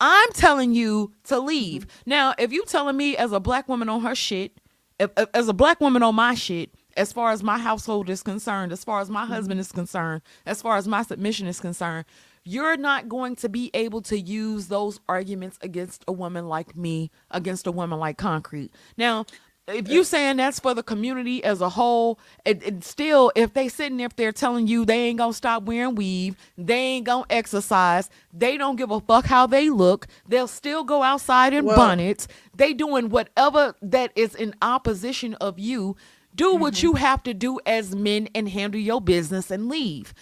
I'm 0.00 0.30
telling 0.32 0.72
you 0.72 1.12
to 1.24 1.38
leave. 1.40 1.86
Now, 2.06 2.34
if 2.38 2.52
you 2.52 2.64
telling 2.64 2.96
me 2.96 3.16
as 3.16 3.32
a 3.32 3.40
black 3.40 3.68
woman 3.68 3.88
on 3.88 4.00
her 4.02 4.14
shit, 4.14 4.58
if, 4.98 5.10
if- 5.16 5.28
as 5.34 5.48
a 5.48 5.52
black 5.52 5.80
woman 5.80 6.02
on 6.04 6.14
my 6.14 6.34
shit, 6.34 6.70
as 6.96 7.12
far 7.12 7.32
as 7.32 7.42
my 7.42 7.58
household 7.58 8.08
is 8.08 8.22
concerned, 8.22 8.72
as 8.72 8.84
far 8.84 9.00
as 9.00 9.10
my 9.10 9.26
husband 9.26 9.54
mm-hmm. 9.58 9.60
is 9.60 9.72
concerned, 9.72 10.22
as 10.46 10.62
far 10.62 10.76
as 10.76 10.86
my 10.86 11.02
submission 11.02 11.48
is 11.48 11.60
concerned, 11.60 12.04
you're 12.44 12.76
not 12.76 13.08
going 13.08 13.36
to 13.36 13.48
be 13.48 13.70
able 13.74 14.00
to 14.02 14.18
use 14.18 14.68
those 14.68 15.00
arguments 15.08 15.58
against 15.62 16.04
a 16.08 16.12
woman 16.12 16.48
like 16.48 16.76
me, 16.76 17.10
against 17.30 17.66
a 17.66 17.72
woman 17.72 17.98
like 17.98 18.18
Concrete. 18.18 18.72
Now, 18.96 19.26
if 19.74 19.88
you 19.88 20.04
saying 20.04 20.36
that's 20.36 20.60
for 20.60 20.74
the 20.74 20.82
community 20.82 21.42
as 21.44 21.60
a 21.60 21.68
whole, 21.68 22.18
it, 22.44 22.62
it 22.62 22.84
still 22.84 23.32
if 23.34 23.52
they 23.54 23.68
sitting 23.68 23.96
there 23.98 24.06
if 24.06 24.16
they're 24.16 24.32
telling 24.32 24.66
you 24.66 24.84
they 24.84 25.06
ain't 25.06 25.18
gonna 25.18 25.32
stop 25.32 25.62
wearing 25.64 25.94
weave, 25.94 26.36
they 26.58 26.74
ain't 26.78 27.06
gonna 27.06 27.24
exercise, 27.30 28.10
they 28.32 28.56
don't 28.56 28.76
give 28.76 28.90
a 28.90 29.00
fuck 29.00 29.24
how 29.26 29.46
they 29.46 29.70
look, 29.70 30.06
they'll 30.28 30.48
still 30.48 30.84
go 30.84 31.02
outside 31.02 31.52
in 31.52 31.64
Well- 31.64 31.76
bonnets, 31.76 32.28
they 32.54 32.72
doing 32.74 33.08
whatever 33.08 33.74
that 33.82 34.12
is 34.16 34.34
in 34.34 34.54
opposition 34.62 35.34
of 35.34 35.58
you. 35.58 35.96
Do 36.34 36.52
Mm-hmm. 36.52 36.60
what 36.60 36.82
you 36.82 36.92
have 36.94 37.22
to 37.24 37.34
do 37.34 37.58
as 37.66 37.94
men 37.94 38.28
and 38.34 38.48
handle 38.48 38.80
your 38.80 39.00
business 39.00 39.50
and 39.50 39.68
leave. 39.68 40.14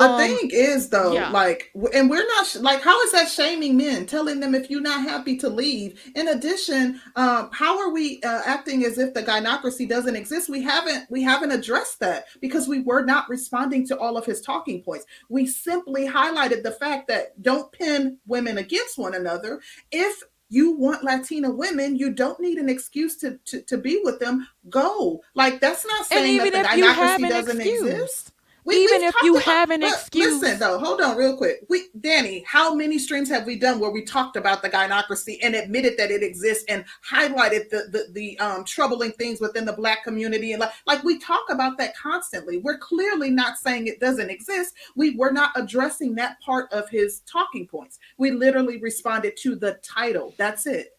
The 0.00 0.06
Um, 0.06 0.18
thing 0.18 0.50
is, 0.52 0.88
though, 0.88 1.12
yeah. 1.12 1.30
like, 1.30 1.70
and 1.94 2.08
we're 2.08 2.26
not 2.26 2.56
like, 2.60 2.80
how 2.80 3.00
is 3.02 3.12
that 3.12 3.28
shaming 3.28 3.76
men? 3.76 4.06
Telling 4.06 4.40
them 4.40 4.54
if 4.54 4.70
you're 4.70 4.80
not 4.80 5.02
happy 5.02 5.36
to 5.36 5.48
leave. 5.48 6.00
In 6.14 6.28
addition, 6.28 7.00
um, 7.16 7.50
how 7.52 7.78
are 7.78 7.90
we 7.90 8.20
uh, 8.22 8.42
acting 8.46 8.84
as 8.84 8.98
if 8.98 9.12
the 9.14 9.22
gynocracy 9.22 9.86
doesn't 9.88 10.16
exist? 10.16 10.48
We 10.48 10.62
haven't, 10.62 11.10
we 11.10 11.22
haven't 11.22 11.52
addressed 11.52 12.00
that 12.00 12.24
because 12.40 12.66
we 12.66 12.80
were 12.80 13.04
not 13.04 13.28
responding 13.28 13.86
to 13.88 13.98
all 13.98 14.16
of 14.16 14.24
his 14.24 14.40
talking 14.40 14.82
points. 14.82 15.04
We 15.28 15.46
simply 15.46 16.08
highlighted 16.08 16.62
the 16.62 16.72
fact 16.72 17.06
that 17.08 17.40
don't 17.42 17.70
pin 17.70 18.18
women 18.26 18.58
against 18.58 18.96
one 18.98 19.14
another. 19.14 19.60
If 19.92 20.22
you 20.48 20.72
want 20.72 21.04
Latina 21.04 21.50
women, 21.50 21.94
you 21.94 22.10
don't 22.12 22.40
need 22.40 22.58
an 22.58 22.68
excuse 22.68 23.16
to 23.18 23.38
to, 23.44 23.62
to 23.62 23.78
be 23.78 24.00
with 24.02 24.18
them. 24.18 24.48
Go. 24.68 25.22
Like 25.34 25.60
that's 25.60 25.86
not 25.86 26.06
saying 26.06 26.38
that 26.38 26.52
the 26.52 26.60
if 26.60 26.76
you 26.76 26.86
have 26.92 27.20
gynocracy 27.20 27.28
doesn't 27.28 27.60
excuse, 27.60 27.86
exist. 27.86 28.32
Even 28.68 29.00
we've 29.00 29.08
if 29.08 29.14
you 29.22 29.32
about- 29.36 29.44
have 29.44 29.70
an 29.70 29.82
excuse, 29.82 30.40
Listen 30.40 30.58
though, 30.58 30.78
hold 30.78 31.00
on 31.00 31.16
real 31.16 31.36
quick. 31.36 31.64
We 31.68 31.88
Danny, 32.00 32.44
how 32.46 32.74
many 32.74 32.98
streams 32.98 33.28
have 33.30 33.46
we 33.46 33.58
done 33.58 33.80
where 33.80 33.90
we 33.90 34.04
talked 34.04 34.36
about 34.36 34.62
the 34.62 34.70
gynocracy 34.70 35.38
and 35.42 35.54
admitted 35.54 35.96
that 35.98 36.10
it 36.10 36.22
exists 36.22 36.64
and 36.68 36.84
highlighted 37.08 37.70
the 37.70 37.88
the, 37.90 38.06
the 38.12 38.38
um 38.38 38.64
troubling 38.64 39.12
things 39.12 39.40
within 39.40 39.64
the 39.64 39.72
black 39.72 40.04
community 40.04 40.52
and 40.52 40.60
like 40.60 40.72
like 40.86 41.02
we 41.04 41.18
talk 41.18 41.44
about 41.50 41.78
that 41.78 41.96
constantly. 41.96 42.58
We're 42.58 42.78
clearly 42.78 43.30
not 43.30 43.58
saying 43.58 43.86
it 43.86 44.00
doesn't 44.00 44.30
exist. 44.30 44.74
We 44.96 45.16
were 45.16 45.32
not 45.32 45.52
addressing 45.56 46.14
that 46.16 46.40
part 46.40 46.72
of 46.72 46.88
his 46.88 47.20
talking 47.20 47.66
points. 47.66 47.98
We 48.18 48.30
literally 48.30 48.78
responded 48.78 49.36
to 49.38 49.56
the 49.56 49.78
title. 49.82 50.34
That's 50.36 50.66
it. 50.66 50.96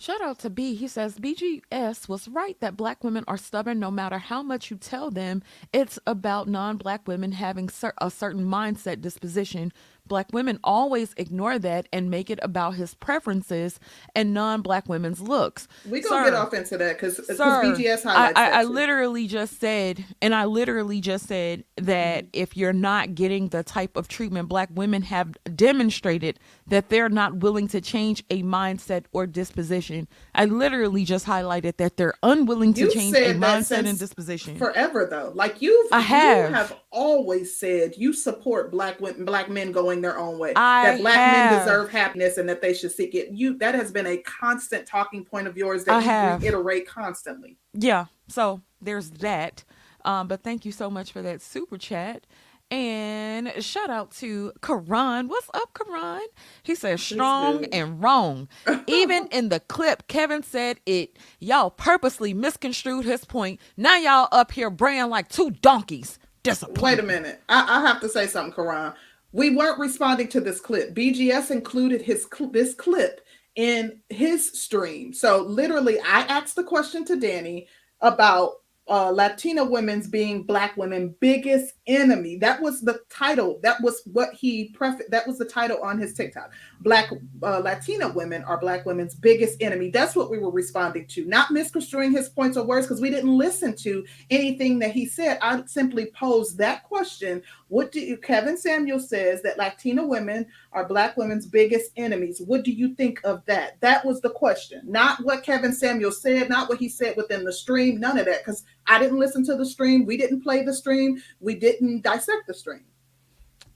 Shout 0.00 0.20
out 0.20 0.38
to 0.40 0.50
B. 0.50 0.76
He 0.76 0.86
says 0.86 1.18
BGS 1.18 2.08
was 2.08 2.28
right 2.28 2.56
that 2.60 2.76
black 2.76 3.02
women 3.02 3.24
are 3.26 3.36
stubborn 3.36 3.80
no 3.80 3.90
matter 3.90 4.18
how 4.18 4.44
much 4.44 4.70
you 4.70 4.76
tell 4.76 5.10
them. 5.10 5.42
It's 5.72 5.98
about 6.06 6.46
non 6.46 6.76
black 6.76 7.08
women 7.08 7.32
having 7.32 7.68
cer- 7.68 7.94
a 8.00 8.08
certain 8.08 8.44
mindset 8.44 9.00
disposition. 9.00 9.72
Black 10.08 10.28
women 10.32 10.58
always 10.64 11.14
ignore 11.16 11.58
that 11.60 11.88
and 11.92 12.10
make 12.10 12.30
it 12.30 12.38
about 12.42 12.74
his 12.74 12.94
preferences 12.94 13.78
and 14.14 14.34
non 14.34 14.62
black 14.62 14.88
women's 14.88 15.20
looks. 15.20 15.68
We 15.84 16.00
gonna 16.00 16.24
Sir, 16.24 16.30
get 16.30 16.34
off 16.34 16.54
into 16.54 16.78
that 16.78 16.96
because 16.98 17.18
BGS 17.18 18.06
I, 18.06 18.10
highlights 18.12 18.38
I, 18.38 18.50
that 18.50 18.54
I 18.54 18.62
literally 18.64 19.26
just 19.28 19.60
said, 19.60 20.04
and 20.22 20.34
I 20.34 20.44
literally 20.46 21.00
just 21.00 21.26
said 21.28 21.64
that 21.76 22.24
Mm-hmm. 22.24 22.28
if 22.32 22.56
you're 22.56 22.72
not 22.72 23.14
getting 23.14 23.48
the 23.48 23.62
type 23.62 23.96
of 23.96 24.08
treatment 24.08 24.48
black 24.48 24.68
women 24.72 25.02
have 25.02 25.36
demonstrated 25.54 26.38
that 26.66 26.88
they're 26.88 27.08
not 27.08 27.36
willing 27.36 27.68
to 27.68 27.80
change 27.80 28.24
a 28.30 28.42
mindset 28.42 29.04
or 29.12 29.26
disposition. 29.26 30.08
I 30.34 30.44
literally 30.46 31.04
just 31.04 31.26
highlighted 31.26 31.76
that 31.78 31.96
they're 31.96 32.14
unwilling 32.22 32.74
to 32.74 32.82
You've 32.82 32.94
change 32.94 33.16
a 33.16 33.34
mindset 33.34 33.86
and 33.86 33.98
disposition. 33.98 34.56
forever 34.58 35.06
though 35.06 35.32
like 35.34 35.60
you've 35.62 35.92
I 35.92 36.00
have. 36.00 36.48
you 36.50 36.54
have 36.54 36.76
always 36.90 37.54
said 37.58 37.94
you 37.96 38.12
support 38.12 38.70
black 38.70 38.98
women 39.00 39.24
black 39.24 39.50
men 39.50 39.72
going 39.72 40.00
their 40.00 40.18
own 40.18 40.38
way 40.38 40.54
I 40.56 40.84
that 40.84 41.00
black 41.00 41.16
men 41.30 41.58
deserve 41.58 41.90
happiness 41.90 42.38
and 42.38 42.48
that 42.48 42.62
they 42.62 42.72
should 42.72 42.92
seek 42.92 43.14
it 43.14 43.30
you 43.30 43.58
that 43.58 43.74
has 43.74 43.92
been 43.92 44.06
a 44.06 44.16
constant 44.18 44.86
talking 44.86 45.24
point 45.24 45.46
of 45.46 45.56
yours 45.56 45.84
that 45.84 45.96
I 45.96 45.98
you 45.98 46.04
have. 46.06 46.42
reiterate 46.42 46.88
constantly 46.88 47.58
Yeah, 47.74 48.06
so 48.28 48.62
there's 48.80 49.10
that. 49.10 49.64
Um, 50.04 50.28
but 50.28 50.42
thank 50.42 50.64
you 50.64 50.72
so 50.72 50.90
much 50.90 51.12
for 51.12 51.22
that 51.22 51.42
super 51.42 51.76
chat. 51.76 52.26
And 52.70 53.50
shout 53.64 53.88
out 53.88 54.10
to 54.16 54.52
Karan. 54.60 55.28
What's 55.28 55.48
up, 55.54 55.72
Karan? 55.72 56.26
He 56.62 56.74
says 56.74 57.00
strong 57.00 57.64
and 57.66 58.02
wrong. 58.02 58.48
Even 58.86 59.26
in 59.32 59.48
the 59.48 59.60
clip, 59.60 60.06
Kevin 60.06 60.42
said 60.42 60.78
it. 60.84 61.18
Y'all 61.40 61.70
purposely 61.70 62.34
misconstrued 62.34 63.06
his 63.06 63.24
point. 63.24 63.58
Now 63.78 63.96
y'all 63.96 64.28
up 64.32 64.52
here 64.52 64.68
braying 64.68 65.08
like 65.08 65.28
two 65.28 65.50
donkeys. 65.50 66.18
Disappointed. 66.42 66.82
wait 66.82 66.98
a 67.00 67.02
minute. 67.02 67.40
I, 67.48 67.78
I 67.78 67.80
have 67.86 68.00
to 68.00 68.08
say 68.08 68.26
something 68.26 68.52
karan. 68.52 68.94
We 69.32 69.50
weren't 69.50 69.78
responding 69.78 70.28
to 70.28 70.40
this 70.40 70.60
clip. 70.60 70.94
Bgs 70.94 71.50
included 71.50 72.02
his 72.02 72.26
cl- 72.32 72.50
this 72.50 72.74
clip 72.74 73.20
in 73.56 74.00
his 74.08 74.52
stream. 74.60 75.12
So 75.12 75.42
literally 75.42 75.98
i 76.00 76.20
asked 76.22 76.56
the 76.56 76.62
question 76.62 77.04
to 77.06 77.16
danny 77.18 77.66
about 78.00 78.54
uh, 78.88 79.10
Latina 79.10 79.64
women's 79.64 80.08
being 80.08 80.42
black 80.42 80.76
women 80.76 81.14
biggest 81.20 81.74
enemy. 81.86 82.36
That 82.36 82.60
was 82.60 82.80
the 82.80 83.00
title. 83.10 83.60
That 83.62 83.80
was 83.82 84.02
what 84.12 84.32
he 84.32 84.70
pref. 84.70 85.00
That 85.10 85.26
was 85.26 85.38
the 85.38 85.44
title 85.44 85.78
on 85.82 85.98
his 85.98 86.14
TikTok. 86.14 86.52
Black 86.80 87.10
uh, 87.42 87.58
Latina 87.58 88.08
women 88.08 88.42
are 88.44 88.58
black 88.58 88.86
women's 88.86 89.14
biggest 89.14 89.60
enemy. 89.62 89.90
That's 89.90 90.16
what 90.16 90.30
we 90.30 90.38
were 90.38 90.50
responding 90.50 91.06
to, 91.08 91.24
not 91.26 91.50
misconstruing 91.50 92.12
his 92.12 92.28
points 92.28 92.56
or 92.56 92.64
words 92.64 92.86
because 92.86 93.00
we 93.00 93.10
didn't 93.10 93.36
listen 93.36 93.76
to 93.76 94.04
anything 94.30 94.78
that 94.78 94.92
he 94.92 95.06
said. 95.06 95.38
I 95.42 95.62
simply 95.66 96.06
posed 96.06 96.56
that 96.58 96.84
question. 96.84 97.42
What 97.68 97.92
do 97.92 98.00
you? 98.00 98.16
Kevin 98.16 98.56
Samuel 98.56 99.00
says 99.00 99.42
that 99.42 99.58
Latina 99.58 100.06
women 100.06 100.46
are 100.72 100.86
black 100.86 101.16
women's 101.16 101.46
biggest 101.46 101.92
enemies. 101.96 102.42
What 102.44 102.62
do 102.62 102.70
you 102.70 102.94
think 102.94 103.20
of 103.24 103.44
that? 103.46 103.80
That 103.80 104.04
was 104.04 104.20
the 104.20 104.30
question, 104.30 104.82
not 104.84 105.24
what 105.24 105.42
Kevin 105.42 105.72
Samuel 105.72 106.12
said, 106.12 106.48
not 106.48 106.68
what 106.68 106.78
he 106.78 106.88
said 106.88 107.16
within 107.16 107.44
the 107.44 107.52
stream, 107.52 107.98
none 107.98 108.18
of 108.18 108.26
that, 108.26 108.44
because 108.44 108.64
I 108.86 108.98
didn't 108.98 109.18
listen 109.18 109.44
to 109.46 109.56
the 109.56 109.66
stream. 109.66 110.04
We 110.04 110.16
didn't 110.16 110.42
play 110.42 110.62
the 110.62 110.74
stream. 110.74 111.22
We 111.40 111.54
didn't 111.54 112.02
dissect 112.02 112.46
the 112.46 112.54
stream. 112.54 112.84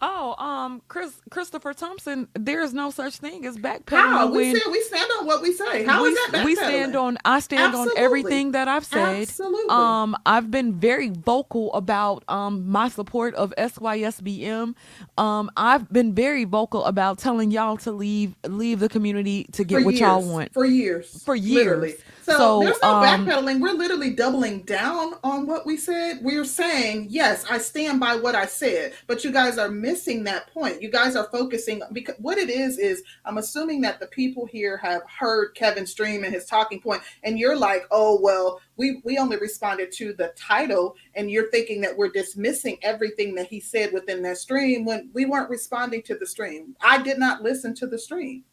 Oh, 0.05 0.35
um, 0.45 0.83
Chris 0.89 1.15
Christopher 1.31 1.73
Thompson. 1.73 2.27
There 2.35 2.61
is 2.61 2.75
no 2.75 2.91
such 2.91 3.19
thing 3.19 3.47
as 3.47 3.57
backpedaling. 3.57 4.01
How 4.01 4.31
we 4.33 4.53
said 4.53 4.69
we 4.71 4.83
stand 4.83 5.09
on 5.21 5.27
what 5.27 5.41
we 5.43 5.53
say. 5.53 5.85
How 5.85 6.03
we, 6.03 6.09
is 6.09 6.33
that 6.33 6.45
we 6.45 6.57
stand 6.57 6.97
on 6.97 7.19
I 7.25 7.39
stand 7.39 7.69
Absolutely. 7.69 7.93
on 7.93 8.05
everything 8.05 8.51
that 8.53 8.67
I've 8.67 8.85
said. 8.85 9.23
Absolutely. 9.23 9.71
Um 9.71 10.17
I've 10.27 10.51
been 10.51 10.75
very 10.75 11.11
vocal 11.11 11.73
about 11.73 12.25
um 12.27 12.69
my 12.69 12.89
support 12.89 13.35
of 13.37 13.55
SYSBM. 13.57 14.75
Um 15.19 15.51
I've 15.57 15.91
been 15.93 16.15
very 16.15 16.45
vocal 16.45 16.85
about 16.85 17.19
telling 17.19 17.53
y'all 17.53 17.77
to 17.79 17.93
leave 17.93 18.35
leave 18.45 18.81
the 18.81 18.89
community 18.89 19.45
to 19.53 19.63
get 19.63 19.79
for 19.81 19.85
what 19.85 19.95
years, 19.95 20.01
y'all 20.01 20.23
want. 20.23 20.53
for 20.53 20.65
years, 20.65 21.23
For 21.25 21.37
years. 21.37 21.55
literally. 21.55 21.95
So, 22.23 22.37
So, 22.37 22.61
there's 22.63 22.83
no 22.83 22.95
um, 22.95 23.05
backpedaling. 23.05 23.61
We're 23.61 23.73
literally 23.73 24.11
doubling 24.11 24.63
down 24.63 25.15
on 25.25 25.47
what 25.47 25.67
we 25.67 25.77
said. 25.77 26.21
We're 26.23 26.45
saying 26.45 27.09
yes, 27.11 27.45
I 27.51 27.59
stand 27.59 27.99
by 27.99 28.15
what 28.15 28.35
I 28.35 28.47
said, 28.47 28.95
but 29.07 29.25
you 29.25 29.33
guys 29.33 29.59
are 29.59 29.69
missing 29.69 30.23
that 30.25 30.53
point. 30.53 30.81
You 30.81 30.91
guys 30.91 31.17
are 31.17 31.29
focusing 31.33 31.83
because 31.93 32.15
what 32.19 32.39
it 32.39 32.49
is 32.49 32.79
is 32.79 33.03
I'm 33.25 33.39
assuming 33.39 33.81
that 33.83 33.99
the 33.99 34.07
people 34.07 34.47
here 34.47 34.77
have 34.77 35.03
heard 35.09 35.55
Kevin 35.55 35.87
Stream 35.87 36.23
and 36.23 36.33
his 36.33 36.45
talking 36.45 36.81
point, 36.81 37.03
and 37.25 37.39
you're 37.39 37.57
like, 37.57 37.87
oh 37.91 38.21
well, 38.21 38.61
we 38.77 39.01
we 39.05 39.19
only 39.19 39.37
responded 39.39 39.91
to 39.93 40.13
the 40.13 40.33
title, 40.37 40.95
and 41.17 41.31
you're 41.31 41.51
thinking 41.51 41.81
that 41.81 41.97
we're 41.97 42.11
dismissing 42.11 42.79
everything 42.83 43.35
that 43.35 43.49
he 43.49 43.59
said 43.59 43.93
within 43.93 44.23
that 44.23 44.39
stream 44.39 44.85
when 44.85 45.11
we 45.13 45.25
weren't 45.25 45.51
responding 45.51 46.03
to 46.03 46.15
the 46.15 46.27
stream. 46.27 46.77
I 46.81 47.03
did 47.03 47.19
not 47.19 47.43
listen 47.43 47.75
to 47.77 47.87
the 47.87 47.99
stream. 47.99 48.45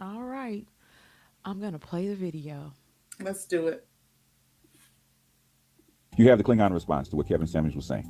All 0.00 0.22
right. 0.22 0.64
I'm 1.48 1.60
gonna 1.60 1.78
play 1.78 2.06
the 2.06 2.14
video. 2.14 2.74
Let's 3.22 3.46
do 3.46 3.68
it. 3.68 3.86
You 6.18 6.28
have 6.28 6.36
the 6.36 6.44
Klingon 6.44 6.74
response 6.74 7.08
to 7.08 7.16
what 7.16 7.26
Kevin 7.26 7.46
Samuels 7.46 7.74
was 7.74 7.86
saying. 7.86 8.04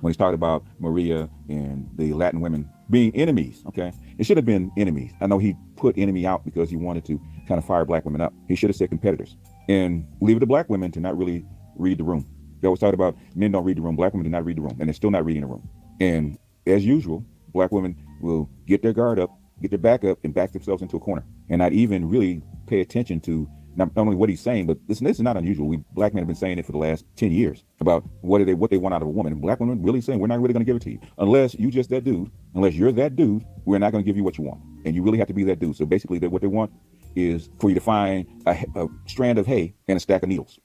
When 0.00 0.10
he's 0.10 0.16
talking 0.16 0.34
about 0.34 0.64
Maria 0.80 1.30
and 1.48 1.88
the 1.94 2.12
Latin 2.12 2.40
women 2.40 2.68
being 2.90 3.14
enemies, 3.14 3.62
okay? 3.68 3.92
It 4.18 4.26
should 4.26 4.36
have 4.36 4.44
been 4.44 4.72
enemies. 4.76 5.12
I 5.20 5.28
know 5.28 5.38
he 5.38 5.54
put 5.76 5.96
enemy 5.96 6.26
out 6.26 6.44
because 6.44 6.68
he 6.68 6.76
wanted 6.76 7.04
to 7.04 7.20
kind 7.46 7.56
of 7.56 7.64
fire 7.64 7.84
black 7.84 8.04
women 8.04 8.20
up. 8.20 8.34
He 8.48 8.56
should 8.56 8.68
have 8.68 8.76
said 8.76 8.88
competitors 8.88 9.36
and 9.68 10.04
leave 10.20 10.38
it 10.38 10.40
to 10.40 10.46
black 10.46 10.68
women 10.68 10.90
to 10.90 10.98
not 10.98 11.16
really 11.16 11.44
read 11.76 11.98
the 11.98 12.04
room. 12.04 12.26
They 12.60 12.66
always 12.66 12.80
talk 12.80 12.94
about 12.94 13.16
men 13.36 13.52
don't 13.52 13.62
read 13.64 13.76
the 13.76 13.82
room. 13.82 13.94
Black 13.94 14.12
women 14.12 14.24
do 14.24 14.30
not 14.30 14.44
read 14.44 14.56
the 14.56 14.62
room, 14.62 14.76
and 14.80 14.88
they're 14.88 14.94
still 14.94 15.12
not 15.12 15.24
reading 15.24 15.42
the 15.42 15.48
room. 15.48 15.68
And 16.00 16.36
as 16.66 16.84
usual, 16.84 17.24
black 17.52 17.70
women 17.70 17.96
will 18.20 18.50
get 18.66 18.82
their 18.82 18.92
guard 18.92 19.20
up, 19.20 19.30
get 19.60 19.70
their 19.70 19.78
back 19.78 20.04
up, 20.04 20.18
and 20.24 20.34
back 20.34 20.52
themselves 20.52 20.82
into 20.82 20.96
a 20.96 21.00
corner, 21.00 21.24
and 21.48 21.58
not 21.58 21.72
even 21.72 22.08
really 22.08 22.42
pay 22.66 22.80
attention 22.80 23.20
to 23.20 23.48
not 23.76 23.90
only 23.96 24.16
what 24.16 24.28
he's 24.28 24.40
saying, 24.40 24.66
but 24.66 24.78
this, 24.88 25.00
this 25.00 25.18
is 25.18 25.22
not 25.22 25.36
unusual. 25.36 25.68
We 25.68 25.78
black 25.92 26.14
men 26.14 26.22
have 26.22 26.26
been 26.26 26.36
saying 26.36 26.58
it 26.58 26.66
for 26.66 26.72
the 26.72 26.78
last 26.78 27.04
ten 27.14 27.30
years 27.30 27.62
about 27.80 28.04
what 28.22 28.44
they 28.44 28.54
what 28.54 28.70
they 28.70 28.78
want 28.78 28.94
out 28.94 29.02
of 29.02 29.08
a 29.08 29.10
woman. 29.10 29.32
And 29.32 29.42
black 29.42 29.60
women 29.60 29.82
really 29.82 30.00
saying 30.00 30.18
we're 30.18 30.26
not 30.26 30.40
really 30.40 30.54
going 30.54 30.64
to 30.64 30.66
give 30.66 30.76
it 30.76 30.82
to 30.82 30.90
you 30.92 31.00
unless 31.18 31.54
you 31.54 31.70
just 31.70 31.90
that 31.90 32.04
dude. 32.04 32.30
Unless 32.54 32.74
you're 32.74 32.92
that 32.92 33.16
dude, 33.16 33.44
we're 33.66 33.78
not 33.78 33.92
going 33.92 34.02
to 34.02 34.06
give 34.06 34.16
you 34.16 34.24
what 34.24 34.38
you 34.38 34.44
want, 34.44 34.60
and 34.84 34.94
you 34.94 35.02
really 35.02 35.18
have 35.18 35.28
to 35.28 35.34
be 35.34 35.44
that 35.44 35.58
dude. 35.58 35.76
So 35.76 35.84
basically, 35.84 36.18
what 36.18 36.40
they 36.40 36.48
want 36.48 36.72
is 37.14 37.50
for 37.60 37.68
you 37.68 37.74
to 37.74 37.80
find 37.80 38.26
a, 38.46 38.52
a 38.74 38.88
strand 39.06 39.38
of 39.38 39.46
hay 39.46 39.74
and 39.88 39.96
a 39.96 40.00
stack 40.00 40.22
of 40.22 40.28
needles. 40.28 40.58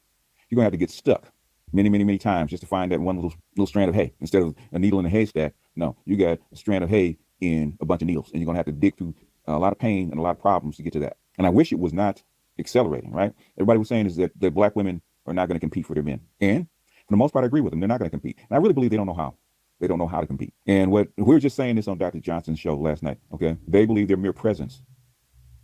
You're 0.49 0.57
gonna 0.57 0.65
have 0.65 0.73
to 0.73 0.77
get 0.77 0.89
stuck 0.89 1.31
many, 1.73 1.89
many, 1.89 2.03
many 2.03 2.17
times 2.17 2.51
just 2.51 2.61
to 2.61 2.67
find 2.67 2.91
that 2.91 2.99
one 2.99 3.15
little 3.15 3.33
little 3.55 3.67
strand 3.67 3.89
of 3.89 3.95
hay 3.95 4.13
instead 4.21 4.41
of 4.41 4.55
a 4.71 4.79
needle 4.79 4.99
in 4.99 5.05
a 5.05 5.09
haystack. 5.09 5.53
No, 5.75 5.97
you 6.05 6.17
got 6.17 6.39
a 6.51 6.55
strand 6.55 6.83
of 6.83 6.89
hay 6.89 7.17
in 7.41 7.77
a 7.81 7.85
bunch 7.85 8.01
of 8.01 8.07
needles, 8.07 8.31
and 8.31 8.39
you're 8.41 8.45
gonna 8.45 8.57
have 8.59 8.65
to 8.67 8.71
dig 8.71 8.97
through 8.97 9.13
a 9.47 9.57
lot 9.57 9.73
of 9.73 9.79
pain 9.79 10.09
and 10.11 10.19
a 10.19 10.21
lot 10.21 10.31
of 10.31 10.39
problems 10.39 10.77
to 10.77 10.83
get 10.83 10.93
to 10.93 10.99
that. 10.99 11.17
And 11.37 11.45
I 11.45 11.49
wish 11.49 11.71
it 11.71 11.79
was 11.79 11.93
not 11.93 12.21
accelerating. 12.59 13.11
Right? 13.11 13.33
Everybody 13.57 13.79
was 13.79 13.89
saying 13.89 14.05
is 14.05 14.15
that 14.17 14.31
the 14.39 14.49
black 14.51 14.75
women 14.75 15.01
are 15.25 15.33
not 15.33 15.47
going 15.47 15.55
to 15.55 15.59
compete 15.59 15.85
for 15.85 15.93
their 15.93 16.03
men, 16.03 16.21
and 16.39 16.67
for 17.05 17.11
the 17.11 17.17
most 17.17 17.31
part, 17.33 17.43
I 17.43 17.47
agree 17.47 17.61
with 17.61 17.71
them. 17.71 17.79
They're 17.79 17.89
not 17.89 17.99
going 17.99 18.09
to 18.09 18.15
compete, 18.17 18.37
and 18.37 18.55
I 18.55 18.57
really 18.61 18.73
believe 18.73 18.89
they 18.91 18.97
don't 18.97 19.07
know 19.07 19.13
how. 19.13 19.35
They 19.79 19.87
don't 19.87 19.97
know 19.97 20.07
how 20.07 20.21
to 20.21 20.27
compete. 20.27 20.53
And 20.67 20.91
what 20.91 21.07
we 21.17 21.23
were 21.23 21.39
just 21.39 21.55
saying 21.55 21.75
this 21.75 21.87
on 21.87 21.97
Dr. 21.97 22.19
Johnson's 22.19 22.59
show 22.59 22.75
last 22.75 23.01
night. 23.01 23.17
Okay, 23.33 23.57
they 23.67 23.85
believe 23.87 24.07
their 24.07 24.17
mere 24.17 24.33
presence 24.33 24.83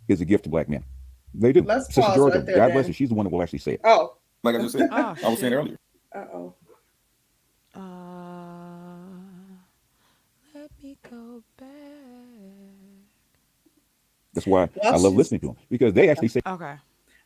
is 0.08 0.22
a 0.22 0.26
gift 0.26 0.46
to 0.46 0.50
black 0.50 0.68
men. 0.70 0.84
They 1.36 1.54
do. 1.54 1.62
Let's 1.62 1.86
Sister 1.86 2.02
pause 2.02 2.16
George, 2.16 2.34
right 2.34 2.46
there, 2.46 2.56
God 2.56 2.74
bless 2.74 2.88
her. 2.88 2.94
She's 2.94 3.10
the 3.10 3.16
one 3.16 3.26
that 3.26 3.30
will 3.32 3.44
actually 3.44 3.60
say 3.60 3.74
it. 3.74 3.82
Oh, 3.84 4.16
Like 4.42 4.56
I 4.56 4.60
just 4.60 4.76
said, 4.76 4.90
Ah, 4.92 5.16
I 5.24 5.30
was 5.30 5.40
saying 5.40 5.54
earlier. 5.54 5.78
uh 6.16 6.26
oh. 6.34 6.56
Uh, 7.76 7.82
let 10.56 10.72
me 10.82 10.97
go 11.10 11.43
back. 11.58 11.70
That's 14.34 14.47
why 14.47 14.70
Well, 14.84 14.93
I 14.93 14.97
love 14.97 15.16
listening 15.16 15.41
to 15.41 15.47
them 15.47 15.58
because 15.70 15.93
they 15.93 16.10
actually 16.10 16.28
say 16.30 16.41
Okay. 16.45 16.76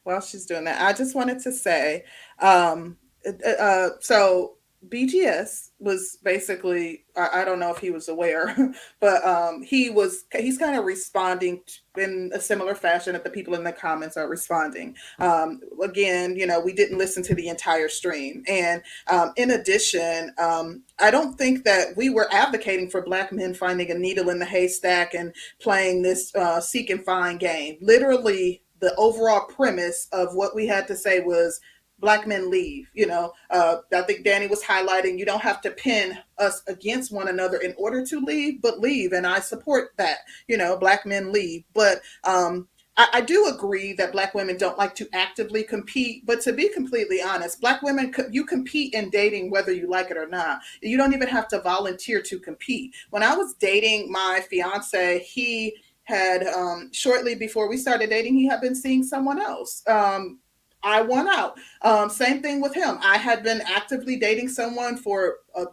While 0.03 0.21
she's 0.21 0.45
doing 0.45 0.63
that, 0.63 0.81
I 0.81 0.93
just 0.93 1.15
wanted 1.15 1.39
to 1.43 1.51
say, 1.51 2.05
um, 2.39 2.97
uh, 3.25 3.49
uh, 3.49 3.89
so 3.99 4.57
BGS 4.87 5.69
was 5.79 6.17
basically, 6.23 7.05
I, 7.15 7.41
I 7.41 7.45
don't 7.45 7.59
know 7.59 7.71
if 7.71 7.77
he 7.77 7.91
was 7.91 8.09
aware, 8.09 8.55
but 8.99 9.25
um, 9.25 9.61
he 9.61 9.89
was, 9.89 10.25
he's 10.35 10.57
kind 10.57 10.75
of 10.75 10.85
responding 10.85 11.61
in 11.97 12.31
a 12.33 12.39
similar 12.39 12.73
fashion 12.73 13.13
that 13.13 13.23
the 13.23 13.29
people 13.29 13.53
in 13.53 13.63
the 13.63 13.71
comments 13.71 14.17
are 14.17 14.27
responding. 14.27 14.95
Um, 15.19 15.61
again, 15.83 16.35
you 16.35 16.47
know, 16.47 16.59
we 16.59 16.73
didn't 16.73 16.97
listen 16.97 17.21
to 17.23 17.35
the 17.35 17.47
entire 17.47 17.89
stream. 17.89 18.43
And 18.47 18.81
um, 19.07 19.33
in 19.35 19.51
addition, 19.51 20.33
um, 20.39 20.83
I 20.99 21.11
don't 21.11 21.37
think 21.37 21.63
that 21.65 21.95
we 21.95 22.09
were 22.09 22.27
advocating 22.31 22.89
for 22.89 23.01
Black 23.01 23.31
men 23.31 23.53
finding 23.53 23.91
a 23.91 23.95
needle 23.95 24.29
in 24.29 24.39
the 24.39 24.45
haystack 24.45 25.13
and 25.13 25.33
playing 25.59 26.01
this 26.01 26.33
uh, 26.35 26.59
seek 26.59 26.89
and 26.89 27.05
find 27.05 27.39
game. 27.39 27.77
Literally, 27.81 28.63
the 28.79 28.95
overall 28.95 29.45
premise 29.45 30.07
of 30.11 30.33
what 30.33 30.55
we 30.55 30.65
had 30.65 30.87
to 30.87 30.95
say 30.95 31.19
was 31.19 31.59
black 32.01 32.27
men 32.27 32.49
leave 32.49 32.87
you 32.93 33.05
know 33.05 33.31
uh, 33.51 33.77
i 33.93 34.01
think 34.01 34.23
danny 34.23 34.47
was 34.47 34.63
highlighting 34.63 35.17
you 35.17 35.25
don't 35.25 35.41
have 35.41 35.61
to 35.61 35.71
pin 35.71 36.17
us 36.39 36.61
against 36.67 37.11
one 37.11 37.27
another 37.27 37.57
in 37.57 37.73
order 37.77 38.05
to 38.05 38.19
leave 38.19 38.61
but 38.61 38.79
leave 38.79 39.13
and 39.13 39.25
i 39.25 39.39
support 39.39 39.91
that 39.97 40.17
you 40.47 40.57
know 40.57 40.77
black 40.77 41.05
men 41.05 41.31
leave 41.31 41.63
but 41.73 42.01
um 42.23 42.67
I, 42.97 43.07
I 43.13 43.21
do 43.21 43.47
agree 43.47 43.93
that 43.93 44.11
black 44.11 44.33
women 44.33 44.57
don't 44.57 44.77
like 44.77 44.95
to 44.95 45.07
actively 45.13 45.63
compete, 45.63 46.25
but 46.25 46.41
to 46.41 46.53
be 46.53 46.69
completely 46.69 47.21
honest, 47.21 47.61
black 47.61 47.81
women, 47.81 48.13
you 48.31 48.45
compete 48.45 48.93
in 48.93 49.09
dating 49.09 49.49
whether 49.49 49.71
you 49.71 49.89
like 49.89 50.11
it 50.11 50.17
or 50.17 50.27
not. 50.27 50.59
You 50.81 50.97
don't 50.97 51.13
even 51.13 51.29
have 51.29 51.47
to 51.49 51.61
volunteer 51.61 52.21
to 52.21 52.39
compete. 52.39 52.93
When 53.09 53.23
I 53.23 53.35
was 53.35 53.53
dating 53.55 54.11
my 54.11 54.43
fiance, 54.49 55.19
he 55.19 55.75
had 56.03 56.43
um, 56.43 56.89
shortly 56.91 57.35
before 57.35 57.69
we 57.69 57.77
started 57.77 58.09
dating, 58.09 58.35
he 58.35 58.47
had 58.47 58.61
been 58.61 58.75
seeing 58.75 59.03
someone 59.03 59.39
else. 59.39 59.83
Um, 59.87 60.39
I 60.83 61.01
won 61.01 61.27
out. 61.27 61.59
Um, 61.81 62.09
same 62.09 62.41
thing 62.41 62.61
with 62.61 62.73
him. 62.73 62.97
I 63.01 63.17
had 63.17 63.43
been 63.43 63.61
actively 63.65 64.17
dating 64.17 64.49
someone 64.49 64.97
for 64.97 65.37
a 65.55 65.65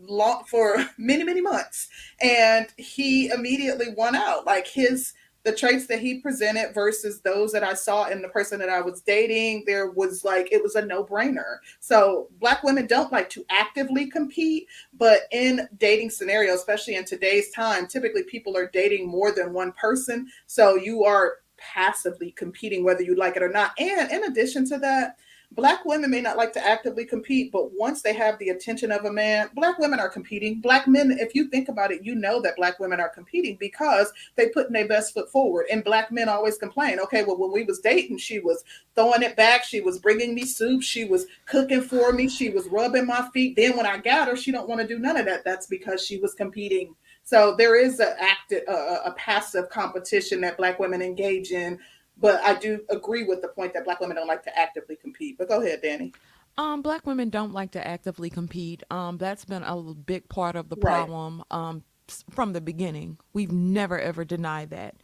long 0.00 0.44
for 0.44 0.76
many 0.98 1.24
many 1.24 1.40
months, 1.40 1.88
and 2.20 2.66
he 2.76 3.28
immediately 3.28 3.94
won 3.96 4.14
out. 4.14 4.46
Like 4.46 4.66
his 4.66 5.14
the 5.44 5.54
traits 5.54 5.86
that 5.86 6.00
he 6.00 6.20
presented 6.20 6.74
versus 6.74 7.20
those 7.20 7.52
that 7.52 7.62
I 7.62 7.72
saw 7.72 8.08
in 8.08 8.20
the 8.20 8.28
person 8.28 8.58
that 8.58 8.68
I 8.68 8.80
was 8.80 9.00
dating, 9.00 9.64
there 9.66 9.90
was 9.90 10.24
like 10.24 10.52
it 10.52 10.62
was 10.62 10.74
a 10.74 10.84
no 10.84 11.04
brainer. 11.04 11.58
So 11.80 12.28
black 12.38 12.62
women 12.62 12.86
don't 12.86 13.12
like 13.12 13.30
to 13.30 13.44
actively 13.48 14.10
compete, 14.10 14.66
but 14.92 15.20
in 15.32 15.66
dating 15.78 16.10
scenarios, 16.10 16.58
especially 16.58 16.96
in 16.96 17.04
today's 17.04 17.50
time, 17.50 17.86
typically 17.86 18.24
people 18.24 18.56
are 18.56 18.68
dating 18.72 19.08
more 19.08 19.32
than 19.32 19.52
one 19.52 19.72
person. 19.72 20.28
So 20.46 20.76
you 20.76 21.04
are 21.04 21.36
passively 21.58 22.32
competing 22.32 22.84
whether 22.84 23.02
you 23.02 23.14
like 23.14 23.36
it 23.36 23.42
or 23.42 23.50
not. 23.50 23.72
And 23.78 24.10
in 24.10 24.24
addition 24.24 24.66
to 24.70 24.78
that, 24.78 25.16
black 25.52 25.84
women 25.84 26.10
may 26.10 26.20
not 26.20 26.36
like 26.36 26.52
to 26.52 26.66
actively 26.66 27.04
compete, 27.04 27.50
but 27.50 27.72
once 27.72 28.02
they 28.02 28.12
have 28.12 28.38
the 28.38 28.50
attention 28.50 28.92
of 28.92 29.04
a 29.04 29.12
man, 29.12 29.48
black 29.54 29.78
women 29.78 29.98
are 29.98 30.08
competing. 30.08 30.60
Black 30.60 30.86
men, 30.86 31.16
if 31.18 31.34
you 31.34 31.48
think 31.48 31.68
about 31.68 31.90
it, 31.90 32.04
you 32.04 32.14
know 32.14 32.40
that 32.42 32.56
black 32.56 32.78
women 32.78 33.00
are 33.00 33.08
competing 33.08 33.56
because 33.58 34.12
they 34.36 34.48
put 34.50 34.70
their 34.70 34.86
best 34.86 35.14
foot 35.14 35.30
forward. 35.30 35.66
And 35.70 35.84
black 35.84 36.12
men 36.12 36.28
always 36.28 36.58
complain, 36.58 37.00
okay, 37.00 37.24
well, 37.24 37.38
when 37.38 37.52
we 37.52 37.64
was 37.64 37.80
dating, 37.80 38.18
she 38.18 38.38
was 38.40 38.62
throwing 38.94 39.22
it 39.22 39.36
back, 39.36 39.64
she 39.64 39.80
was 39.80 39.98
bringing 39.98 40.34
me 40.34 40.44
soup, 40.44 40.82
she 40.82 41.04
was 41.04 41.26
cooking 41.46 41.82
for 41.82 42.12
me, 42.12 42.28
she 42.28 42.50
was 42.50 42.66
rubbing 42.68 43.06
my 43.06 43.28
feet. 43.32 43.56
Then 43.56 43.76
when 43.76 43.86
I 43.86 43.98
got 43.98 44.28
her, 44.28 44.36
she 44.36 44.52
don't 44.52 44.68
want 44.68 44.80
to 44.80 44.86
do 44.86 44.98
none 44.98 45.16
of 45.16 45.26
that. 45.26 45.44
That's 45.44 45.66
because 45.66 46.04
she 46.04 46.18
was 46.18 46.34
competing. 46.34 46.94
So 47.28 47.54
there 47.54 47.78
is 47.78 48.00
a 48.00 48.18
active, 48.18 48.62
a, 48.66 49.02
a 49.04 49.14
passive 49.18 49.68
competition 49.68 50.40
that 50.40 50.56
black 50.56 50.78
women 50.78 51.02
engage 51.02 51.50
in. 51.50 51.78
But 52.16 52.40
I 52.40 52.54
do 52.54 52.80
agree 52.88 53.24
with 53.24 53.42
the 53.42 53.48
point 53.48 53.74
that 53.74 53.84
black 53.84 54.00
women 54.00 54.16
don't 54.16 54.26
like 54.26 54.42
to 54.44 54.58
actively 54.58 54.96
compete. 54.96 55.36
But 55.36 55.48
go 55.48 55.60
ahead, 55.60 55.80
Danny. 55.82 56.14
Um, 56.56 56.80
black 56.80 57.06
women 57.06 57.28
don't 57.28 57.52
like 57.52 57.72
to 57.72 57.86
actively 57.86 58.30
compete. 58.30 58.82
Um, 58.90 59.18
that's 59.18 59.44
been 59.44 59.62
a 59.62 59.76
big 59.76 60.26
part 60.30 60.56
of 60.56 60.70
the 60.70 60.76
Right. 60.76 61.04
problem 61.04 61.44
um, 61.50 61.84
from 62.30 62.54
the 62.54 62.62
beginning. 62.62 63.18
We've 63.34 63.52
never 63.52 64.00
ever 64.00 64.24
denied 64.24 64.70
that. 64.70 64.94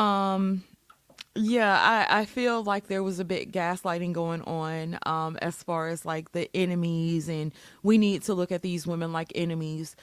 Um, 0.00 0.62
yeah, 1.34 2.06
I, 2.10 2.20
I 2.20 2.24
feel 2.24 2.62
like 2.62 2.86
there 2.86 3.02
was 3.02 3.18
a 3.18 3.24
bit 3.24 3.52
gaslighting 3.52 4.12
going 4.12 4.42
on 4.42 4.98
um, 5.04 5.36
as 5.42 5.62
far 5.62 5.88
as 5.88 6.06
like 6.06 6.32
the 6.32 6.48
enemies, 6.56 7.28
and 7.28 7.52
we 7.82 7.98
need 7.98 8.22
to 8.22 8.34
look 8.34 8.52
at 8.52 8.62
these 8.62 8.86
women 8.86 9.12
like 9.12 9.32
enemies. 9.34 9.96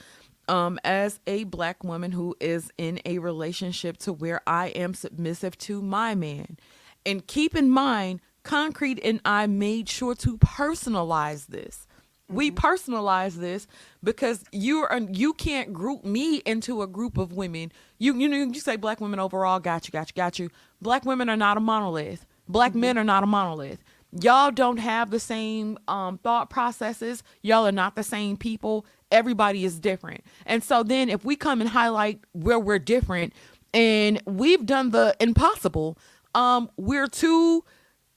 Um, 0.48 0.78
as 0.84 1.20
a 1.26 1.44
black 1.44 1.82
woman 1.84 2.12
who 2.12 2.36
is 2.40 2.70
in 2.76 3.00
a 3.06 3.18
relationship 3.18 3.96
to 3.98 4.12
where 4.12 4.40
I 4.46 4.68
am 4.68 4.92
submissive 4.94 5.56
to 5.58 5.80
my 5.80 6.14
man, 6.14 6.58
and 7.06 7.26
keep 7.26 7.54
in 7.56 7.70
mind, 7.70 8.20
Concrete 8.42 9.00
and 9.02 9.22
I 9.24 9.46
made 9.46 9.88
sure 9.88 10.14
to 10.16 10.36
personalize 10.36 11.46
this. 11.46 11.86
We 12.28 12.50
Mhm. 12.50 12.56
personalize 12.56 13.36
this 13.36 13.66
because 14.02 14.44
you're 14.52 14.94
you 15.10 15.32
can't 15.32 15.72
group 15.72 16.04
me 16.04 16.42
into 16.44 16.82
a 16.82 16.86
group 16.86 17.16
of 17.16 17.32
women. 17.32 17.72
You 17.98 18.14
you 18.14 18.28
know 18.28 18.36
you 18.36 18.60
say 18.60 18.76
black 18.76 19.00
women 19.00 19.18
overall. 19.18 19.60
Got 19.60 19.86
you, 19.86 19.92
got 19.92 20.10
you, 20.10 20.14
got 20.14 20.38
you. 20.38 20.50
Black 20.82 21.06
women 21.06 21.30
are 21.30 21.36
not 21.38 21.56
a 21.56 21.60
monolith. 21.60 22.26
Black 22.46 22.72
Mhm. 22.72 22.80
men 22.80 22.98
are 22.98 23.04
not 23.04 23.22
a 23.22 23.26
monolith. 23.26 23.82
Y'all 24.20 24.50
don't 24.50 24.78
have 24.78 25.10
the 25.10 25.20
same 25.20 25.78
um, 25.88 26.18
thought 26.18 26.50
processes. 26.50 27.22
Y'all 27.42 27.66
are 27.66 27.72
not 27.72 27.96
the 27.96 28.02
same 28.02 28.36
people. 28.36 28.86
Everybody 29.10 29.64
is 29.64 29.80
different. 29.80 30.22
And 30.46 30.62
so 30.62 30.82
then 30.82 31.08
if 31.08 31.24
we 31.24 31.36
come 31.36 31.60
and 31.60 31.68
highlight 31.70 32.20
where 32.32 32.58
we're 32.58 32.78
different, 32.78 33.32
and 33.72 34.22
we've 34.24 34.64
done 34.64 34.90
the 34.90 35.16
impossible, 35.18 35.98
um, 36.34 36.70
we're 36.76 37.08
two 37.08 37.64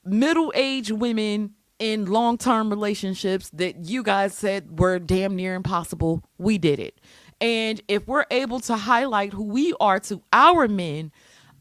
middle-aged 0.06 0.92
women 0.92 1.56
in 1.80 2.06
long-term 2.06 2.70
relationships 2.70 3.50
that 3.52 3.86
you 3.86 4.04
guys 4.04 4.34
said 4.34 4.80
were 4.80 4.98
damn 5.00 5.36
near 5.36 5.54
impossible 5.54 6.24
we 6.38 6.58
did 6.58 6.80
it 6.80 7.00
and 7.40 7.82
if 7.88 8.08
we're 8.08 8.26
able 8.32 8.60
to 8.60 8.76
highlight 8.76 9.34
who 9.34 9.44
we 9.44 9.74
are 9.80 10.00
to 10.00 10.22
our 10.34 10.68
men 10.68 11.12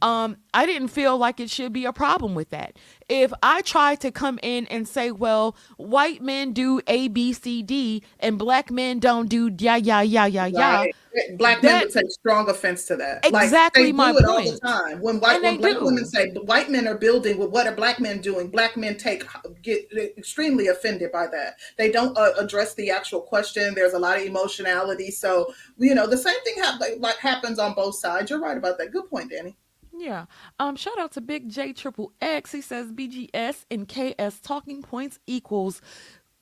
um 0.07 0.36
i 0.54 0.66
didn't 0.66 0.88
feel 0.88 1.16
like 1.18 1.40
it 1.40 1.50
should 1.50 1.72
be 1.72 1.84
a 1.84 1.92
problem 1.92 2.34
with 2.34 2.50
that 2.50 2.76
if 3.09 3.32
i 3.42 3.61
try 3.62 3.94
to 3.94 4.11
come 4.11 4.38
in 4.42 4.66
and 4.66 4.86
say 4.86 5.11
well 5.11 5.57
white 5.76 6.22
men 6.22 6.52
do 6.52 6.80
a 6.86 7.09
b 7.09 7.32
c 7.32 7.62
d 7.62 8.02
and 8.20 8.38
black 8.38 8.70
men 8.70 8.98
don't 8.98 9.28
do 9.28 9.54
yeah 9.59 9.76
yeah 9.76 10.02
yeah 10.02 10.26
yeah 10.26 10.46
yeah 10.46 10.84
Right. 11.16 11.38
Black 11.38 11.62
men 11.62 11.82
would 11.82 11.92
take 11.92 12.11
strong 12.11 12.48
offense 12.50 12.84
to 12.86 12.96
that. 12.96 13.24
Exactly 13.24 13.84
like, 13.84 13.88
they 13.88 13.92
my 13.92 14.12
do 14.12 14.18
it 14.18 14.24
all 14.26 14.42
the 14.42 14.48
point. 14.50 14.61
time. 14.62 15.00
When 15.00 15.18
white 15.18 15.42
when 15.42 15.57
black 15.59 15.78
do. 15.78 15.84
women 15.86 16.04
say 16.04 16.30
white 16.32 16.70
men 16.70 16.86
are 16.86 16.96
building, 16.96 17.38
well, 17.38 17.48
what 17.48 17.66
are 17.66 17.74
black 17.74 17.98
men 18.00 18.20
doing? 18.20 18.48
Black 18.48 18.76
men 18.76 18.98
take 18.98 19.24
get 19.62 19.90
extremely 20.18 20.68
offended 20.68 21.12
by 21.12 21.26
that. 21.28 21.57
They 21.78 21.90
don't 21.90 22.16
uh, 22.18 22.32
address 22.38 22.74
the 22.74 22.90
actual 22.90 23.22
question. 23.22 23.74
There's 23.74 23.94
a 23.94 23.98
lot 23.98 24.18
of 24.18 24.24
emotionality. 24.24 25.11
So 25.11 25.54
you 25.78 25.94
know 25.94 26.07
the 26.07 26.18
same 26.18 26.40
thing 26.44 26.57
like, 26.80 26.96
like 26.98 27.16
happens 27.16 27.59
on 27.59 27.74
both 27.74 27.96
sides. 27.96 28.30
You're 28.30 28.40
right 28.40 28.59
about 28.59 28.76
that. 28.78 28.92
Good 28.92 29.09
point, 29.09 29.30
Danny. 29.30 29.57
Yeah. 29.99 30.26
Um, 30.59 30.76
shout 30.76 30.99
out 30.99 31.12
to 31.12 31.20
Big 31.20 31.49
J 31.49 31.72
Triple 31.72 32.12
X. 32.20 32.53
He 32.53 32.61
says 32.61 32.92
BGS 32.92 33.64
and 33.70 33.88
KS 33.88 34.40
talking 34.40 34.82
points 34.82 35.18
equals 35.26 35.80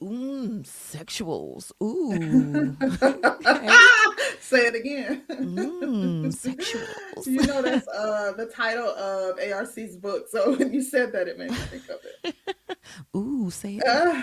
mm, 0.02 0.62
sexuals. 0.64 1.72
Ooh. 1.82 2.76
Say 4.40 4.66
it 4.66 4.74
again. 4.74 5.22
Mm, 5.30 6.26
sexuals. 6.34 7.26
You 7.26 7.46
know 7.46 7.62
that's 7.62 7.88
uh 7.88 8.32
the 8.36 8.46
title 8.46 8.88
of 8.88 9.38
ARC's 9.38 9.96
book. 9.96 10.28
So 10.28 10.54
when 10.56 10.72
you 10.72 10.82
said 10.82 11.12
that, 11.12 11.28
it 11.28 11.38
made 11.38 11.50
me 11.50 11.56
think 11.56 11.84
of 11.88 11.98
it. 12.24 12.36
Ooh, 13.16 13.50
say 13.50 13.76
it. 13.76 13.86
Uh, 13.86 14.22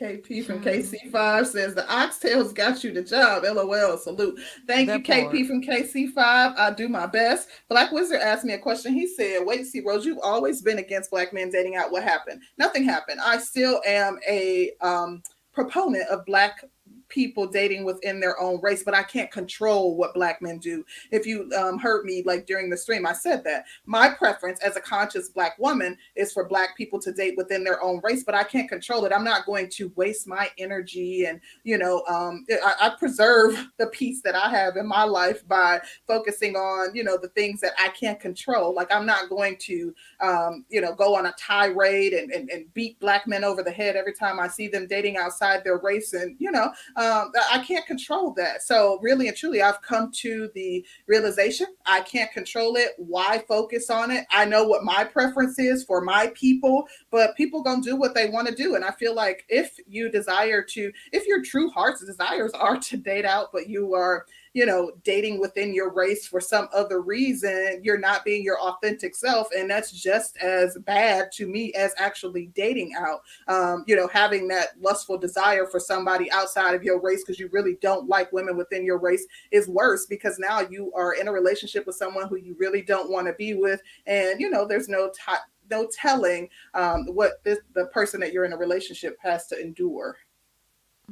KP 0.00 0.44
from 0.46 0.62
KC5 0.62 1.46
says 1.46 1.74
the 1.74 1.82
oxtails 1.82 2.54
got 2.54 2.82
you 2.82 2.92
the 2.92 3.02
job. 3.02 3.44
LOL. 3.44 3.98
Salute. 3.98 4.40
Thank 4.66 4.88
That 4.88 5.06
you, 5.06 5.14
KP 5.14 5.46
from 5.46 5.62
KC5. 5.62 6.16
I 6.56 6.72
do 6.74 6.88
my 6.88 7.06
best. 7.06 7.48
Black 7.68 7.92
Wizard 7.92 8.20
asked 8.20 8.44
me 8.44 8.54
a 8.54 8.58
question. 8.58 8.94
He 8.94 9.06
said, 9.06 9.40
Wait, 9.44 9.66
see, 9.66 9.80
Rose, 9.80 10.06
you've 10.06 10.18
always 10.22 10.62
been 10.62 10.78
against 10.78 11.10
black 11.10 11.34
men 11.34 11.50
dating 11.50 11.76
out. 11.76 11.92
What 11.92 12.02
happened? 12.02 12.40
Nothing 12.56 12.84
happened. 12.84 13.20
I 13.22 13.38
still 13.38 13.82
am 13.86 14.18
a 14.26 14.70
um, 14.80 15.22
proponent 15.52 16.08
of 16.08 16.24
black 16.24 16.64
people 17.10 17.46
dating 17.46 17.84
within 17.84 18.20
their 18.20 18.40
own 18.40 18.60
race, 18.62 18.82
but 18.82 18.94
I 18.94 19.02
can't 19.02 19.30
control 19.30 19.96
what 19.96 20.14
black 20.14 20.40
men 20.40 20.58
do. 20.58 20.84
If 21.10 21.26
you 21.26 21.50
um, 21.58 21.78
heard 21.78 22.04
me 22.04 22.22
like 22.24 22.46
during 22.46 22.70
the 22.70 22.76
stream, 22.76 23.06
I 23.06 23.12
said 23.12 23.44
that 23.44 23.66
my 23.86 24.08
preference 24.08 24.60
as 24.60 24.76
a 24.76 24.80
conscious 24.80 25.28
black 25.28 25.58
woman 25.58 25.96
is 26.16 26.32
for 26.32 26.48
black 26.48 26.76
people 26.76 27.00
to 27.00 27.12
date 27.12 27.34
within 27.36 27.64
their 27.64 27.82
own 27.82 28.00
race, 28.02 28.24
but 28.24 28.34
I 28.34 28.44
can't 28.44 28.68
control 28.68 29.04
it. 29.04 29.12
I'm 29.12 29.24
not 29.24 29.46
going 29.46 29.68
to 29.70 29.92
waste 29.96 30.26
my 30.26 30.48
energy 30.58 31.26
and 31.26 31.40
you 31.64 31.78
know, 31.78 32.02
um, 32.08 32.44
I, 32.50 32.74
I 32.80 32.90
preserve 32.98 33.68
the 33.78 33.86
peace 33.88 34.22
that 34.22 34.34
I 34.34 34.48
have 34.50 34.76
in 34.76 34.86
my 34.86 35.04
life 35.04 35.46
by 35.46 35.80
focusing 36.06 36.56
on 36.56 36.94
you 36.94 37.04
know 37.04 37.16
the 37.20 37.28
things 37.28 37.60
that 37.60 37.72
I 37.78 37.88
can't 37.88 38.20
control. 38.20 38.74
Like 38.74 38.92
I'm 38.92 39.06
not 39.06 39.28
going 39.28 39.56
to 39.60 39.94
um, 40.20 40.64
you 40.68 40.80
know 40.80 40.94
go 40.94 41.16
on 41.16 41.26
a 41.26 41.34
tirade 41.38 42.12
and, 42.12 42.30
and 42.30 42.50
and 42.50 42.72
beat 42.74 42.98
black 43.00 43.26
men 43.26 43.44
over 43.44 43.62
the 43.62 43.70
head 43.70 43.96
every 43.96 44.14
time 44.14 44.40
I 44.40 44.48
see 44.48 44.68
them 44.68 44.86
dating 44.86 45.16
outside 45.16 45.64
their 45.64 45.78
race, 45.78 46.12
and 46.12 46.36
you 46.38 46.50
know 46.50 46.70
um, 47.00 47.32
I 47.50 47.64
can't 47.66 47.86
control 47.86 48.34
that. 48.34 48.62
So 48.62 48.98
really 49.00 49.28
and 49.28 49.36
truly, 49.36 49.62
I've 49.62 49.80
come 49.80 50.12
to 50.16 50.50
the 50.54 50.84
realization 51.06 51.68
I 51.86 52.02
can't 52.02 52.30
control 52.30 52.76
it. 52.76 52.90
Why 52.98 53.42
focus 53.48 53.88
on 53.88 54.10
it? 54.10 54.26
I 54.30 54.44
know 54.44 54.64
what 54.64 54.84
my 54.84 55.04
preference 55.04 55.58
is 55.58 55.82
for 55.82 56.02
my 56.02 56.30
people, 56.34 56.86
but 57.10 57.34
people 57.36 57.62
gonna 57.62 57.80
do 57.80 57.96
what 57.96 58.14
they 58.14 58.28
want 58.28 58.48
to 58.48 58.54
do. 58.54 58.74
And 58.74 58.84
I 58.84 58.90
feel 58.90 59.14
like 59.14 59.46
if 59.48 59.78
you 59.88 60.10
desire 60.10 60.62
to, 60.62 60.92
if 61.10 61.26
your 61.26 61.42
true 61.42 61.70
heart's 61.70 62.04
desires 62.04 62.52
are 62.52 62.78
to 62.78 62.96
date 62.98 63.24
out, 63.24 63.48
but 63.50 63.66
you 63.66 63.94
are 63.94 64.26
you 64.52 64.66
know, 64.66 64.90
dating 65.04 65.40
within 65.40 65.72
your 65.72 65.92
race 65.92 66.26
for 66.26 66.40
some 66.40 66.68
other 66.74 67.00
reason, 67.00 67.80
you're 67.82 67.98
not 67.98 68.24
being 68.24 68.42
your 68.42 68.60
authentic 68.60 69.14
self. 69.14 69.48
And 69.56 69.70
that's 69.70 69.92
just 69.92 70.36
as 70.38 70.76
bad 70.84 71.30
to 71.32 71.46
me 71.46 71.72
as 71.74 71.94
actually 71.96 72.50
dating 72.54 72.94
out. 72.98 73.20
Um, 73.46 73.84
you 73.86 73.94
know, 73.94 74.08
having 74.08 74.48
that 74.48 74.80
lustful 74.80 75.18
desire 75.18 75.66
for 75.66 75.78
somebody 75.78 76.30
outside 76.32 76.74
of 76.74 76.82
your 76.82 77.00
race 77.00 77.22
because 77.22 77.38
you 77.38 77.48
really 77.52 77.76
don't 77.80 78.08
like 78.08 78.32
women 78.32 78.56
within 78.56 78.84
your 78.84 78.98
race 78.98 79.24
is 79.52 79.68
worse 79.68 80.06
because 80.06 80.38
now 80.38 80.60
you 80.60 80.92
are 80.96 81.14
in 81.14 81.28
a 81.28 81.32
relationship 81.32 81.86
with 81.86 81.96
someone 81.96 82.28
who 82.28 82.36
you 82.36 82.56
really 82.58 82.82
don't 82.82 83.10
want 83.10 83.28
to 83.28 83.34
be 83.34 83.54
with. 83.54 83.80
And, 84.06 84.40
you 84.40 84.50
know, 84.50 84.66
there's 84.66 84.88
no 84.88 85.10
ti 85.10 85.36
no 85.70 85.88
telling 85.92 86.48
um, 86.74 87.06
what 87.06 87.44
this, 87.44 87.60
the 87.74 87.86
person 87.86 88.18
that 88.18 88.32
you're 88.32 88.44
in 88.44 88.52
a 88.52 88.56
relationship 88.56 89.16
has 89.22 89.46
to 89.46 89.60
endure. 89.60 90.16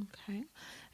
Okay. 0.02 0.44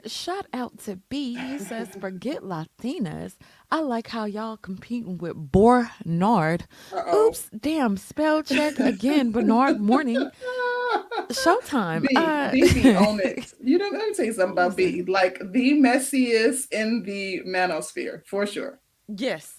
Shout 0.06 0.46
out 0.52 0.78
to 0.80 0.96
B. 1.08 1.34
He 1.34 1.58
says, 1.70 1.88
forget 2.00 2.42
Latinas. 2.42 3.36
I 3.70 3.80
like 3.80 4.08
how 4.08 4.24
y'all 4.24 4.56
competing 4.56 5.18
with 5.18 5.34
Bernard. 5.36 6.66
Uh-oh. 6.92 7.28
Oops, 7.28 7.50
damn, 7.58 7.96
spell 7.96 8.42
check 8.42 8.78
again, 8.78 9.32
Bernard 9.32 9.80
Morning. 9.80 10.30
Showtime. 11.30 12.02
B, 12.08 12.16
Uh, 12.16 12.50
B 12.52 12.94
on 12.94 13.20
it. 13.20 13.52
You 13.64 13.78
know, 13.78 13.88
let 13.88 14.08
me 14.08 14.14
tell 14.14 14.26
you 14.26 14.32
something 14.32 14.52
about 14.52 14.76
B. 14.76 15.02
Like 15.02 15.38
the 15.40 15.72
messiest 15.74 16.70
in 16.72 17.02
the 17.04 17.40
manosphere, 17.46 18.24
for 18.26 18.46
sure. 18.46 18.78
Yes. 19.08 19.56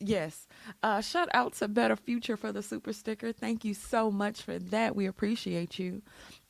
Yes. 0.00 0.46
Uh, 0.82 1.00
shout 1.00 1.28
out 1.34 1.52
to 1.54 1.68
Better 1.68 1.96
Future 1.96 2.36
for 2.36 2.52
the 2.52 2.62
super 2.62 2.92
sticker. 2.92 3.32
Thank 3.32 3.64
you 3.64 3.74
so 3.74 4.10
much 4.10 4.42
for 4.42 4.58
that. 4.58 4.96
We 4.96 5.06
appreciate 5.06 5.78
you. 5.78 6.02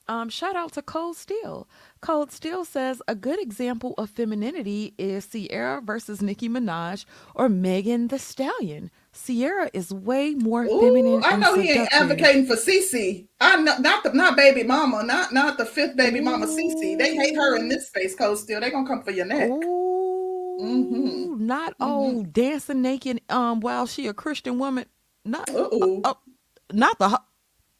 Um, 0.07 0.29
shout 0.29 0.55
out 0.55 0.71
to 0.73 0.81
Cold 0.81 1.17
Steel. 1.17 1.67
Cold 2.01 2.31
Steel 2.31 2.63
says 2.65 3.01
a 3.07 3.15
good 3.15 3.39
example 3.41 3.95
of 3.97 4.09
femininity 4.11 4.93
is 4.97 5.27
Ciara 5.27 5.81
versus 5.81 6.21
Nicki 6.21 6.47
Minaj 6.47 7.05
or 7.33 7.49
Megan 7.49 8.07
Thee 8.09 8.17
Stallion. 8.19 8.91
Ciara 9.13 9.69
is 9.73 9.91
way 9.93 10.35
more 10.35 10.65
Ooh, 10.65 10.79
feminine. 10.79 11.21
I 11.23 11.37
know 11.37 11.59
he 11.59 11.71
ain't 11.71 11.91
advocating 11.91 12.45
for 12.45 12.55
Cece. 12.55 13.27
I 13.41 13.57
know 13.61 13.77
not 13.79 14.03
the 14.03 14.13
not 14.13 14.35
baby 14.37 14.63
mama, 14.63 15.03
not 15.03 15.33
not 15.33 15.57
the 15.57 15.65
fifth 15.65 15.95
baby 15.95 16.19
mama 16.21 16.45
Cece. 16.45 16.99
They 16.99 17.15
hate 17.15 17.35
her 17.35 17.57
in 17.57 17.69
this 17.69 17.87
space, 17.87 18.15
Cold 18.15 18.37
Steel. 18.37 18.61
They 18.61 18.69
gonna 18.69 18.87
come 18.87 19.03
for 19.03 19.11
your 19.11 19.25
neck. 19.25 19.49
Ooh, 19.49 20.57
Mhm. 20.61 21.39
not 21.39 21.73
Mhm. 21.79 22.19
oh 22.19 22.23
dancing 22.31 22.81
naked 22.81 23.21
um 23.29 23.59
while 23.59 23.87
she 23.87 24.07
a 24.07 24.13
Christian 24.13 24.59
woman. 24.59 24.85
Not 25.23 25.49
Uh-oh. 25.49 26.01
oh, 26.03 26.17
not 26.71 26.99
the 26.99 27.19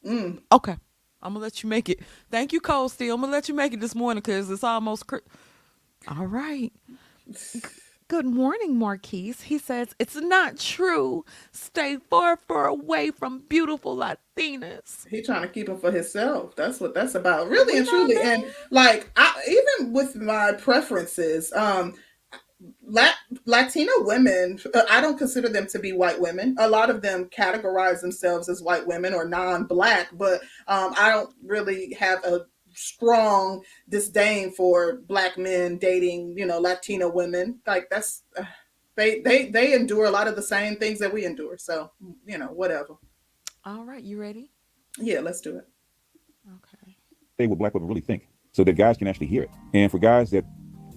Mm. 0.06 0.42
Okay. 0.52 0.78
I'm 1.26 1.34
gonna 1.34 1.44
let 1.44 1.64
you 1.64 1.70
make 1.70 1.90
it. 1.90 2.00
Thank 2.30 2.54
you, 2.54 2.62
Cold 2.62 2.92
Steel. 2.92 3.16
I'm 3.16 3.22
gonna 3.22 3.34
let 3.34 3.50
you 3.50 3.56
make 3.56 3.74
it 3.74 3.80
this 3.82 3.96
morning 3.96 4.22
because 4.24 4.50
it's 4.52 4.64
almost. 4.64 5.08
Cri- 5.08 5.22
All 6.08 6.28
right. 6.28 6.72
Good 8.08 8.28
morning, 8.28 8.78
Marquise. 8.78 9.42
He 9.42 9.58
says 9.58 9.96
it's 9.98 10.16
not 10.16 10.60
true. 10.60 11.26
Stay 11.52 11.98
far, 11.98 12.38
far 12.38 12.68
away 12.68 13.10
from 13.10 13.40
beautiful 13.50 13.98
Latinas. 13.98 15.08
He 15.10 15.24
trying 15.24 15.42
to 15.42 15.48
keep 15.48 15.68
him 15.68 15.80
for 15.80 15.92
himself. 15.92 16.56
That's 16.56 16.80
what 16.80 16.94
that's 16.94 17.16
about, 17.16 17.50
really 17.50 17.80
and 17.80 17.88
truly. 17.88 18.18
And 18.22 18.46
like, 18.70 19.10
I 19.16 19.34
even 19.80 19.94
with 19.94 20.16
my 20.16 20.52
preferences, 20.52 21.52
um, 21.54 21.96
Lat- 22.86 23.16
Latina 23.46 23.92
women, 23.98 24.60
uh, 24.74 24.84
I 24.90 25.02
don't 25.02 25.18
consider 25.18 25.50
them 25.50 25.68
to 25.68 25.80
be 25.80 25.92
white 25.92 26.20
women. 26.20 26.56
A 26.60 26.70
lot 26.70 26.90
of 26.90 27.02
them 27.02 27.26
categorize 27.26 28.02
themselves 28.02 28.50
as 28.50 28.62
white 28.62 28.86
women 28.86 29.14
or 29.14 29.28
non-black, 29.28 30.10
but 30.14 30.42
um, 30.68 30.94
I 30.98 31.10
don't 31.10 31.34
really 31.44 31.94
have 31.94 32.24
a 32.24 32.46
strong 32.74 33.64
disdain 33.90 34.52
for 34.52 34.98
black 35.08 35.38
men 35.38 35.78
dating, 35.78 36.36
you 36.38 36.46
know, 36.46 36.60
Latina 36.60 37.08
women. 37.10 37.60
Like 37.66 37.90
that's 37.90 38.24
uh, 38.38 38.44
they 38.96 39.22
they 39.22 39.50
they 39.50 39.74
endure 39.74 40.06
a 40.06 40.12
lot 40.12 40.28
of 40.28 40.36
the 40.36 40.44
same 40.44 40.78
things 40.78 41.00
that 41.00 41.14
we 41.14 41.26
endure. 41.26 41.58
So 41.58 41.92
you 42.26 42.38
know, 42.38 42.48
whatever. 42.48 42.96
All 43.64 43.86
right, 43.86 44.04
you 44.04 44.20
ready? 44.20 44.52
Yeah, 44.98 45.22
let's 45.22 45.42
do 45.42 45.58
it. 45.58 45.68
Okay. 46.48 46.96
say 47.38 47.48
what 47.48 47.58
black 47.58 47.74
women 47.74 47.90
really 47.90 48.02
think 48.02 48.28
so 48.52 48.64
that 48.64 48.74
guys 48.74 48.98
can 48.98 49.08
actually 49.08 49.28
hear 49.28 49.44
it. 49.44 49.50
And 49.74 49.92
for 49.92 50.00
guys 50.00 50.30
that 50.32 50.46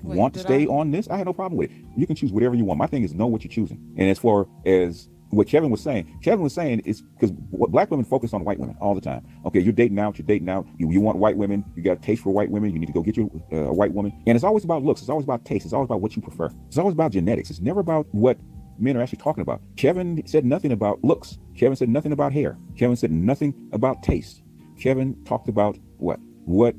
Wait, 0.03 0.17
want 0.17 0.35
to 0.35 0.41
stay 0.41 0.65
I- 0.65 0.71
on 0.71 0.91
this, 0.91 1.09
I 1.09 1.17
have 1.17 1.27
no 1.27 1.33
problem 1.33 1.59
with 1.59 1.71
it. 1.71 1.77
You 1.97 2.07
can 2.07 2.17
choose 2.17 2.33
whatever 2.33 2.55
you 2.55 2.65
want. 2.65 2.79
My 2.79 2.87
thing 2.87 3.03
is 3.03 3.15
know 3.15 3.27
what 3.27 3.45
you're 3.45 3.51
choosing. 3.51 3.95
And 3.97 4.09
as 4.09 4.19
far 4.19 4.47
as 4.65 5.09
what 5.31 5.47
Kevin 5.47 5.71
was 5.71 5.83
saying, 5.83 6.19
Kevin 6.23 6.43
was 6.43 6.55
saying 6.55 6.81
is 6.81 7.03
because 7.03 7.33
what 7.51 7.71
black 7.71 7.91
women 7.91 8.05
focus 8.05 8.33
on 8.33 8.45
white 8.45 8.59
women 8.59 8.77
all 8.81 8.95
the 8.95 9.01
time. 9.01 9.27
Okay, 9.45 9.61
you're 9.61 9.73
dating 9.73 9.99
out, 9.99 10.19
you're 10.19 10.27
dating 10.27 10.49
out, 10.49 10.67
you, 10.79 10.91
you 10.91 11.01
want 11.01 11.19
white 11.19 11.37
women, 11.37 11.65
you 11.77 11.83
got 11.83 11.99
a 11.99 12.01
taste 12.01 12.23
for 12.23 12.33
white 12.33 12.51
women, 12.51 12.73
you 12.73 12.79
need 12.79 12.87
to 12.87 12.93
go 12.93 13.03
get 13.03 13.17
you 13.17 13.31
uh, 13.53 13.57
a 13.57 13.73
white 13.73 13.93
woman. 13.93 14.13
And 14.27 14.37
it's 14.37 14.45
always 14.45 14.65
about 14.65 14.83
looks, 14.83 15.01
it's 15.01 15.11
always 15.11 15.25
about 15.25 15.45
taste, 15.45 15.65
it's 15.65 15.75
always 15.75 15.87
about 15.87 16.01
what 16.01 16.17
you 16.17 16.23
prefer. 16.23 16.51
It's 16.69 16.79
always 16.79 16.95
about 16.95 17.13
genetics. 17.13 17.51
It's 17.51 17.61
never 17.61 17.81
about 17.81 18.07
what 18.13 18.39
men 18.79 18.97
are 18.97 19.03
actually 19.03 19.19
talking 19.19 19.43
about. 19.43 19.61
Kevin 19.77 20.23
said 20.27 20.45
nothing 20.45 20.73
about 20.73 21.03
looks. 21.05 21.39
Kevin 21.57 21.77
said 21.77 21.89
nothing 21.89 22.13
about 22.13 22.33
hair. 22.33 22.57
Kevin 22.77 22.97
said 22.97 23.11
nothing 23.11 23.53
about 23.73 24.03
taste. 24.03 24.43
Kevin 24.81 25.17
talked 25.25 25.49
about 25.49 25.77
what? 25.99 26.21
What 26.45 26.75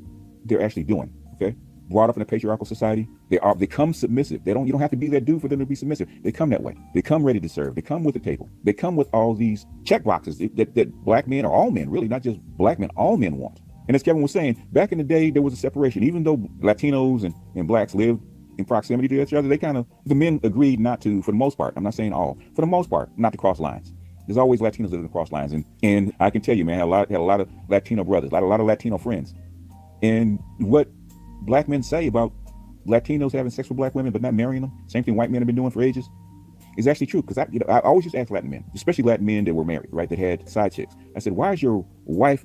they're 0.46 0.62
actually 0.62 0.84
doing. 0.84 1.12
Okay 1.34 1.54
brought 1.90 2.08
up 2.08 2.16
in 2.16 2.22
a 2.22 2.24
patriarchal 2.24 2.64
society, 2.64 3.08
they 3.28 3.38
are 3.40 3.54
become 3.54 3.92
submissive. 3.92 4.44
They 4.44 4.54
don't 4.54 4.66
you 4.66 4.72
don't 4.72 4.80
have 4.80 4.90
to 4.90 4.96
be 4.96 5.08
that 5.08 5.24
dude 5.24 5.42
for 5.42 5.48
them 5.48 5.58
to 5.58 5.66
be 5.66 5.74
submissive. 5.74 6.08
They 6.22 6.32
come 6.32 6.50
that 6.50 6.62
way. 6.62 6.76
They 6.94 7.02
come 7.02 7.22
ready 7.22 7.40
to 7.40 7.48
serve. 7.48 7.74
They 7.74 7.82
come 7.82 8.04
with 8.04 8.14
the 8.14 8.20
table. 8.20 8.48
They 8.64 8.72
come 8.72 8.96
with 8.96 9.08
all 9.12 9.34
these 9.34 9.66
check 9.84 10.04
boxes 10.04 10.38
that, 10.38 10.74
that 10.74 10.94
black 11.04 11.26
men 11.26 11.44
or 11.44 11.52
all 11.52 11.70
men, 11.70 11.90
really, 11.90 12.08
not 12.08 12.22
just 12.22 12.40
black 12.40 12.78
men, 12.78 12.90
all 12.96 13.16
men 13.16 13.36
want. 13.36 13.60
And 13.88 13.96
as 13.96 14.02
Kevin 14.02 14.22
was 14.22 14.30
saying, 14.30 14.68
back 14.72 14.92
in 14.92 14.98
the 14.98 15.04
day, 15.04 15.30
there 15.30 15.42
was 15.42 15.52
a 15.52 15.56
separation. 15.56 16.04
Even 16.04 16.22
though 16.22 16.36
Latinos 16.60 17.24
and, 17.24 17.34
and 17.56 17.66
blacks 17.66 17.94
lived 17.94 18.22
in 18.56 18.64
proximity 18.64 19.08
to 19.08 19.20
each 19.20 19.32
other, 19.32 19.48
they 19.48 19.58
kind 19.58 19.76
of 19.76 19.86
the 20.06 20.14
men 20.14 20.38
agreed 20.44 20.78
not 20.78 21.00
to, 21.00 21.22
for 21.22 21.32
the 21.32 21.36
most 21.36 21.58
part. 21.58 21.74
I'm 21.76 21.82
not 21.82 21.94
saying 21.94 22.12
all, 22.12 22.38
for 22.54 22.60
the 22.60 22.68
most 22.68 22.88
part, 22.88 23.10
not 23.18 23.32
to 23.32 23.38
cross 23.38 23.58
lines. 23.58 23.92
There's 24.26 24.38
always 24.38 24.60
Latinos 24.60 24.90
living 24.90 25.06
across 25.06 25.32
lines, 25.32 25.52
and 25.52 25.64
and 25.82 26.12
I 26.20 26.30
can 26.30 26.40
tell 26.40 26.56
you, 26.56 26.64
man, 26.64 26.76
I 26.76 26.78
had 26.78 26.84
a 26.84 26.86
lot, 26.86 27.10
had 27.10 27.18
a 27.18 27.22
lot 27.22 27.40
of 27.40 27.48
Latino 27.68 28.04
brothers, 28.04 28.30
a 28.30 28.34
lot, 28.34 28.44
a 28.44 28.46
lot 28.46 28.60
of 28.60 28.66
Latino 28.66 28.96
friends, 28.96 29.34
and 30.02 30.38
what 30.58 30.88
black 31.42 31.68
men 31.68 31.82
say 31.82 32.06
about 32.06 32.32
Latinos 32.86 33.32
having 33.32 33.50
sex 33.50 33.68
with 33.68 33.76
black 33.76 33.94
women 33.94 34.12
but 34.12 34.22
not 34.22 34.34
marrying 34.34 34.62
them, 34.62 34.72
same 34.86 35.04
thing 35.04 35.16
white 35.16 35.30
men 35.30 35.40
have 35.40 35.46
been 35.46 35.56
doing 35.56 35.70
for 35.70 35.82
ages, 35.82 36.08
is 36.76 36.86
actually 36.86 37.06
true. 37.06 37.22
Because 37.22 37.38
I, 37.38 37.46
you 37.50 37.58
know, 37.58 37.66
I 37.68 37.80
always 37.80 38.04
used 38.04 38.14
to 38.14 38.20
ask 38.20 38.30
Latin 38.30 38.50
men, 38.50 38.64
especially 38.74 39.04
Latin 39.04 39.26
men 39.26 39.44
that 39.44 39.54
were 39.54 39.64
married, 39.64 39.88
right, 39.92 40.08
that 40.08 40.18
had 40.18 40.48
side 40.48 40.72
chicks. 40.72 40.94
I 41.16 41.18
said, 41.18 41.32
why 41.32 41.52
is 41.52 41.62
your 41.62 41.84
wife 42.04 42.44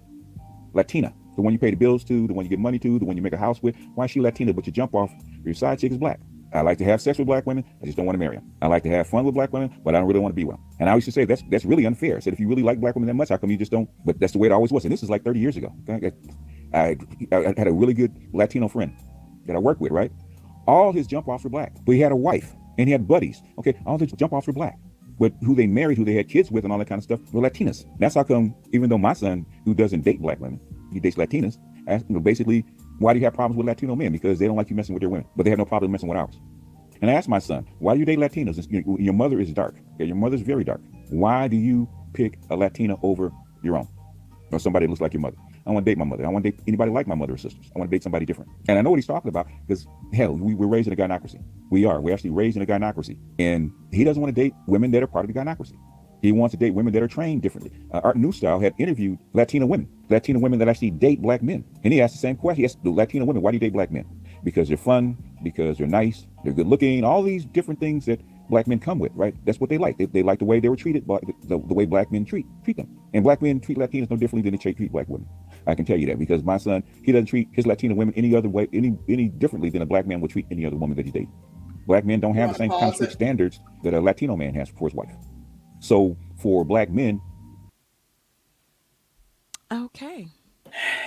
Latina? 0.74 1.14
The 1.36 1.42
one 1.42 1.52
you 1.52 1.60
pay 1.60 1.70
the 1.70 1.76
bills 1.76 2.04
to, 2.06 2.28
the 2.28 2.34
one 2.34 2.46
you 2.46 2.50
get 2.50 2.60
money 2.60 2.80
to, 2.80 3.00
the 3.00 3.06
one 3.06 3.18
you 3.18 3.22
make 3.22 3.34
a 3.34 3.38
house 3.38 3.62
with. 3.62 3.76
Why 3.96 4.06
is 4.06 4.12
she 4.12 4.22
Latina, 4.22 4.54
but 4.54 4.66
you 4.66 4.72
jump 4.72 4.94
off 4.94 5.12
your 5.44 5.54
side 5.54 5.80
chick 5.80 5.92
is 5.92 5.98
black? 5.98 6.20
I 6.54 6.62
like 6.62 6.78
to 6.78 6.86
have 6.86 7.02
sex 7.02 7.18
with 7.18 7.28
black 7.28 7.46
women. 7.46 7.66
I 7.82 7.86
just 7.86 7.98
don't 7.98 8.06
want 8.06 8.16
to 8.16 8.20
marry 8.20 8.38
them. 8.38 8.50
I 8.62 8.68
like 8.68 8.84
to 8.84 8.90
have 8.90 9.08
fun 9.08 9.26
with 9.26 9.36
black 9.36 9.52
women, 9.52 9.76
but 9.84 9.94
I 9.94 10.00
don't 10.00 10.08
really 10.08 10.22
want 10.22 10.32
to 10.32 10.36
be 10.36 10.46
with. 10.46 10.58
And 10.80 10.90
I 10.90 10.96
used 10.96 11.06
to 11.06 11.12
say 11.12 11.26
that's 11.26 11.44
that's 11.50 11.66
really 11.66 11.86
unfair. 11.86 12.16
I 12.16 12.20
said 12.20 12.34
if 12.34 12.40
you 12.40 12.48
really 12.48 12.64
like 12.64 12.80
black 12.80 12.96
women 12.96 13.08
that 13.08 13.16
much, 13.16 13.30
how 13.30 13.38
come 13.38 13.52
you 13.52 13.58
just 13.58 13.72
don't? 13.72 13.90
But 14.06 14.20
that's 14.20 14.32
the 14.32 14.40
way 14.40 14.48
it 14.48 14.52
always 14.52 14.72
was. 14.72 14.86
And 14.86 14.94
this 14.94 15.04
is 15.04 15.10
like 15.10 15.26
30 15.26 15.40
years 15.40 15.58
ago. 15.58 15.74
I, 16.76 16.98
I, 17.32 17.54
had 17.58 17.68
a 17.68 17.72
really 17.72 17.94
good 17.94 18.14
Latino 18.34 18.68
friend 18.68 18.96
that 19.46 19.56
I 19.56 19.60
worked 19.60 19.82
with, 19.82 19.92
right? 19.92 20.12
All 20.68 20.92
his 20.92 21.08
jump 21.08 21.28
offs 21.28 21.44
were 21.44 21.50
black, 21.50 21.74
but 21.86 21.94
he 21.94 22.02
had 22.02 22.12
a 22.12 22.16
wife 22.16 22.54
and 22.78 22.88
he 22.88 22.92
had 22.92 23.08
buddies. 23.08 23.42
Okay, 23.60 23.74
all 23.86 23.98
his 23.98 24.12
jump 24.12 24.34
offs 24.34 24.48
were 24.48 24.54
black, 24.54 24.78
but 25.20 25.34
who 25.42 25.56
they 25.56 25.68
married, 25.68 25.98
who 25.98 26.06
they 26.06 26.14
had 26.14 26.28
kids 26.28 26.52
with, 26.52 26.64
and 26.64 26.74
all 26.74 26.80
that 26.80 26.90
kind 26.90 27.00
of 27.00 27.04
stuff 27.04 27.20
were 27.32 27.42
Latinas. 27.42 27.86
That's 28.00 28.16
how 28.16 28.24
come, 28.24 28.56
even 28.74 28.90
though 28.90 28.98
my 28.98 29.14
son, 29.14 29.46
who 29.64 29.74
doesn't 29.74 30.02
date 30.02 30.22
black 30.22 30.40
women, 30.40 30.60
he 30.92 31.00
dates 31.00 31.16
Latinas. 31.16 31.58
Asked, 31.88 32.06
you 32.10 32.16
know, 32.16 32.22
basically, 32.22 32.66
why 33.00 33.14
do 33.14 33.20
you 33.20 33.26
have 33.26 33.36
problems 33.36 33.58
with 33.58 33.68
Latino 33.68 33.96
men? 33.96 34.12
Because 34.12 34.40
they 34.40 34.48
don't 34.48 34.56
like 34.56 34.70
you 34.70 34.76
messing 34.76 34.94
with 34.94 35.02
their 35.02 35.10
women, 35.10 35.28
but 35.36 35.44
they 35.44 35.52
have 35.52 35.60
no 35.60 35.66
problem 35.66 35.92
messing 35.92 36.10
with 36.10 36.18
ours. 36.18 36.40
And 37.02 37.12
I 37.12 37.14
asked 37.14 37.30
my 37.30 37.40
son, 37.40 37.68
why 37.80 37.94
do 37.94 38.00
you 38.00 38.06
date 38.06 38.20
Latinos? 38.20 38.66
Your 39.00 39.14
mother 39.14 39.40
is 39.40 39.52
dark. 39.54 39.76
Your 40.00 40.16
mother's 40.16 40.42
very 40.42 40.64
dark. 40.64 40.82
Why 41.10 41.48
do 41.48 41.58
you 41.58 41.88
pick 42.14 42.40
a 42.50 42.56
Latina 42.56 42.96
over 43.04 43.32
your 43.62 43.78
own? 43.78 43.88
Or 44.52 44.60
somebody 44.60 44.86
that 44.86 44.92
looks 44.92 45.02
like 45.02 45.14
your 45.14 45.22
mother? 45.22 45.38
I 45.66 45.72
want 45.72 45.86
to 45.86 45.92
date 45.92 45.98
my 45.98 46.06
mother. 46.06 46.26
I 46.26 46.30
want 46.30 46.46
to 46.46 46.52
date 46.52 46.60
anybody 46.68 46.92
like 46.92 47.08
my 47.08 47.16
mother 47.16 47.34
or 47.34 47.38
sisters. 47.38 47.66
I 47.76 47.80
want 47.80 47.90
to 47.90 47.96
date 47.96 48.04
somebody 48.04 48.26
different. 48.26 48.52
And 48.68 48.78
I 48.78 48.82
know 48.82 48.92
what 48.92 48.98
he's 48.98 49.08
talking 49.08 49.30
about 49.30 49.48
because, 49.68 49.88
hell, 50.14 50.34
we're 50.34 50.68
raised 50.68 50.88
in 50.88 50.94
a 50.94 50.96
gynocracy. 50.96 51.44
We 51.72 51.86
are. 51.86 52.00
We're 52.00 52.14
actually 52.14 52.30
raised 52.30 52.56
in 52.56 52.64
a 52.64 52.66
gynocracy. 52.66 53.18
And 53.40 53.72
he 53.92 54.04
doesn't 54.04 54.22
want 54.22 54.36
to 54.36 54.40
date 54.40 54.54
women 54.68 54.92
that 54.92 55.02
are 55.02 55.08
part 55.08 55.28
of 55.28 55.34
the 55.34 55.40
gynocracy. 55.40 55.78
He 56.22 56.32
wants 56.32 56.54
to 56.54 56.58
date 56.58 56.72
women 56.72 56.94
that 56.94 57.04
are 57.04 57.08
trained 57.08 57.42
differently. 57.42 57.72
Uh, 57.92 58.02
Art 58.04 58.18
Newstyle 58.18 58.62
had 58.62 58.74
interviewed 58.80 59.20
Latina 59.34 59.66
women, 59.68 59.88
Latina 60.10 60.40
women 60.40 60.60
that 60.60 60.68
actually 60.68 60.92
date 60.92 61.22
black 61.22 61.44
men. 61.44 61.64
And 61.84 61.94
he 61.94 62.02
asked 62.02 62.16
the 62.16 62.20
same 62.20 62.36
question. 62.36 62.62
He 62.62 62.66
asked 62.66 62.84
the 62.84 62.90
Latina 62.90 63.26
women, 63.26 63.42
why 63.44 63.52
do 63.52 63.56
you 63.56 63.60
date 63.60 63.74
black 63.74 63.92
men? 63.92 64.06
Because 64.44 64.68
they're 64.68 64.78
fun, 64.78 65.18
because 65.44 65.78
they're 65.78 65.88
nice, 65.88 66.26
they're 66.44 66.54
good 66.54 66.68
looking, 66.68 67.04
all 67.04 67.22
these 67.22 67.46
different 67.46 67.80
things 67.80 68.06
that 68.06 68.22
black 68.50 68.68
men 68.68 68.80
come 68.80 69.00
with, 69.00 69.12
right? 69.16 69.36
That's 69.46 69.60
what 69.60 69.70
they 69.70 69.78
like. 69.78 69.98
They, 69.98 70.06
they 70.06 70.24
like 70.24 70.40
the 70.40 70.46
way 70.46 70.60
they 70.60 70.70
were 70.70 70.76
treated, 70.76 71.08
the, 71.08 71.20
the, 71.44 71.58
the, 71.58 71.74
way 71.74 71.86
black 71.86 72.12
men 72.12 72.26
treat 72.26 72.46
treat 72.64 72.78
them. 72.78 72.98
And 73.14 73.24
black 73.24 73.42
men 73.42 73.60
treat 73.60 73.78
Latinos 73.78 74.10
no 74.10 74.18
differently 74.18 74.50
than 74.50 74.60
they 74.60 74.74
treat 74.74 74.92
black 74.92 75.08
women. 75.08 75.28
I 75.68 75.76
can 75.76 75.86
tell 75.86 75.98
you 75.98 76.08
that 76.08 76.20
because 76.20 76.44
my 76.44 76.58
son, 76.58 76.84
he 77.04 77.12
doesn't 77.12 77.26
treat 77.28 77.50
his 77.54 77.66
Latino 77.66 77.96
women 77.96 78.14
any 78.16 78.36
other 78.36 78.50
way, 78.50 78.68
any 78.74 78.98
any 79.10 79.30
differently 79.30 79.70
than 79.70 79.82
a 79.82 79.86
black 79.86 80.06
man 80.06 80.22
would 80.22 80.32
treat 80.32 80.46
any 80.52 80.66
other 80.66 80.78
woman 80.78 80.96
that 80.98 81.06
he 81.06 81.12
dates. 81.12 81.32
Black 81.88 82.06
men 82.06 82.20
don't 82.20 82.36
have 82.36 82.50
the 82.50 82.56
same 82.56 82.70
kind 82.70 82.86
of 82.86 82.96
strict 82.96 83.14
standards 83.14 83.60
that 83.84 83.94
a 83.94 84.02
Latino 84.02 84.36
man 84.36 84.54
has 84.56 84.70
for 84.70 84.88
his 84.88 84.96
wife. 84.96 85.14
So 85.80 86.18
for 86.38 86.66
black 86.66 86.90
men. 86.90 87.22
Okay. 89.72 90.28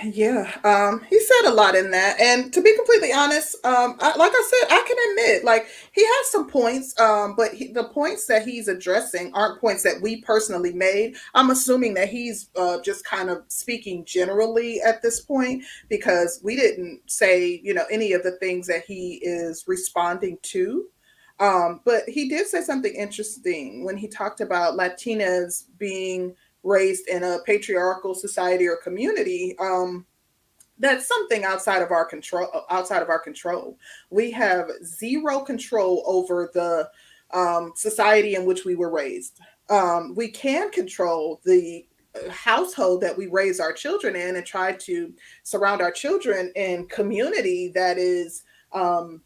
Yeah, 0.03 0.51
um, 0.63 1.01
he 1.09 1.19
said 1.19 1.49
a 1.49 1.53
lot 1.53 1.75
in 1.75 1.91
that, 1.91 2.19
and 2.19 2.51
to 2.53 2.61
be 2.61 2.75
completely 2.75 3.11
honest, 3.13 3.55
um, 3.65 3.97
I, 3.99 4.17
like 4.17 4.31
I 4.33 4.49
said, 4.49 4.71
I 4.71 4.83
can 4.87 4.97
admit, 5.11 5.43
like 5.43 5.67
he 5.91 6.03
has 6.03 6.31
some 6.31 6.47
points, 6.49 6.99
um, 6.99 7.35
but 7.35 7.53
he, 7.53 7.67
the 7.67 7.83
points 7.83 8.25
that 8.27 8.47
he's 8.47 8.67
addressing 8.67 9.31
aren't 9.33 9.61
points 9.61 9.83
that 9.83 10.01
we 10.01 10.21
personally 10.21 10.73
made. 10.73 11.15
I'm 11.35 11.51
assuming 11.51 11.93
that 11.95 12.09
he's 12.09 12.49
uh, 12.55 12.79
just 12.81 13.05
kind 13.05 13.29
of 13.29 13.43
speaking 13.47 14.05
generally 14.05 14.81
at 14.81 15.01
this 15.01 15.19
point 15.19 15.63
because 15.87 16.39
we 16.43 16.55
didn't 16.55 17.01
say, 17.05 17.61
you 17.63 17.73
know, 17.73 17.85
any 17.91 18.13
of 18.13 18.23
the 18.23 18.37
things 18.37 18.67
that 18.67 18.85
he 18.85 19.19
is 19.21 19.65
responding 19.67 20.39
to. 20.43 20.85
Um, 21.39 21.79
but 21.85 22.03
he 22.07 22.27
did 22.27 22.47
say 22.47 22.61
something 22.61 22.93
interesting 22.93 23.85
when 23.85 23.97
he 23.97 24.07
talked 24.07 24.41
about 24.41 24.77
Latinas 24.77 25.65
being 25.77 26.35
raised 26.63 27.07
in 27.07 27.23
a 27.23 27.39
patriarchal 27.45 28.13
society 28.13 28.67
or 28.67 28.77
community 28.77 29.55
um, 29.59 30.05
that's 30.79 31.07
something 31.07 31.43
outside 31.43 31.81
of 31.81 31.91
our 31.91 32.05
control 32.05 32.47
outside 32.69 33.01
of 33.01 33.09
our 33.09 33.19
control. 33.19 33.77
We 34.09 34.31
have 34.31 34.69
zero 34.83 35.41
control 35.41 36.03
over 36.05 36.49
the 36.53 36.89
um, 37.37 37.73
society 37.75 38.35
in 38.35 38.45
which 38.45 38.65
we 38.65 38.75
were 38.75 38.89
raised. 38.89 39.39
Um, 39.69 40.15
we 40.15 40.29
can 40.29 40.71
control 40.71 41.41
the 41.45 41.85
household 42.29 43.01
that 43.01 43.15
we 43.15 43.27
raise 43.27 43.59
our 43.59 43.71
children 43.71 44.15
in 44.15 44.35
and 44.35 44.45
try 44.45 44.71
to 44.71 45.13
surround 45.43 45.81
our 45.81 45.91
children 45.91 46.51
in 46.55 46.87
community 46.87 47.71
that 47.75 47.97
is 47.97 48.43
um, 48.73 49.21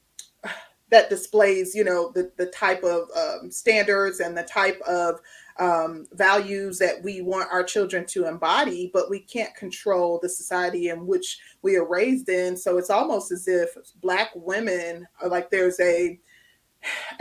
that 0.92 1.10
displays 1.10 1.74
you 1.74 1.84
know 1.84 2.12
the, 2.14 2.32
the 2.38 2.48
type 2.48 2.84
of 2.84 3.08
um, 3.16 3.52
standards 3.52 4.20
and 4.20 4.36
the 4.36 4.44
type 4.44 4.82
of 4.82 5.20
um, 5.60 6.06
values 6.14 6.80
that 6.80 7.04
we 7.04 7.22
want 7.22 7.52
our 7.52 7.64
children 7.64 8.06
to 8.08 8.28
embody, 8.28 8.90
but 8.94 9.10
we 9.10 9.20
can't 9.20 9.56
control 9.56 10.20
the 10.22 10.30
society 10.30 10.90
in 10.90 11.06
which 11.06 11.40
we 11.62 11.76
are 11.76 11.88
raised 11.88 12.30
in. 12.30 12.58
So 12.58 12.78
it's 12.78 12.90
almost 12.90 13.32
as 13.32 13.48
if 13.48 13.70
Black 14.02 14.32
women 14.36 15.08
are 15.22 15.30
like 15.30 15.50
there's 15.50 15.80
a 15.80 16.20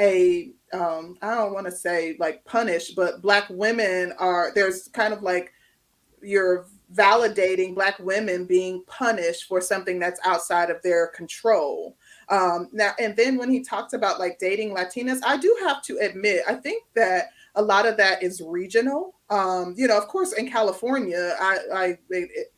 a 0.01 0.51
um, 0.73 1.19
I 1.23 1.35
don't 1.35 1.53
want 1.53 1.67
to 1.67 1.73
say 1.73 2.17
like 2.19 2.45
punish, 2.45 2.93
but 2.93 3.23
Black 3.23 3.47
women 3.51 4.13
are 4.19 4.53
there's 4.55 4.89
kind 4.89 5.13
of 5.13 5.23
like 5.23 5.53
you're 6.23 6.67
validating 6.95 7.75
Black 7.75 7.99
women 7.99 8.45
being 8.45 8.85
punished 8.87 9.45
for 9.45 9.61
something 9.61 9.99
that's 9.99 10.21
outside 10.25 10.71
of 10.71 10.83
their 10.83 11.09
control. 11.09 11.97
Um, 12.29 12.69
now, 12.73 12.93
and 12.99 13.17
then 13.17 13.37
when 13.37 13.51
he 13.51 13.63
talked 13.63 13.95
about 13.95 14.19
like 14.19 14.39
dating 14.39 14.75
Latinas, 14.75 15.21
I 15.25 15.37
do 15.37 15.57
have 15.61 15.83
to 15.85 15.99
admit, 15.99 16.43
I 16.49 16.55
think 16.55 16.85
that 16.95 17.27
a 17.55 17.63
lot 17.63 17.87
of 17.87 17.97
that 17.99 18.23
is 18.23 18.43
regional. 18.45 19.15
Um, 19.31 19.75
you 19.77 19.87
know, 19.87 19.99
of 19.99 20.09
course, 20.09 20.33
in 20.33 20.51
California, 20.51 21.37
I, 21.41 21.59
I, 21.75 21.99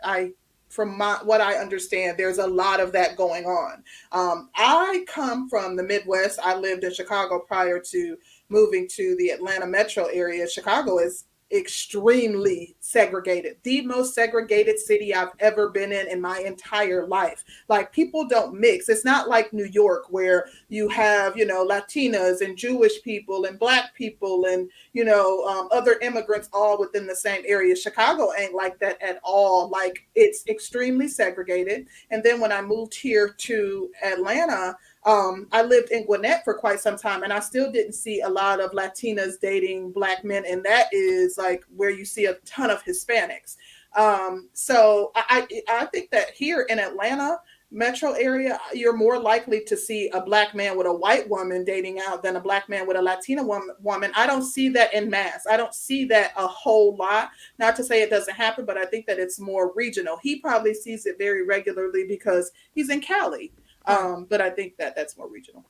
I, 0.03 0.32
from 0.68 0.99
my, 0.99 1.18
what 1.22 1.40
I 1.40 1.55
understand, 1.55 2.18
there's 2.18 2.38
a 2.38 2.47
lot 2.47 2.80
of 2.80 2.92
that 2.92 3.16
going 3.16 3.45
on. 3.45 3.84
Um, 4.11 4.51
I 4.57 5.05
come 5.07 5.49
from 5.49 5.76
the 5.76 5.84
Midwest. 5.84 6.40
I 6.42 6.57
lived 6.57 6.82
in 6.82 6.92
Chicago 6.92 7.38
prior 7.38 7.78
to 7.78 8.16
moving 8.49 8.88
to 8.95 9.14
the 9.18 9.30
Atlanta 9.30 9.66
metro 9.66 10.07
area. 10.07 10.49
Chicago 10.49 10.99
is 10.99 11.26
extremely 11.53 12.74
segregated 12.80 13.57
the 13.64 13.82
most 13.82 14.14
segregated 14.14 14.78
city 14.78 15.14
i've 15.14 15.28
ever 15.40 15.68
been 15.68 15.92
in 15.92 16.09
in 16.09 16.20
my 16.20 16.38
entire 16.40 17.07
life. 17.07 17.45
Like 17.68 17.92
people 17.92 18.26
don't 18.26 18.59
mix. 18.59 18.88
It's 18.88 19.05
not 19.05 19.28
like 19.28 19.53
new 19.53 19.66
york 19.66 20.05
where 20.11 20.47
you 20.68 20.88
have 20.88 21.36
you 21.36 21.47
know 21.47 21.66
latinas 21.66 22.40
and 22.40 22.57
jewish 22.57 23.03
people 23.03 23.45
and 23.45 23.59
black 23.59 23.95
people 23.95 24.47
and 24.47 24.70
you 24.92 25.05
know 25.05 25.45
um, 25.45 25.68
other 25.70 25.99
immigrants 26.01 26.49
all 26.53 26.78
within 26.78 27.07
the 27.07 27.16
same 27.16 27.42
area. 27.47 27.76
Chicago 27.76 28.30
ain't 28.38 28.55
like 28.55 28.78
that 28.78 29.01
at 29.03 29.20
all. 29.22 29.68
Like 29.68 30.07
it's 30.14 30.47
extremely 30.49 31.09
segregated. 31.09 31.86
And 32.11 32.22
then 32.22 32.40
when 32.40 32.53
i 32.53 32.62
moved 32.62 32.95
here 32.95 33.34
to 33.38 33.90
atlanta 34.03 34.76
um, 35.05 35.49
I 35.53 35.63
lived 35.63 35.91
in 35.91 36.07
Gwinnett 36.07 36.45
for 36.45 36.55
quite 36.55 36.81
some 36.81 36.97
time, 36.97 37.23
and 37.23 37.33
I 37.33 37.41
still 37.41 37.71
didn't 37.71 37.93
see 37.93 38.23
a 38.23 38.29
lot 38.29 38.61
of 38.61 38.73
Latinas 38.73 39.39
dating 39.41 39.93
black 39.93 40.25
men, 40.25 40.45
and 40.49 40.63
that 40.65 40.87
is 40.93 41.37
like 41.37 41.65
where 41.77 41.91
you 41.91 42.05
see 42.05 42.27
a 42.27 42.35
ton 42.47 42.71
of 42.71 42.83
Hispanics. 42.85 43.57
Um, 43.97 44.49
so 44.55 45.13
I, 45.15 45.47
I 45.69 45.87
think 45.87 46.11
that 46.11 46.31
here 46.31 46.63
in 46.63 46.79
Atlanta, 46.79 47.39
metro 47.71 48.13
area, 48.13 48.59
you're 48.73 48.97
more 48.97 49.19
likely 49.19 49.63
to 49.65 49.77
see 49.77 50.09
a 50.11 50.21
black 50.21 50.55
man 50.55 50.77
with 50.77 50.87
a 50.87 50.93
white 50.93 51.29
woman 51.29 51.65
dating 51.65 52.01
out 52.01 52.23
than 52.23 52.37
a 52.37 52.41
black 52.41 52.69
man 52.69 52.87
with 52.87 52.97
a 52.97 53.03
Latina 53.03 53.43
woman. 53.43 53.75
woman. 53.83 54.13
I 54.17 54.27
don't 54.27 54.45
see 54.45 54.69
that 54.71 54.95
in 54.95 55.11
mass. 55.11 55.45
I 55.51 55.57
don't 55.57 55.75
see 55.75 56.05
that 56.07 56.33
a 56.37 56.47
whole 56.47 56.97
lot. 56.97 57.31
Not 57.59 57.77
to 57.77 57.85
say 57.85 58.01
it 58.03 58.11
doesn't 58.11 58.35
happen, 58.35 58.65
but 58.65 58.79
I 58.79 58.87
think 58.87 59.07
that 59.07 59.19
it's 59.19 59.41
more 59.41 59.73
regional. 59.75 60.19
He 60.23 60.37
probably 60.37 60.73
sees 60.73 61.05
it 61.05 61.19
very 61.19 61.45
regularly 61.45 62.05
because 62.07 62.53
he's 62.75 62.91
in 62.91 63.01
Cali. 63.01 63.53
Um, 63.87 64.26
but 64.28 64.41
I 64.41 64.51
think 64.51 64.76
that 64.78 64.95
that's 64.97 65.16
more 65.16 65.28
regional. 65.28 65.64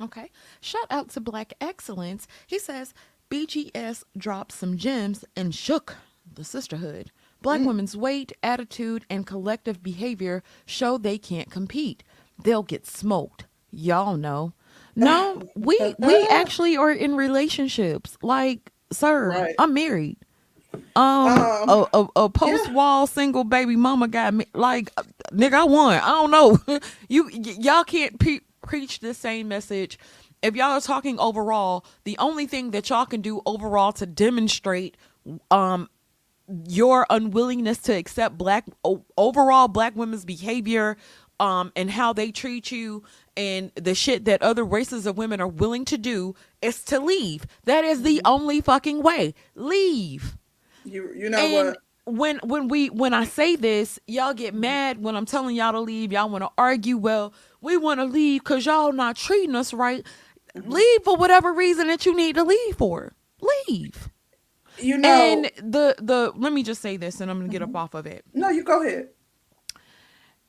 Okay. 0.00 0.30
Shout 0.60 0.86
out 0.90 1.10
to 1.10 1.20
Black 1.20 1.52
Excellence. 1.60 2.26
He 2.46 2.58
says 2.58 2.94
BGS 3.30 4.04
dropped 4.16 4.52
some 4.52 4.76
gems 4.76 5.24
and 5.36 5.54
shook 5.54 5.96
the 6.32 6.44
sisterhood. 6.44 7.10
Black 7.42 7.60
women's 7.62 7.96
weight, 7.96 8.32
attitude, 8.42 9.04
and 9.08 9.26
collective 9.26 9.82
behavior 9.82 10.42
show 10.66 10.98
they 10.98 11.16
can't 11.18 11.50
compete. 11.50 12.02
They'll 12.42 12.62
get 12.62 12.86
smoked. 12.86 13.46
Y'all 13.70 14.16
know. 14.16 14.52
No, 14.96 15.40
we 15.54 15.78
we 15.98 16.26
actually 16.30 16.76
are 16.76 16.90
in 16.90 17.14
relationships. 17.14 18.18
Like, 18.22 18.72
sir, 18.92 19.28
Right. 19.30 19.54
I'm 19.58 19.72
married. 19.72 20.18
Um, 20.74 20.82
Um, 20.96 21.68
a, 21.68 21.86
a, 21.94 22.08
a 22.24 22.30
post 22.30 22.72
wall 22.72 23.06
single 23.06 23.44
baby 23.44 23.76
mama 23.76 24.08
got 24.08 24.34
me 24.34 24.46
like, 24.54 24.90
uh, 24.96 25.02
nigga, 25.32 25.54
I 25.54 25.64
won. 25.64 25.94
I 26.02 26.08
don't 26.08 26.30
know. 26.30 26.58
you 27.08 27.24
y- 27.32 27.56
y'all 27.58 27.84
can't 27.84 28.18
pe- 28.18 28.40
preach 28.62 29.00
the 29.00 29.14
same 29.14 29.48
message. 29.48 29.98
If 30.42 30.56
y'all 30.56 30.72
are 30.72 30.80
talking 30.80 31.18
overall, 31.20 31.84
the 32.04 32.16
only 32.18 32.46
thing 32.46 32.70
that 32.72 32.88
y'all 32.90 33.06
can 33.06 33.20
do 33.20 33.42
overall 33.46 33.92
to 33.92 34.06
demonstrate 34.06 34.96
um 35.50 35.88
your 36.68 37.06
unwillingness 37.10 37.78
to 37.78 37.92
accept 37.94 38.36
black 38.36 38.66
o- 38.84 39.04
overall 39.16 39.68
black 39.68 39.94
women's 39.96 40.24
behavior 40.24 40.96
um 41.38 41.72
and 41.76 41.90
how 41.90 42.12
they 42.12 42.32
treat 42.32 42.72
you 42.72 43.04
and 43.36 43.70
the 43.76 43.94
shit 43.94 44.24
that 44.24 44.42
other 44.42 44.64
races 44.64 45.06
of 45.06 45.16
women 45.16 45.40
are 45.40 45.46
willing 45.48 45.84
to 45.84 45.96
do 45.96 46.34
is 46.60 46.82
to 46.82 46.98
leave 46.98 47.46
that 47.64 47.84
is 47.84 48.02
the 48.02 48.20
only 48.24 48.60
fucking 48.60 49.02
way 49.02 49.32
leave 49.54 50.36
You 50.84 51.12
you 51.14 51.30
know 51.30 51.38
and 51.38 51.66
what? 51.68 51.78
when 52.16 52.38
when 52.42 52.68
we 52.68 52.88
when 52.90 53.14
I 53.14 53.24
say 53.24 53.56
this, 53.56 53.98
y'all 54.06 54.34
get 54.34 54.54
mad 54.54 55.02
when 55.02 55.16
I'm 55.16 55.26
telling 55.26 55.54
y'all 55.56 55.72
to 55.72 55.80
leave. 55.80 56.12
Y'all 56.12 56.28
want 56.28 56.42
to 56.44 56.50
argue. 56.58 56.96
Well, 56.96 57.32
we 57.60 57.76
want 57.76 58.00
to 58.00 58.04
leave 58.06 58.42
because 58.42 58.66
y'all 58.66 58.92
not 58.92 59.16
treating 59.16 59.54
us 59.54 59.72
right. 59.72 60.04
Mm-hmm. 60.56 60.70
Leave 60.70 61.02
for 61.04 61.16
whatever 61.16 61.52
reason 61.52 61.86
that 61.88 62.04
you 62.06 62.16
need 62.16 62.34
to 62.36 62.42
leave 62.44 62.76
for. 62.76 63.12
Leave. 63.68 64.08
You 64.78 64.98
know. 64.98 65.08
And 65.08 65.44
the 65.56 65.94
the 66.00 66.32
let 66.34 66.52
me 66.52 66.62
just 66.62 66.80
say 66.80 66.96
this, 66.96 67.20
and 67.20 67.30
I'm 67.30 67.38
gonna 67.38 67.48
get 67.50 67.62
Mm-hmm. 67.62 67.76
up 67.76 67.82
off 67.82 67.94
of 67.94 68.06
it. 68.06 68.24
no, 68.34 68.48
you 68.48 68.64
go 68.64 68.82
ahead. 68.82 69.08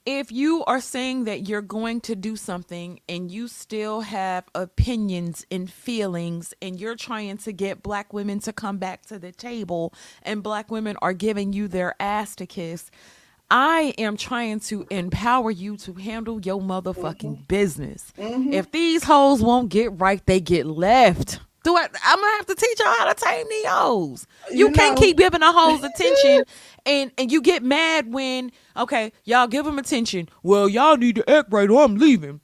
If 0.06 0.32
you 0.32 0.64
are 0.66 0.82
saying 0.82 1.26
that 1.26 1.48
you're 1.48 1.62
going 1.62 2.02
to 2.02 2.16
do 2.16 2.36
something 2.36 3.00
and 3.08 3.30
you 3.30 3.48
still 3.48 4.02
have 4.02 4.46
opinions 4.56 5.46
and 5.52 5.72
feelings 5.72 6.54
and 6.62 6.80
you're 6.80 6.96
trying 6.96 7.38
to 7.38 7.52
get 7.52 7.84
black 7.84 8.12
women 8.12 8.40
to 8.40 8.52
come 8.52 8.78
back 8.78 9.06
to 9.06 9.20
the 9.20 9.32
table 9.32 9.94
and 10.24 10.42
black 10.42 10.72
women 10.72 10.98
are 11.02 11.14
giving 11.14 11.54
you 11.54 11.68
their 11.68 11.96
ass 12.00 12.36
to 12.36 12.46
kiss 12.46 12.90
I 13.54 13.94
am 13.98 14.16
trying 14.16 14.62
to 14.62 14.88
empower 14.90 15.52
you 15.52 15.76
to 15.78 15.94
handle 15.96 16.40
your 16.40 16.62
motherfucking 16.62 17.22
mm-hmm. 17.22 17.44
business. 17.50 18.14
Mm-hmm. 18.18 18.54
If 18.54 18.72
these 18.72 19.04
hoes 19.04 19.42
won't 19.42 19.68
get 19.68 20.00
right, 20.00 20.26
they 20.26 20.40
get 20.40 20.66
left. 20.66 21.42
Do 21.64 21.76
I? 21.76 21.88
I'm 22.04 22.20
gonna 22.20 22.36
have 22.38 22.46
to 22.48 22.56
teach 22.56 22.80
y'all 22.80 22.88
how 22.98 23.12
to 23.14 23.24
tame 23.24 23.46
these 23.50 23.66
hoes. 23.68 24.28
You, 24.50 24.68
You 24.68 24.72
can't 24.72 24.96
know- 24.96 25.02
keep 25.02 25.18
giving 25.18 25.42
the 25.42 25.52
hoes 25.52 25.84
attention, 25.96 26.44
and 26.86 27.12
and 27.18 27.32
you 27.32 27.42
get 27.42 27.64
mad 27.64 28.12
when 28.12 28.52
okay, 28.76 29.12
y'all 29.26 29.48
give 29.48 29.66
them 29.66 29.78
attention. 29.78 30.28
Well, 30.44 30.68
y'all 30.68 30.98
need 30.98 31.16
to 31.16 31.30
act 31.30 31.52
right, 31.52 31.70
or 31.70 31.84
I'm 31.84 31.96
leaving. 31.96 32.42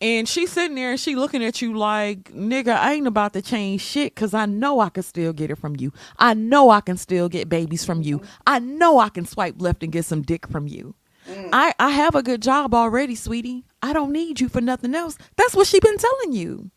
And 0.00 0.28
she's 0.28 0.52
sitting 0.52 0.76
there 0.76 0.92
and 0.92 1.00
she 1.00 1.16
looking 1.16 1.42
at 1.42 1.60
you 1.60 1.76
like, 1.76 2.30
nigga, 2.32 2.76
I 2.76 2.92
ain't 2.92 3.08
about 3.08 3.32
to 3.32 3.42
change 3.42 3.80
shit 3.80 4.14
because 4.14 4.32
I 4.32 4.46
know 4.46 4.78
I 4.78 4.90
can 4.90 5.02
still 5.02 5.32
get 5.32 5.50
it 5.50 5.58
from 5.58 5.74
you. 5.76 5.92
I 6.20 6.34
know 6.34 6.70
I 6.70 6.80
can 6.82 6.96
still 6.96 7.28
get 7.28 7.48
babies 7.48 7.84
from 7.84 8.02
you. 8.02 8.18
Mm-hmm. 8.18 8.42
I 8.46 8.60
know 8.60 9.00
I 9.00 9.08
can 9.08 9.26
swipe 9.26 9.56
left 9.58 9.82
and 9.82 9.90
get 9.90 10.04
some 10.04 10.22
dick 10.22 10.46
from 10.46 10.68
you. 10.68 10.94
Mm. 11.28 11.48
I, 11.52 11.74
I 11.80 11.90
have 11.90 12.14
a 12.14 12.22
good 12.22 12.40
job 12.42 12.74
already, 12.74 13.16
sweetie. 13.16 13.64
I 13.82 13.92
don't 13.92 14.12
need 14.12 14.38
you 14.40 14.48
for 14.48 14.60
nothing 14.60 14.94
else. 14.94 15.18
That's 15.34 15.56
what 15.56 15.66
she 15.66 15.80
been 15.80 15.98
telling 15.98 16.32
you. 16.32 16.70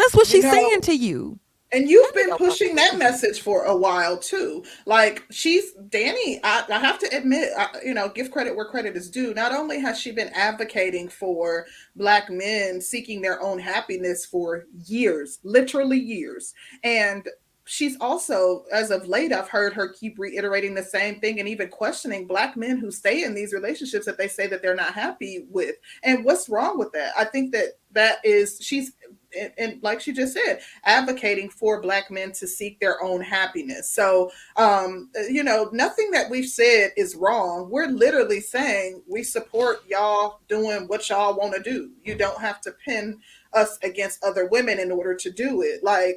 That's 0.00 0.14
what 0.14 0.26
You 0.28 0.32
she's 0.36 0.44
know- 0.44 0.52
saying 0.52 0.80
to 0.82 0.96
you. 0.96 1.38
And 1.72 1.88
you've 1.88 2.12
been 2.14 2.36
pushing 2.36 2.74
that 2.74 2.98
message 2.98 3.42
for 3.42 3.62
a 3.62 3.76
while 3.76 4.18
too. 4.18 4.64
Like 4.86 5.22
she's 5.30 5.72
Danny. 5.88 6.40
I, 6.42 6.64
I 6.68 6.78
have 6.80 6.98
to 6.98 7.16
admit, 7.16 7.50
I, 7.56 7.68
you 7.84 7.94
know, 7.94 8.08
give 8.08 8.32
credit 8.32 8.56
where 8.56 8.64
credit 8.64 8.96
is 8.96 9.08
due. 9.08 9.32
Not 9.34 9.52
only 9.52 9.78
has 9.78 10.00
she 10.00 10.10
been 10.10 10.30
advocating 10.34 11.08
for 11.08 11.66
Black 11.94 12.28
men 12.28 12.80
seeking 12.80 13.22
their 13.22 13.40
own 13.40 13.60
happiness 13.60 14.26
for 14.26 14.64
years, 14.84 15.38
literally 15.44 16.00
years, 16.00 16.54
and 16.82 17.28
she's 17.66 17.96
also, 18.00 18.64
as 18.72 18.90
of 18.90 19.06
late, 19.06 19.32
I've 19.32 19.48
heard 19.48 19.72
her 19.74 19.90
keep 19.92 20.18
reiterating 20.18 20.74
the 20.74 20.82
same 20.82 21.20
thing 21.20 21.38
and 21.38 21.48
even 21.48 21.68
questioning 21.68 22.26
Black 22.26 22.56
men 22.56 22.78
who 22.78 22.90
stay 22.90 23.22
in 23.22 23.32
these 23.32 23.52
relationships 23.52 24.06
that 24.06 24.18
they 24.18 24.26
say 24.26 24.48
that 24.48 24.60
they're 24.60 24.74
not 24.74 24.92
happy 24.92 25.46
with. 25.48 25.76
And 26.02 26.24
what's 26.24 26.48
wrong 26.48 26.80
with 26.80 26.90
that? 26.94 27.12
I 27.16 27.26
think 27.26 27.52
that 27.52 27.74
that 27.92 28.16
is 28.24 28.58
she's 28.60 28.90
and, 29.38 29.52
and 29.58 29.82
like 29.82 30.00
she 30.00 30.12
just 30.12 30.34
said 30.34 30.60
advocating 30.84 31.48
for 31.48 31.80
black 31.80 32.10
men 32.10 32.32
to 32.32 32.46
seek 32.46 32.80
their 32.80 33.02
own 33.02 33.20
happiness. 33.20 33.90
So 33.90 34.30
um 34.56 35.10
you 35.28 35.42
know 35.42 35.68
nothing 35.72 36.10
that 36.12 36.30
we've 36.30 36.48
said 36.48 36.92
is 36.96 37.16
wrong. 37.16 37.68
We're 37.70 37.88
literally 37.88 38.40
saying 38.40 39.02
we 39.08 39.22
support 39.22 39.78
y'all 39.88 40.40
doing 40.48 40.86
what 40.88 41.08
y'all 41.08 41.36
want 41.36 41.54
to 41.54 41.62
do. 41.62 41.90
You 42.02 42.14
don't 42.14 42.40
have 42.40 42.60
to 42.62 42.72
pin 42.84 43.20
us 43.52 43.78
against 43.82 44.24
other 44.24 44.46
women 44.46 44.78
in 44.78 44.90
order 44.90 45.14
to 45.14 45.30
do 45.30 45.62
it. 45.62 45.82
Like 45.82 46.16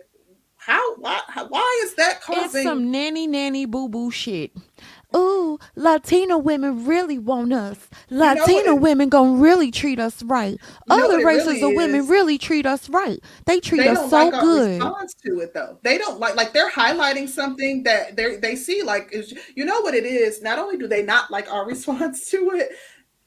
how 0.66 0.95
why 0.95 1.20
how, 1.28 1.47
why 1.47 1.82
is 1.84 1.95
that 1.95 2.18
It's 2.18 2.26
causing 2.26 2.64
some 2.64 2.91
nanny 2.91 3.28
nanny 3.28 3.66
boo 3.66 3.89
boo 3.89 4.11
shit. 4.11 4.51
Ooh, 5.16 5.59
Latino 5.76 6.38
women 6.38 6.86
really 6.86 7.20
want 7.20 7.53
us. 7.53 7.89
what 8.09 8.38
Latino 8.39 8.76
it- 8.76 8.82
women 8.82 9.09
gonna 9.09 9.34
really 9.34 9.72
treat 9.72 9.99
us 9.99 10.24
right. 10.24 10.59
Other 10.89 11.20
races 11.22 11.61
really 11.61 11.61
of 11.61 11.74
women 11.76 12.01
is? 12.01 12.09
really 12.09 12.38
treat 12.38 12.66
us 12.66 12.89
right. 12.89 13.20
They 13.45 13.59
treat 13.59 13.80
they 13.84 13.89
us 13.89 14.09
so 14.09 14.30
like 14.30 14.39
good. 14.41 14.82
response 14.82 15.14
to 15.26 15.39
it 15.41 15.53
though. 15.53 15.78
They 15.84 15.97
don't 15.97 16.20
like 16.20 16.36
like 16.36 16.53
they're 16.53 16.72
highlighting 16.72 17.30
something 17.30 17.84
that 17.84 18.16
they 18.16 18.38
they 18.38 18.55
see 18.55 18.84
like 18.84 19.09
is 19.11 19.34
you 19.55 19.66
know 19.66 19.82
what 19.82 19.93
it 19.95 20.05
is. 20.05 20.41
Not 20.41 20.59
only 20.59 20.78
do 20.78 20.88
they 20.88 21.03
not 21.03 21.30
like 21.32 21.51
our 21.51 21.66
response 21.68 22.30
to 22.32 22.51
it, 22.55 22.70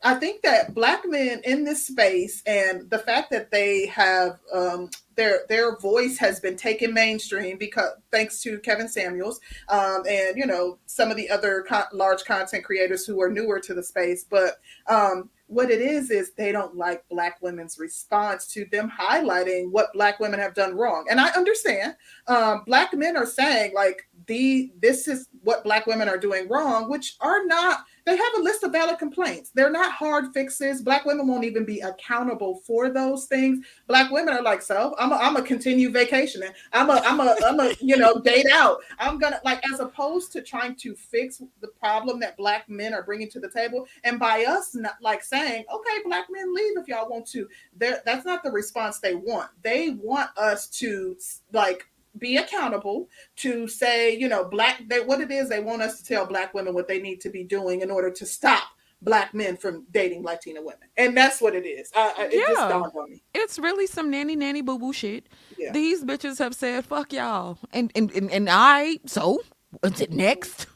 I 0.02 0.14
think 0.14 0.42
that 0.42 0.74
black 0.74 1.02
men 1.04 1.40
in 1.44 1.64
this 1.64 1.86
space 1.86 2.42
and 2.46 2.88
the 2.90 2.98
fact 2.98 3.30
that 3.30 3.50
they 3.50 3.86
have 3.86 4.38
um, 4.52 4.90
their 5.16 5.40
their 5.48 5.78
voice 5.78 6.18
has 6.18 6.38
been 6.38 6.56
taken 6.56 6.92
mainstream 6.92 7.56
because 7.56 7.90
thanks 8.12 8.40
to 8.42 8.58
Kevin 8.58 8.88
Samuels 8.88 9.40
um, 9.68 10.02
and 10.08 10.36
you 10.36 10.46
know 10.46 10.78
some 10.86 11.10
of 11.10 11.16
the 11.16 11.30
other 11.30 11.64
co- 11.66 11.84
large 11.92 12.24
content 12.24 12.64
creators 12.64 13.06
who 13.06 13.20
are 13.20 13.30
newer 13.30 13.58
to 13.60 13.74
the 13.74 13.82
space, 13.82 14.24
but 14.24 14.60
um, 14.86 15.30
what 15.48 15.70
it 15.70 15.80
is 15.80 16.10
is 16.10 16.32
they 16.32 16.50
don't 16.50 16.76
like 16.76 17.08
black 17.08 17.40
women's 17.40 17.78
response 17.78 18.46
to 18.48 18.64
them 18.66 18.90
highlighting 18.90 19.70
what 19.70 19.92
black 19.92 20.18
women 20.18 20.40
have 20.40 20.54
done 20.54 20.76
wrong. 20.76 21.06
And 21.08 21.20
i 21.20 21.28
understand 21.30 21.94
um, 22.26 22.62
black 22.66 22.92
men 22.92 23.16
are 23.16 23.26
saying 23.26 23.72
like 23.74 24.08
the 24.26 24.72
this 24.80 25.08
is 25.08 25.28
what 25.42 25.64
black 25.64 25.86
women 25.86 26.08
are 26.08 26.18
doing 26.18 26.48
wrong 26.48 26.90
which 26.90 27.16
are 27.20 27.44
not 27.46 27.84
they 28.06 28.16
have 28.16 28.34
a 28.36 28.40
list 28.40 28.62
of 28.62 28.70
valid 28.70 28.98
complaints. 28.98 29.50
They're 29.50 29.70
not 29.70 29.92
hard 29.92 30.32
fixes. 30.32 30.80
Black 30.80 31.04
women 31.04 31.26
won't 31.26 31.44
even 31.44 31.64
be 31.64 31.80
accountable 31.80 32.60
for 32.64 32.88
those 32.88 33.26
things. 33.26 33.66
Black 33.88 34.12
women 34.12 34.32
are 34.32 34.42
like 34.42 34.62
so 34.62 34.94
i'm 34.98 35.10
a, 35.10 35.16
I'm 35.16 35.36
a 35.36 35.42
continue 35.42 35.90
vacationing. 35.90 36.52
I'm 36.72 36.88
a 36.88 37.02
i'm 37.04 37.18
a 37.20 37.36
i'm 37.44 37.58
a 37.58 37.74
you 37.80 37.96
know 37.96 38.20
date 38.20 38.46
out. 38.52 38.78
I'm 39.00 39.18
gonna 39.18 39.40
like 39.44 39.60
as 39.72 39.80
opposed 39.80 40.32
to 40.32 40.42
trying 40.42 40.76
to 40.76 40.94
fix 40.94 41.42
the 41.60 41.68
problem 41.68 42.20
that 42.20 42.36
black 42.36 42.68
men 42.68 42.94
are 42.94 43.02
bringing 43.02 43.28
to 43.30 43.40
the 43.40 43.50
table 43.50 43.86
and 44.04 44.20
by 44.20 44.44
us 44.44 44.74
not 44.74 44.96
like 45.02 45.24
saying 45.24 45.64
okay 45.72 46.02
black 46.04 46.26
men 46.30 46.54
leave 46.54 46.78
if 46.78 46.86
y'all 46.86 47.10
want 47.10 47.26
to. 47.28 47.48
There 47.76 48.02
that's 48.06 48.24
not 48.24 48.44
the 48.44 48.52
response 48.52 49.00
they 49.00 49.16
want. 49.16 49.50
They 49.62 49.90
want 49.90 50.30
us 50.38 50.68
to 50.68 51.16
like 51.52 51.88
be 52.18 52.36
accountable 52.36 53.08
to 53.36 53.66
say 53.68 54.16
you 54.16 54.28
know 54.28 54.44
black 54.44 54.82
they 54.88 55.00
what 55.00 55.20
it 55.20 55.30
is 55.30 55.48
they 55.48 55.60
want 55.60 55.82
us 55.82 55.98
to 55.98 56.04
tell 56.04 56.26
black 56.26 56.54
women 56.54 56.74
what 56.74 56.88
they 56.88 57.00
need 57.00 57.20
to 57.20 57.30
be 57.30 57.44
doing 57.44 57.80
in 57.80 57.90
order 57.90 58.10
to 58.10 58.26
stop 58.26 58.64
black 59.02 59.34
men 59.34 59.56
from 59.56 59.84
dating 59.90 60.22
latina 60.22 60.60
women 60.60 60.88
and 60.96 61.16
that's 61.16 61.40
what 61.40 61.54
it 61.54 61.66
is 61.66 61.90
I, 61.94 62.14
I, 62.18 62.24
it 62.32 62.46
just 62.46 62.68
dawned 62.68 62.92
on 62.96 63.10
me 63.10 63.22
It's 63.34 63.58
really 63.58 63.86
some 63.86 64.10
nanny 64.10 64.34
nanny 64.34 64.62
boo 64.62 64.78
boo 64.78 64.92
shit. 64.92 65.28
Yeah. 65.58 65.72
These 65.72 66.04
bitches 66.04 66.38
have 66.38 66.54
said 66.54 66.84
fuck 66.84 67.12
y'all, 67.12 67.58
and 67.72 67.92
and 67.94 68.10
and, 68.12 68.30
and 68.30 68.48
I 68.50 68.98
so 69.06 69.42
what's 69.80 70.00
it 70.00 70.10
next? 70.10 70.66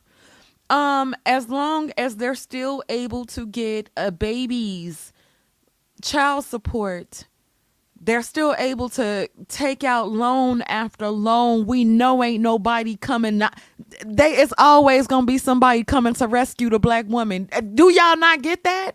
Um, 0.69 1.17
as 1.27 1.49
long 1.49 1.91
as 1.99 2.17
they're 2.17 2.37
still 2.37 2.83
able 2.89 3.25
to 3.27 3.45
get 3.45 3.91
a 3.97 4.13
baby's 4.13 5.13
child 6.01 6.45
support, 6.45 7.27
they're 8.01 8.23
still 8.23 8.55
able 8.59 8.89
to 8.91 9.29
take 9.49 9.85
out 9.85 10.11
loan 10.11 10.63
after 10.63 11.09
loan. 11.09 11.67
We 11.67 11.85
know 11.85 12.23
ain't 12.25 12.43
nobody 12.43 12.97
coming. 12.97 13.39
Not, 13.39 13.59
they 14.05 14.33
it's 14.37 14.55
always 14.59 15.07
gonna 15.07 15.27
be 15.27 15.39
somebody 15.39 15.85
coming 15.85 16.15
to 16.15 16.27
rescue 16.27 16.71
the 16.71 16.79
black 16.79 17.07
woman. 17.07 17.49
Uh, 17.53 17.61
Do 17.61 17.93
y'all 17.93 18.17
not 18.17 18.43
get 18.43 18.65
that? 18.65 18.93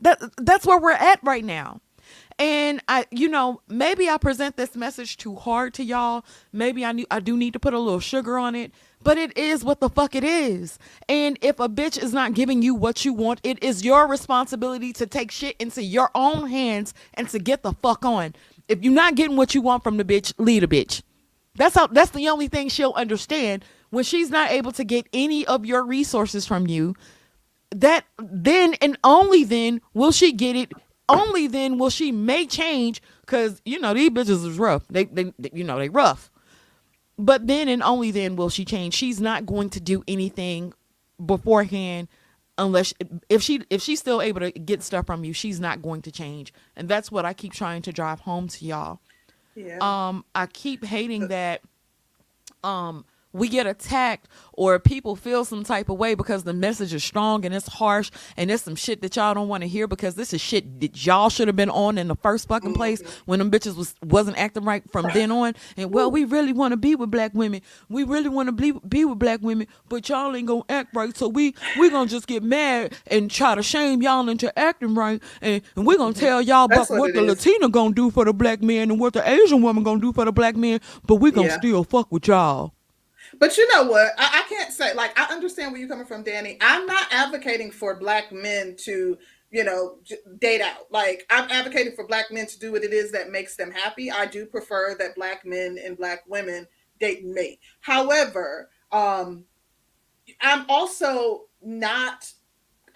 That 0.00 0.20
that's 0.38 0.66
where 0.66 0.78
we're 0.78 0.92
at 0.92 1.20
right 1.22 1.44
now. 1.44 1.80
And 2.38 2.80
I, 2.86 3.04
you 3.10 3.28
know, 3.28 3.62
maybe 3.68 4.08
I 4.08 4.16
present 4.16 4.56
this 4.56 4.76
message 4.76 5.16
too 5.16 5.34
hard 5.34 5.74
to 5.74 5.84
y'all. 5.84 6.24
Maybe 6.52 6.84
I 6.84 6.92
need, 6.92 7.06
I 7.10 7.18
do 7.18 7.36
need 7.36 7.52
to 7.54 7.58
put 7.58 7.74
a 7.74 7.80
little 7.80 7.98
sugar 7.98 8.38
on 8.38 8.54
it. 8.54 8.72
But 9.02 9.16
it 9.18 9.36
is 9.38 9.64
what 9.64 9.80
the 9.80 9.88
fuck 9.88 10.14
it 10.14 10.24
is. 10.24 10.78
And 11.08 11.38
if 11.40 11.60
a 11.60 11.68
bitch 11.68 12.02
is 12.02 12.12
not 12.12 12.34
giving 12.34 12.62
you 12.62 12.74
what 12.74 13.04
you 13.04 13.12
want, 13.12 13.40
it 13.42 13.62
is 13.62 13.84
your 13.84 14.06
responsibility 14.08 14.92
to 14.94 15.06
take 15.06 15.30
shit 15.30 15.56
into 15.58 15.82
your 15.82 16.10
own 16.14 16.48
hands 16.50 16.94
and 17.14 17.28
to 17.28 17.38
get 17.38 17.62
the 17.62 17.72
fuck 17.72 18.04
on. 18.04 18.34
If 18.66 18.82
you're 18.82 18.92
not 18.92 19.14
getting 19.14 19.36
what 19.36 19.54
you 19.54 19.62
want 19.62 19.84
from 19.84 19.96
the 19.96 20.04
bitch, 20.04 20.34
leave 20.38 20.60
the 20.60 20.68
bitch. 20.68 21.02
That's 21.58 21.74
how 21.74 21.88
that's 21.88 22.12
the 22.12 22.28
only 22.28 22.48
thing 22.48 22.68
she'll 22.68 22.92
understand 22.92 23.64
when 23.90 24.04
she's 24.04 24.30
not 24.30 24.50
able 24.50 24.72
to 24.72 24.84
get 24.84 25.06
any 25.12 25.46
of 25.46 25.66
your 25.66 25.84
resources 25.84 26.46
from 26.46 26.66
you. 26.66 26.94
That 27.70 28.04
then 28.18 28.74
and 28.74 28.96
only 29.04 29.44
then 29.44 29.80
will 29.92 30.12
she 30.12 30.32
get 30.32 30.56
it. 30.56 30.72
Only 31.08 31.46
then 31.46 31.78
will 31.78 31.90
she 31.90 32.12
may 32.12 32.46
change 32.46 33.02
because 33.22 33.60
you 33.64 33.80
know 33.80 33.92
these 33.94 34.10
bitches 34.10 34.46
is 34.46 34.58
rough. 34.58 34.86
They 34.88 35.04
they 35.04 35.32
you 35.52 35.64
know 35.64 35.78
they 35.78 35.88
rough. 35.88 36.30
But 37.18 37.46
then 37.48 37.68
and 37.68 37.82
only 37.82 38.10
then 38.12 38.36
will 38.36 38.48
she 38.48 38.64
change. 38.64 38.94
She's 38.94 39.20
not 39.20 39.44
going 39.44 39.70
to 39.70 39.80
do 39.80 40.04
anything 40.06 40.72
beforehand 41.24 42.08
unless 42.56 42.94
if 43.28 43.42
she 43.42 43.62
if 43.70 43.82
she's 43.82 43.98
still 43.98 44.22
able 44.22 44.40
to 44.40 44.52
get 44.52 44.82
stuff 44.82 45.06
from 45.06 45.24
you, 45.24 45.32
she's 45.32 45.58
not 45.60 45.82
going 45.82 46.02
to 46.02 46.12
change. 46.12 46.52
And 46.76 46.88
that's 46.88 47.10
what 47.10 47.24
I 47.24 47.32
keep 47.32 47.52
trying 47.52 47.82
to 47.82 47.92
drive 47.92 48.20
home 48.20 48.46
to 48.48 48.64
y'all 48.64 49.00
Yeah. 49.56 49.78
um 49.80 50.24
i 50.34 50.46
keep 50.46 50.84
hating 50.84 51.28
that 51.28 51.60
um 52.62 53.04
we 53.38 53.48
get 53.48 53.66
attacked 53.66 54.28
or 54.52 54.78
people 54.78 55.16
feel 55.16 55.44
some 55.44 55.64
type 55.64 55.88
of 55.88 55.98
way 55.98 56.14
because 56.14 56.44
the 56.44 56.52
message 56.52 56.94
is 56.94 57.02
strong 57.02 57.44
and 57.44 57.54
it's 57.54 57.68
harsh 57.68 58.10
and 58.36 58.50
it's 58.50 58.62
some 58.62 58.76
shit 58.76 59.02
that 59.02 59.16
y'all 59.16 59.34
don't 59.34 59.48
want 59.48 59.62
to 59.62 59.68
hear 59.68 59.86
because 59.86 60.14
this 60.14 60.32
is 60.32 60.40
shit 60.40 60.80
that 60.80 61.06
y'all 61.06 61.28
should 61.28 61.48
have 61.48 61.56
been 61.56 61.70
on 61.70 61.98
in 61.98 62.08
the 62.08 62.16
first 62.16 62.48
fucking 62.48 62.74
place 62.74 63.02
mm-hmm. 63.02 63.22
when 63.26 63.38
them 63.38 63.50
bitches 63.50 63.76
was 63.76 63.94
wasn't 64.04 64.36
acting 64.38 64.64
right 64.64 64.82
from 64.92 65.06
then 65.14 65.30
on 65.32 65.54
and 65.76 65.92
well 65.92 66.10
we 66.10 66.24
really 66.24 66.52
want 66.52 66.72
to 66.72 66.76
be 66.76 66.94
with 66.94 67.10
black 67.10 67.32
women 67.34 67.60
we 67.88 68.04
really 68.04 68.28
want 68.28 68.48
to 68.48 68.52
be 68.52 68.72
be 68.88 69.04
with 69.04 69.18
black 69.18 69.40
women 69.42 69.66
but 69.88 70.08
y'all 70.08 70.34
ain't 70.34 70.46
gonna 70.46 70.62
act 70.68 70.94
right 70.94 71.16
so 71.16 71.28
we 71.28 71.54
we 71.78 71.90
gonna 71.90 72.08
just 72.08 72.26
get 72.26 72.42
mad 72.42 72.94
and 73.08 73.30
try 73.30 73.54
to 73.54 73.62
shame 73.62 74.02
y'all 74.02 74.28
into 74.28 74.56
acting 74.58 74.94
right 74.94 75.22
and, 75.40 75.62
and 75.76 75.86
we're 75.86 75.96
gonna 75.98 76.14
tell 76.14 76.40
y'all 76.40 76.64
about 76.64 76.88
what 76.90 77.08
what 77.08 77.14
the 77.14 77.30
is. 77.30 77.46
Latina 77.46 77.68
gonna 77.68 77.94
do 77.94 78.10
for 78.10 78.24
the 78.24 78.32
black 78.32 78.62
man 78.62 78.90
and 78.90 79.00
what 79.00 79.12
the 79.12 79.28
Asian 79.28 79.62
woman 79.62 79.82
gonna 79.82 80.00
do 80.00 80.12
for 80.12 80.24
the 80.24 80.32
black 80.32 80.56
man, 80.56 80.80
but 81.06 81.16
we 81.16 81.30
gonna 81.30 81.48
Yeah. 81.48 81.58
still 81.58 81.84
fuck 81.84 82.10
with 82.12 82.28
y'all. 82.28 82.74
But 83.38 83.56
you 83.56 83.68
know 83.74 83.84
what? 83.84 84.12
I, 84.18 84.44
I 84.44 84.48
can't 84.48 84.72
say 84.72 84.94
like 84.94 85.18
I 85.18 85.32
understand 85.32 85.72
where 85.72 85.80
you're 85.80 85.88
coming 85.88 86.06
from, 86.06 86.22
Danny. 86.22 86.58
I'm 86.60 86.86
not 86.86 87.06
advocating 87.10 87.70
for 87.70 87.94
black 87.94 88.32
men 88.32 88.76
to, 88.80 89.16
you 89.50 89.64
know, 89.64 89.98
date 90.38 90.60
out. 90.60 90.90
Like 90.90 91.24
I'm 91.30 91.50
advocating 91.50 91.94
for 91.94 92.06
black 92.06 92.30
men 92.30 92.46
to 92.46 92.58
do 92.58 92.72
what 92.72 92.84
it 92.84 92.92
is 92.92 93.12
that 93.12 93.30
makes 93.30 93.56
them 93.56 93.70
happy. 93.70 94.10
I 94.10 94.26
do 94.26 94.46
prefer 94.46 94.96
that 94.98 95.14
black 95.14 95.44
men 95.44 95.78
and 95.82 95.96
black 95.96 96.24
women 96.26 96.66
date 96.98 97.24
mate. 97.24 97.60
However, 97.80 98.70
um, 98.92 99.44
I'm 100.40 100.64
also 100.68 101.46
not. 101.62 102.32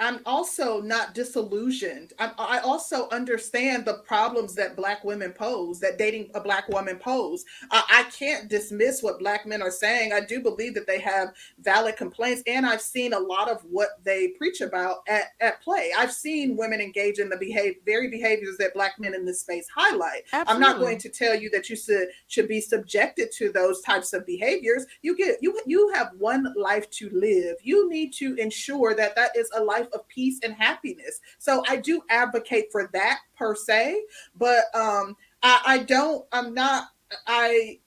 I'm 0.02 0.18
also 0.26 0.80
not 0.80 1.14
disillusioned. 1.14 2.12
I'm, 2.18 2.32
I 2.36 2.58
also 2.58 3.08
understand 3.10 3.84
the 3.84 3.98
problems 4.04 4.52
that 4.56 4.74
black 4.74 5.04
women 5.04 5.30
pose, 5.30 5.78
that 5.78 5.96
dating 5.96 6.30
a 6.34 6.40
black 6.40 6.68
woman 6.68 6.98
pose. 6.98 7.44
I, 7.70 7.84
I 7.88 8.02
can't 8.10 8.48
dismiss 8.48 9.00
what 9.00 9.20
black 9.20 9.46
men 9.46 9.62
are 9.62 9.70
saying. 9.70 10.12
I 10.12 10.20
do 10.20 10.40
believe 10.40 10.74
that 10.74 10.88
they 10.88 10.98
have 10.98 11.32
valid 11.60 11.96
complaints, 11.96 12.42
and 12.48 12.66
I've 12.66 12.80
seen 12.80 13.12
a 13.12 13.18
lot 13.18 13.48
of 13.48 13.62
what 13.70 13.90
they 14.02 14.28
preach 14.38 14.60
about 14.60 14.98
at, 15.08 15.26
at 15.40 15.62
play. 15.62 15.92
I've 15.96 16.12
seen 16.12 16.56
women 16.56 16.80
engage 16.80 17.20
in 17.20 17.28
the 17.28 17.36
behave, 17.36 17.76
very 17.86 18.10
behaviors 18.10 18.56
that 18.58 18.74
black 18.74 18.98
men 18.98 19.14
in 19.14 19.24
this 19.24 19.40
space 19.40 19.68
highlight. 19.72 20.22
I'm 20.32 20.58
not 20.58 20.80
going 20.80 20.98
to 20.98 21.08
tell 21.10 21.36
you 21.36 21.48
that 21.50 21.70
you 21.70 21.76
should 21.76 22.08
should 22.26 22.48
be 22.48 22.60
subjected 22.60 23.30
to 23.38 23.52
those 23.52 23.80
types 23.82 24.12
of 24.12 24.26
behaviors. 24.26 24.84
You 25.02 25.16
get 25.16 25.38
you 25.40 25.60
you 25.64 25.92
have 25.94 26.10
one 26.18 26.52
life 26.56 26.90
to 26.90 27.08
live. 27.10 27.56
You 27.62 27.88
need 27.88 28.12
to 28.14 28.34
ensure 28.34 28.96
that 28.96 29.14
that 29.14 29.36
is 29.36 29.48
a 29.54 29.62
life 29.62 29.86
of 29.94 30.06
peace 30.08 30.40
and 30.42 30.54
happiness. 30.54 31.20
So 31.38 31.62
I 31.68 31.76
do 31.76 32.02
advocate 32.10 32.66
for 32.70 32.90
that 32.92 33.20
per 33.36 33.54
se, 33.54 34.02
but 34.36 34.64
um 34.74 35.16
I, 35.42 35.60
I 35.66 35.78
don't 35.78 36.26
I'm 36.32 36.54
not 36.54 36.88
I 37.26 37.78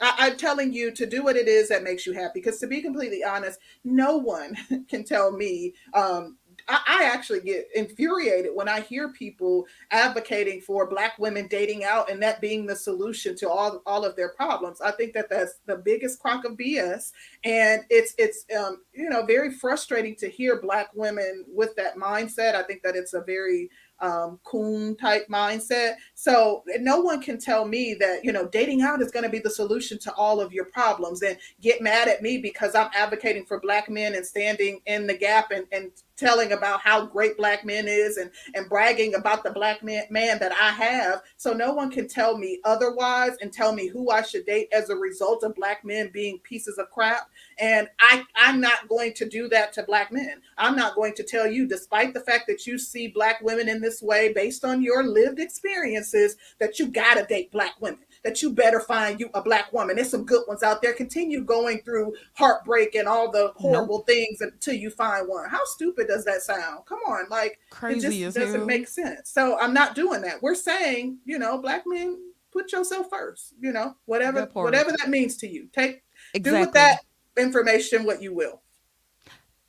I, 0.00 0.14
I'm 0.18 0.36
telling 0.36 0.72
you 0.72 0.90
to 0.92 1.06
do 1.06 1.22
what 1.22 1.36
it 1.36 1.48
is 1.48 1.68
that 1.68 1.82
makes 1.82 2.06
you 2.06 2.12
happy. 2.12 2.40
Because 2.40 2.58
to 2.60 2.66
be 2.66 2.80
completely 2.80 3.22
honest, 3.22 3.58
no 3.84 4.16
one 4.16 4.56
can 4.88 5.04
tell 5.04 5.30
me. 5.32 5.74
Um, 5.94 6.36
I, 6.68 7.10
actually 7.10 7.40
get 7.40 7.68
infuriated 7.74 8.52
when 8.54 8.68
I 8.68 8.80
hear 8.80 9.10
people 9.12 9.66
advocating 9.90 10.60
for 10.60 10.86
Black 10.86 11.18
women 11.18 11.48
dating 11.48 11.84
out 11.84 12.10
and 12.10 12.22
that 12.22 12.40
being 12.40 12.66
the 12.66 12.76
solution 12.76 13.36
to 13.36 13.48
all 13.48 13.82
all 13.86 14.04
of 14.04 14.16
their 14.16 14.30
problems. 14.30 14.80
I 14.80 14.92
think 14.92 15.12
that 15.14 15.28
that's 15.28 15.54
the 15.66 15.76
biggest 15.76 16.20
crock 16.20 16.44
of 16.44 16.56
BS, 16.56 17.12
and 17.44 17.82
it's 17.90 18.14
it's 18.18 18.44
um, 18.58 18.82
you 18.92 19.08
know 19.08 19.24
very 19.24 19.52
frustrating 19.52 20.14
to 20.16 20.28
hear 20.28 20.60
Black 20.60 20.90
women 20.94 21.44
with 21.48 21.74
that 21.76 21.96
mindset. 21.96 22.54
I 22.54 22.62
think 22.62 22.82
that 22.82 22.96
it's 22.96 23.14
a 23.14 23.22
very 23.22 23.70
um, 24.00 24.40
coon 24.44 24.96
type 24.96 25.26
mindset. 25.28 25.94
So 26.14 26.62
no 26.78 27.00
one 27.00 27.20
can 27.20 27.38
tell 27.38 27.66
me 27.66 27.94
that 28.00 28.24
you 28.24 28.32
know 28.32 28.48
dating 28.48 28.82
out 28.82 29.02
is 29.02 29.10
going 29.10 29.24
to 29.24 29.30
be 29.30 29.38
the 29.38 29.50
solution 29.50 29.98
to 30.00 30.14
all 30.14 30.40
of 30.40 30.52
your 30.52 30.66
problems 30.66 31.22
and 31.22 31.36
get 31.60 31.82
mad 31.82 32.08
at 32.08 32.22
me 32.22 32.38
because 32.38 32.74
I'm 32.74 32.90
advocating 32.94 33.44
for 33.44 33.60
black 33.60 33.88
men 33.90 34.14
and 34.14 34.24
standing 34.24 34.80
in 34.86 35.06
the 35.06 35.16
gap 35.16 35.50
and, 35.50 35.66
and 35.72 35.90
telling 36.20 36.52
about 36.52 36.80
how 36.80 37.06
great 37.06 37.36
black 37.36 37.64
men 37.64 37.88
is 37.88 38.18
and 38.18 38.30
and 38.54 38.68
bragging 38.68 39.14
about 39.14 39.42
the 39.42 39.50
black 39.50 39.82
man, 39.82 40.04
man 40.10 40.38
that 40.38 40.52
I 40.52 40.70
have. 40.70 41.22
So 41.36 41.52
no 41.52 41.72
one 41.72 41.90
can 41.90 42.06
tell 42.06 42.36
me 42.36 42.60
otherwise 42.64 43.36
and 43.40 43.52
tell 43.52 43.72
me 43.72 43.88
who 43.88 44.10
I 44.10 44.22
should 44.22 44.44
date 44.46 44.68
as 44.72 44.90
a 44.90 44.96
result 44.96 45.42
of 45.42 45.54
black 45.54 45.84
men 45.84 46.10
being 46.12 46.38
pieces 46.40 46.78
of 46.78 46.90
crap. 46.90 47.30
And 47.58 47.88
I 47.98 48.24
I'm 48.36 48.60
not 48.60 48.88
going 48.88 49.14
to 49.14 49.28
do 49.28 49.48
that 49.48 49.72
to 49.74 49.82
black 49.82 50.12
men. 50.12 50.42
I'm 50.58 50.76
not 50.76 50.94
going 50.94 51.14
to 51.14 51.24
tell 51.24 51.46
you, 51.46 51.66
despite 51.66 52.12
the 52.12 52.20
fact 52.20 52.46
that 52.48 52.66
you 52.66 52.78
see 52.78 53.08
black 53.08 53.40
women 53.40 53.68
in 53.68 53.80
this 53.80 54.02
way 54.02 54.32
based 54.32 54.64
on 54.64 54.82
your 54.82 55.02
lived 55.04 55.40
experiences, 55.40 56.36
that 56.58 56.78
you 56.78 56.88
gotta 56.88 57.24
date 57.24 57.50
black 57.50 57.80
women. 57.80 58.00
That 58.22 58.42
you 58.42 58.52
better 58.52 58.80
find 58.80 59.18
you 59.18 59.30
a 59.32 59.42
black 59.42 59.72
woman. 59.72 59.96
There's 59.96 60.10
some 60.10 60.26
good 60.26 60.42
ones 60.46 60.62
out 60.62 60.82
there. 60.82 60.92
Continue 60.92 61.42
going 61.42 61.80
through 61.80 62.12
heartbreak 62.34 62.94
and 62.94 63.08
all 63.08 63.30
the 63.30 63.52
horrible 63.56 64.00
things 64.00 64.42
until 64.42 64.74
you 64.74 64.90
find 64.90 65.26
one. 65.26 65.48
How 65.48 65.64
stupid 65.64 66.08
does 66.08 66.26
that 66.26 66.42
sound? 66.42 66.84
Come 66.84 66.98
on, 67.08 67.28
like 67.30 67.52
it 67.52 67.70
Crazy 67.70 68.00
just 68.00 68.36
as 68.36 68.44
doesn't 68.44 68.60
hell. 68.60 68.66
make 68.66 68.88
sense. 68.88 69.30
So 69.30 69.58
I'm 69.58 69.72
not 69.72 69.94
doing 69.94 70.20
that. 70.22 70.42
We're 70.42 70.54
saying, 70.54 71.18
you 71.24 71.38
know, 71.38 71.56
black 71.58 71.84
men, 71.86 72.18
put 72.52 72.72
yourself 72.72 73.06
first. 73.08 73.54
You 73.58 73.72
know, 73.72 73.96
whatever 74.04 74.40
That 74.40 74.54
whatever 74.54 74.90
that 74.98 75.08
means 75.08 75.36
to 75.38 75.48
you. 75.48 75.68
Take 75.72 76.02
exactly. 76.34 76.60
do 76.60 76.66
with 76.66 76.74
that 76.74 76.98
information 77.38 78.04
what 78.04 78.20
you 78.20 78.34
will. 78.34 78.60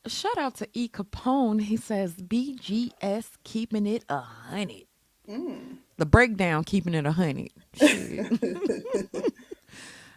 Shout 0.07 0.37
out 0.37 0.55
to 0.55 0.67
E 0.73 0.89
Capone. 0.89 1.61
He 1.61 1.77
says 1.77 2.15
BGS 2.15 3.29
keeping 3.43 3.85
it 3.85 4.03
a 4.09 4.19
hundred. 4.19 4.87
Mm. 5.29 5.77
The 6.01 6.07
breakdown 6.07 6.63
keeping 6.63 6.95
it 6.95 7.05
a 7.05 7.11
hundred. 7.11 7.51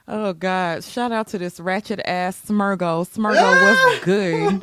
Oh 0.06 0.34
God! 0.34 0.82
Shout 0.82 1.12
out 1.12 1.28
to 1.28 1.38
this 1.38 1.60
ratchet 1.60 2.00
ass 2.06 2.42
Smurgo. 2.46 3.06
Smurgo 3.06 3.32
was 3.32 3.76
ah! 3.78 4.00
good. 4.02 4.60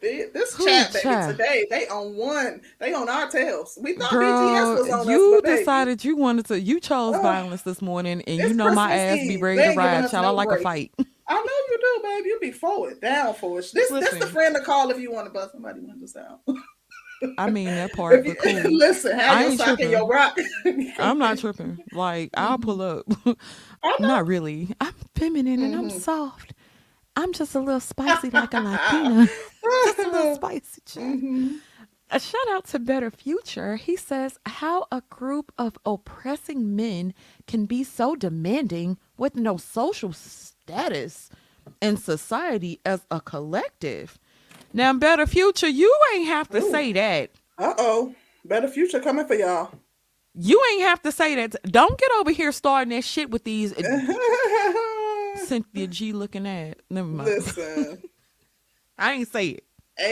this 0.32 0.54
Who 0.54 0.64
chat 0.64 0.92
baby 0.92 1.32
today, 1.32 1.66
they 1.70 1.88
on 1.88 2.14
one, 2.16 2.60
they 2.78 2.92
on 2.92 3.08
our 3.08 3.28
tails. 3.28 3.78
We 3.80 3.94
thought 3.94 4.12
BTS 4.12 4.78
was 4.80 4.90
on 4.90 5.08
you 5.08 5.36
us, 5.36 5.42
baby, 5.42 5.58
decided 5.58 6.04
you 6.04 6.16
wanted 6.16 6.46
to. 6.46 6.60
You 6.60 6.78
chose 6.78 7.16
Ugh. 7.16 7.22
violence 7.22 7.62
this 7.62 7.82
morning, 7.82 8.22
and 8.26 8.38
you 8.38 8.52
know 8.52 8.72
my 8.72 8.88
Christmas 8.88 9.20
ass 9.20 9.28
be 9.28 9.36
ready 9.38 9.58
They 9.58 9.74
to 9.74 9.76
ride. 9.76 10.10
Child, 10.10 10.24
I 10.24 10.28
no 10.28 10.34
like 10.34 10.50
a 10.50 10.62
fight. 10.62 10.92
I 11.28 11.34
know 11.34 11.42
you 11.42 11.78
do, 11.80 12.02
babe. 12.02 12.26
You 12.26 12.38
be 12.40 12.52
forward, 12.52 13.00
down 13.00 13.34
for 13.34 13.58
it. 13.58 13.70
This 13.74 13.90
this 13.90 14.14
the 14.20 14.26
friend 14.26 14.54
to 14.54 14.62
call 14.62 14.90
if 14.90 15.00
you 15.00 15.12
want 15.12 15.26
to 15.26 15.32
bust 15.32 15.50
somebody 15.50 15.80
windows 15.80 16.16
out. 16.16 16.40
I 17.36 17.50
mean 17.50 17.74
that 17.76 17.92
part, 17.96 18.24
but 18.24 18.38
cool. 18.38 18.52
listen, 18.52 19.18
I 19.18 19.44
ain't 19.44 19.60
tripping. 19.60 19.90
your 19.90 20.06
rock. 20.06 20.38
I'm 20.98 21.18
not 21.18 21.38
tripping. 21.40 21.78
Like 21.92 22.30
I'll 22.36 22.58
pull 22.58 22.80
up. 22.82 23.06
Know. 23.26 23.34
Not 24.00 24.26
really. 24.26 24.68
I'm 24.80 24.94
feminine 25.14 25.62
and 25.62 25.74
I'm 25.74 25.88
Mhm. 25.88 26.00
soft. 26.00 26.54
I'm 27.16 27.32
just 27.32 27.54
a 27.54 27.58
little 27.60 27.80
spicy 27.80 28.30
like 28.30 28.54
a 28.54 28.60
Latina. 28.60 29.28
just 29.84 29.98
a 29.98 30.02
little 30.10 30.34
spicy. 30.36 30.80
Mhm. 30.96 31.58
A 32.10 32.20
shout 32.20 32.48
out 32.50 32.64
to 32.68 32.78
Better 32.78 33.10
Future. 33.10 33.76
He 33.76 33.96
says 33.96 34.38
how 34.46 34.86
a 34.92 35.02
group 35.10 35.52
of 35.58 35.76
oppressing 35.84 36.74
men 36.76 37.12
can 37.46 37.66
be 37.66 37.82
so 37.84 38.14
demanding 38.14 38.98
with 39.16 39.34
no 39.36 39.56
social 39.56 40.12
status 40.12 41.28
in 41.82 41.96
society 41.96 42.80
as 42.86 43.04
a 43.10 43.20
collective. 43.20 44.18
Now, 44.78 44.92
Better 44.92 45.26
Future, 45.26 45.66
you 45.66 45.92
ain't 46.14 46.28
have 46.28 46.48
to 46.50 46.58
Ooh. 46.58 46.70
say 46.70 46.92
that. 46.92 47.30
Uh-oh. 47.58 48.14
Better 48.44 48.68
future 48.68 49.00
coming 49.00 49.26
for 49.26 49.34
y'all. 49.34 49.72
You 50.34 50.62
ain't 50.72 50.82
have 50.82 51.02
to 51.02 51.10
say 51.10 51.34
that. 51.34 51.56
Don't 51.64 51.98
get 51.98 52.08
over 52.20 52.30
here 52.30 52.52
starting 52.52 52.90
that 52.90 53.02
shit 53.02 53.28
with 53.28 53.42
these 53.42 53.72
uh, 53.72 54.14
Cynthia 55.46 55.88
G 55.88 56.12
looking 56.12 56.46
at. 56.46 56.78
Never 56.88 57.08
mind. 57.08 57.28
Listen. 57.28 58.00
I 58.98 59.14
ain't 59.14 59.26
say 59.26 59.48
it. 59.48 59.64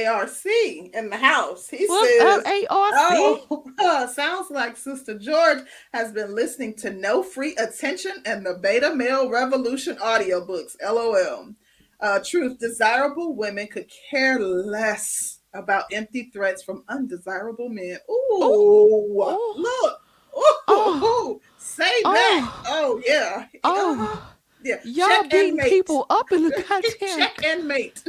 ARC 0.09 0.44
in 0.44 1.10
the 1.10 1.16
house. 1.16 1.68
He 1.68 1.86
says, 1.86 2.66
ARC? 2.68 2.94
Oh, 2.98 4.10
sounds 4.12 4.51
like 4.51 4.76
Sister 4.76 5.16
George 5.16 5.60
has 5.94 6.10
been 6.10 6.34
listening 6.34 6.74
to 6.78 6.90
No 6.90 7.22
Free 7.22 7.55
Attention 7.55 8.14
and 8.24 8.44
the 8.44 8.59
Beta 8.60 8.93
Male 8.93 9.30
Revolution 9.30 9.94
audiobooks. 9.98 10.74
LOL. 10.84 11.55
Uh, 12.01 12.20
truth 12.24 12.59
desirable 12.59 13.35
women 13.35 13.66
could 13.66 13.90
care 14.10 14.39
less 14.39 15.39
about 15.55 15.85
empty 15.93 16.31
threats 16.32 16.62
from 16.62 16.85
undesirable 16.89 17.68
men. 17.68 17.98
Ooh, 18.10 18.43
Ooh. 18.43 19.55
look. 19.56 20.01
Ooh, 20.36 20.43
Oh. 20.68 21.40
say 21.59 22.02
that. 22.02 22.51
Oh. 22.66 22.98
Oh, 22.98 23.02
yeah. 23.06 23.47
Oh. 23.64 23.93
Uh-huh. 23.94 24.20
yeah. 24.62 24.77
Y'all 24.85 25.09
Check 25.09 25.31
beating 25.31 25.59
people 25.60 26.05
up 26.10 26.31
in 26.32 26.43
the 26.43 26.51
goddamn. 26.68 27.18
Check 27.18 27.44
and 27.44 27.66
mate. 27.66 28.02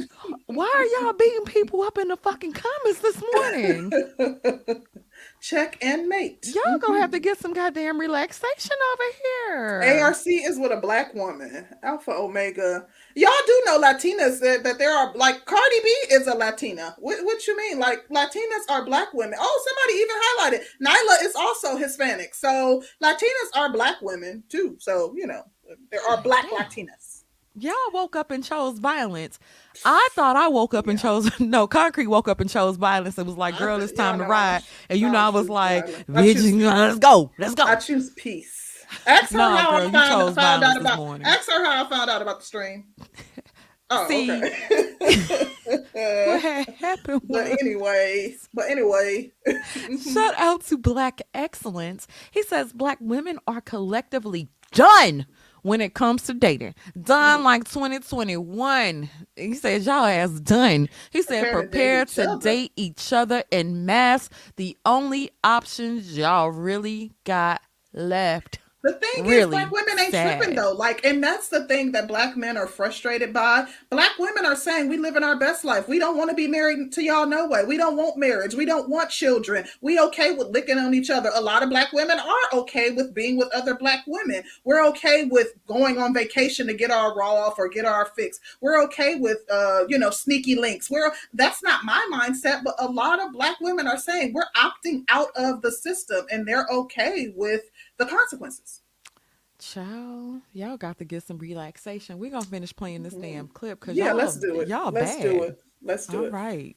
Why 0.48 0.70
are 0.76 0.86
y'all 1.04 1.14
beating 1.14 1.46
people 1.46 1.82
up 1.84 1.98
in 1.98 2.10
the 2.10 2.18
fucking 2.18 2.52
comments 2.54 3.00
this 3.00 3.24
morning? 3.34 3.92
Check 5.42 5.78
and 5.82 6.08
mate. 6.10 6.46
Y'all 6.54 6.78
gonna 6.80 7.00
have 7.00 7.12
to 7.12 7.20
get 7.20 7.38
some 7.38 7.54
goddamn 7.54 8.00
relaxation 8.00 8.76
over 8.94 9.04
here. 9.24 10.02
ARC 10.04 10.18
is 10.26 10.58
with 10.60 10.72
a 10.72 10.78
black 10.82 11.14
woman. 11.14 11.66
Alpha 11.84 12.12
Omega. 12.12 12.88
Y'all 13.18 13.32
do 13.48 13.64
know 13.66 13.82
Latinas 13.82 14.40
that, 14.42 14.64
that 14.64 14.78
there 14.78 14.96
are 14.96 15.12
like 15.16 15.44
Cardi 15.46 15.80
B 15.84 15.90
is 16.12 16.28
a 16.28 16.36
Latina. 16.36 16.96
What, 17.00 17.26
what 17.26 17.48
you 17.48 17.58
mean? 17.58 17.80
Like 17.80 18.08
Latinas 18.10 18.70
are 18.70 18.86
black 18.86 19.12
women. 19.12 19.40
Oh, 19.42 19.66
somebody 19.66 20.00
even 20.00 20.62
highlighted. 20.62 20.86
Nyla 20.86 21.26
is 21.26 21.36
also 21.36 21.78
Hispanic. 21.78 22.36
So 22.36 22.84
Latinas 23.04 23.56
are 23.56 23.74
black 23.74 23.96
women 24.04 24.44
too. 24.50 24.76
So 24.80 25.16
you 25.18 25.26
know 25.26 25.42
there 25.90 26.02
are 26.08 26.22
black. 26.22 26.46
Latinas. 26.52 27.24
Y'all 27.56 27.74
woke 27.92 28.16
up 28.16 28.30
and 28.30 28.44
chose 28.44 28.78
violence. 28.78 29.40
I 29.84 30.10
thought 30.12 30.36
I 30.36 30.48
woke 30.48 30.76
up 30.76 30.86
and 30.86 31.00
chose 31.00 31.28
no. 31.40 31.66
Concrete 31.66 32.06
woke 32.06 32.28
up 32.28 32.40
and 32.40 32.48
chose 32.48 32.78
violence. 32.78 33.18
It 33.18 33.26
was 33.26 33.36
like, 33.36 33.58
girl, 33.58 33.82
it's 33.82 33.94
time 33.94 34.20
yeah, 34.20 34.26
to 34.26 34.30
ride. 34.30 34.64
And 34.92 35.00
you 35.00 35.10
know, 35.10 35.18
I 35.18 35.30
was 35.30 35.50
like, 35.50 35.88
violence. 36.06 36.06
I 36.16 36.34
choose- 36.34 36.54
bitch, 36.54 36.62
let's 36.62 37.00
go, 37.00 37.32
let's 37.40 37.56
go. 37.56 37.64
I 37.64 37.76
choose 37.78 38.12
peace. 38.12 38.57
Ask 39.06 39.32
her 39.32 39.38
No, 39.38 39.50
how 39.56 39.72
girl, 39.80 39.88
I 39.88 39.92
found, 39.92 40.36
found 40.36 40.64
out 40.64 40.82
about. 40.82 40.98
morning. 40.98 41.28
Ask 41.28 41.50
her 41.50 41.64
how 41.66 41.86
I 41.86 41.90
found 41.90 42.10
out 42.10 42.22
about 42.22 42.40
the 42.40 42.46
stream. 42.46 42.86
Oh, 43.90 44.06
See, 44.10 44.30
okay. 44.30 45.48
what 46.28 46.42
had 46.42 46.68
happened 46.78 47.22
but 47.24 47.50
was 47.50 47.58
anyways, 47.62 48.50
but 48.54 48.70
anyway, 48.70 49.32
Shout 50.14 50.34
out 50.38 50.62
to 50.66 50.78
Black 50.78 51.22
Excellence. 51.34 52.06
He 52.32 52.44
says 52.44 52.74
black 52.74 52.98
women 53.00 53.40
are 53.48 53.62
collectively 53.62 54.50
done 54.74 55.26
when 55.62 55.80
it 55.80 55.94
comes 55.94 56.24
to 56.24 56.34
dating. 56.34 56.76
Done 57.02 57.44
like 57.44 57.64
2021. 57.64 59.10
He 59.38 59.54
says 59.54 59.86
y'all 59.86 60.04
ass 60.06 60.32
done. 60.42 60.90
He 61.12 61.22
said 61.22 61.44
Prepare 61.44 62.06
prepare 62.06 62.06
to 62.06 62.12
date 62.12 62.16
to 62.26 62.30
other." 62.32 62.42
date 62.42 62.72
each 62.76 63.14
other 63.14 63.44
in 63.52 63.86
mass. 63.86 64.30
The 64.58 64.78
only 64.86 65.32
options 65.46 66.18
y'all 66.18 66.50
really 66.52 67.14
got 67.24 67.62
left. 67.94 68.60
The 68.84 68.94
thing 68.94 69.26
is, 69.26 69.48
black 69.48 69.72
women 69.72 70.00
ain't 70.00 70.12
sad. 70.12 70.38
tripping 70.38 70.56
though. 70.56 70.72
Like, 70.72 71.04
and 71.04 71.24
that's 71.24 71.50
the 71.50 71.66
thing 71.66 71.92
that 71.94 72.08
black 72.08 72.38
men 72.38 72.58
are 72.58 72.68
frustrated 72.68 73.34
by. 73.34 73.66
Black 73.90 74.12
women 74.20 74.46
are 74.46 74.56
saying 74.56 74.88
we 74.88 74.98
live 74.98 75.16
in 75.16 75.24
our 75.24 75.38
best 75.38 75.66
life. 75.66 75.88
We 75.88 75.98
don't 75.98 76.16
want 76.16 76.30
to 76.30 76.36
be 76.36 76.48
married 76.48 76.92
to 76.94 77.04
y'all 77.04 77.26
no 77.26 77.48
way. 77.48 77.64
We 77.66 77.76
don't 77.76 77.98
want 77.98 78.18
marriage. 78.18 78.54
We 78.54 78.66
don't 78.66 78.88
want 78.88 79.10
children. 79.10 79.66
We 79.82 80.00
okay 80.00 80.36
with 80.36 80.50
licking 80.50 80.78
on 80.78 80.94
each 80.94 81.10
other. 81.10 81.32
A 81.34 81.42
lot 81.42 81.64
of 81.64 81.70
black 81.70 81.92
women 81.92 82.20
are 82.20 82.60
okay 82.60 82.92
with 82.92 83.16
being 83.16 83.36
with 83.38 83.50
other 83.54 83.76
black 83.76 84.04
women. 84.06 84.44
We're 84.64 84.86
okay 84.90 85.26
with 85.26 85.54
going 85.66 85.98
on 85.98 86.14
vacation 86.14 86.68
to 86.68 86.74
get 86.76 86.92
our 86.92 87.16
raw 87.16 87.34
off 87.34 87.58
or 87.58 87.70
get 87.70 87.86
our 87.86 88.06
fix. 88.16 88.40
We're 88.62 88.82
okay 88.84 89.16
with 89.16 89.40
uh, 89.52 89.86
you 89.88 89.98
know, 89.98 90.12
sneaky 90.12 90.56
links. 90.56 90.90
We're 90.92 91.12
that's 91.34 91.64
not 91.64 91.84
my 91.84 92.08
mindset, 92.14 92.64
but 92.64 92.76
a 92.78 92.88
lot 92.88 93.20
of 93.20 93.34
black 93.34 93.60
women 93.60 93.88
are 93.88 93.98
saying 93.98 94.34
we're 94.34 94.46
opting 94.56 95.04
out 95.10 95.30
of 95.36 95.64
the 95.64 95.72
system 95.72 96.28
and 96.32 96.48
they're 96.48 96.68
okay 96.72 97.34
with 97.36 97.62
the 97.98 98.06
consequences. 98.06 98.82
Child, 99.60 100.42
y'all 100.54 100.78
got 100.78 101.00
to 101.00 101.06
get 101.06 101.24
some 101.24 101.38
relaxation. 101.38 102.20
We're 102.20 102.32
gonna 102.32 102.46
finish 102.46 102.76
playing 102.76 103.04
this 103.04 103.14
mm-hmm. 103.14 103.22
damn 103.24 103.48
clip 103.48 103.80
because 103.80 103.98
Yeah, 103.98 104.10
y'all, 104.10 104.16
let's 104.16 104.38
do 104.38 104.62
it. 104.62 104.68
Y'all 104.68 104.92
let's 104.92 105.16
bad. 105.16 105.22
do 105.24 105.44
it. 105.44 105.64
Let's 105.82 106.06
do 106.08 106.18
All 106.20 106.26
it. 106.26 106.32
right. 106.34 106.76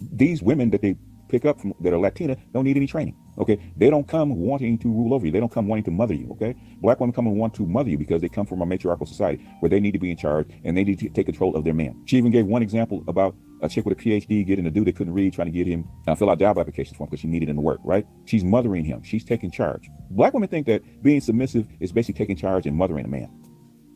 these 0.00 0.42
women 0.42 0.70
that 0.70 0.82
they 0.82 0.96
pick 1.30 1.44
up 1.44 1.60
from 1.60 1.72
that 1.80 1.92
are 1.92 1.98
Latina 1.98 2.36
don't 2.52 2.64
need 2.64 2.76
any 2.76 2.86
training. 2.86 3.16
Okay, 3.38 3.72
they 3.76 3.88
don't 3.88 4.06
come 4.06 4.36
wanting 4.36 4.76
to 4.78 4.88
rule 4.88 5.14
over 5.14 5.24
you. 5.24 5.32
They 5.32 5.40
don't 5.40 5.52
come 5.52 5.66
wanting 5.66 5.84
to 5.84 5.90
mother 5.90 6.14
you. 6.14 6.28
Okay, 6.32 6.54
black 6.82 7.00
women 7.00 7.12
come 7.12 7.26
and 7.26 7.36
want 7.36 7.54
to 7.54 7.66
mother 7.66 7.88
you 7.88 7.96
because 7.96 8.20
they 8.20 8.28
come 8.28 8.46
from 8.46 8.60
a 8.60 8.66
matriarchal 8.66 9.06
society 9.06 9.42
where 9.60 9.70
they 9.70 9.80
need 9.80 9.92
to 9.92 9.98
be 9.98 10.10
in 10.10 10.16
charge 10.16 10.48
and 10.64 10.76
they 10.76 10.84
need 10.84 10.98
to 10.98 11.08
take 11.08 11.26
control 11.26 11.56
of 11.56 11.64
their 11.64 11.74
man. 11.74 12.02
She 12.06 12.18
even 12.18 12.32
gave 12.32 12.46
one 12.46 12.62
example 12.62 13.04
about 13.08 13.34
a 13.62 13.68
chick 13.68 13.84
with 13.84 13.98
a 13.98 14.02
PhD 14.02 14.46
getting 14.46 14.66
a 14.66 14.70
dude 14.70 14.86
that 14.86 14.96
couldn't 14.96 15.12
read, 15.12 15.32
trying 15.32 15.46
to 15.46 15.52
get 15.52 15.66
him 15.66 15.88
uh, 16.06 16.14
fill 16.14 16.30
out 16.30 16.38
job 16.38 16.58
applications 16.58 16.96
for 16.96 17.04
him 17.04 17.10
because 17.10 17.20
she 17.20 17.28
needed 17.28 17.48
him 17.48 17.56
to 17.56 17.62
work. 17.62 17.80
Right? 17.84 18.06
She's 18.24 18.44
mothering 18.44 18.84
him. 18.84 19.02
She's 19.02 19.24
taking 19.24 19.50
charge. 19.50 19.88
Black 20.10 20.34
women 20.34 20.48
think 20.48 20.66
that 20.66 20.82
being 21.02 21.20
submissive 21.20 21.66
is 21.78 21.92
basically 21.92 22.18
taking 22.18 22.36
charge 22.36 22.66
and 22.66 22.76
mothering 22.76 23.04
a 23.04 23.08
man. 23.08 23.30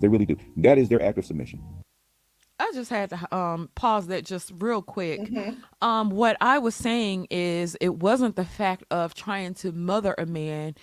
They 0.01 0.09
really 0.09 0.27
do. 0.27 0.37
That 0.59 0.79
is 0.79 0.89
their 0.89 1.03
act 1.03 1.19
of 1.19 1.25
submission. 1.25 1.63
I 2.61 2.71
just 2.73 2.89
had 2.91 3.11
to 3.11 3.35
um 3.37 3.69
pause 3.75 4.07
that 4.07 4.25
just 4.25 4.53
real 4.59 4.81
quick. 4.83 5.21
Mhm. 5.23 5.57
Um, 5.83 6.11
what 6.11 6.37
I 6.41 6.59
was 6.59 6.75
saying 6.75 7.27
is 7.31 7.77
it 7.81 7.97
wasn't 7.97 8.37
the 8.37 8.45
fact 8.45 8.85
of 8.91 9.15
trying 9.15 9.55
to 9.55 9.73
mother 9.73 10.15
a 10.19 10.25
man 10.27 10.75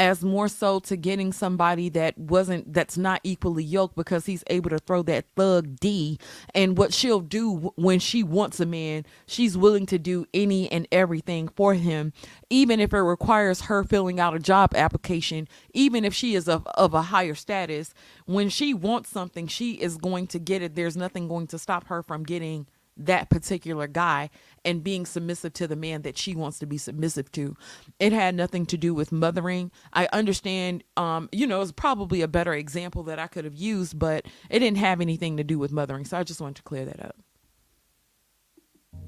as 0.00 0.24
more 0.24 0.48
so 0.48 0.80
to 0.80 0.96
getting 0.96 1.30
somebody 1.30 1.90
that 1.90 2.16
wasn't 2.16 2.72
that's 2.72 2.96
not 2.96 3.20
equally 3.22 3.62
yoked 3.62 3.94
because 3.94 4.24
he's 4.24 4.42
able 4.46 4.70
to 4.70 4.78
throw 4.78 5.02
that 5.02 5.26
thug 5.36 5.78
D 5.78 6.18
and 6.54 6.78
what 6.78 6.94
she'll 6.94 7.20
do 7.20 7.72
when 7.76 7.98
she 8.00 8.22
wants 8.22 8.60
a 8.60 8.66
man, 8.66 9.04
she's 9.26 9.58
willing 9.58 9.84
to 9.86 9.98
do 9.98 10.24
any 10.32 10.72
and 10.72 10.88
everything 10.90 11.48
for 11.48 11.74
him, 11.74 12.14
even 12.48 12.80
if 12.80 12.94
it 12.94 13.00
requires 13.00 13.62
her 13.62 13.84
filling 13.84 14.18
out 14.18 14.34
a 14.34 14.38
job 14.40 14.74
application, 14.74 15.46
even 15.74 16.06
if 16.06 16.14
she 16.14 16.34
is 16.34 16.48
of, 16.48 16.66
of 16.68 16.94
a 16.94 17.02
higher 17.02 17.34
status. 17.34 17.92
When 18.24 18.48
she 18.48 18.72
wants 18.72 19.10
something, 19.10 19.48
she 19.48 19.74
is 19.74 19.98
going 19.98 20.28
to 20.28 20.38
get 20.38 20.62
it. 20.62 20.74
There's 20.76 20.96
nothing 20.96 21.28
going 21.28 21.46
to 21.48 21.58
stop 21.58 21.88
her 21.88 22.02
from 22.02 22.24
getting 22.24 22.66
that 23.06 23.30
particular 23.30 23.86
guy 23.86 24.30
and 24.64 24.84
being 24.84 25.06
submissive 25.06 25.52
to 25.54 25.66
the 25.66 25.76
man 25.76 26.02
that 26.02 26.18
she 26.18 26.34
wants 26.34 26.58
to 26.58 26.66
be 26.66 26.78
submissive 26.78 27.30
to. 27.32 27.56
It 27.98 28.12
had 28.12 28.34
nothing 28.34 28.66
to 28.66 28.76
do 28.76 28.94
with 28.94 29.12
mothering. 29.12 29.70
I 29.92 30.08
understand, 30.12 30.84
um, 30.96 31.28
you 31.32 31.46
know, 31.46 31.60
it's 31.62 31.72
probably 31.72 32.20
a 32.20 32.28
better 32.28 32.52
example 32.54 33.02
that 33.04 33.18
I 33.18 33.26
could 33.26 33.44
have 33.44 33.54
used, 33.54 33.98
but 33.98 34.26
it 34.48 34.58
didn't 34.58 34.78
have 34.78 35.00
anything 35.00 35.36
to 35.38 35.44
do 35.44 35.58
with 35.58 35.72
mothering. 35.72 36.04
So 36.04 36.18
I 36.18 36.24
just 36.24 36.40
wanted 36.40 36.56
to 36.56 36.62
clear 36.62 36.84
that 36.84 37.04
up. 37.04 37.16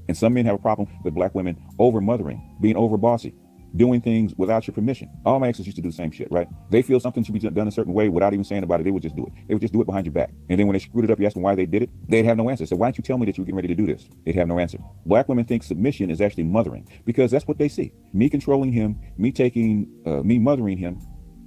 And 0.09 0.17
some 0.17 0.35
men 0.35 0.47
have 0.47 0.57
a 0.57 0.59
problem 0.59 0.89
with 1.05 1.15
black 1.15 1.35
women 1.35 1.57
over 1.79 2.01
mothering, 2.01 2.57
being 2.61 2.77
over 2.77 2.97
bossy, 2.97 3.35
doing 3.77 4.01
things 4.01 4.35
without 4.37 4.67
your 4.67 4.75
permission. 4.75 5.11
All 5.25 5.39
my 5.39 5.49
exes 5.49 5.67
used 5.67 5.77
to 5.77 5.83
do 5.83 5.89
the 5.91 5.95
same 5.95 6.11
shit, 6.11 6.29
right? 6.31 6.49
They 6.71 6.83
feel 6.83 7.01
something 7.01 7.25
should 7.25 7.35
be 7.35 7.41
done 7.41 7.69
a 7.69 7.73
certain 7.73 7.93
way 7.93 8.09
without 8.09 8.33
even 8.33 8.45
saying 8.45 8.63
about 8.63 8.81
it. 8.81 8.85
They 8.85 8.91
would 8.91 9.03
just 9.03 9.17
do 9.17 9.27
it. 9.27 9.33
They 9.49 9.55
would 9.55 9.61
just 9.61 9.73
do 9.73 9.81
it 9.81 9.87
behind 9.87 10.07
your 10.07 10.13
back. 10.13 10.31
And 10.49 10.59
then 10.59 10.67
when 10.67 10.75
they 10.75 10.81
screwed 10.81 11.05
it 11.05 11.11
up, 11.11 11.19
you 11.19 11.27
ask 11.27 11.35
them 11.35 11.43
why 11.43 11.55
they 11.55 11.67
did 11.67 11.83
it. 11.83 11.91
They'd 12.09 12.25
have 12.25 12.37
no 12.37 12.51
answer. 12.51 12.67
So 12.67 12.77
why 12.77 12.89
didn't 12.89 12.99
you 12.99 13.05
tell 13.05 13.19
me 13.19 13.27
that 13.27 13.37
you 13.37 13.43
were 13.43 13.47
getting 13.47 13.57
ready 13.57 13.69
to 13.69 13.75
do 13.75 13.87
this? 13.87 14.09
They'd 14.25 14.35
have 14.37 14.49
no 14.49 14.59
answer. 14.59 14.79
Black 15.07 15.29
women 15.29 15.45
think 15.45 15.63
submission 15.63 16.11
is 16.11 16.21
actually 16.21 16.45
mothering 16.45 16.89
because 17.05 17.31
that's 17.31 17.47
what 17.47 17.59
they 17.59 17.69
see. 17.69 17.93
Me 18.13 18.29
controlling 18.29 18.73
him, 18.73 19.01
me 19.17 19.33
taking, 19.33 19.89
uh, 20.07 20.23
me 20.23 20.39
mothering 20.39 20.79
him, 20.79 21.01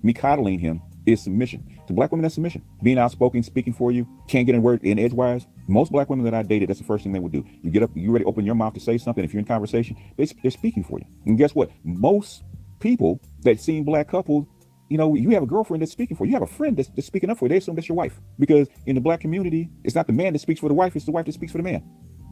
me 0.04 0.14
coddling 0.14 0.60
him 0.60 0.82
is 1.06 1.22
submission. 1.22 1.80
To 1.88 1.94
black 1.94 2.12
women, 2.12 2.24
that's 2.24 2.36
submission. 2.36 2.64
Being 2.84 2.98
outspoken, 2.98 3.44
speaking 3.44 3.74
for 3.74 3.92
you, 3.92 4.08
can't 4.28 4.46
get 4.46 4.56
in 4.56 4.62
word 4.62 4.84
in 4.84 5.00
edgewise. 5.00 5.48
Most 5.68 5.92
black 5.92 6.10
women 6.10 6.26
that 6.26 6.34
I 6.34 6.44
dated, 6.44 6.70
that's 6.70 6.80
the 6.80 6.86
first 6.86 7.04
thing 7.04 7.14
they 7.14 7.20
would 7.20 7.32
do. 7.32 7.46
You 7.62 7.72
get 7.72 7.84
up, 7.84 7.92
you 7.96 8.12
ready 8.12 8.26
open 8.26 8.46
your 8.46 8.56
mouth 8.56 8.74
to 8.74 8.80
say 8.80 8.98
something. 8.98 9.24
If 9.24 9.34
you're 9.34 9.40
in 9.40 9.46
conversation, 9.46 9.96
they, 10.18 10.26
they're 10.26 10.52
speaking 10.52 10.84
for 10.84 11.00
you. 11.00 11.06
And 11.26 11.38
guess 11.38 11.56
what? 11.56 11.72
Most 11.84 12.44
people 12.80 13.20
that 13.42 13.60
seen 13.60 13.84
black 13.84 14.08
couples, 14.10 14.46
you 14.90 14.98
know, 14.98 15.16
you 15.16 15.32
have 15.32 15.44
a 15.44 15.48
girlfriend 15.48 15.82
that's 15.82 15.92
speaking 15.92 16.16
for 16.16 16.26
you. 16.26 16.32
You 16.32 16.36
have 16.36 16.44
a 16.44 16.54
friend 16.54 16.78
that's, 16.78 16.90
that's 16.90 17.08
speaking 17.08 17.30
up 17.30 17.40
for 17.40 17.46
you. 17.46 17.50
They 17.50 17.58
assume 17.58 17.76
that's 17.76 17.90
your 17.90 17.98
wife. 17.98 18.20
Because 18.38 18.68
in 18.86 18.96
the 18.96 19.02
black 19.02 19.20
community, 19.20 19.70
it's 19.84 19.96
not 19.96 20.08
the 20.08 20.14
man 20.14 20.34
that 20.34 20.40
speaks 20.40 20.60
for 20.60 20.70
the 20.70 20.76
wife, 20.76 20.96
it's 20.96 21.06
the 21.06 21.12
wife 21.12 21.26
that 21.26 21.34
speaks 21.34 21.52
for 21.52 21.58
the 21.58 21.64
man. 21.64 21.84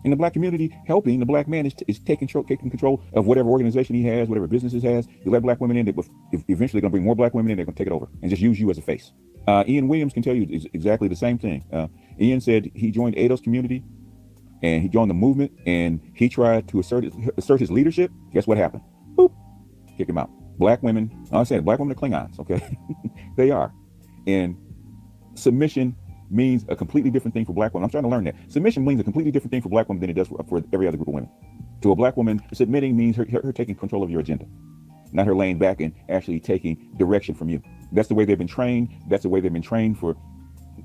In 0.03 0.11
the 0.11 0.17
black 0.17 0.33
community, 0.33 0.75
helping 0.85 1.19
the 1.19 1.25
black 1.25 1.47
man 1.47 1.65
is, 1.65 1.73
is 1.87 1.99
taking, 1.99 2.27
control, 2.27 2.43
taking 2.43 2.69
control 2.69 3.01
of 3.13 3.25
whatever 3.25 3.49
organization 3.49 3.95
he 3.95 4.03
has, 4.05 4.27
whatever 4.27 4.47
business 4.47 4.73
he 4.73 4.81
has. 4.81 5.07
You 5.23 5.31
let 5.31 5.41
black 5.41 5.61
women 5.61 5.77
in, 5.77 5.85
they, 5.85 5.93
if- 6.31 6.43
eventually 6.49 6.81
going 6.81 6.89
to 6.91 6.93
bring 6.93 7.03
more 7.03 7.15
black 7.15 7.33
women 7.33 7.51
in, 7.51 7.57
they're 7.57 7.65
going 7.65 7.75
to 7.75 7.79
take 7.79 7.87
it 7.87 7.93
over 7.93 8.07
and 8.21 8.29
just 8.29 8.41
use 8.41 8.59
you 8.59 8.69
as 8.69 8.77
a 8.77 8.81
face. 8.81 9.11
Uh, 9.47 9.63
Ian 9.67 9.87
Williams 9.87 10.13
can 10.13 10.23
tell 10.23 10.35
you 10.35 10.47
ex- 10.53 10.65
exactly 10.73 11.07
the 11.07 11.15
same 11.15 11.37
thing. 11.37 11.65
Uh, 11.71 11.87
Ian 12.19 12.41
said 12.41 12.71
he 12.75 12.91
joined 12.91 13.15
ADOS 13.15 13.43
community 13.43 13.83
and 14.61 14.81
he 14.81 14.89
joined 14.89 15.09
the 15.09 15.15
movement 15.15 15.51
and 15.65 15.99
he 16.15 16.29
tried 16.29 16.67
to 16.69 16.79
assert 16.79 17.03
his, 17.03 17.13
assert 17.37 17.59
his 17.59 17.71
leadership. 17.71 18.11
Guess 18.33 18.47
what 18.47 18.57
happened? 18.57 18.83
Boop, 19.15 19.33
kick 19.97 20.07
him 20.09 20.17
out. 20.17 20.29
Black 20.57 20.83
women, 20.83 21.11
I'm 21.31 21.45
saying 21.45 21.63
black 21.63 21.79
women 21.79 21.95
are 21.95 21.99
Klingons, 21.99 22.39
okay? 22.39 22.77
they 23.37 23.51
are. 23.51 23.73
And 24.27 24.57
submission 25.35 25.95
means 26.33 26.65
a 26.69 26.75
completely 26.75 27.11
different 27.11 27.33
thing 27.33 27.45
for 27.45 27.53
black 27.53 27.73
women. 27.73 27.85
I'm 27.85 27.91
trying 27.91 28.03
to 28.03 28.09
learn 28.09 28.23
that. 28.25 28.35
Submission 28.49 28.83
means 28.83 28.99
a 28.99 29.03
completely 29.03 29.31
different 29.31 29.51
thing 29.51 29.61
for 29.61 29.69
black 29.69 29.87
women 29.89 30.01
than 30.01 30.09
it 30.09 30.13
does 30.13 30.27
for, 30.27 30.43
for 30.49 30.63
every 30.73 30.87
other 30.87 30.97
group 30.97 31.07
of 31.07 31.13
women. 31.13 31.29
To 31.81 31.91
a 31.91 31.95
black 31.95 32.17
woman, 32.17 32.41
submitting 32.53 32.95
means 32.95 33.15
her, 33.17 33.25
her, 33.31 33.41
her 33.41 33.53
taking 33.53 33.75
control 33.75 34.03
of 34.03 34.09
your 34.09 34.21
agenda, 34.21 34.45
not 35.11 35.25
her 35.27 35.35
laying 35.35 35.57
back 35.59 35.81
and 35.81 35.93
actually 36.09 36.39
taking 36.39 36.93
direction 36.97 37.35
from 37.35 37.49
you. 37.49 37.61
That's 37.91 38.07
the 38.07 38.15
way 38.15 38.25
they've 38.25 38.37
been 38.37 38.47
trained. 38.47 38.89
That's 39.07 39.23
the 39.23 39.29
way 39.29 39.39
they've 39.39 39.53
been 39.53 39.61
trained 39.61 39.99
for 39.99 40.15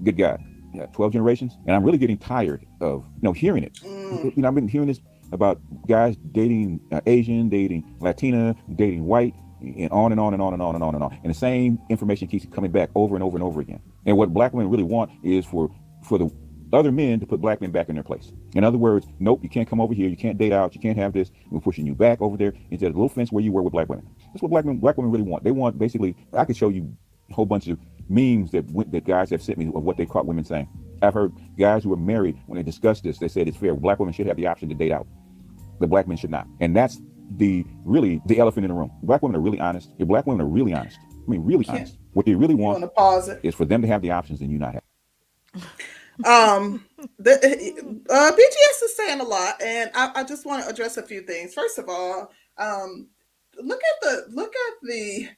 good 0.03 0.17
God. 0.17 0.43
yeah, 0.75 0.87
12 0.87 1.13
generations, 1.13 1.57
and 1.67 1.75
I'm 1.75 1.83
really 1.83 1.99
getting 1.99 2.19
tired 2.19 2.67
of 2.81 3.05
you 3.17 3.23
know 3.23 3.33
hearing 3.33 3.65
it. 3.65 3.75
Mm. 3.75 4.37
You 4.37 4.43
know, 4.43 4.49
I've 4.49 4.55
been 4.55 4.69
hearing 4.69 4.89
this 4.89 5.01
about 5.33 5.61
guys 5.87 6.17
dating 6.33 6.81
uh, 6.93 7.01
Asian, 7.07 7.49
dating 7.49 7.97
Latina, 8.01 8.55
dating 8.75 9.05
white, 9.05 9.35
and 9.61 9.91
on 9.91 10.13
and 10.13 10.21
on 10.21 10.33
and 10.33 10.43
on 10.43 10.55
and 10.55 10.63
on 10.63 10.75
and 10.75 10.85
on 10.85 10.95
and 10.95 11.05
on. 11.05 11.19
And 11.23 11.31
the 11.31 11.39
same 11.39 11.79
information 11.89 12.29
keeps 12.29 12.47
coming 12.47 12.71
back 12.71 12.91
over 12.95 13.15
and 13.15 13.23
over 13.23 13.37
and 13.37 13.45
over 13.45 13.61
again. 13.61 13.81
And 14.09 14.17
what 14.17 14.33
black 14.33 14.55
women 14.55 14.71
really 14.71 14.85
want 14.85 15.11
is 15.23 15.45
for 15.45 15.69
for 16.03 16.17
the 16.17 16.31
other 16.73 16.91
men 16.91 17.21
to 17.21 17.27
put 17.27 17.43
black 17.43 17.61
men 17.61 17.71
back 17.71 17.91
in 17.91 17.95
their 17.95 18.03
place. 18.03 18.33
In 18.55 18.65
other 18.65 18.79
words, 18.79 19.07
nope, 19.21 19.41
you 19.43 19.51
can't 19.51 19.69
come 19.69 19.83
over 19.83 19.93
here, 19.93 20.09
you 20.09 20.17
can't 20.17 20.39
date 20.39 20.51
out, 20.53 20.75
you 20.75 20.81
can't 20.81 20.97
have 20.97 21.13
this. 21.13 21.31
We're 21.51 21.61
pushing 21.61 21.87
you 21.87 21.95
back 21.95 22.23
over 22.23 22.39
there 22.39 22.55
into 22.71 22.87
the 22.87 22.91
little 22.91 23.11
fence 23.11 23.31
where 23.31 23.45
you 23.45 23.53
were 23.53 23.61
with 23.63 23.73
black 23.75 23.91
women. 23.91 24.09
That's 24.33 24.41
what 24.43 24.51
black 24.51 24.65
women 24.65 24.81
black 24.81 24.97
women 24.97 25.13
really 25.13 25.25
want. 25.25 25.45
They 25.45 25.51
want 25.51 25.79
basically. 25.79 26.17
I 26.33 26.47
could 26.47 26.57
show 26.57 26.71
you 26.71 26.97
a 27.31 27.35
whole 27.35 27.45
bunch 27.45 27.69
of 27.69 27.79
memes 28.09 28.51
that 28.53 28.65
went, 28.71 28.91
that 28.93 29.05
guys 29.05 29.29
have 29.29 29.43
sent 29.43 29.59
me 29.59 29.67
of 29.67 29.83
what 29.83 29.99
they 29.99 30.07
caught 30.07 30.25
women 30.25 30.43
saying. 30.45 30.69
I've 31.03 31.13
heard 31.13 31.35
guys 31.59 31.85
who 31.85 31.93
are 31.93 31.97
married 31.99 32.39
when 32.47 32.57
they 32.57 32.63
discuss 32.63 33.03
this, 33.03 33.19
they 33.19 33.29
said 33.29 33.47
it's 33.47 33.59
fair. 33.59 33.75
Black 33.75 33.99
women 33.99 34.15
should 34.15 34.27
have 34.27 34.39
the 34.39 34.47
option 34.47 34.71
to 34.71 34.75
date 34.75 34.91
out, 34.91 35.07
The 35.81 35.87
black 35.87 36.09
men 36.09 36.17
should 36.17 36.31
not. 36.31 36.47
And 36.61 36.75
that's 36.75 36.99
the 37.37 37.67
really 37.85 38.23
the 38.25 38.39
elephant 38.39 38.65
in 38.65 38.69
the 38.71 38.75
room. 38.75 38.91
Black 39.03 39.21
women 39.21 39.37
are 39.37 39.43
really 39.43 39.61
honest. 39.61 39.91
If 39.99 40.09
black 40.09 40.27
women 40.27 40.41
are 40.41 40.49
really 40.49 40.73
honest, 40.73 40.99
I 41.03 41.31
mean 41.31 41.45
really 41.45 41.65
Can't- 41.65 41.81
honest, 41.81 41.99
what 42.19 42.27
they 42.27 42.35
really 42.35 42.57
want 42.57 42.81
want 42.81 42.83
to 42.83 42.97
pause 42.97 43.29
it? 43.29 43.39
is 43.45 43.55
for 43.55 43.65
them 43.65 43.81
to 43.81 43.87
have 43.87 44.03
the 44.03 44.11
options 44.11 44.41
and 44.41 44.51
you 44.51 44.59
not 44.59 44.75
have. 44.75 44.83
Um, 46.27 46.85
the 47.21 47.35
uh, 48.11 48.33
BGS 48.33 48.85
is 48.85 48.97
saying 48.97 49.21
a 49.21 49.25
lot, 49.25 49.63
and 49.63 49.89
I, 49.95 50.11
I 50.17 50.25
just 50.25 50.45
want 50.45 50.65
to 50.65 50.69
address 50.69 50.97
a 50.97 51.03
few 51.05 51.21
things. 51.21 51.55
First 51.55 51.79
of 51.79 51.89
all, 51.89 52.33
um, 52.57 53.07
look 53.63 53.79
at 53.79 54.01
the 54.03 54.25
look 54.35 54.53
at 54.53 54.75
the 54.83 55.29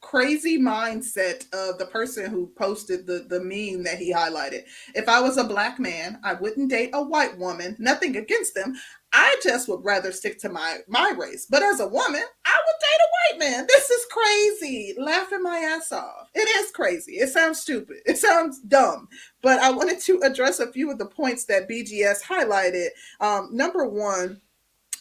crazy 0.00 0.58
mindset 0.58 1.44
of 1.54 1.78
the 1.78 1.86
person 1.86 2.28
who 2.28 2.50
posted 2.58 3.06
the 3.06 3.24
the 3.28 3.38
meme 3.38 3.84
that 3.84 3.98
he 3.98 4.12
highlighted. 4.12 4.62
If 4.96 5.08
I 5.08 5.20
was 5.20 5.36
a 5.36 5.44
black 5.44 5.78
man, 5.78 6.18
I 6.24 6.34
wouldn't 6.34 6.68
date 6.68 6.90
a 6.94 7.02
white 7.02 7.38
woman. 7.38 7.76
Nothing 7.78 8.16
against 8.16 8.56
them. 8.56 8.74
I 9.12 9.36
just 9.42 9.68
would 9.68 9.84
rather 9.84 10.12
stick 10.12 10.38
to 10.40 10.48
my 10.48 10.78
my 10.88 11.14
race. 11.16 11.46
But 11.48 11.62
as 11.62 11.80
a 11.80 11.86
woman, 11.86 12.22
I 12.44 12.60
would 12.66 12.80
date 12.80 13.00
a 13.00 13.12
white 13.12 13.50
man. 13.50 13.66
This 13.68 13.90
is 13.90 14.06
crazy. 14.10 14.94
Laughing 14.98 15.42
my 15.42 15.58
ass 15.58 15.92
off. 15.92 16.28
It 16.34 16.48
is 16.64 16.70
crazy. 16.70 17.12
It 17.12 17.28
sounds 17.28 17.60
stupid. 17.60 17.98
It 18.06 18.18
sounds 18.18 18.60
dumb. 18.60 19.08
But 19.42 19.60
I 19.60 19.70
wanted 19.70 20.00
to 20.00 20.20
address 20.22 20.60
a 20.60 20.72
few 20.72 20.90
of 20.90 20.98
the 20.98 21.06
points 21.06 21.44
that 21.46 21.68
BGS 21.68 22.22
highlighted. 22.22 22.88
Um, 23.20 23.50
number 23.52 23.86
one, 23.86 24.40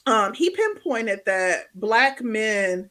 um, 0.05 0.33
he 0.33 0.49
pinpointed 0.49 1.21
that 1.25 1.67
black 1.75 2.21
men 2.21 2.89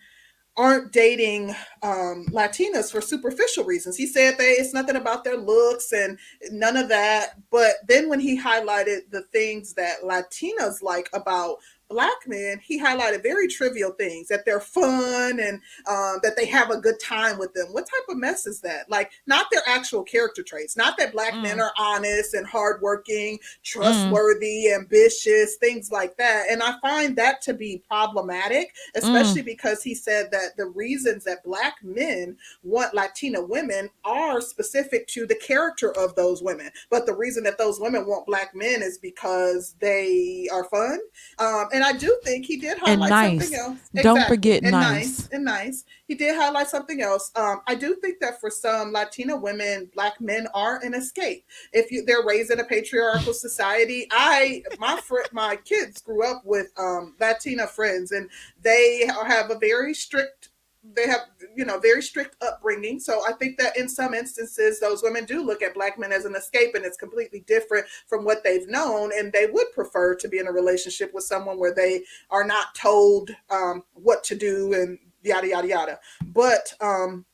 aren't 0.56 0.92
dating 0.92 1.50
um, 1.82 2.26
Latinas 2.30 2.90
for 2.90 3.00
superficial 3.00 3.64
reasons. 3.64 3.96
He 3.96 4.06
said 4.06 4.36
they 4.36 4.50
it's 4.50 4.74
nothing 4.74 4.96
about 4.96 5.24
their 5.24 5.36
looks 5.36 5.92
and 5.92 6.18
none 6.50 6.76
of 6.76 6.88
that. 6.88 7.40
But 7.50 7.76
then 7.86 8.08
when 8.08 8.20
he 8.20 8.38
highlighted 8.38 9.10
the 9.10 9.22
things 9.32 9.74
that 9.74 10.02
Latinas 10.02 10.82
like 10.82 11.08
about 11.12 11.56
black 11.90 12.26
men, 12.26 12.58
he 12.62 12.80
highlighted 12.80 13.22
very 13.22 13.48
trivial 13.48 13.90
things 13.90 14.28
that 14.28 14.44
they're 14.46 14.60
fun 14.60 15.40
and 15.40 15.60
um, 15.88 16.18
that 16.22 16.34
they 16.36 16.46
have 16.46 16.70
a 16.70 16.78
good 16.80 16.98
time 17.00 17.38
with 17.38 17.52
them. 17.52 17.66
What 17.72 17.86
type 17.86 18.08
of 18.08 18.16
mess 18.16 18.46
is 18.46 18.60
that? 18.60 18.88
Like, 18.88 19.10
not 19.26 19.46
their 19.50 19.62
actual 19.66 20.04
character 20.04 20.42
traits, 20.42 20.76
not 20.76 20.96
that 20.98 21.12
black 21.12 21.34
men 21.42 21.50
Mm. 21.50 21.62
are 21.62 21.72
honest 21.78 22.34
and 22.34 22.46
hardworking, 22.46 23.38
trustworthy, 23.64 24.72
ambitious, 24.72 25.56
things 25.56 25.90
like 25.90 26.16
that. 26.16 26.46
And 26.48 26.62
I 26.62 26.74
find 26.80 27.16
that 27.16 27.42
to 27.42 27.54
be 27.54 27.82
problematic, 27.88 28.72
especially 28.94 29.42
because 29.42 29.82
he 29.82 29.94
said 29.94 30.30
that 30.30 30.56
the 30.56 30.66
reasons 30.66 31.24
that 31.24 31.42
black 31.44 31.76
men 31.82 32.36
want 32.62 32.94
Latina 32.94 33.42
women 33.42 33.90
are 34.04 34.40
specific 34.40 35.08
to 35.08 35.26
the 35.26 35.34
character 35.34 35.90
of 35.98 36.14
those 36.14 36.42
women. 36.42 36.70
But 36.88 37.06
the 37.06 37.14
reason 37.16 37.42
that 37.44 37.58
those 37.58 37.80
women 37.80 38.06
want 38.06 38.26
black 38.26 38.54
men 38.54 38.82
is 38.82 38.98
because 38.98 39.74
they 39.80 40.48
are 40.52 40.64
fun. 40.64 41.00
Um, 41.38 41.66
and 41.72 41.79
I 41.82 41.92
do 41.92 42.18
think 42.24 42.46
he 42.46 42.56
did 42.56 42.78
And 42.86 43.02
highlight 43.02 43.10
nice. 43.10 43.50
something 43.50 43.58
else. 43.58 43.78
Don't 44.02 44.26
forget 44.26 44.62
and 44.62 44.72
nice. 44.72 45.28
and 45.32 45.44
nice. 45.44 45.84
He 46.06 46.14
did 46.14 46.36
highlight 46.36 46.68
something 46.68 47.00
else. 47.00 47.30
Um, 47.36 47.62
I 47.66 47.74
do 47.74 47.94
think 47.96 48.18
that 48.20 48.40
for 48.40 48.50
some 48.50 48.92
Latina 48.92 49.36
women, 49.36 49.90
black 49.94 50.20
men 50.20 50.46
are 50.54 50.82
an 50.84 50.94
escape. 50.94 51.44
If 51.72 51.90
you 51.90 52.04
they're 52.04 52.24
raised 52.24 52.50
in 52.50 52.60
a 52.60 52.64
patriarchal 52.64 53.32
society, 53.32 54.06
I 54.10 54.62
my 54.78 55.00
friend 55.00 55.28
my 55.32 55.56
kids 55.56 56.00
grew 56.02 56.24
up 56.24 56.42
with 56.44 56.68
um, 56.78 57.14
Latina 57.20 57.66
friends, 57.66 58.12
and 58.12 58.28
they 58.62 59.08
have 59.26 59.50
a 59.50 59.58
very 59.58 59.94
strict 59.94 60.49
they 60.82 61.06
have 61.06 61.20
you 61.54 61.64
know 61.64 61.78
very 61.78 62.02
strict 62.02 62.36
upbringing. 62.42 62.98
So 62.98 63.22
i 63.28 63.32
think 63.32 63.58
that 63.58 63.76
in 63.76 63.88
some 63.88 64.14
instances 64.14 64.80
those 64.80 65.02
women 65.02 65.24
do 65.24 65.42
look 65.42 65.62
at 65.62 65.74
black 65.74 65.98
men 65.98 66.12
as 66.12 66.24
an 66.24 66.34
escape 66.34 66.74
and 66.74 66.84
it's 66.84 66.96
completely 66.96 67.40
different 67.46 67.86
from 68.06 68.24
what 68.24 68.42
they've 68.42 68.68
known. 68.68 69.10
And 69.16 69.32
they 69.32 69.46
would 69.46 69.72
prefer 69.72 70.14
to 70.16 70.28
be 70.28 70.38
in 70.38 70.46
a 70.46 70.52
relationship 70.52 71.12
with 71.12 71.24
someone 71.24 71.58
where 71.58 71.74
they 71.74 72.04
are 72.30 72.44
not 72.44 72.74
told 72.74 73.30
um, 73.50 73.82
what 73.94 74.24
to 74.24 74.34
do 74.34 74.72
and 74.72 74.98
yada 75.22 75.48
yada 75.48 75.68
yada. 75.68 76.00
But 76.32 76.72
um 76.80 77.26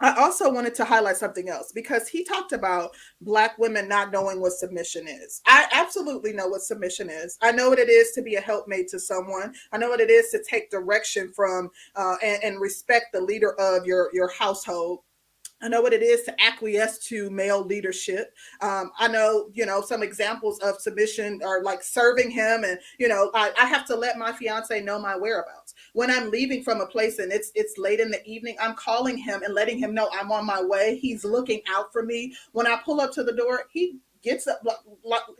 I 0.00 0.14
also 0.14 0.52
wanted 0.52 0.74
to 0.76 0.84
highlight 0.84 1.16
something 1.16 1.48
else 1.48 1.72
because 1.72 2.08
he 2.08 2.24
talked 2.24 2.52
about 2.52 2.94
black 3.20 3.58
women 3.58 3.88
not 3.88 4.12
knowing 4.12 4.40
what 4.40 4.52
submission 4.52 5.08
is. 5.08 5.40
I 5.46 5.66
absolutely 5.72 6.32
know 6.32 6.46
what 6.46 6.62
submission 6.62 7.10
is. 7.10 7.36
I 7.42 7.52
know 7.52 7.68
what 7.68 7.80
it 7.80 7.88
is 7.88 8.12
to 8.12 8.22
be 8.22 8.36
a 8.36 8.40
helpmate 8.40 8.88
to 8.88 9.00
someone. 9.00 9.54
I 9.72 9.78
know 9.78 9.88
what 9.88 10.00
it 10.00 10.10
is 10.10 10.30
to 10.30 10.42
take 10.42 10.70
direction 10.70 11.32
from 11.34 11.70
uh, 11.96 12.16
and, 12.22 12.42
and 12.44 12.60
respect 12.60 13.06
the 13.12 13.20
leader 13.20 13.54
of 13.60 13.86
your 13.86 14.10
your 14.12 14.30
household. 14.30 15.00
I 15.60 15.68
know 15.68 15.80
what 15.80 15.92
it 15.92 16.02
is 16.02 16.22
to 16.24 16.40
acquiesce 16.40 16.98
to 17.08 17.30
male 17.30 17.64
leadership. 17.64 18.32
Um, 18.60 18.92
I 18.96 19.08
know, 19.08 19.48
you 19.52 19.66
know, 19.66 19.80
some 19.80 20.04
examples 20.04 20.60
of 20.60 20.80
submission 20.80 21.40
are 21.44 21.62
like 21.64 21.82
serving 21.82 22.30
him, 22.30 22.62
and 22.62 22.78
you 22.98 23.08
know, 23.08 23.30
I, 23.34 23.52
I 23.58 23.66
have 23.66 23.84
to 23.86 23.96
let 23.96 24.18
my 24.18 24.32
fiance 24.32 24.80
know 24.80 25.00
my 25.00 25.16
whereabouts 25.16 25.67
when 25.92 26.10
I'm 26.10 26.30
leaving 26.30 26.62
from 26.62 26.80
a 26.80 26.86
place 26.86 27.18
and 27.18 27.32
it's 27.32 27.50
it's 27.54 27.78
late 27.78 28.00
in 28.00 28.10
the 28.10 28.24
evening. 28.24 28.56
I'm 28.60 28.74
calling 28.74 29.16
him 29.16 29.42
and 29.42 29.54
letting 29.54 29.78
him 29.78 29.94
know 29.94 30.08
I'm 30.12 30.32
on 30.32 30.46
my 30.46 30.62
way. 30.62 30.98
He's 31.00 31.24
looking 31.24 31.62
out 31.68 31.92
for 31.92 32.02
me. 32.02 32.34
When 32.52 32.66
I 32.66 32.80
pull 32.84 33.00
up 33.00 33.12
to 33.12 33.24
the 33.24 33.32
door, 33.32 33.64
he 33.72 33.98
gets 34.22 34.46
up 34.46 34.60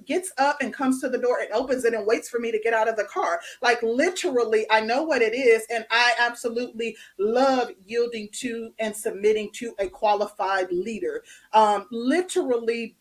gets 0.07 0.33
up 0.39 0.59
and 0.61 0.73
comes 0.73 1.01
to 1.01 1.09
the 1.09 1.19
door 1.19 1.41
and 1.41 1.51
opens 1.53 1.85
it 1.85 1.95
and 1.95 2.07
waits 2.07 2.29
for 2.29 2.39
me 2.39 2.51
to 2.51 2.61
get 2.61 2.73
out 2.73 2.89
of 2.89 2.97
the 2.97 3.05
car 3.05 3.41
like 3.63 3.83
literally 3.83 4.67
i 4.71 4.81
know 4.81 5.03
what 5.03 5.23
it 5.23 5.35
is 5.35 5.67
and 5.71 5.85
i 5.91 6.13
absolutely 6.21 6.97
love 7.19 7.71
yielding 7.87 8.29
to 8.33 8.71
and 8.79 8.95
submitting 8.95 9.51
to 9.53 9.75
a 9.79 9.89
qualified 9.89 10.71
leader 10.71 11.23
um 11.53 11.87
literally 11.91 12.97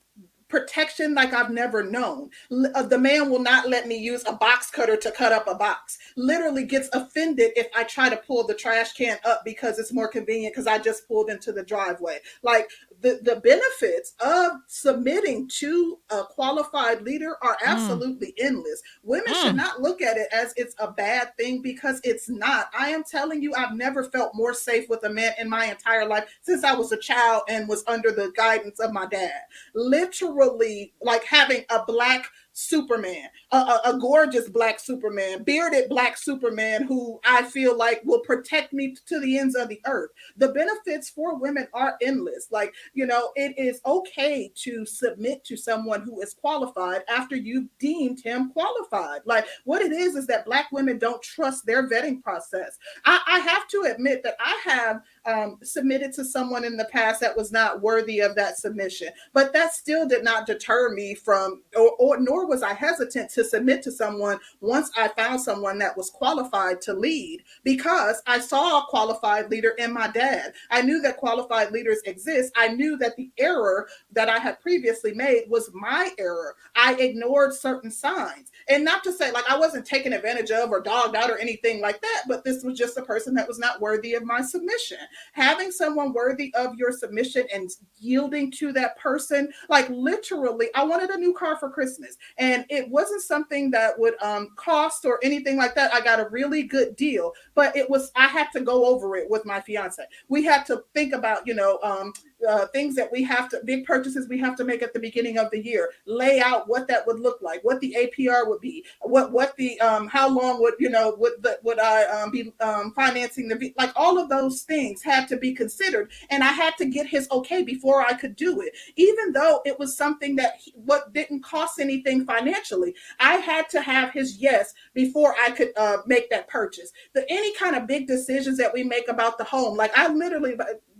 protection 0.49 1.13
like 1.13 1.33
I've 1.33 1.51
never 1.51 1.83
known. 1.83 2.29
Uh, 2.73 2.83
the 2.83 2.97
man 2.97 3.29
will 3.29 3.41
not 3.41 3.69
let 3.69 3.87
me 3.87 3.97
use 3.97 4.23
a 4.27 4.33
box 4.33 4.71
cutter 4.71 4.97
to 4.97 5.11
cut 5.11 5.31
up 5.31 5.47
a 5.47 5.55
box. 5.55 5.97
Literally 6.15 6.63
gets 6.63 6.89
offended 6.93 7.51
if 7.55 7.67
I 7.75 7.83
try 7.83 8.09
to 8.09 8.17
pull 8.17 8.45
the 8.45 8.53
trash 8.53 8.93
can 8.93 9.17
up 9.25 9.43
because 9.43 9.79
it's 9.79 9.93
more 9.93 10.07
convenient 10.07 10.53
because 10.53 10.67
I 10.67 10.79
just 10.79 11.07
pulled 11.07 11.29
into 11.29 11.51
the 11.51 11.63
driveway. 11.63 12.19
Like 12.43 12.69
the, 13.01 13.19
the 13.23 13.35
benefits 13.37 14.13
of 14.19 14.53
submitting 14.67 15.47
to 15.59 15.99
a 16.09 16.23
qualified 16.23 17.01
leader 17.03 17.35
are 17.43 17.57
absolutely 17.65 18.33
endless. 18.39 18.81
Women 19.03 19.33
should 19.35 19.53
Mm. 19.53 19.57
not 19.57 19.81
look 19.81 20.01
at 20.01 20.17
it 20.17 20.27
as 20.31 20.53
it's 20.57 20.75
a 20.79 20.91
bad 20.91 21.35
thing 21.37 21.61
because 21.61 22.01
it's 22.03 22.27
not. 22.27 22.69
I 22.77 22.89
am 22.89 23.03
telling 23.03 23.41
you, 23.41 23.53
I've 23.55 23.75
never 23.75 24.03
felt 24.03 24.33
more 24.35 24.53
safe 24.53 24.89
with 24.89 25.03
a 25.03 25.09
man 25.09 25.33
in 25.39 25.49
my 25.49 25.65
entire 25.65 26.05
life 26.07 26.25
since 26.41 26.63
I 26.63 26.73
was 26.73 26.91
a 26.91 26.97
child 26.97 27.43
and 27.47 27.67
was 27.67 27.83
under 27.87 28.11
the 28.11 28.31
guidance 28.35 28.79
of 28.79 28.91
my 28.93 29.05
dad 29.05 29.41
literally 29.75 30.93
like 31.01 31.23
having 31.23 31.63
a 31.69 31.83
black 31.85 32.27
Superman, 32.59 33.29
a, 33.51 33.57
a, 33.57 33.81
a 33.85 33.99
gorgeous 33.99 34.49
black 34.49 34.79
Superman, 34.79 35.43
bearded 35.43 35.89
black 35.89 36.17
Superman 36.17 36.85
who 36.85 37.19
I 37.23 37.43
feel 37.43 37.77
like 37.77 38.01
will 38.03 38.21
protect 38.21 38.73
me 38.73 38.95
to 39.05 39.19
the 39.19 39.37
ends 39.37 39.55
of 39.55 39.69
the 39.69 39.79
earth. 39.85 40.09
The 40.37 40.47
benefits 40.47 41.07
for 41.07 41.37
women 41.37 41.67
are 41.75 41.99
endless. 42.01 42.47
Like, 42.49 42.73
you 42.95 43.05
know, 43.05 43.31
it 43.35 43.53
is 43.59 43.79
okay 43.85 44.51
to 44.55 44.87
submit 44.87 45.43
to 45.45 45.55
someone 45.55 46.01
who 46.01 46.19
is 46.21 46.33
qualified 46.33 47.03
after 47.07 47.35
you've 47.35 47.67
deemed 47.77 48.21
him 48.23 48.49
qualified. 48.49 49.21
Like, 49.25 49.45
what 49.65 49.83
it 49.83 49.91
is 49.91 50.15
is 50.15 50.25
that 50.25 50.45
black 50.45 50.71
women 50.71 50.97
don't 50.97 51.21
trust 51.21 51.63
their 51.67 51.87
vetting 51.87 52.23
process. 52.23 52.79
I, 53.05 53.19
I 53.27 53.39
have 53.39 53.67
to 53.67 53.91
admit 53.93 54.23
that 54.23 54.37
I 54.39 54.59
have 54.63 55.03
um, 55.27 55.57
submitted 55.61 56.13
to 56.13 56.25
someone 56.25 56.63
in 56.63 56.77
the 56.77 56.85
past 56.85 57.19
that 57.21 57.35
was 57.35 57.51
not 57.51 57.81
worthy 57.81 58.19
of 58.19 58.35
that 58.35 58.57
submission. 58.57 59.09
But 59.33 59.53
that 59.53 59.73
still 59.73 60.07
did 60.07 60.23
not 60.23 60.47
deter 60.47 60.89
me 60.93 61.13
from, 61.13 61.63
or, 61.75 61.91
or 61.99 62.19
nor 62.19 62.47
was 62.47 62.63
I 62.63 62.73
hesitant 62.73 63.29
to 63.31 63.43
submit 63.43 63.83
to 63.83 63.91
someone 63.91 64.39
once 64.61 64.89
I 64.97 65.09
found 65.09 65.41
someone 65.41 65.77
that 65.79 65.97
was 65.97 66.09
qualified 66.09 66.81
to 66.81 66.93
lead 66.93 67.43
because 67.63 68.21
I 68.25 68.39
saw 68.39 68.79
a 68.79 68.85
qualified 68.87 69.51
leader 69.51 69.75
in 69.77 69.93
my 69.93 70.07
dad. 70.07 70.53
I 70.71 70.81
knew 70.81 71.01
that 71.01 71.17
qualified 71.17 71.71
leaders 71.71 72.01
exist. 72.05 72.53
I 72.55 72.69
knew 72.69 72.97
that 72.97 73.17
the 73.17 73.29
error 73.37 73.87
that 74.13 74.29
I 74.29 74.39
had 74.39 74.61
previously 74.61 75.13
made 75.13 75.43
was 75.49 75.69
my 75.73 76.11
error. 76.17 76.55
I 76.75 76.93
ignored 76.95 77.53
certain 77.53 77.91
signs. 77.91 78.51
And 78.69 78.85
not 78.85 79.03
to 79.03 79.11
say 79.11 79.31
like 79.31 79.49
I 79.49 79.57
wasn't 79.57 79.85
taken 79.85 80.13
advantage 80.13 80.51
of 80.51 80.69
or 80.69 80.81
dogged 80.81 81.15
out 81.15 81.29
or 81.29 81.37
anything 81.37 81.81
like 81.81 81.99
that, 82.01 82.23
but 82.27 82.45
this 82.45 82.63
was 82.63 82.77
just 82.77 82.97
a 82.97 83.01
person 83.01 83.33
that 83.33 83.47
was 83.47 83.59
not 83.59 83.81
worthy 83.81 84.13
of 84.13 84.23
my 84.23 84.41
submission. 84.41 84.99
Having 85.33 85.71
someone 85.71 86.13
worthy 86.13 86.53
of 86.55 86.75
your 86.75 86.91
submission 86.91 87.45
and 87.53 87.69
yielding 87.99 88.51
to 88.51 88.71
that 88.73 88.97
person, 88.97 89.51
like 89.69 89.89
literally, 89.89 90.67
I 90.75 90.83
wanted 90.83 91.09
a 91.09 91.17
new 91.17 91.33
car 91.33 91.57
for 91.57 91.69
Christmas, 91.69 92.17
and 92.37 92.65
it 92.69 92.89
wasn't 92.89 93.21
something 93.21 93.71
that 93.71 93.97
would 93.99 94.21
um, 94.21 94.49
cost 94.55 95.05
or 95.05 95.19
anything 95.23 95.57
like 95.57 95.75
that. 95.75 95.93
I 95.93 96.01
got 96.01 96.19
a 96.19 96.29
really 96.29 96.63
good 96.63 96.95
deal, 96.95 97.33
but 97.55 97.75
it 97.75 97.89
was 97.89 98.11
I 98.15 98.27
had 98.27 98.47
to 98.53 98.61
go 98.61 98.85
over 98.85 99.15
it 99.15 99.29
with 99.29 99.45
my 99.45 99.61
fiance. 99.61 100.03
We 100.27 100.43
had 100.43 100.65
to 100.67 100.83
think 100.93 101.13
about, 101.13 101.45
you 101.45 101.53
know, 101.53 101.79
um, 101.83 102.13
uh, 102.47 102.67
things 102.67 102.95
that 102.95 103.11
we 103.11 103.23
have 103.23 103.49
to 103.49 103.59
big 103.65 103.85
purchases 103.85 104.27
we 104.27 104.37
have 104.37 104.55
to 104.55 104.63
make 104.63 104.83
at 104.83 104.93
the 104.93 104.99
beginning 104.99 105.37
of 105.37 105.49
the 105.51 105.63
year 105.63 105.91
lay 106.05 106.39
out 106.39 106.67
what 106.67 106.87
that 106.87 107.05
would 107.07 107.19
look 107.19 107.41
like 107.41 107.63
what 107.63 107.79
the 107.79 107.95
apr 107.97 108.47
would 108.47 108.61
be 108.61 108.85
what 109.01 109.31
what 109.31 109.55
the 109.57 109.79
um 109.81 110.07
how 110.07 110.29
long 110.29 110.61
would 110.61 110.75
you 110.79 110.89
know 110.89 111.15
would 111.17 111.33
the, 111.41 111.59
would 111.63 111.79
i 111.79 112.03
um, 112.05 112.29
be 112.29 112.53
um, 112.59 112.91
financing 112.93 113.47
the 113.47 113.73
like 113.77 113.91
all 113.95 114.19
of 114.19 114.29
those 114.29 114.61
things 114.61 115.01
had 115.07 115.27
to 115.27 115.37
be 115.37 115.53
considered 115.53 116.11
and 116.29 116.43
i 116.43 116.51
had 116.51 116.75
to 116.77 116.85
get 116.85 117.07
his 117.07 117.27
okay 117.31 117.63
before 117.63 118.01
i 118.01 118.13
could 118.13 118.35
do 118.35 118.61
it. 118.61 118.73
Even 118.95 119.31
though 119.33 119.61
it 119.65 119.79
was 119.79 119.97
something 119.97 120.35
that 120.35 120.59
what 120.73 121.13
didn't 121.13 121.43
cost 121.43 121.79
anything 121.79 122.25
financially 122.25 122.93
i 123.19 123.35
had 123.35 123.69
to 123.69 123.81
have 123.81 124.11
his 124.11 124.37
yes 124.37 124.73
before 124.93 125.35
i 125.45 125.51
could 125.51 125.71
uh, 125.77 125.97
make 126.05 126.29
that 126.29 126.47
purchase. 126.47 126.91
The 127.13 127.25
any 127.29 127.53
kind 127.55 127.75
of 127.75 127.87
big 127.87 128.07
decisions 128.07 128.57
that 128.57 128.73
we 128.73 128.83
make 128.83 129.07
about 129.07 129.37
the 129.37 129.43
home 129.43 129.77
like 129.77 129.97
i 129.97 130.07
literally 130.07 130.55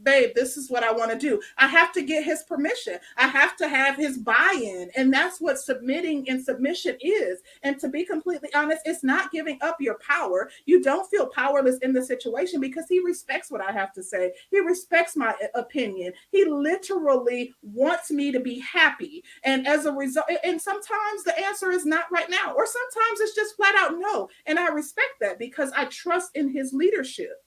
babe, 0.07 0.29
this 0.35 0.55
is 0.55 0.69
what 0.69 0.85
I 0.85 0.91
want 0.93 1.11
to 1.11 1.17
do. 1.17 1.41
I 1.57 1.67
have 1.67 1.91
to 1.91 2.01
get 2.01 2.23
his 2.23 2.43
permission. 2.43 2.97
I 3.17 3.27
have 3.27 3.57
to 3.57 3.67
have 3.67 3.97
his 3.97 4.17
buy 4.17 4.57
in. 4.57 4.89
And 4.95 5.13
that's 5.13 5.41
what 5.41 5.59
submitting 5.59 6.29
and 6.29 6.41
submission 6.41 6.95
is. 7.01 7.41
And 7.63 7.77
to 7.79 7.89
be 7.89 8.05
completely 8.05 8.47
honest, 8.55 8.83
it's 8.85 9.03
not 9.03 9.31
giving 9.31 9.57
up 9.61 9.75
your 9.81 9.99
power. 9.99 10.49
You 10.65 10.81
don't 10.81 11.09
feel 11.09 11.27
powerless 11.27 11.79
in 11.79 11.91
the 11.91 12.01
situation 12.01 12.61
because 12.61 12.85
he 12.87 13.01
respects 13.01 13.51
what 13.51 13.59
I 13.59 13.73
have 13.73 13.91
to 13.95 14.03
say. 14.03 14.31
He 14.49 14.61
respects 14.61 15.17
my 15.17 15.35
eh, 15.41 15.47
opinion. 15.55 16.13
He 16.31 16.45
literally 16.45 17.53
wants 17.61 18.09
me 18.09 18.31
to 18.31 18.39
be 18.39 18.59
happy. 18.59 19.25
And 19.43 19.67
as 19.67 19.85
a 19.85 19.91
result, 19.91 20.27
and 20.41 20.61
sometimes 20.61 21.25
the 21.25 21.37
answer 21.37 21.69
is 21.69 21.85
not 21.85 22.09
right 22.13 22.29
now, 22.29 22.53
or 22.55 22.65
sometimes 22.65 23.19
it's 23.19 23.35
just 23.35 23.57
flat 23.57 23.75
out 23.75 23.95
no. 23.97 24.29
And 24.45 24.57
I 24.57 24.69
respect 24.69 25.19
that 25.19 25.37
because 25.37 25.73
I 25.75 25.83
trust 25.85 26.31
in 26.37 26.47
his 26.47 26.71
leadership. 26.71 27.43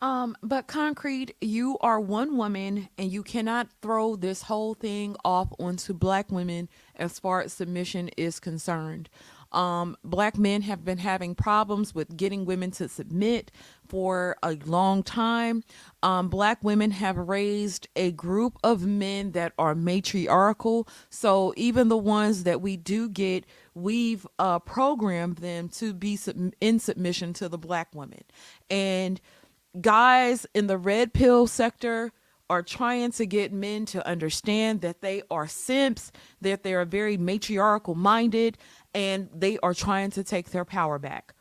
Um, 0.00 0.36
but 0.42 0.68
concrete, 0.68 1.34
you 1.40 1.76
are 1.80 1.98
one 1.98 2.36
woman 2.36 2.88
and 2.96 3.10
you 3.10 3.22
cannot 3.22 3.68
throw 3.82 4.14
this 4.14 4.42
whole 4.42 4.74
thing 4.74 5.16
off 5.24 5.48
onto 5.58 5.92
black 5.92 6.30
women 6.30 6.68
as 6.94 7.18
far 7.18 7.42
as 7.42 7.52
submission 7.52 8.08
is 8.16 8.38
concerned. 8.38 9.08
Um, 9.50 9.96
black 10.04 10.36
men 10.36 10.62
have 10.62 10.84
been 10.84 10.98
having 10.98 11.34
problems 11.34 11.94
with 11.94 12.16
getting 12.16 12.44
women 12.44 12.70
to 12.72 12.88
submit 12.88 13.50
for 13.88 14.36
a 14.42 14.58
long 14.66 15.02
time. 15.02 15.64
Um, 16.02 16.28
black 16.28 16.62
women 16.62 16.90
have 16.90 17.16
raised 17.16 17.88
a 17.96 18.12
group 18.12 18.58
of 18.62 18.84
men 18.84 19.32
that 19.32 19.54
are 19.58 19.74
matriarchal. 19.74 20.86
So 21.08 21.54
even 21.56 21.88
the 21.88 21.96
ones 21.96 22.44
that 22.44 22.60
we 22.60 22.76
do 22.76 23.08
get, 23.08 23.46
we've 23.74 24.26
uh, 24.38 24.58
programmed 24.58 25.38
them 25.38 25.70
to 25.70 25.94
be 25.94 26.16
sub- 26.16 26.52
in 26.60 26.78
submission 26.78 27.32
to 27.34 27.48
the 27.48 27.58
black 27.58 27.94
woman. 27.94 28.24
And 28.68 29.20
guys 29.80 30.46
in 30.54 30.66
the 30.66 30.78
red 30.78 31.12
pill 31.12 31.46
sector 31.46 32.12
are 32.50 32.62
trying 32.62 33.12
to 33.12 33.26
get 33.26 33.52
men 33.52 33.84
to 33.86 34.06
understand 34.06 34.80
that 34.80 35.02
they 35.02 35.22
are 35.30 35.46
simps, 35.46 36.10
that 36.40 36.62
they 36.62 36.74
are 36.74 36.84
very 36.84 37.16
matriarchal 37.16 37.94
minded, 37.94 38.56
and 38.94 39.28
they 39.34 39.58
are 39.58 39.74
trying 39.74 40.10
to 40.10 40.24
take 40.24 40.50
their 40.50 40.64
power 40.64 40.98
back. 40.98 41.34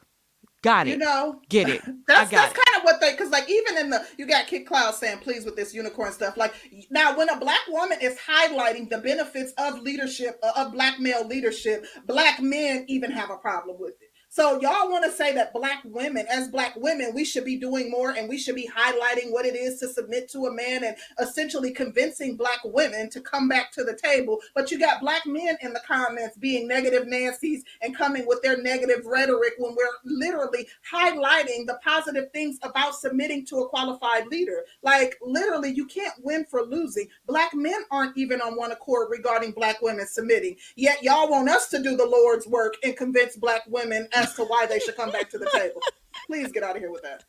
Got 0.63 0.87
it. 0.87 0.91
You 0.91 0.97
know, 0.97 1.39
get 1.49 1.69
it. 1.69 1.81
That's 2.07 2.31
that's 2.31 2.53
kind 2.53 2.77
of 2.77 2.83
what 2.83 2.99
they 2.99 3.11
because 3.11 3.29
like 3.29 3.49
even 3.49 3.77
in 3.77 3.89
the 3.91 4.05
you 4.17 4.25
got 4.25 4.47
Kid 4.47 4.65
Cloud 4.65 4.95
saying 4.95 5.19
please 5.19 5.45
with 5.45 5.55
this 5.55 5.73
unicorn 5.73 6.11
stuff. 6.11 6.35
Like 6.35 6.53
now, 6.89 7.15
when 7.15 7.29
a 7.29 7.39
black 7.39 7.59
woman 7.67 7.99
is 8.01 8.17
highlighting 8.17 8.89
the 8.89 8.97
benefits 8.97 9.53
of 9.59 9.81
leadership 9.81 10.39
uh, 10.41 10.51
of 10.57 10.73
black 10.73 10.99
male 10.99 11.25
leadership, 11.27 11.85
black 12.07 12.41
men 12.41 12.85
even 12.87 13.11
have 13.11 13.29
a 13.29 13.37
problem 13.37 13.77
with 13.79 13.93
it. 14.01 14.06
So 14.37 14.61
y'all 14.61 14.91
want 14.91 15.03
to 15.03 15.11
say 15.11 15.33
that 15.33 15.51
black 15.51 15.81
women, 15.83 16.27
as 16.29 16.47
black 16.47 16.75
women, 16.75 17.11
we 17.15 17.25
should 17.25 17.43
be 17.43 17.57
doing 17.57 17.89
more 17.89 18.11
and 18.11 18.29
we 18.29 18.37
should 18.37 18.53
be 18.53 18.69
highlighting 18.69 19.31
what 19.31 19.47
it 19.47 19.55
is 19.55 19.79
to 19.79 19.87
submit 19.87 20.29
to 20.29 20.45
a 20.45 20.53
man 20.53 20.83
and 20.83 20.95
essentially 21.19 21.71
convincing 21.71 22.37
black 22.37 22.59
women 22.63 23.09
to 23.09 23.19
come 23.19 23.49
back 23.49 23.71
to 23.71 23.83
the 23.83 23.95
table. 23.95 24.37
But 24.53 24.69
you 24.69 24.77
got 24.77 25.01
black 25.01 25.25
men 25.25 25.57
in 25.63 25.73
the 25.73 25.81
comments 25.87 26.37
being 26.37 26.67
negative 26.67 27.07
Nancy's 27.07 27.63
and 27.81 27.97
coming 27.97 28.27
with 28.27 28.43
their 28.43 28.61
negative 28.61 29.07
rhetoric 29.07 29.53
when 29.57 29.73
we're 29.75 29.87
literally 30.05 30.67
highlighting 30.93 31.65
the 31.65 31.79
positive 31.83 32.31
things 32.31 32.59
about 32.61 32.93
submitting 32.93 33.43
to 33.47 33.61
a 33.61 33.69
qualified 33.69 34.27
leader. 34.27 34.65
Like 34.83 35.17
literally, 35.19 35.71
you 35.71 35.87
can't 35.87 36.13
win 36.21 36.45
for 36.45 36.61
losing. 36.61 37.07
Black 37.25 37.55
men 37.55 37.81
aren't 37.89 38.15
even 38.15 38.39
on 38.41 38.55
one 38.55 38.71
accord 38.71 39.07
regarding 39.09 39.53
black 39.53 39.81
women 39.81 40.05
submitting. 40.05 40.57
Yet 40.75 41.01
y'all 41.01 41.27
want 41.27 41.49
us 41.49 41.69
to 41.69 41.81
do 41.81 41.97
the 41.97 42.05
Lord's 42.05 42.45
work 42.45 42.75
and 42.83 42.95
convince 42.95 43.35
black 43.35 43.63
women 43.65 44.07
as 44.13 44.26
to 44.35 44.43
why 44.43 44.65
they 44.65 44.79
should 44.79 44.95
come 44.95 45.11
back 45.11 45.29
to 45.31 45.37
the 45.37 45.49
table. 45.53 45.81
Please 46.27 46.51
get 46.51 46.63
out 46.63 46.75
of 46.75 46.81
here 46.81 46.91
with 46.91 47.03
that. 47.03 47.23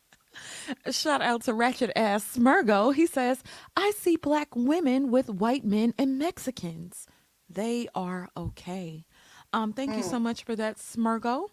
Shout 0.93 1.21
out 1.21 1.43
to 1.43 1.53
Ratchet 1.53 1.91
Ass 1.95 2.37
Smurgo. 2.37 2.93
He 2.93 3.05
says, 3.05 3.43
I 3.75 3.91
see 3.91 4.15
black 4.15 4.55
women 4.55 5.09
with 5.11 5.29
white 5.29 5.65
men 5.65 5.93
and 5.97 6.19
Mexicans. 6.19 7.07
They 7.49 7.87
are 7.95 8.29
okay. 8.37 9.05
Um, 9.51 9.73
thank 9.73 9.91
mm. 9.91 9.97
you 9.97 10.03
so 10.03 10.17
hmm. 10.17 10.23
much 10.23 10.43
for 10.43 10.55
that, 10.55 10.77
Smurgo. 10.77 11.47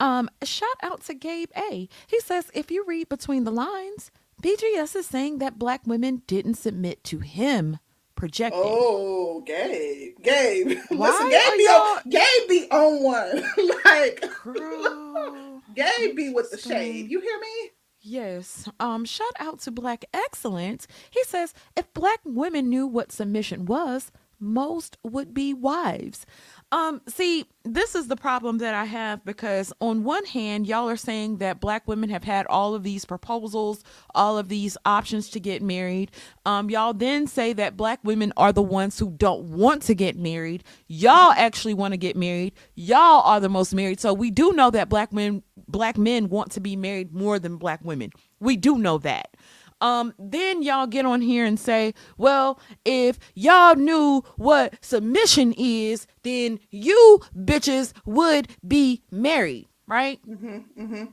Um, 0.00 0.28
shout 0.42 0.68
out 0.82 1.02
to 1.04 1.14
Gabe 1.14 1.50
A. 1.56 1.88
He 2.06 2.20
says, 2.20 2.50
if 2.52 2.70
you 2.70 2.84
read 2.86 3.08
between 3.08 3.44
the 3.44 3.52
lines, 3.52 4.10
BGS 4.42 4.96
is 4.96 5.06
saying 5.06 5.38
that 5.38 5.58
black 5.58 5.86
women 5.86 6.22
didn't 6.26 6.54
submit 6.54 7.04
to 7.04 7.20
him 7.20 7.78
projecting. 8.18 8.60
Oh, 8.62 9.42
Gabe, 9.46 10.16
Gabe, 10.22 10.78
Why 10.88 11.08
listen, 11.08 11.30
Gabe 11.30 11.56
be, 11.56 11.64
on, 11.64 12.02
Gabe 12.10 12.48
be 12.48 12.70
on 12.70 13.02
one. 13.02 13.44
like, 13.84 14.24
Girl, 14.42 15.62
Gabe 15.74 16.16
be 16.16 16.30
with 16.30 16.50
the 16.50 16.58
shade. 16.58 17.10
You 17.10 17.20
hear 17.20 17.38
me? 17.38 17.70
Yes. 18.00 18.68
Um, 18.80 19.04
shout 19.04 19.32
out 19.38 19.60
to 19.60 19.70
Black 19.70 20.04
Excellence. 20.12 20.86
He 21.10 21.22
says 21.24 21.54
if 21.76 21.92
black 21.94 22.20
women 22.24 22.68
knew 22.68 22.86
what 22.86 23.12
submission 23.12 23.64
was, 23.66 24.10
most 24.40 24.96
would 25.02 25.32
be 25.32 25.54
wives. 25.54 26.26
Um, 26.70 27.00
see, 27.08 27.46
this 27.64 27.94
is 27.94 28.08
the 28.08 28.16
problem 28.16 28.58
that 28.58 28.74
I 28.74 28.84
have 28.84 29.24
because 29.24 29.72
on 29.80 30.04
one 30.04 30.24
hand, 30.26 30.66
y'all 30.66 30.88
are 30.88 30.96
saying 30.96 31.38
that 31.38 31.60
black 31.60 31.88
women 31.88 32.10
have 32.10 32.24
had 32.24 32.46
all 32.46 32.74
of 32.74 32.82
these 32.82 33.06
proposals, 33.06 33.82
all 34.14 34.36
of 34.36 34.48
these 34.48 34.76
options 34.84 35.30
to 35.30 35.40
get 35.40 35.62
married. 35.62 36.10
Um, 36.44 36.68
y'all 36.68 36.92
then 36.92 37.26
say 37.26 37.54
that 37.54 37.76
black 37.76 38.00
women 38.04 38.34
are 38.36 38.52
the 38.52 38.62
ones 38.62 38.98
who 38.98 39.10
don't 39.12 39.44
want 39.44 39.82
to 39.84 39.94
get 39.94 40.16
married. 40.16 40.62
Y'all 40.88 41.32
actually 41.32 41.74
want 41.74 41.92
to 41.92 41.98
get 41.98 42.16
married. 42.16 42.52
Y'all 42.74 43.22
are 43.22 43.40
the 43.40 43.48
most 43.48 43.74
married. 43.74 43.98
So 43.98 44.12
we 44.12 44.30
do 44.30 44.52
know 44.52 44.70
that 44.70 44.90
black 44.90 45.12
men 45.12 45.42
black 45.68 45.98
men 45.98 46.28
want 46.28 46.52
to 46.52 46.60
be 46.60 46.76
married 46.76 47.14
more 47.14 47.38
than 47.38 47.56
black 47.56 47.80
women. 47.82 48.10
We 48.40 48.56
do 48.56 48.78
know 48.78 48.98
that 48.98 49.36
um, 49.80 50.14
then 50.18 50.62
y'all 50.62 50.86
get 50.86 51.06
on 51.06 51.20
here 51.20 51.44
and 51.44 51.58
say, 51.58 51.94
well, 52.16 52.60
if 52.84 53.18
y'all 53.34 53.76
knew 53.76 54.22
what 54.36 54.74
submission 54.84 55.52
is, 55.56 56.06
then 56.22 56.58
you 56.70 57.20
bitches 57.36 57.92
would 58.04 58.48
be 58.66 59.02
married, 59.10 59.68
right? 59.86 60.20
Mm-hmm, 60.28 60.82
mm-hmm. 60.82 61.04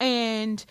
And 0.00 0.64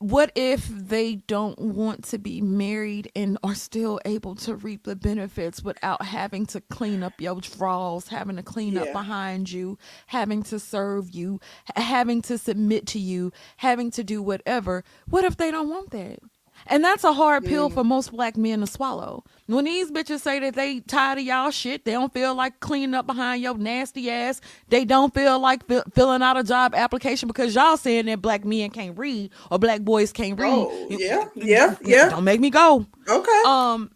what 0.00 0.32
if 0.34 0.66
they 0.66 1.16
don't 1.16 1.58
want 1.58 2.04
to 2.04 2.16
be 2.16 2.40
married 2.40 3.12
and 3.14 3.36
are 3.42 3.54
still 3.54 4.00
able 4.06 4.34
to 4.34 4.56
reap 4.56 4.84
the 4.84 4.96
benefits 4.96 5.62
without 5.62 6.02
having 6.02 6.46
to 6.46 6.62
clean 6.62 7.02
up 7.02 7.12
your 7.20 7.38
drawers, 7.42 8.08
having 8.08 8.36
to 8.36 8.42
clean 8.42 8.72
yeah. 8.72 8.80
up 8.80 8.92
behind 8.94 9.52
you, 9.52 9.76
having 10.06 10.42
to 10.42 10.58
serve 10.58 11.10
you, 11.10 11.38
having 11.76 12.22
to 12.22 12.38
submit 12.38 12.86
to 12.86 12.98
you, 12.98 13.30
having 13.58 13.90
to 13.90 14.02
do 14.02 14.22
whatever? 14.22 14.84
What 15.06 15.26
if 15.26 15.36
they 15.36 15.50
don't 15.50 15.68
want 15.68 15.90
that? 15.90 16.20
And 16.66 16.84
that's 16.84 17.04
a 17.04 17.12
hard 17.12 17.44
pill 17.44 17.70
for 17.70 17.84
most 17.84 18.12
black 18.12 18.36
men 18.36 18.60
to 18.60 18.66
swallow. 18.66 19.24
When 19.46 19.64
these 19.64 19.90
bitches 19.90 20.20
say 20.20 20.38
that 20.40 20.54
they 20.54 20.80
tired 20.80 21.18
of 21.18 21.24
y'all 21.24 21.50
shit, 21.50 21.84
they 21.84 21.92
don't 21.92 22.12
feel 22.12 22.34
like 22.34 22.60
cleaning 22.60 22.94
up 22.94 23.06
behind 23.06 23.42
your 23.42 23.56
nasty 23.56 24.10
ass. 24.10 24.40
They 24.68 24.84
don't 24.84 25.12
feel 25.12 25.38
like 25.40 25.66
fi- 25.66 25.82
filling 25.94 26.22
out 26.22 26.36
a 26.36 26.44
job 26.44 26.74
application 26.74 27.26
because 27.26 27.54
y'all 27.54 27.76
saying 27.76 28.06
that 28.06 28.22
black 28.22 28.44
men 28.44 28.70
can't 28.70 28.96
read 28.96 29.30
or 29.50 29.58
black 29.58 29.80
boys 29.80 30.12
can't 30.12 30.38
read. 30.38 30.52
Oh, 30.52 30.86
yeah, 30.90 31.26
yeah, 31.34 31.76
yeah. 31.82 32.10
Don't 32.10 32.24
make 32.24 32.40
me 32.40 32.50
go. 32.50 32.86
Okay. 33.08 33.42
Um. 33.44 33.90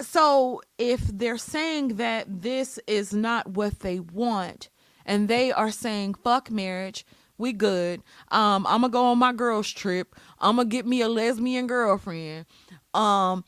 So 0.00 0.60
if 0.78 1.00
they're 1.06 1.38
saying 1.38 1.96
that 1.96 2.42
this 2.42 2.78
is 2.86 3.14
not 3.14 3.48
what 3.48 3.80
they 3.80 3.98
want, 3.98 4.68
and 5.06 5.26
they 5.28 5.52
are 5.52 5.70
saying 5.70 6.14
fuck 6.14 6.50
marriage, 6.50 7.06
we 7.38 7.52
good. 7.52 8.02
Um, 8.30 8.66
I'm 8.66 8.80
gonna 8.80 8.90
go 8.90 9.06
on 9.06 9.18
my 9.18 9.32
girls 9.32 9.70
trip. 9.70 10.14
I'm 10.40 10.56
gonna 10.56 10.68
get 10.68 10.86
me 10.86 11.00
a 11.00 11.08
lesbian 11.08 11.66
girlfriend. 11.66 12.46
Um, 12.94 13.44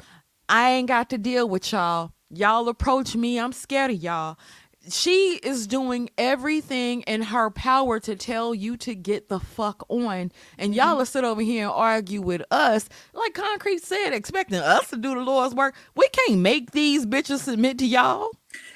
I 0.49 0.71
ain't 0.71 0.89
got 0.89 1.11
to 1.11 1.19
deal 1.19 1.49
with 1.49 1.73
y'all. 1.73 2.13
Y'all 2.31 2.69
approach 2.69 3.15
me. 3.17 3.39
I'm 3.39 3.53
scared 3.53 3.91
of 3.91 4.03
y'all. 4.03 4.37
she 4.91 5.41
is 5.43 5.67
doing 5.67 6.11
everything 6.17 7.03
in 7.03 7.23
her 7.23 7.51
power 7.51 8.01
to 8.01 8.17
tell 8.17 8.55
you 8.55 8.77
to 8.79 8.95
get 8.95 9.29
the 9.29 9.41
fuck 9.41 9.85
on. 9.89 10.33
And 10.59 10.75
y'all 10.75 10.97
will 10.97 11.07
sit 11.07 11.25
over 11.25 11.43
here 11.43 11.65
and 11.65 11.73
argue 11.73 12.23
with 12.23 12.43
us. 12.51 12.89
Like 13.13 13.35
Concrete 13.35 13.83
said, 13.83 14.13
expecting 14.13 14.59
us 14.61 14.89
to 14.91 14.97
do 14.97 15.15
the 15.15 15.21
Lord's 15.21 15.55
work. 15.55 15.75
We 15.97 16.09
can't 16.09 16.41
make 16.41 16.71
these 16.73 17.07
bitches 17.07 17.41
submit 17.41 17.79
to 17.79 17.87
y'all. 17.87 18.31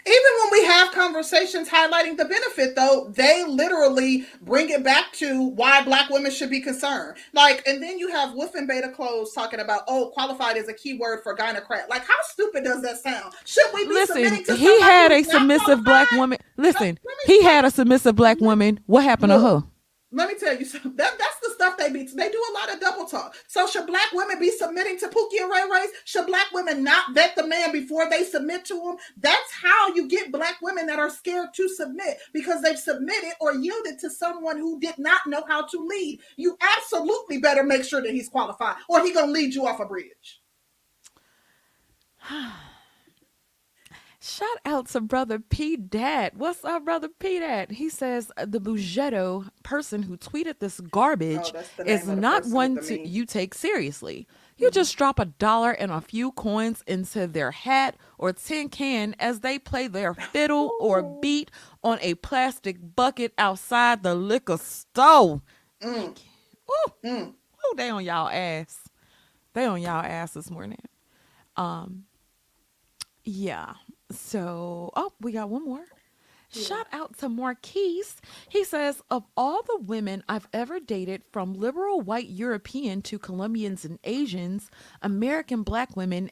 Even 0.05 0.31
when 0.41 0.51
we 0.53 0.65
have 0.65 0.93
conversations 0.93 1.69
highlighting 1.69 2.16
the 2.16 2.24
benefit, 2.24 2.74
though, 2.74 3.12
they 3.15 3.45
literally 3.45 4.27
bring 4.43 4.70
it 4.70 4.83
back 4.83 5.12
to 5.12 5.49
why 5.51 5.83
black 5.85 6.11
women 6.11 6.33
should 6.33 6.51
be 6.51 6.61
concerned. 6.61 7.16
Like, 7.33 7.66
and 7.66 7.83
then 7.83 7.99
you 7.99 8.09
have 8.09 8.35
Wolf 8.35 8.55
and 8.55 8.66
Beta 8.66 8.89
Clothes 8.89 9.33
talking 9.33 9.61
about, 9.61 9.83
oh, 9.87 10.11
qualified 10.12 10.57
is 10.57 10.69
a 10.69 10.73
key 10.73 10.95
word 10.95 11.20
for 11.23 11.35
gynocrat. 11.35 11.89
Like, 11.89 12.03
how 12.03 12.15
stupid 12.24 12.65
does 12.65 12.83
that 12.83 12.99
sound? 12.99 13.33
Should 13.45 13.73
we 13.73 13.87
be 13.87 13.95
Listen, 13.95 14.16
submitting 14.16 14.45
to 14.47 14.57
he 14.57 14.81
had 14.81 15.12
a 15.12 15.16
who's 15.19 15.29
not 15.29 15.41
submissive 15.41 15.85
black 15.85 16.11
woman. 16.12 16.39
Listen, 16.57 16.99
he 17.27 17.43
had 17.43 17.65
a 17.65 17.70
submissive 17.70 18.16
black 18.16 18.41
woman. 18.41 18.81
What 18.87 19.05
happened 19.05 19.31
to 19.31 19.39
her? 19.39 19.65
Let 20.14 20.28
me 20.28 20.34
tell 20.39 20.55
you 20.55 20.66
something. 20.66 20.94
That, 20.97 21.18
that's 21.18 21.40
the 21.43 21.55
stuff 21.55 21.78
they 21.78 21.90
be. 21.90 22.05
They 22.05 22.28
do 22.28 22.44
a 22.51 22.55
lot 22.55 22.72
of 22.72 22.80
double 22.80 23.06
talk. 23.06 23.34
So 23.48 23.66
should 23.66 23.86
black 23.86 24.12
women 24.12 24.39
be 24.39 24.51
submitting 24.51 24.98
to 24.98 25.09
Pookie 25.09 25.40
and 25.40 25.51
Ray 25.51 25.62
Rays? 25.70 25.90
Should 26.05 26.26
black 26.26 26.52
women 26.52 26.84
not 26.84 27.14
vet 27.14 27.34
the 27.34 27.47
man 27.47 27.72
before 27.72 28.10
they 28.10 28.22
submit 28.24 28.66
to 28.66 28.74
him? 28.74 28.97
That's 29.16 29.52
how 29.52 29.94
you 29.94 30.09
get 30.09 30.30
black 30.30 30.56
women 30.60 30.86
that 30.86 30.98
are 30.98 31.09
scared 31.09 31.55
to 31.55 31.68
submit 31.68 32.18
because 32.34 32.60
they've 32.60 32.78
submitted 32.78 33.32
or 33.40 33.55
yielded 33.55 33.98
to 34.01 34.10
someone 34.10 34.59
who 34.59 34.78
did 34.80 34.98
not 34.98 35.26
know 35.26 35.44
how 35.48 35.66
to 35.66 35.78
lead. 35.78 36.20
You 36.36 36.59
absolutely 36.76 37.39
better 37.39 37.62
make 37.62 37.84
sure 37.84 38.02
that 38.02 38.12
he's 38.12 38.28
qualified, 38.28 38.76
or 38.89 39.02
he 39.02 39.14
gonna 39.14 39.32
lead 39.32 39.55
you 39.55 39.66
off 39.66 39.80
a 39.80 39.86
bridge. 39.86 40.40
Shout 44.24 44.59
out 44.65 44.86
to 44.90 45.01
brother 45.01 45.40
P 45.40 45.77
Dad. 45.77 46.35
What's 46.36 46.65
up, 46.65 46.85
brother 46.85 47.09
P 47.09 47.40
Dad? 47.40 47.73
He 47.73 47.89
says 47.89 48.31
uh, 48.36 48.47
the 48.47 48.61
Bugetto 48.61 49.49
person 49.65 50.05
who 50.05 50.16
tweeted 50.16 50.61
this 50.61 50.78
garbage 50.78 51.51
Oh, 51.53 51.82
is 51.85 52.07
name 52.07 52.11
of 52.11 52.15
the 52.15 52.16
not 52.20 52.47
one 52.47 52.77
to 52.82 53.05
you 53.05 53.27
take 53.27 53.53
seriously. 53.53 54.28
You 54.57 54.70
just 54.70 54.97
drop 54.97 55.19
a 55.19 55.24
dollar 55.24 55.73
and 55.73 55.90
a 55.90 56.01
few 56.01 56.31
coins 56.31 56.85
into 56.86 57.27
their 57.27 57.51
hat 57.51 57.97
or 58.16 58.32
tin 58.32 58.69
can 58.69 59.16
as 59.19 59.40
they 59.40 59.59
play 59.59 59.89
their 59.89 60.15
fiddle 60.15 60.70
or 60.78 61.03
beat 61.20 61.51
on 61.82 61.99
a 62.01 62.15
plastic 62.15 62.77
bucket 62.94 63.32
outside 63.39 64.05
the 64.05 64.15
liquor 64.15 64.59
store. 64.59 65.43
Mm, 65.82 66.16
Ooh, 66.70 66.93
mm. 67.05 67.28
ooh, 67.28 67.77
they 67.77 67.90
on 67.90 68.05
y'all 68.05 68.28
ass. 68.28 68.89
They 69.53 69.65
on 69.65 69.82
y'all 69.82 70.05
ass 70.05 70.35
this 70.35 70.49
morning. 70.49 70.78
Um, 71.57 72.05
yeah. 73.24 73.74
So, 74.12 74.90
oh, 74.97 75.12
we 75.20 75.32
got 75.32 75.51
one 75.51 75.64
more. 75.64 75.84
Shout 76.55 76.86
out 76.93 77.16
to 77.18 77.30
Marquise. 77.30 78.16
He 78.48 78.62
says, 78.64 79.01
of 79.10 79.24
all 79.39 79.62
the 79.62 79.78
women 79.80 80.22
I've 80.28 80.48
ever 80.52 80.80
dated, 80.80 81.22
from 81.32 81.55
liberal 81.55 82.02
white 82.02 82.28
European 82.28 83.01
to 83.02 83.18
Colombians 83.18 83.86
and 83.86 83.98
Asians, 84.05 84.70
American 85.01 85.62
black 85.62 85.97
women, 85.97 86.30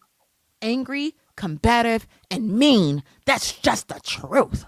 angry, 0.61 1.15
combative, 1.37 2.07
and 2.31 2.51
mean. 2.59 3.03
That's 3.25 3.53
just 3.53 3.89
the 3.89 3.99
truth. 4.05 4.67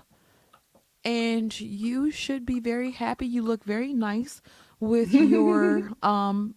And 1.04 1.58
you 1.60 2.10
should 2.10 2.46
be 2.46 2.60
very 2.60 2.92
happy. 2.92 3.26
You 3.26 3.42
look 3.42 3.64
very 3.64 3.92
nice 3.92 4.40
with 4.80 5.12
your 5.14 5.90
um 6.02 6.54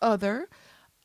other. 0.00 0.48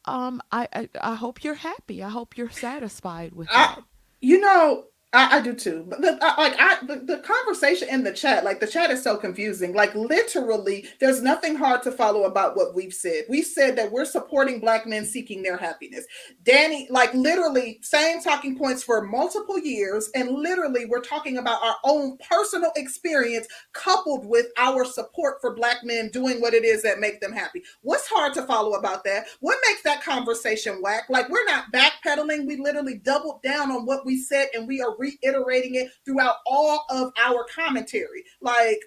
Um, 0.05 0.41
I, 0.51 0.67
I 0.73 0.89
I 1.01 1.15
hope 1.15 1.43
you're 1.43 1.55
happy. 1.55 2.03
I 2.03 2.09
hope 2.09 2.37
you're 2.37 2.49
satisfied 2.51 3.33
with 3.33 3.49
I- 3.51 3.75
that. 3.75 3.83
You 4.21 4.39
know, 4.41 4.85
I, 5.11 5.37
I 5.37 5.41
do 5.41 5.55
too. 5.55 5.85
But 5.87 6.01
the, 6.01 6.19
I, 6.21 6.41
like 6.41 6.55
I, 6.59 6.77
the, 6.85 6.97
the 6.97 7.17
conversation 7.19 7.89
in 7.89 8.03
the 8.03 8.13
chat, 8.13 8.43
like 8.43 8.59
the 8.59 8.67
chat 8.67 8.91
is 8.91 9.01
so 9.01 9.17
confusing. 9.17 9.73
Like 9.73 9.95
literally, 9.95 10.87
there's 10.99 11.23
nothing 11.23 11.55
hard 11.55 11.81
to 11.83 11.91
follow 11.91 12.25
about 12.25 12.55
what 12.55 12.75
we've 12.75 12.93
said. 12.93 13.23
We've 13.27 13.45
said 13.45 13.75
that 13.77 13.91
we're 13.91 14.05
supporting 14.05 14.59
black 14.59 14.85
men 14.85 15.05
seeking 15.05 15.41
their 15.41 15.57
happiness. 15.57 16.05
Danny, 16.43 16.87
like 16.91 17.11
literally, 17.15 17.79
same 17.81 18.21
talking 18.21 18.55
points 18.55 18.83
for 18.83 19.01
multiple 19.01 19.57
years, 19.57 20.11
and 20.13 20.29
literally, 20.29 20.85
we're 20.85 21.01
talking 21.01 21.39
about 21.39 21.63
our 21.63 21.77
own 21.85 22.17
personal 22.29 22.71
experience 22.75 23.47
coupled 23.73 24.27
with 24.27 24.47
our 24.57 24.85
support 24.85 25.37
for 25.41 25.55
black 25.55 25.77
men 25.83 26.09
doing 26.09 26.39
what 26.39 26.53
it 26.53 26.63
is 26.63 26.83
that 26.83 26.99
make 26.99 27.19
them 27.19 27.33
happy. 27.33 27.63
What's 27.81 28.07
hard 28.07 28.35
to 28.35 28.43
follow 28.43 28.73
about 28.73 29.03
that? 29.05 29.25
What 29.39 29.57
makes 29.67 29.81
that 29.83 30.03
conversation 30.03 30.83
whack? 30.83 31.05
Like 31.09 31.29
we're 31.29 31.45
not 31.45 31.71
backpedaling. 31.73 32.45
We 32.45 32.57
literally 32.57 32.99
doubled 32.99 33.41
down 33.41 33.71
on 33.71 33.87
what 33.87 34.05
we 34.05 34.21
said, 34.21 34.49
and 34.53 34.67
we 34.67 34.81
are 34.83 34.98
reiterating 34.99 35.75
it 35.75 35.91
throughout 36.05 36.35
all 36.45 36.85
of 36.89 37.11
our 37.17 37.45
commentary. 37.53 38.23
Like 38.41 38.79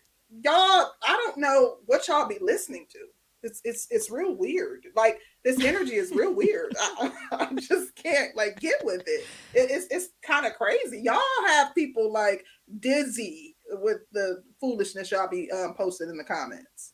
y'all, 0.44 0.92
I 1.02 1.16
don't 1.24 1.38
know 1.38 1.78
what 1.86 2.06
y'all 2.08 2.28
be 2.28 2.38
listening 2.40 2.86
to. 2.92 2.98
It's 3.42 3.60
it's 3.64 3.88
it's 3.90 4.10
real 4.10 4.36
weird. 4.36 4.86
Like 4.94 5.18
this 5.44 5.62
energy 5.64 5.94
is 5.94 6.12
real 6.12 6.32
weird. 6.32 6.72
I, 6.80 7.12
I 7.32 7.54
just 7.54 7.94
can't 7.96 8.36
like 8.36 8.60
get 8.60 8.84
with 8.84 9.02
it. 9.06 9.24
it 9.54 9.70
it's 9.70 9.86
it's 9.90 10.08
kind 10.24 10.46
of 10.46 10.54
crazy. 10.54 11.00
Y'all 11.02 11.20
have 11.48 11.74
people 11.74 12.12
like 12.12 12.44
dizzy 12.78 13.56
with 13.72 13.98
the 14.12 14.42
foolishness 14.60 15.10
y'all 15.10 15.28
be 15.28 15.50
um, 15.50 15.74
posted 15.74 16.08
in 16.08 16.16
the 16.16 16.24
comments. 16.24 16.92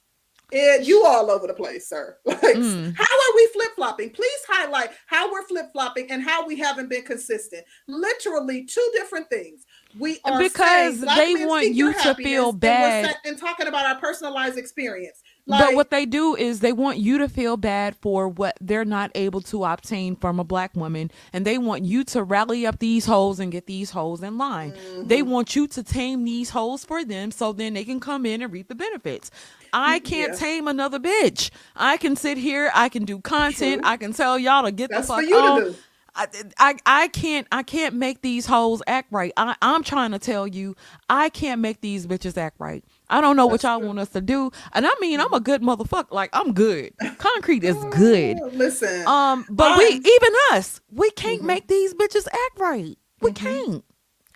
And 0.52 0.86
you 0.86 1.04
all 1.04 1.30
over 1.30 1.46
the 1.46 1.54
place, 1.54 1.88
sir. 1.88 2.16
Like, 2.26 2.38
Mm. 2.56 2.96
how 2.96 3.04
are 3.04 3.36
we 3.36 3.48
flip 3.52 3.70
flopping? 3.76 4.10
Please 4.10 4.40
highlight 4.48 4.90
how 5.06 5.30
we're 5.30 5.46
flip 5.46 5.66
flopping 5.72 6.10
and 6.10 6.22
how 6.22 6.46
we 6.46 6.56
haven't 6.56 6.88
been 6.88 7.02
consistent. 7.02 7.62
Literally, 7.86 8.64
two 8.64 8.86
different 8.94 9.28
things. 9.28 9.66
We 9.98 10.18
are 10.24 10.38
Because 10.38 11.00
saying 11.00 11.36
they 11.36 11.44
want 11.44 11.66
you 11.74 11.92
to 11.92 12.14
feel 12.14 12.50
and 12.50 12.60
bad. 12.60 13.10
sa- 13.10 13.28
and 13.28 13.38
talking 13.38 13.66
about 13.66 13.84
our 13.86 13.96
personalized 14.00 14.56
experience. 14.56 15.22
But 15.48 15.74
what 15.74 15.90
they 15.90 16.06
do 16.06 16.36
is 16.36 16.60
they 16.60 16.72
want 16.72 16.98
you 16.98 17.18
to 17.18 17.28
feel 17.28 17.56
bad 17.56 17.96
for 17.96 18.28
what 18.28 18.56
they're 18.60 18.84
not 18.84 19.10
able 19.14 19.40
to 19.42 19.64
obtain 19.64 20.14
from 20.16 20.38
a 20.38 20.44
black 20.44 20.74
woman, 20.76 21.10
and 21.32 21.44
they 21.44 21.58
want 21.58 21.84
you 21.84 22.04
to 22.04 22.22
rally 22.22 22.66
up 22.66 22.78
these 22.78 23.06
holes 23.06 23.40
and 23.40 23.50
get 23.50 23.66
these 23.66 23.90
holes 23.90 24.22
in 24.22 24.38
line. 24.38 24.72
They 25.04 25.20
Mm-hmm. 25.20 25.30
want 25.30 25.56
you 25.56 25.66
to 25.68 25.82
tame 25.82 26.24
these 26.24 26.50
holes 26.50 26.84
for 26.84 27.04
them, 27.04 27.30
so 27.30 27.52
then 27.52 27.74
they 27.74 27.84
can 27.84 28.00
come 28.00 28.26
in 28.26 28.42
and 28.42 28.52
reap 28.52 28.68
the 28.68 28.74
benefits. 28.74 29.30
I 29.72 29.98
can't 30.00 30.32
Yeah. 30.32 30.38
tame 30.38 30.68
another 30.68 30.98
bitch. 30.98 31.50
I 31.76 31.96
can 31.96 32.16
sit 32.16 32.38
here, 32.38 32.70
I 32.74 32.88
can 32.88 33.04
do 33.04 33.20
content, 33.20 33.82
True. 33.82 33.90
I 33.90 33.96
can 33.96 34.12
tell 34.12 34.38
y'all 34.38 34.64
to 34.64 34.72
get 34.72 34.90
that's 34.90 35.06
the 35.08 35.14
fuck 35.14 35.22
for 35.22 35.28
you 35.28 35.36
on. 35.36 35.60
to 35.60 35.66
do. 35.70 35.76
I, 36.14 36.26
I 36.58 36.74
I 36.84 37.08
can't 37.08 37.46
I 37.52 37.62
can't 37.62 37.94
make 37.94 38.22
these 38.22 38.46
hoes 38.46 38.82
act 38.88 39.12
right. 39.12 39.32
I, 39.36 39.54
I'm 39.62 39.84
trying 39.84 40.10
to 40.12 40.18
tell 40.18 40.48
you, 40.48 40.74
I 41.08 41.28
can't 41.28 41.60
make 41.60 41.80
these 41.80 42.06
bitches 42.08 42.36
act 42.36 42.56
right. 42.58 42.82
I 43.10 43.20
don't 43.20 43.36
know 43.36 43.46
what 43.46 43.62
y'all 43.62 43.78
true. 43.78 43.86
want 43.88 43.98
us 43.98 44.08
to 44.10 44.20
do. 44.20 44.50
And 44.72 44.86
I 44.86 44.90
mean 45.00 45.20
I'm 45.20 45.32
a 45.32 45.40
good 45.40 45.62
motherfucker. 45.62 46.10
Like 46.12 46.30
I'm 46.32 46.52
good. 46.52 46.92
Concrete 47.18 47.64
is 47.64 47.76
good. 47.90 48.38
Listen, 48.52 49.06
Um, 49.06 49.46
but 49.50 49.78
we 49.78 49.84
I'm- 49.84 50.02
even 50.04 50.32
us, 50.52 50.80
we 50.92 51.10
can't 51.12 51.42
Mhm. 51.42 51.46
make 51.46 51.68
these 51.68 51.94
bitches 51.94 52.26
act 52.28 52.58
right. 52.58 52.98
We 53.20 53.30
Mhm. 53.32 53.34
can't. 53.36 53.84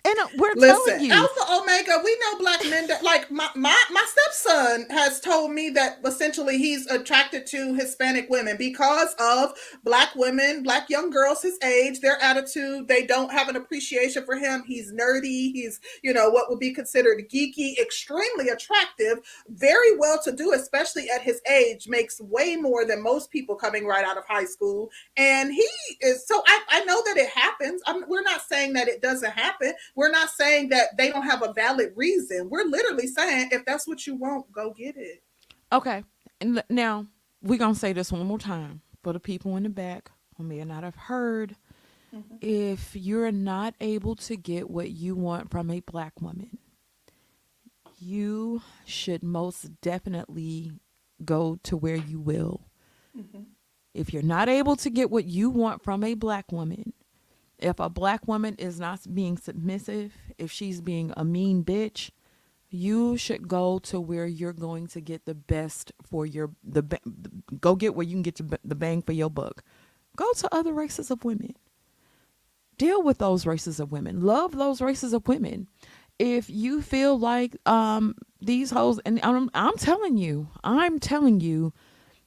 And 0.05 0.19
uh, 0.19 0.27
we're 0.37 0.53
Listen, 0.55 0.85
telling 0.85 1.05
you. 1.05 1.13
Alpha 1.13 1.39
Omega, 1.49 2.01
we 2.03 2.17
know 2.19 2.37
black 2.37 2.61
men 2.65 2.87
that 2.87 3.03
like 3.03 3.31
my, 3.31 3.47
my 3.55 3.77
my 3.89 4.05
stepson 4.05 4.85
has 4.89 5.21
told 5.21 5.51
me 5.51 5.69
that 5.69 5.99
essentially 6.03 6.57
he's 6.57 6.85
attracted 6.87 7.45
to 7.47 7.73
Hispanic 7.75 8.29
women 8.29 8.57
because 8.57 9.15
of 9.17 9.53
black 9.85 10.13
women, 10.15 10.61
black 10.61 10.89
young 10.89 11.09
girls 11.09 11.41
his 11.41 11.57
age, 11.63 12.01
their 12.01 12.21
attitude. 12.21 12.89
They 12.89 13.05
don't 13.05 13.31
have 13.31 13.47
an 13.47 13.55
appreciation 13.55 14.25
for 14.25 14.35
him. 14.35 14.63
He's 14.67 14.91
nerdy. 14.91 15.53
He's, 15.53 15.79
you 16.03 16.13
know, 16.13 16.29
what 16.29 16.49
would 16.49 16.59
be 16.59 16.73
considered 16.73 17.23
geeky, 17.29 17.79
extremely 17.79 18.49
attractive, 18.49 19.19
very 19.47 19.97
well 19.97 20.19
to 20.25 20.33
do, 20.33 20.51
especially 20.51 21.07
at 21.15 21.21
his 21.21 21.41
age, 21.49 21.87
makes 21.87 22.19
way 22.19 22.57
more 22.57 22.85
than 22.85 23.01
most 23.01 23.31
people 23.31 23.55
coming 23.55 23.85
right 23.85 24.03
out 24.03 24.17
of 24.17 24.25
high 24.27 24.45
school. 24.45 24.89
And 25.15 25.53
he 25.53 25.67
is 26.01 26.27
so 26.27 26.43
I, 26.45 26.59
I 26.69 26.83
know 26.83 27.01
that 27.05 27.15
it 27.15 27.29
happens. 27.29 27.81
I'm, 27.87 28.03
we're 28.09 28.21
not 28.21 28.41
saying 28.41 28.73
that 28.73 28.89
it 28.89 29.01
doesn't 29.01 29.31
happen. 29.31 29.73
We're 29.95 30.11
not 30.11 30.29
saying 30.29 30.69
that 30.69 30.97
they 30.97 31.11
don't 31.11 31.23
have 31.23 31.43
a 31.43 31.53
valid 31.53 31.93
reason. 31.95 32.49
We're 32.49 32.65
literally 32.65 33.07
saying 33.07 33.49
if 33.51 33.63
that's 33.65 33.87
what 33.87 34.07
you 34.07 34.15
want, 34.15 34.51
go 34.51 34.71
get 34.71 34.97
it. 34.97 35.23
Okay. 35.71 36.03
And 36.41 36.63
now 36.69 37.07
we're 37.41 37.59
gonna 37.59 37.75
say 37.75 37.93
this 37.93 38.11
one 38.11 38.25
more 38.25 38.39
time 38.39 38.81
for 39.03 39.13
the 39.13 39.19
people 39.19 39.55
in 39.57 39.63
the 39.63 39.69
back 39.69 40.11
who 40.37 40.43
may 40.43 40.63
not 40.63 40.83
have 40.83 40.95
heard. 40.95 41.55
Mhm. 42.13 42.37
If 42.41 42.95
you're 42.95 43.31
not 43.31 43.75
able 43.79 44.15
to 44.15 44.35
get 44.35 44.69
what 44.69 44.91
you 44.91 45.15
want 45.15 45.51
from 45.51 45.69
a 45.69 45.79
black 45.81 46.21
woman, 46.21 46.57
you 47.99 48.61
should 48.85 49.23
most 49.23 49.79
definitely 49.81 50.71
go 51.23 51.57
to 51.63 51.77
where 51.77 51.95
you 51.95 52.19
will. 52.19 52.67
Mhm. 53.15 53.45
If 53.93 54.11
you're 54.11 54.23
not 54.23 54.49
able 54.49 54.75
to 54.77 54.89
get 54.89 55.11
what 55.11 55.25
you 55.25 55.49
want 55.49 55.83
from 55.83 56.03
a 56.03 56.15
black 56.15 56.51
woman, 56.51 56.93
if 57.63 57.79
a 57.79 57.89
black 57.89 58.27
woman 58.27 58.55
is 58.59 58.79
not 58.79 59.01
being 59.13 59.37
submissive, 59.37 60.13
if 60.37 60.51
she's 60.51 60.81
being 60.81 61.13
a 61.17 61.25
mean 61.25 61.63
bitch, 61.63 62.11
you 62.69 63.17
should 63.17 63.47
go 63.47 63.79
to 63.79 63.99
where 64.01 64.25
you're 64.27 64.53
going 64.53 64.87
to 64.87 65.01
get 65.01 65.25
the 65.25 65.35
best 65.35 65.91
for 66.03 66.25
your 66.25 66.51
the 66.63 66.83
go 67.61 67.75
get 67.75 67.95
where 67.95 68.05
you 68.05 68.13
can 68.15 68.23
get 68.23 68.35
the, 68.37 68.59
the 68.65 68.75
bang 68.75 69.01
for 69.01 69.13
your 69.13 69.29
buck. 69.29 69.63
Go 70.17 70.31
to 70.37 70.55
other 70.55 70.73
races 70.73 71.11
of 71.11 71.23
women. 71.25 71.55
Deal 72.77 73.03
with 73.03 73.19
those 73.19 73.45
races 73.45 73.79
of 73.79 73.91
women. 73.91 74.21
Love 74.23 74.57
those 74.57 74.81
races 74.81 75.13
of 75.13 75.27
women. 75.27 75.67
if 76.19 76.49
you 76.49 76.81
feel 76.81 77.17
like 77.19 77.57
um 77.67 78.15
these 78.41 78.71
hoes 78.71 78.99
and 79.05 79.19
I'm 79.23 79.49
I'm 79.53 79.77
telling 79.77 80.17
you, 80.17 80.49
I'm 80.63 80.99
telling 80.99 81.39
you, 81.41 81.73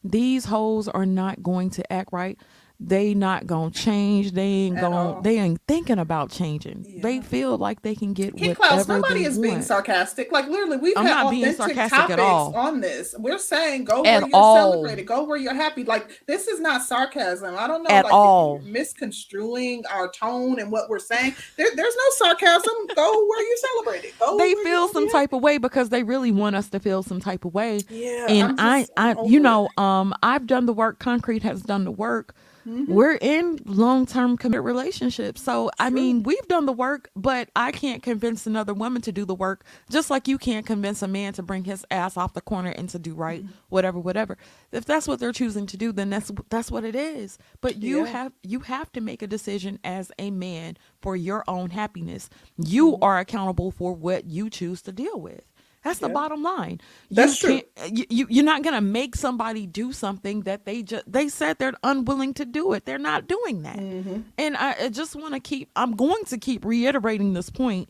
these 0.04 0.46
hoes 0.46 0.88
are 0.88 1.06
not 1.06 1.42
going 1.42 1.70
to 1.70 1.92
act 1.92 2.10
right. 2.12 2.38
They 2.78 3.14
not 3.14 3.46
gonna 3.46 3.70
change. 3.70 4.32
They 4.32 4.42
ain't 4.42 4.76
At 4.76 4.82
going 4.82 4.94
all. 4.94 5.22
they 5.22 5.38
ain't 5.38 5.60
thinking 5.66 5.98
about 5.98 6.30
changing. 6.30 7.00
They 7.02 7.22
feel 7.22 7.56
like 7.56 7.80
they 7.80 7.94
can 7.94 8.12
get 8.12 8.36
King 8.36 8.50
whatever 8.50 8.68
Klaus, 8.68 8.88
nobody 8.88 9.20
they 9.22 9.28
is 9.30 9.38
being 9.38 9.62
sarcastic. 9.62 10.30
Like 10.30 10.46
literally, 10.46 10.76
we've 10.76 10.96
I'm 10.96 11.06
had 11.06 11.22
not 11.24 11.30
being 11.30 11.44
authentic 11.44 11.74
sarcastic 11.74 11.98
at 11.98 12.18
topics 12.18 12.22
all. 12.22 12.54
on 12.54 12.82
this. 12.82 13.14
We're 13.18 13.38
saying 13.38 13.84
go 13.84 14.04
At 14.04 14.20
where 14.22 14.28
you're 14.28 14.36
all. 14.36 14.72
celebrated, 14.72 15.06
go 15.06 15.24
where 15.24 15.38
you're 15.38 15.54
happy. 15.54 15.84
Like 15.84 16.22
this 16.26 16.48
is 16.48 16.60
not 16.60 16.82
sarcasm. 16.82 17.56
I 17.56 17.66
don't 17.66 17.82
know, 17.82 17.88
At 17.88 18.04
like 18.04 18.12
all. 18.12 18.60
you're 18.62 18.72
misconstruing 18.72 19.84
our 19.90 20.10
tone 20.10 20.58
and 20.60 20.70
what 20.70 20.90
we're 20.90 20.98
saying. 20.98 21.34
There, 21.56 21.68
there's 21.74 21.96
no 21.96 22.26
sarcasm. 22.26 22.74
go 22.94 23.26
where 23.26 23.40
you 23.40 23.58
celebrated. 23.58 24.12
Go. 24.18 24.36
they 24.36 24.54
where 24.54 24.64
feel 24.64 24.82
you 24.86 24.92
some 24.92 25.08
type 25.08 25.32
of 25.32 25.42
way 25.42 25.56
because 25.56 25.88
they 25.88 26.02
really 26.02 26.30
want 26.30 26.56
us 26.56 26.68
to 26.70 26.80
feel 26.80 27.02
some 27.02 27.20
type 27.20 27.46
of 27.46 27.54
way. 27.54 27.80
Yeah, 27.88 28.26
and 28.28 28.60
I'm 28.60 28.66
I, 28.68 28.80
just 28.82 28.92
I, 28.98 29.14
over 29.14 29.30
you 29.30 29.40
know, 29.40 29.68
um, 29.78 30.14
I've 30.22 30.46
done 30.46 30.66
the 30.66 30.74
work. 30.74 30.98
Concrete 30.98 31.42
has 31.42 31.62
done 31.62 31.84
the 31.84 31.90
work. 31.90 32.34
Mhm. 32.66 32.88
We're 32.88 33.14
in 33.20 33.60
long-term 33.64 34.38
commit 34.38 34.62
relationships, 34.62 35.40
so 35.42 35.70
I 35.78 35.90
mean, 35.90 36.22
we've 36.24 36.46
done 36.48 36.66
the 36.66 36.72
work. 36.72 37.10
But 37.14 37.48
I 37.54 37.70
can't 37.70 38.02
convince 38.02 38.46
another 38.46 38.74
woman 38.74 39.02
to 39.02 39.12
do 39.12 39.24
the 39.24 39.34
work, 39.34 39.64
just 39.90 40.10
like 40.10 40.26
you 40.26 40.36
can't 40.36 40.66
convince 40.66 41.00
a 41.02 41.08
man 41.08 41.32
to 41.34 41.42
bring 41.42 41.64
his 41.64 41.84
ass 41.90 42.16
off 42.16 42.34
the 42.34 42.40
corner 42.40 42.70
and 42.70 42.88
to 42.88 42.98
do 42.98 43.14
right, 43.14 43.42
Mm-hmm. 43.44 43.52
whatever, 43.68 43.98
whatever. 44.00 44.36
If 44.72 44.84
that's 44.84 45.06
what 45.06 45.20
they're 45.20 45.32
choosing 45.32 45.66
to 45.66 45.76
do, 45.76 45.92
then 45.92 46.10
that's 46.10 46.32
that's 46.50 46.70
what 46.70 46.84
it 46.84 46.96
is. 46.96 47.38
But 47.60 47.76
you 47.82 47.98
Yeah. 48.04 48.06
have 48.06 48.32
you 48.42 48.60
have 48.60 48.90
to 48.92 49.00
make 49.00 49.22
a 49.22 49.26
decision 49.26 49.78
as 49.84 50.10
a 50.18 50.30
man 50.32 50.76
for 51.00 51.14
your 51.16 51.44
own 51.46 51.70
happiness. 51.70 52.28
You 52.56 52.92
Mm-hmm. 52.92 53.04
are 53.04 53.18
accountable 53.20 53.70
for 53.70 53.92
what 53.92 54.24
you 54.26 54.50
choose 54.50 54.82
to 54.82 54.92
deal 54.92 55.20
with. 55.20 55.42
That's 55.86 56.00
the 56.00 56.08
Yeah. 56.08 56.14
bottom 56.14 56.42
line. 56.42 56.80
That's 57.10 57.38
true. 57.38 57.62
You, 57.90 58.04
you, 58.10 58.26
you're 58.28 58.44
not 58.44 58.62
gonna 58.62 58.80
make 58.80 59.14
somebody 59.16 59.66
do 59.66 59.92
something 59.92 60.40
that 60.42 60.64
they 60.64 60.82
just 60.82 61.10
they 61.10 61.28
said 61.28 61.58
they're 61.58 61.74
unwilling 61.82 62.34
to 62.34 62.44
do 62.44 62.72
it. 62.72 62.84
They're 62.84 62.98
not 62.98 63.26
doing 63.28 63.62
that. 63.62 63.78
Mm-hmm. 63.78 64.20
And 64.38 64.56
I, 64.56 64.74
I 64.84 64.88
just 64.88 65.14
want 65.16 65.34
to 65.34 65.40
keep. 65.40 65.70
I'm 65.76 65.92
going 65.96 66.24
to 66.26 66.38
keep 66.38 66.64
reiterating 66.64 67.32
this 67.34 67.50
point. 67.50 67.88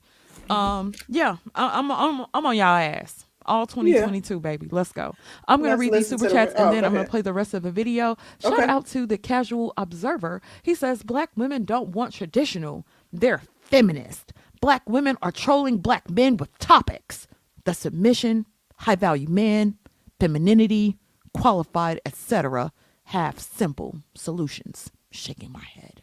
Um, 0.50 0.92
yeah, 1.08 1.36
I, 1.54 1.78
I'm 1.78 1.90
I'm 1.90 2.26
I'm 2.34 2.46
on 2.46 2.56
y'all 2.56 2.76
ass. 2.76 3.24
All 3.48 3.64
2022, 3.64 4.40
baby. 4.40 4.66
Let's 4.72 4.90
go. 4.90 5.14
I'm 5.46 5.62
gonna 5.62 5.76
read 5.76 5.92
these 5.92 6.08
to 6.08 6.18
super 6.18 6.28
the 6.28 6.34
chats 6.34 6.54
and 6.54 6.68
oh, 6.68 6.72
then 6.72 6.80
go 6.80 6.88
I'm 6.88 6.92
gonna 6.94 7.08
play 7.08 7.22
the 7.22 7.32
rest 7.32 7.54
of 7.54 7.62
the 7.62 7.70
video. 7.70 8.16
Shout 8.40 8.54
Okay. 8.54 8.64
out 8.64 8.86
to 8.88 9.06
the 9.06 9.16
casual 9.18 9.72
observer. 9.76 10.42
He 10.64 10.74
says 10.74 11.04
black 11.04 11.30
women 11.36 11.64
don't 11.64 11.90
want 11.90 12.12
traditional. 12.12 12.84
They're 13.12 13.42
feminist. 13.62 14.32
Black 14.60 14.88
women 14.88 15.16
are 15.22 15.30
trolling 15.30 15.78
black 15.78 16.10
men 16.10 16.36
with 16.38 16.56
topics. 16.58 17.28
The 17.66 17.74
submission, 17.74 18.46
high 18.76 18.94
value 18.94 19.28
man, 19.28 19.76
femininity, 20.20 20.98
qualified, 21.34 22.00
etc. 22.06 22.72
have 23.06 23.40
simple 23.40 24.02
solutions. 24.14 24.92
Shaking 25.10 25.50
my 25.50 25.64
head. 25.64 26.02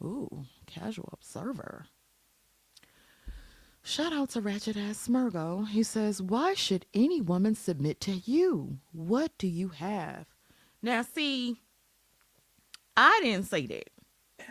Ooh, 0.00 0.44
casual 0.66 1.10
observer. 1.12 1.86
Shout 3.82 4.12
out 4.12 4.30
to 4.30 4.40
Ratchet 4.40 4.76
Ass 4.76 5.08
Smurgo. 5.08 5.66
He 5.66 5.82
says, 5.82 6.22
Why 6.22 6.54
should 6.54 6.86
any 6.94 7.20
woman 7.20 7.56
submit 7.56 8.00
to 8.02 8.12
you? 8.12 8.78
What 8.92 9.36
do 9.38 9.48
you 9.48 9.70
have? 9.70 10.26
Now, 10.82 11.02
see, 11.02 11.60
I 12.96 13.20
didn't 13.24 13.46
say 13.46 13.66
that. 13.66 13.90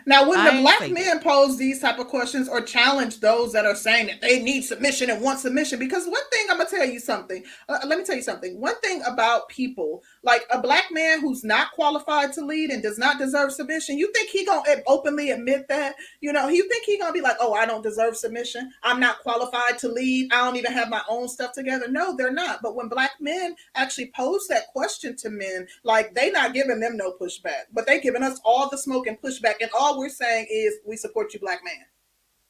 Now, 0.04 0.28
when 0.28 0.44
the 0.44 0.60
black 0.60 0.90
men 0.90 1.20
pose 1.20 1.56
these 1.56 1.80
type 1.80 1.98
of 1.98 2.08
questions 2.08 2.48
or 2.48 2.60
challenge 2.60 3.20
those 3.20 3.52
that 3.52 3.64
are 3.64 3.74
saying 3.74 4.06
that 4.08 4.20
they 4.20 4.42
need 4.42 4.62
submission 4.62 5.10
and 5.10 5.22
want 5.22 5.40
submission, 5.40 5.78
because 5.78 6.06
one 6.06 6.22
thing 6.30 6.46
I'm 6.50 6.58
gonna 6.58 6.68
tell 6.68 6.86
you 6.86 7.00
something. 7.00 7.44
Uh, 7.68 7.78
let 7.86 7.98
me 7.98 8.04
tell 8.04 8.16
you 8.16 8.22
something. 8.22 8.60
One 8.60 8.78
thing 8.80 9.02
about 9.06 9.48
people, 9.48 10.02
like 10.22 10.46
a 10.50 10.60
black 10.60 10.84
man 10.90 11.20
who's 11.20 11.44
not 11.44 11.72
qualified 11.72 12.32
to 12.34 12.44
lead 12.44 12.70
and 12.70 12.82
does 12.82 12.98
not 12.98 13.18
deserve 13.18 13.52
submission, 13.52 13.98
you 13.98 14.12
think 14.12 14.30
he 14.30 14.44
gonna 14.44 14.62
openly 14.86 15.30
admit 15.30 15.68
that? 15.68 15.96
You 16.20 16.32
know, 16.32 16.48
you 16.48 16.68
think 16.68 16.84
he 16.84 16.98
gonna 16.98 17.12
be 17.12 17.20
like, 17.20 17.36
"Oh, 17.40 17.52
I 17.52 17.66
don't 17.66 17.82
deserve 17.82 18.16
submission. 18.16 18.72
I'm 18.82 19.00
not 19.00 19.20
qualified 19.20 19.78
to 19.80 19.88
lead. 19.88 20.32
I 20.32 20.44
don't 20.44 20.56
even 20.56 20.72
have 20.72 20.88
my 20.88 21.02
own 21.08 21.28
stuff 21.28 21.52
together." 21.52 21.88
No, 21.88 22.16
they're 22.16 22.32
not. 22.32 22.62
But 22.62 22.74
when 22.74 22.88
black 22.88 23.12
men 23.20 23.56
actually 23.74 24.12
pose 24.14 24.46
that 24.48 24.68
question 24.68 25.16
to 25.16 25.30
men, 25.30 25.66
like 25.82 26.14
they 26.14 26.30
not 26.30 26.54
giving 26.54 26.80
them 26.80 26.96
no 26.96 27.12
pushback, 27.12 27.64
but 27.72 27.86
they 27.86 28.00
giving 28.00 28.22
us 28.22 28.40
all 28.44 28.68
the 28.68 28.78
smoke 28.78 29.06
and 29.06 29.20
pushback, 29.20 29.56
and 29.60 29.70
all 29.78 29.85
we're 29.94 30.08
saying 30.08 30.46
is 30.50 30.78
we 30.86 30.96
support 30.96 31.34
you, 31.34 31.40
black 31.40 31.60
man. 31.64 31.84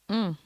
Mm. 0.09 0.37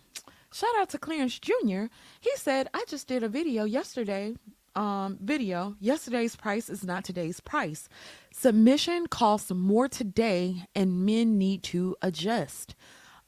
Shout 0.53 0.75
out 0.77 0.89
to 0.89 0.97
Clarence 0.97 1.39
Jr. 1.39 1.85
He 2.19 2.31
said, 2.35 2.69
I 2.73 2.83
just 2.87 3.07
did 3.07 3.23
a 3.23 3.29
video 3.29 3.63
yesterday. 3.63 4.35
Um, 4.75 5.17
video. 5.21 5.75
Yesterday's 5.79 6.35
price 6.35 6.69
is 6.69 6.83
not 6.83 7.03
today's 7.03 7.39
price. 7.39 7.89
Submission 8.33 9.07
costs 9.07 9.51
more 9.51 9.87
today, 9.87 10.65
and 10.75 11.05
men 11.05 11.37
need 11.37 11.63
to 11.63 11.95
adjust. 12.01 12.75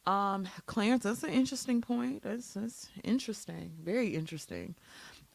Um, 0.06 0.48
Clarence, 0.66 1.04
that's 1.04 1.24
an 1.24 1.32
interesting 1.32 1.82
point. 1.82 2.24
That's, 2.24 2.54
that's 2.54 2.90
interesting. 3.04 3.74
Very 3.82 4.16
interesting. 4.16 4.76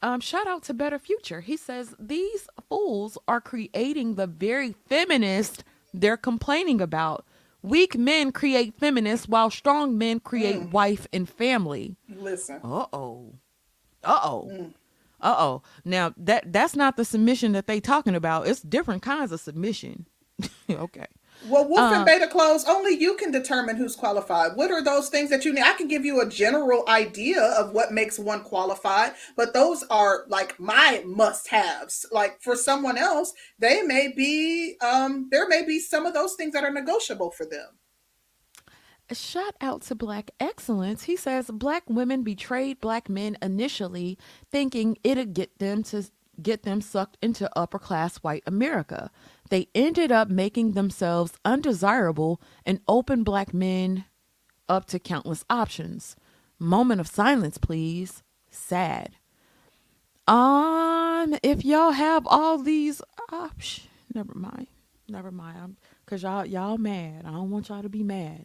Um, 0.03 0.21
shout 0.21 0.47
out 0.47 0.63
to 0.65 0.75
Better 0.75 0.99
Future. 0.99 1.41
He 1.41 1.57
says 1.57 1.95
these 1.99 2.49
fools 2.69 3.19
are 3.27 3.41
creating 3.41 4.15
the 4.15 4.27
very 4.27 4.75
feminist 4.89 5.65
they're 5.93 6.17
complaining 6.17 6.81
about. 6.81 7.27
Weak 7.69 7.99
men 7.99 8.33
create 8.33 8.79
feminists 8.79 9.29
while 9.29 9.51
strong 9.51 9.99
men 9.99 10.21
create 10.21 10.71
wife 10.71 11.07
and 11.13 11.29
family. 11.29 11.97
Listen, 12.09 12.61
Uh 12.65 12.87
oh. 12.93 13.35
Uh 14.03 14.21
oh. 14.23 14.71
Uh 15.21 15.37
oh. 15.39 15.63
Now 15.85 16.15
that 16.17 16.51
that's 16.53 16.75
not 16.75 16.97
the 16.97 17.05
submission 17.05 17.53
that 17.53 17.67
they 17.67 17.79
talking 17.81 18.15
about. 18.15 18.49
It's 18.49 18.61
different 18.63 19.03
kinds 19.03 19.33
of 19.33 19.41
submission. 19.41 20.07
okay. 20.71 21.07
Well, 21.47 21.69
Wolf 21.69 21.81
Uh, 21.81 21.95
and 21.95 22.05
Beta 22.05 22.27
Close, 22.27 22.65
only 22.67 22.97
you 22.97 23.15
can 23.15 23.31
determine 23.31 23.77
who's 23.77 23.95
qualified. 23.95 24.57
What 24.57 24.71
are 24.71 24.83
those 24.83 25.09
things 25.09 25.31
that 25.31 25.45
you 25.45 25.53
need? 25.53 25.63
I 25.63 25.75
can 25.75 25.87
give 25.87 26.05
you 26.05 26.21
a 26.21 26.29
general 26.29 26.85
idea 26.89 27.43
of 27.43 27.73
what 27.73 27.93
makes 27.93 28.19
one 28.19 28.43
qualified, 28.43 29.13
but 29.37 29.55
those 29.55 29.85
are 29.91 30.25
like 30.29 30.59
my 30.59 31.03
must-haves. 31.07 32.07
Like 32.11 32.43
for 32.43 32.57
someone 32.57 32.99
else, 32.99 33.33
they 33.59 33.83
may 33.83 34.13
be 34.15 34.77
um 34.81 35.29
there 35.31 35.49
may 35.49 35.65
be 35.65 35.79
some 35.79 36.07
of 36.07 36.15
those 36.15 36.35
things 36.35 36.53
that 36.55 36.65
are 36.65 36.73
negotiable 36.73 37.31
for 37.31 37.47
them. 37.47 37.79
A 39.11 39.15
shout 39.15 39.55
out 39.61 39.83
to 39.83 39.95
Black 39.95 40.33
Excellence. 40.39 41.05
He 41.05 41.17
says 41.17 41.51
black 41.51 41.85
women 41.89 42.23
betrayed 42.23 42.79
black 42.81 43.09
men 43.09 43.39
initially, 43.41 44.19
thinking 44.51 44.99
it'd 45.03 45.33
get 45.33 45.59
them 45.59 45.83
to 45.85 46.05
get 46.43 46.63
them 46.63 46.81
sucked 46.81 47.17
into 47.23 47.51
upper 47.59 47.79
class 47.79 48.19
white 48.19 48.45
America. 48.47 49.11
They 49.49 49.69
ended 49.75 50.13
up 50.13 50.29
making 50.29 50.73
themselves 50.73 51.33
undesirable 51.45 52.41
and 52.65 52.81
opened 52.87 53.25
black 53.25 53.53
men 53.55 54.05
up 54.69 54.87
to 54.87 54.99
countless 54.99 55.45
options. 55.49 56.17
Moment 56.59 57.01
of 57.01 57.07
silence, 57.07 57.59
please. 57.59 58.23
Sad. 58.51 59.17
Um, 60.27 61.37
if 61.43 61.65
y'all 61.65 61.93
have 61.93 62.27
all 62.27 62.59
these 62.59 63.01
options, 63.33 63.89
never 64.15 64.35
mind. 64.35 64.67
Never 65.09 65.31
mind. 65.31 65.59
I'm, 65.59 65.77
Cause 66.05 66.23
y'all 66.23 66.45
y'all 66.45 66.77
mad. 66.79 67.25
I 67.25 67.31
don't 67.31 67.51
want 67.51 67.69
y'all 67.69 67.83
to 67.83 67.89
be 67.89 68.03
mad. 68.03 68.45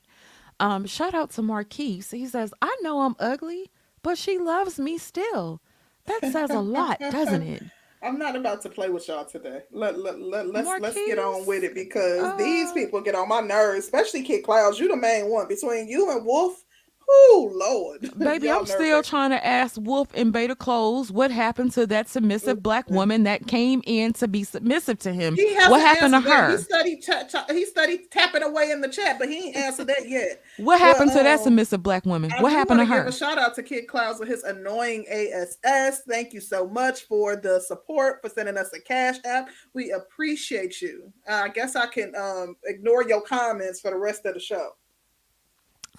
Um, 0.59 0.85
shout 0.85 1.13
out 1.13 1.31
to 1.31 1.41
Marquise. 1.41 2.11
He 2.11 2.25
says, 2.27 2.53
I 2.61 2.75
know 2.81 3.01
I'm 3.01 3.15
ugly, 3.19 3.71
but 4.01 4.17
she 4.17 4.37
loves 4.37 4.79
me 4.79 4.97
still. 4.97 5.61
That 6.05 6.31
says 6.31 6.49
a 6.51 6.59
lot, 6.59 6.99
doesn't 6.99 7.41
it? 7.41 7.63
I'm 8.03 8.19
not 8.19 8.35
about 8.35 8.61
to 8.63 8.69
play 8.69 8.89
with 8.89 9.07
y'all 9.07 9.25
today. 9.25 9.61
Let, 9.71 9.97
let, 9.97 10.19
let, 10.19 10.47
let's 10.47 10.67
let's 10.81 10.95
get 10.95 11.19
on 11.19 11.45
with 11.45 11.63
it 11.63 11.73
because 11.73 12.37
these 12.37 12.69
uh, 12.69 12.73
people 12.73 13.01
get 13.01 13.15
on 13.15 13.29
my 13.29 13.39
nerves, 13.39 13.85
especially 13.85 14.23
Kid 14.23 14.43
Clouds. 14.43 14.79
You 14.79 14.89
the 14.89 14.97
main 14.97 15.29
one 15.29 15.47
between 15.47 15.87
you 15.87 16.11
and 16.11 16.25
Wolf. 16.25 16.63
Oh 17.09 17.51
Lord, 17.53 18.01
Baby, 18.17 18.47
Y'all 18.47 18.59
I'm 18.59 18.65
still 18.65 19.03
trying 19.03 19.31
to 19.31 19.45
ask 19.45 19.75
Wolf 19.79 20.09
and 20.13 20.31
Beta 20.31 20.55
Clothes 20.55 21.11
what 21.11 21.31
happened 21.31 21.71
to 21.73 21.85
that 21.87 22.09
submissive 22.09 22.63
black 22.63 22.89
woman 22.89 23.23
that 23.23 23.47
came 23.47 23.81
in 23.85 24.13
to 24.13 24.27
be 24.27 24.43
submissive 24.43 24.99
to 24.99 25.13
him. 25.13 25.37
What 25.67 25.81
happened 25.81 26.13
to 26.13 26.21
that. 26.21 26.49
her? 26.49 26.51
He 26.51 26.63
studied 26.63 27.01
cha- 27.01 27.23
cha- 27.25 27.45
he 27.49 27.65
studied 27.65 28.11
tapping 28.11 28.43
away 28.43 28.71
in 28.71 28.81
the 28.81 28.87
chat, 28.87 29.19
but 29.19 29.29
he 29.29 29.47
ain't 29.47 29.55
answered 29.55 29.87
that 29.87 30.07
yet. 30.07 30.43
What 30.57 30.79
happened 30.79 31.11
to 31.11 31.17
that 31.17 31.39
um, 31.39 31.43
submissive 31.43 31.81
black 31.83 32.05
woman? 32.05 32.31
I 32.31 32.41
What 32.41 32.51
happened 32.51 32.79
to 32.79 32.85
her? 32.85 33.03
Give 33.03 33.13
a 33.13 33.17
shout 33.17 33.37
out 33.37 33.55
to 33.55 33.63
Kid 33.63 33.87
Clouds 33.87 34.19
with 34.19 34.29
his 34.29 34.43
annoying 34.43 35.05
ASS. 35.09 36.01
Thank 36.07 36.33
you 36.33 36.41
so 36.41 36.67
much 36.67 37.01
for 37.07 37.35
the 37.35 37.59
support 37.59 38.21
for 38.21 38.29
sending 38.29 38.57
us 38.57 38.71
a 38.73 38.79
cash 38.79 39.17
app. 39.25 39.49
We 39.73 39.91
appreciate 39.91 40.81
you. 40.81 41.11
Uh, 41.27 41.41
I 41.45 41.49
guess 41.49 41.75
I 41.75 41.87
can 41.87 42.13
um, 42.15 42.55
ignore 42.65 43.07
your 43.07 43.21
comments 43.21 43.81
for 43.81 43.91
the 43.91 43.97
rest 43.97 44.25
of 44.25 44.35
the 44.35 44.39
show. 44.39 44.69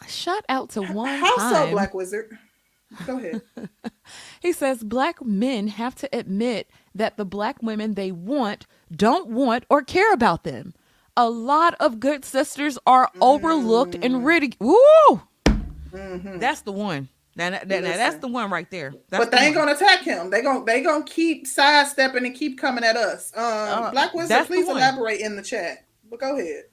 Shout 0.08 0.44
out 0.48 0.70
to 0.70 0.82
one 0.82 1.08
How 1.18 1.36
so. 1.38 1.70
Black 1.70 1.94
Wizard? 1.94 2.36
Go 3.06 3.18
ahead. 3.18 3.42
He 4.40 4.52
says 4.52 4.84
black 4.84 5.24
men 5.24 5.68
have 5.68 5.94
to 5.96 6.08
admit 6.14 6.68
that 6.94 7.16
the 7.16 7.24
black 7.24 7.62
women 7.62 7.94
they 7.94 8.12
want 8.12 8.66
don't 8.94 9.28
want 9.30 9.64
or 9.70 9.80
care 9.82 10.12
about 10.12 10.44
them. 10.44 10.74
A 11.16 11.30
lot 11.30 11.74
of 11.80 11.98
good 12.00 12.24
sisters 12.24 12.78
are 12.86 13.10
overlooked 13.22 13.94
Mm. 13.94 14.04
and 14.04 14.26
ridiculed. 14.26 14.76
Woo! 15.08 15.22
Mhm. 15.92 16.38
That's 16.40 16.60
the 16.60 16.72
one. 16.72 17.08
Now, 17.36 17.50
that, 17.50 17.66
that- 17.68 17.82
now 17.82 17.96
that's 17.96 18.18
the 18.18 18.28
one 18.28 18.50
right 18.50 18.70
there. 18.70 18.92
That's 19.08 19.24
but 19.24 19.30
the 19.30 19.38
they 19.38 19.46
ain't 19.46 19.56
one. 19.56 19.66
gonna 19.66 19.76
attack 19.76 20.02
him. 20.02 20.28
They 20.30 20.42
gon' 20.42 20.64
they 20.66 20.82
gonna 20.82 21.04
keep 21.04 21.46
sidestepping 21.46 22.26
and 22.26 22.34
keep 22.34 22.58
coming 22.58 22.84
at 22.84 22.96
us. 22.96 23.32
Um, 23.34 23.42
Uh, 23.42 23.90
Black 23.90 24.12
Wizard, 24.12 24.46
please 24.46 24.68
elaborate 24.68 25.20
in 25.20 25.34
the 25.36 25.42
chat. 25.42 25.86
But 26.10 26.20
go 26.20 26.36
ahead. 26.36 26.64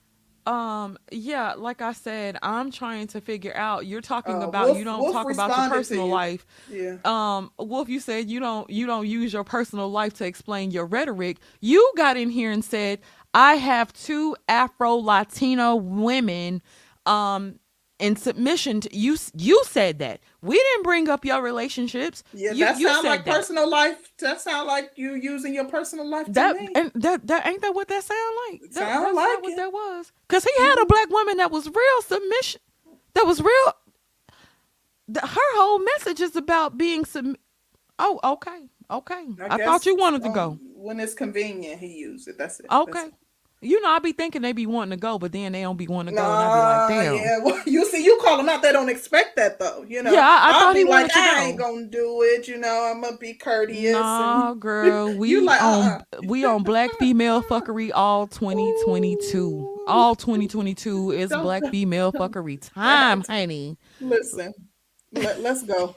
Um, 0.47 0.97
yeah, 1.11 1.53
like 1.53 1.81
I 1.81 1.93
said, 1.93 2.37
I'm 2.41 2.71
trying 2.71 3.07
to 3.07 3.21
figure 3.21 3.55
out. 3.55 3.85
You're 3.85 4.01
talking 4.01 4.35
Uh, 4.41 4.47
about 4.47 4.65
Wolf- 4.67 4.77
you 4.79 4.83
don't 4.83 4.99
Wolf 5.01 5.13
talk 5.13 5.31
about 5.31 5.55
your 5.57 5.69
personal 5.69 6.05
you. 6.07 6.11
life. 6.11 6.45
Yeah. 6.69 6.97
Um, 7.05 7.51
Wolf, 7.57 7.89
you 7.89 7.99
said 7.99 8.29
you 8.29 8.39
don't 8.39 8.69
you 8.69 8.85
don't 8.87 9.07
use 9.07 9.33
your 9.33 9.43
personal 9.43 9.89
life 9.89 10.13
to 10.15 10.25
explain 10.25 10.71
your 10.71 10.85
rhetoric. 10.85 11.37
You 11.59 11.91
got 11.95 12.17
in 12.17 12.29
here 12.29 12.51
and 12.51 12.63
said, 12.65 12.99
I 13.33 13.55
have 13.55 13.93
two 13.93 14.35
Afro 14.47 14.95
Latino 14.95 15.75
women 15.75 16.61
um 17.05 17.55
in 18.01 18.15
submission 18.15 18.81
to 18.81 18.95
you 18.95 19.15
you 19.35 19.63
said 19.65 19.99
that. 19.99 20.19
We 20.41 20.57
didn't 20.57 20.83
bring 20.83 21.07
up 21.07 21.23
your 21.23 21.41
relationships. 21.41 22.23
Yeah, 22.33 22.51
you, 22.51 22.65
that 22.65 22.79
you 22.79 22.87
like 23.03 23.25
that. 23.25 23.35
personal 23.35 23.69
life. 23.69 24.11
That 24.17 24.41
sound 24.41 24.67
like 24.67 24.91
you 24.95 25.13
using 25.15 25.53
your 25.53 25.65
personal 25.65 26.09
life 26.09 26.25
to 26.25 26.31
That 26.33 26.55
me. 26.55 26.69
and 26.75 26.91
that 26.95 27.27
that 27.27 27.45
ain't 27.45 27.61
that 27.61 27.75
what 27.75 27.87
that 27.87 28.03
sound 28.03 28.35
like? 28.49 28.61
That, 28.61 28.73
sound 28.73 29.05
that's 29.05 29.15
like 29.15 29.29
not 29.29 29.43
what 29.43 29.53
it. 29.53 29.55
that 29.57 29.71
was. 29.71 30.11
Cause 30.27 30.43
he 30.43 30.63
had 30.63 30.79
a 30.79 30.85
black 30.85 31.09
woman 31.09 31.37
that 31.37 31.51
was 31.51 31.67
real 31.67 32.01
submission. 32.01 32.61
That 33.13 33.25
was 33.25 33.39
real. 33.39 33.73
The, 35.07 35.21
her 35.21 35.55
whole 35.55 35.79
message 35.79 36.21
is 36.21 36.35
about 36.35 36.77
being 36.77 37.05
sub. 37.05 37.35
Oh, 37.99 38.19
okay, 38.23 38.67
okay. 38.89 39.25
I, 39.41 39.57
thought 39.57 39.81
guess, 39.81 39.85
you 39.85 39.95
wanted 39.95 40.23
to 40.23 40.29
um, 40.29 40.33
go. 40.33 40.59
When 40.73 40.99
it's 40.99 41.13
convenient, 41.13 41.79
he 41.79 41.97
used 41.99 42.27
it. 42.27 42.37
That's 42.37 42.59
it. 42.59 42.65
Okay. 42.71 42.91
That's 42.93 43.07
it. 43.09 43.13
You 43.63 43.79
know, 43.79 43.89
I 43.89 43.99
be 43.99 44.11
thinking 44.11 44.41
they 44.41 44.53
be 44.53 44.65
wanting 44.65 44.89
to 44.89 44.97
go, 44.97 45.19
but 45.19 45.31
then 45.31 45.51
they 45.51 45.61
don't 45.61 45.77
be 45.77 45.87
wanting 45.87 46.15
to 46.15 46.19
go, 46.19 46.27
Nah, 46.27 46.41
and 46.41 46.49
I 46.51 46.87
be 46.87 46.95
like, 46.95 47.05
damn. 47.05 47.15
yeah. 47.15 47.39
Well, 47.43 47.61
you 47.67 47.85
see, 47.85 48.03
you 48.03 48.17
call 48.23 48.37
them 48.37 48.49
out. 48.49 48.63
They 48.63 48.71
don't 48.71 48.89
expect 48.89 49.35
that 49.35 49.59
though. 49.59 49.85
You 49.87 50.01
know. 50.01 50.11
Yeah, 50.11 50.19
I- 50.27 50.49
I 50.49 50.59
thought 50.59 50.73
be 50.73 50.79
he 50.79 50.85
like, 50.85 51.15
I 51.15 51.43
ain't 51.43 51.59
gonna 51.59 51.85
do 51.85 52.21
it. 52.23 52.47
You 52.47 52.57
know, 52.57 52.89
I'm 52.91 53.01
gonna 53.01 53.17
be 53.17 53.35
courteous. 53.35 53.93
Nah, 53.93 54.51
and 54.53 54.59
girl, 54.61 55.15
we 55.15 55.39
like, 55.41 55.61
on 55.61 55.87
uh-uh. 55.89 56.21
we 56.25 56.43
on 56.43 56.63
black 56.63 56.89
female 56.99 57.43
fuckery 57.43 57.91
all 57.93 58.25
2022. 58.25 59.83
All 59.87 60.15
2022 60.15 61.11
is 61.11 61.29
Don't- 61.29 61.43
black 61.43 61.63
female 61.67 62.11
fuckery 62.11 62.59
time, 62.61 63.21
honey. 63.27 63.77
listen, 63.99 64.53
let, 65.11 65.39
let's 65.41 65.61
go. 65.63 65.95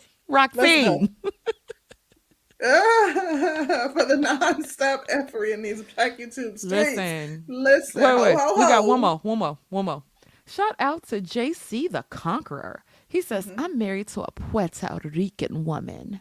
For 3.92 4.04
the 4.06 4.16
non-stop 4.16 5.04
effort 5.08 5.44
in 5.46 5.62
these 5.62 5.82
black 5.82 6.18
YouTube 6.18 6.58
streets. 6.58 6.64
Listen. 6.64 7.44
Listen. 7.46 8.02
Wait, 8.02 8.20
wait. 8.22 8.36
ho, 8.38 8.54
ho, 8.54 8.54
We 8.56 8.62
got 8.62 8.86
one 8.86 9.00
more, 9.00 9.18
one 9.18 9.38
more, 9.38 9.58
one 9.68 9.84
more. 9.84 10.02
Shout 10.46 10.74
out 10.78 11.02
to 11.08 11.20
JC 11.20 11.90
the 11.90 12.04
Conqueror. 12.10 12.82
He 13.08 13.20
says, 13.20 13.46
Mm-hmm. 13.46 13.60
I'm 13.60 13.78
married 13.78 14.08
to 14.08 14.22
a 14.22 14.30
Puerto 14.32 14.98
Rican 15.04 15.64
woman, 15.64 16.20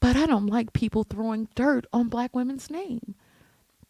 but 0.00 0.16
I 0.16 0.26
don't 0.26 0.46
like 0.46 0.72
people 0.72 1.04
throwing 1.04 1.48
dirt 1.54 1.86
on 1.92 2.08
black 2.08 2.34
women's 2.34 2.70
name. 2.70 3.14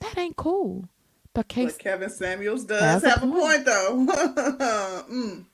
That 0.01 0.17
ain't 0.19 0.37
cool. 0.37 0.89
But 1.35 1.49
case 1.49 1.73
But 1.75 1.79
Kevin 1.81 2.11
Samuels 2.11 2.65
does 2.65 3.05
a 3.05 3.11
have 3.11 3.23
a 3.23 3.27
point. 3.27 3.35
point, 3.41 3.65
though. 3.67 4.07
Mm. 5.11 5.45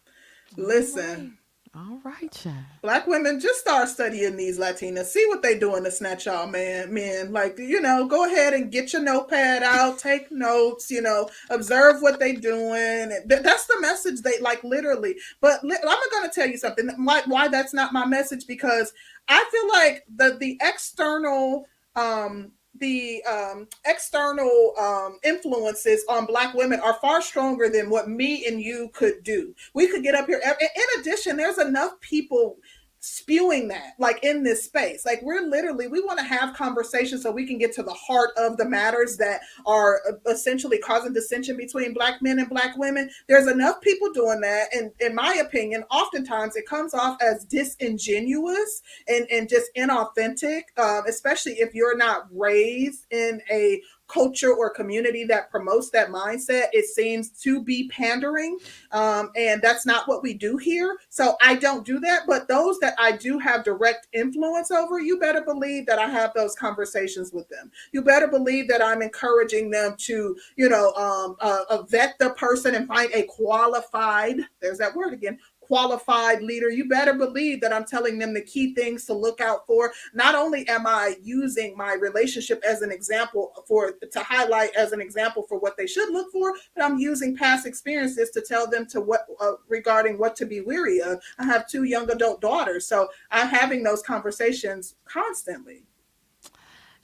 Listen, 0.56 1.38
all 1.76 2.00
right, 2.04 2.32
child. 2.32 2.56
black 2.80 3.06
women 3.06 3.38
just 3.38 3.60
start 3.60 3.88
studying 3.88 4.36
these 4.36 4.58
Latinas. 4.58 5.06
See 5.06 5.26
what 5.28 5.42
they 5.42 5.58
doing 5.58 5.84
to 5.84 5.90
snatch 5.90 6.24
y'all, 6.24 6.46
man. 6.46 6.92
Men, 6.92 7.32
like 7.32 7.58
you 7.58 7.80
know, 7.80 8.06
go 8.06 8.24
ahead 8.24 8.54
and 8.54 8.72
get 8.72 8.94
your 8.94 9.02
notepad 9.02 9.62
out, 9.62 9.98
take 9.98 10.32
notes. 10.32 10.90
You 10.90 11.02
know, 11.02 11.28
observe 11.50 12.00
what 12.00 12.18
they 12.18 12.32
doing. 12.32 13.12
That's 13.26 13.66
the 13.66 13.78
message 13.80 14.22
they 14.22 14.38
like, 14.40 14.64
literally. 14.64 15.16
But 15.42 15.62
li- 15.64 15.76
I'm 15.86 15.98
gonna 16.12 16.32
tell 16.32 16.48
you 16.48 16.56
something. 16.56 16.88
Why, 17.04 17.22
why 17.26 17.48
that's 17.48 17.74
not 17.74 17.92
my 17.92 18.06
message? 18.06 18.46
Because 18.46 18.92
I 19.28 19.44
feel 19.50 19.68
like 19.68 20.04
the 20.14 20.38
the 20.38 20.58
external 20.62 21.66
um 21.94 22.52
the 22.78 23.22
um, 23.24 23.68
external 23.84 24.74
um, 24.78 25.18
influences 25.24 26.04
on 26.08 26.26
black 26.26 26.54
women 26.54 26.80
are 26.80 26.98
far 27.00 27.22
stronger 27.22 27.68
than 27.68 27.90
what 27.90 28.08
me 28.08 28.46
and 28.46 28.60
you 28.60 28.90
could 28.92 29.22
do. 29.22 29.54
We 29.74 29.88
could 29.88 30.02
get 30.02 30.14
up 30.14 30.26
here 30.26 30.40
in 30.44 31.00
addition 31.00 31.36
there's 31.36 31.58
enough 31.58 32.00
people 32.00 32.58
spewing 33.06 33.68
that 33.68 33.94
like 33.98 34.22
in 34.24 34.42
this 34.42 34.64
space. 34.64 35.06
Like 35.06 35.22
we're 35.22 35.42
literally 35.42 35.86
we 35.86 36.02
want 36.02 36.18
to 36.18 36.24
have 36.24 36.56
conversations 36.56 37.22
so 37.22 37.30
we 37.30 37.46
can 37.46 37.58
get 37.58 37.72
to 37.74 37.82
the 37.82 37.92
heart 37.92 38.30
of 38.36 38.56
the 38.56 38.64
matters 38.64 39.16
that 39.18 39.40
are 39.64 40.00
uh, 40.08 40.30
essentially 40.30 40.78
causing 40.78 41.12
dissension 41.12 41.56
between 41.56 41.94
black 41.94 42.20
men 42.20 42.38
and 42.38 42.48
black 42.48 42.76
women. 42.76 43.08
There's 43.28 43.46
enough 43.46 43.80
people 43.80 44.12
doing 44.12 44.40
that 44.40 44.74
and 44.74 44.90
in 45.00 45.14
my 45.14 45.34
opinion 45.34 45.84
oftentimes 45.90 46.56
it 46.56 46.66
comes 46.66 46.94
off 46.94 47.16
as 47.22 47.44
disingenuous 47.44 48.82
and, 49.06 49.26
and 49.30 49.48
just 49.48 49.70
inauthentic 49.76 50.62
um, 50.76 51.04
especially 51.08 51.52
if 51.52 51.74
you're 51.74 51.96
not 51.96 52.26
raised 52.32 53.06
in 53.10 53.40
a 53.50 53.80
culture 54.08 54.52
or 54.52 54.70
community 54.70 55.24
that 55.24 55.50
promotes 55.50 55.90
that 55.90 56.08
mindset 56.08 56.66
it 56.72 56.86
seems 56.86 57.30
to 57.30 57.62
be 57.62 57.88
pandering 57.88 58.58
um, 58.92 59.30
and 59.36 59.60
that's 59.62 59.84
not 59.86 60.06
what 60.08 60.22
we 60.22 60.34
do 60.34 60.56
here. 60.56 60.96
So 61.08 61.36
i 61.42 61.54
don't 61.54 61.84
do 61.84 61.98
that 62.00 62.22
but 62.26 62.48
those 62.48 62.78
that 62.80 62.94
i 62.98 63.12
do 63.12 63.38
have 63.38 63.64
direct 63.64 64.08
influence 64.12 64.70
over 64.70 65.00
you 65.00 65.18
better 65.18 65.42
believe 65.42 65.86
that 65.86 65.98
i 65.98 66.08
have 66.08 66.32
those 66.34 66.54
conversations 66.54 67.32
with 67.32 67.48
them. 67.48 67.70
You 67.92 68.02
better 68.02 68.28
believe 68.28 68.68
that 68.68 68.82
i'm 68.82 69.02
encouraging 69.02 69.70
them 69.70 69.94
to 69.98 70.36
you 70.56 70.68
know 70.68 70.92
um, 70.94 71.36
uh, 71.40 71.64
uh, 71.70 71.82
vet 71.82 72.18
the 72.18 72.30
person 72.30 72.74
and 72.74 72.86
find 72.86 73.10
a 73.12 73.24
qualified 73.24 74.36
there's 74.60 74.78
that 74.78 74.94
word 74.94 75.12
again 75.12 75.38
qualified 75.66 76.42
leader 76.42 76.70
you 76.70 76.88
better 76.88 77.14
believe 77.14 77.60
that 77.60 77.72
i'm 77.72 77.84
telling 77.84 78.18
them 78.18 78.32
the 78.34 78.40
key 78.40 78.74
things 78.74 79.04
to 79.04 79.12
look 79.12 79.40
out 79.40 79.66
for. 79.66 79.92
Not 80.14 80.34
only 80.34 80.66
am 80.68 80.86
i 80.86 81.16
using 81.22 81.76
my 81.76 81.94
relationship 81.94 82.62
as 82.64 82.82
an 82.82 82.90
example 82.90 83.52
for 83.66 83.92
to 83.92 84.20
highlight 84.20 84.74
as 84.76 84.92
an 84.92 85.00
example 85.00 85.44
for 85.48 85.58
what 85.58 85.76
they 85.76 85.86
should 85.86 86.10
look 86.12 86.30
for 86.32 86.54
but 86.74 86.84
i'm 86.84 86.98
using 86.98 87.36
past 87.36 87.66
experiences 87.66 88.30
to 88.30 88.40
tell 88.40 88.68
them 88.68 88.86
to 88.86 89.00
what 89.00 89.26
uh, 89.40 89.52
regarding 89.68 90.18
what 90.18 90.36
to 90.36 90.46
be 90.46 90.60
weary 90.60 91.00
of. 91.00 91.20
I 91.38 91.44
have 91.44 91.68
two 91.68 91.84
young 91.84 92.10
adult 92.10 92.40
daughters 92.40 92.86
so 92.86 93.08
i'm 93.30 93.48
having 93.48 93.82
those 93.82 94.02
conversations 94.02 94.94
constantly 95.04 95.84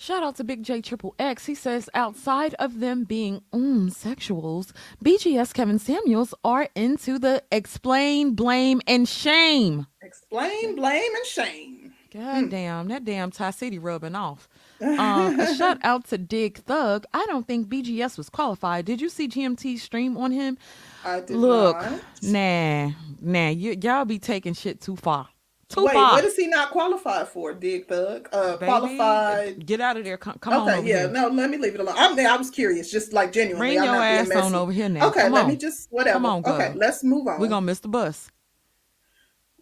Shout 0.03 0.25
out 0.25 0.35
to 0.39 0.43
Big 0.43 0.65
J 0.65 0.81
Triple 0.81 1.15
X. 1.21 1.47
He 1.47 1.55
says, 1.55 1.89
outside 1.95 2.55
of 2.55 2.81
them 2.81 3.05
being 3.05 3.41
mm, 3.53 3.89
sexuals, 3.89 4.73
BGS 5.05 5.55
Kevin 5.55 5.79
Samuels 5.79 6.35
are 6.43 6.69
into 6.75 7.21
the 7.21 7.45
explain, 7.53 8.35
blame, 8.35 8.81
and 8.89 9.09
shame. 9.09 9.87
explain 10.03 10.75
blame 10.75 11.15
and 11.15 11.25
shame 11.25 11.93
God 12.13 12.51
damn, 12.51 12.89
that 12.89 13.05
damn 13.05 13.31
Tie 13.31 13.53
City 13.53 13.79
rubbing 13.79 14.17
off. 14.17 14.49
Um, 14.83 15.39
a 15.39 15.55
shout 15.55 15.79
out 15.85 16.07
to 16.09 16.19
Dig 16.19 16.59
Thug. 16.59 17.05
I 17.15 17.25
don't 17.27 17.47
think 17.47 17.69
BGS 17.69 18.19
was 18.19 18.29
qualified. 18.29 18.85
Did 18.85 19.01
you 19.01 19.09
see 19.09 19.29
GMT 19.29 19.79
stream 19.79 20.17
on 20.17 20.33
him? 20.33 20.59
i 21.05 21.21
did 21.21 21.37
Look, 21.37 21.77
not. 21.77 22.01
nah, 22.21 22.87
nah, 23.21 23.51
y- 23.53 23.79
y'all 23.81 24.05
be 24.05 24.19
taking 24.19 24.55
shit 24.55 24.81
too 24.81 24.97
far. 24.97 25.29
Too 25.73 25.85
wait 25.85 25.95
far. 25.95 26.13
what 26.13 26.25
is 26.25 26.37
he 26.37 26.47
not 26.47 26.71
qualified 26.71 27.29
for 27.29 27.53
dig 27.55 27.87
thug 27.89 28.29
uh 28.33 28.57
baby. 28.57 28.67
qualified 28.67 29.67
Get 29.67 29.81
out 29.81 29.97
of 29.97 30.05
there. 30.05 30.17
Come, 30.17 30.37
come 30.41 30.53
on 30.55 30.69
okay 30.69 30.89
yeah 30.89 30.99
here. 31.01 31.09
no 31.11 31.29
let 31.29 31.51
me 31.51 31.57
leave 31.59 31.75
it 31.75 31.81
alone 31.81 31.95
i'm 31.99 32.19
i 32.19 32.37
was 32.37 32.51
curious 32.51 32.91
just 32.91 33.13
like 33.13 33.33
genuinely 33.33 33.69
Bring 33.69 33.79
I'm 33.79 33.85
your 33.87 33.95
not 33.95 34.03
ass 34.05 34.31
on 34.33 34.55
over 34.55 34.73
here 34.73 34.89
now. 34.89 35.09
okay 35.09 35.23
Come 35.23 35.33
let 35.33 35.45
on. 35.45 35.51
me 35.51 35.57
just 35.57 35.89
whatever 35.91 36.15
Come 36.15 36.27
on, 36.27 36.39
okay 36.45 36.69
girl. 36.69 36.73
let's 36.77 37.03
move 37.03 37.27
on 37.27 37.41
We're 37.41 37.49
going 37.49 37.63
to 37.63 37.67
miss 37.67 37.81
the 37.81 37.89
bus. 37.89 38.31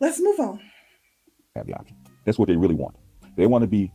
let's 0.01 0.21
move 0.21 0.39
on 0.41 0.61
have 1.57 1.67
the 1.67 1.75
option. 1.75 1.97
That's 2.25 2.39
what 2.39 2.49
they 2.49 2.57
really 2.57 2.75
want. 2.77 2.95
They 3.37 3.47
want 3.47 3.63
to 3.63 3.67
be 3.69 3.91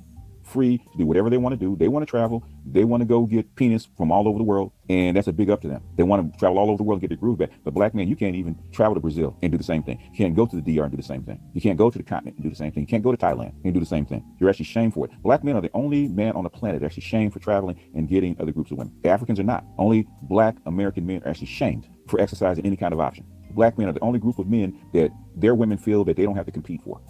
free 0.55 0.77
to 0.77 0.97
do 0.97 1.05
whatever 1.05 1.29
they 1.29 1.37
want 1.37 1.51
to 1.51 1.57
do. 1.57 1.75
They 1.75 1.89
want 1.89 2.07
to 2.07 2.09
travel. 2.09 2.41
They 2.65 2.85
want 2.85 3.01
to 3.01 3.05
go 3.05 3.25
get 3.25 3.55
penis 3.55 3.89
from 3.97 4.09
all 4.09 4.25
over 4.25 4.37
the 4.37 4.43
world, 4.43 4.71
and 4.89 5.15
that's 5.15 5.27
a 5.27 5.33
big 5.33 5.49
up 5.49 5.61
to 5.61 5.67
them. 5.67 5.83
They 5.97 6.03
want 6.03 6.31
to 6.31 6.39
travel 6.39 6.57
all 6.57 6.69
over 6.69 6.77
the 6.77 6.83
world 6.83 7.01
and 7.01 7.01
get 7.01 7.09
their 7.09 7.17
groove 7.17 7.39
back. 7.39 7.51
But 7.65 7.73
black 7.73 7.93
men, 7.93 8.07
you 8.07 8.15
can't 8.15 8.35
even 8.35 8.57
travel 8.71 8.95
to 8.95 9.01
Brazil 9.01 9.37
and 9.41 9.51
do 9.51 9.57
the 9.57 9.65
same 9.65 9.83
thing. 9.83 9.99
You 10.13 10.17
can't 10.17 10.33
go 10.33 10.45
to 10.45 10.55
the 10.55 10.61
DR 10.61 10.83
and 10.83 10.91
do 10.91 10.97
the 10.97 11.03
same 11.03 11.23
thing. 11.23 11.41
You 11.53 11.59
can't 11.59 11.77
go 11.77 11.89
to 11.89 11.97
the 11.97 12.03
continent 12.03 12.37
and 12.37 12.45
do 12.45 12.49
the 12.49 12.55
same 12.55 12.71
thing. 12.71 12.83
You 12.83 12.87
can't 12.87 13.03
go 13.03 13.11
to 13.11 13.17
Thailand 13.17 13.53
and 13.65 13.73
do 13.73 13.81
the 13.81 13.85
same 13.85 14.05
thing. 14.05 14.23
You're 14.39 14.49
actually 14.49 14.65
shamed 14.65 14.93
for 14.93 15.05
it. 15.05 15.11
Black 15.21 15.43
men 15.43 15.57
are 15.57 15.61
the 15.61 15.71
only 15.73 16.07
man 16.07 16.33
on 16.33 16.43
the 16.43 16.49
planet 16.49 16.81
actually 16.83 17.03
shamed 17.03 17.33
for 17.33 17.39
traveling 17.39 17.77
and 17.93 18.07
getting 18.07 18.37
other 18.39 18.53
groups 18.53 18.71
of 18.71 18.77
women. 18.77 18.93
The 19.03 19.09
Africans 19.09 19.39
are 19.41 19.43
not. 19.43 19.65
Only 19.77 20.07
black 20.21 20.55
American 20.65 21.05
men 21.05 21.21
are 21.25 21.29
actually 21.29 21.47
shamed 21.47 21.89
for 22.07 22.21
exercising 22.21 22.65
any 22.65 22.77
kind 22.77 22.93
of 22.93 23.01
option. 23.01 23.25
Black 23.51 23.77
men 23.77 23.89
are 23.89 23.93
the 23.93 24.01
only 24.01 24.19
group 24.19 24.39
of 24.39 24.47
men 24.47 24.79
that 24.93 25.11
their 25.35 25.55
women 25.55 25.77
feel 25.77 26.05
that 26.05 26.15
they 26.15 26.23
don't 26.23 26.35
have 26.37 26.45
to 26.45 26.51
compete 26.51 26.81
for. 26.81 27.01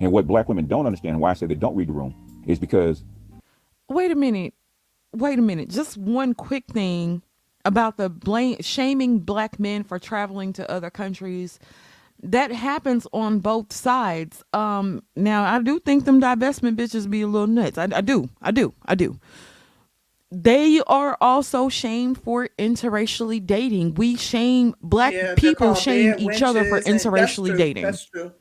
And 0.00 0.12
what 0.12 0.26
black 0.26 0.48
women 0.48 0.66
don't 0.66 0.86
understand, 0.86 1.20
why 1.20 1.30
I 1.30 1.34
say 1.34 1.46
they 1.46 1.54
don't 1.54 1.76
read 1.76 1.88
the 1.88 1.92
room, 1.92 2.14
is 2.46 2.58
because 2.58 3.04
Wait 3.90 4.12
a 4.12 4.14
minute. 4.14 4.54
Wait 5.12 5.38
a 5.38 5.42
minute. 5.42 5.68
Just 5.68 5.96
one 5.96 6.32
quick 6.32 6.64
thing 6.72 7.22
about 7.64 7.96
the 7.96 8.08
blame 8.08 8.56
shaming 8.60 9.18
black 9.18 9.58
men 9.58 9.82
for 9.82 9.98
traveling 9.98 10.52
to 10.54 10.70
other 10.70 10.90
countries. 10.90 11.58
That 12.22 12.52
happens 12.52 13.06
on 13.12 13.40
both 13.40 13.72
sides. 13.72 14.44
Um, 14.52 15.02
now 15.16 15.42
I 15.42 15.60
do 15.60 15.80
think 15.80 16.04
them 16.04 16.20
divestment 16.20 16.76
bitches 16.76 17.10
be 17.10 17.22
a 17.22 17.26
little 17.26 17.48
nuts. 17.48 17.78
I, 17.78 17.88
I 17.92 18.00
do. 18.00 18.28
I 18.40 18.52
do. 18.52 18.72
I 18.86 18.94
do. 18.94 19.18
They 20.30 20.80
are 20.86 21.16
also 21.20 21.68
shamed 21.68 22.22
for 22.22 22.48
interracially 22.56 23.44
dating. 23.44 23.94
We 23.94 24.16
shame 24.16 24.76
black 24.80 25.12
Yeah, 25.12 25.34
people 25.34 25.74
shame 25.74 26.14
each 26.18 26.42
other 26.42 26.64
for 26.64 26.80
wenches, 26.80 26.84
that's 26.84 27.04
interracially 27.04 27.56
dating. 27.56 27.82
That's 27.82 28.04
true. 28.04 28.32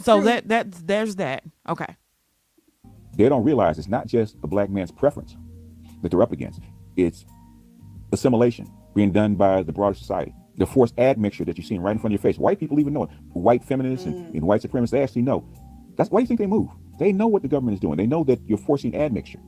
So 0.00 0.16
True. 0.16 0.24
that 0.24 0.48
that 0.48 0.72
there's 0.86 1.16
that. 1.16 1.44
Okay. 1.68 1.94
They 3.16 3.28
don't 3.28 3.44
realize 3.44 3.78
it's 3.78 3.88
not 3.88 4.06
just 4.06 4.36
a 4.42 4.46
black 4.46 4.70
man's 4.70 4.92
preference 4.92 5.36
that 6.02 6.10
they're 6.10 6.22
up 6.22 6.32
against. 6.32 6.60
It's 6.96 7.24
assimilation 8.12 8.70
being 8.94 9.12
done 9.12 9.34
by 9.34 9.62
the 9.62 9.72
broader 9.72 9.94
society. 9.94 10.34
The 10.56 10.66
forced 10.66 10.98
admixture 10.98 11.44
that 11.44 11.58
you're 11.58 11.66
seeing 11.66 11.82
right 11.82 11.92
in 11.92 11.98
front 11.98 12.14
of 12.14 12.22
your 12.22 12.32
face. 12.32 12.38
White 12.38 12.58
people 12.58 12.80
even 12.80 12.92
know 12.92 13.04
it. 13.04 13.10
White 13.32 13.64
feminists 13.64 14.06
and, 14.06 14.14
mm. 14.14 14.34
and 14.34 14.42
white 14.42 14.62
supremacists, 14.62 14.90
they 14.90 15.02
actually 15.02 15.22
know. 15.22 15.46
That's 15.96 16.10
why 16.10 16.20
do 16.20 16.22
you 16.22 16.26
think 16.28 16.40
they 16.40 16.46
move? 16.46 16.68
They 16.98 17.12
know 17.12 17.26
what 17.26 17.42
the 17.42 17.48
government 17.48 17.74
is 17.74 17.80
doing. 17.80 17.96
They 17.96 18.06
know 18.06 18.24
that 18.24 18.40
you're 18.46 18.58
forcing 18.58 18.96
admixture. 18.96 19.40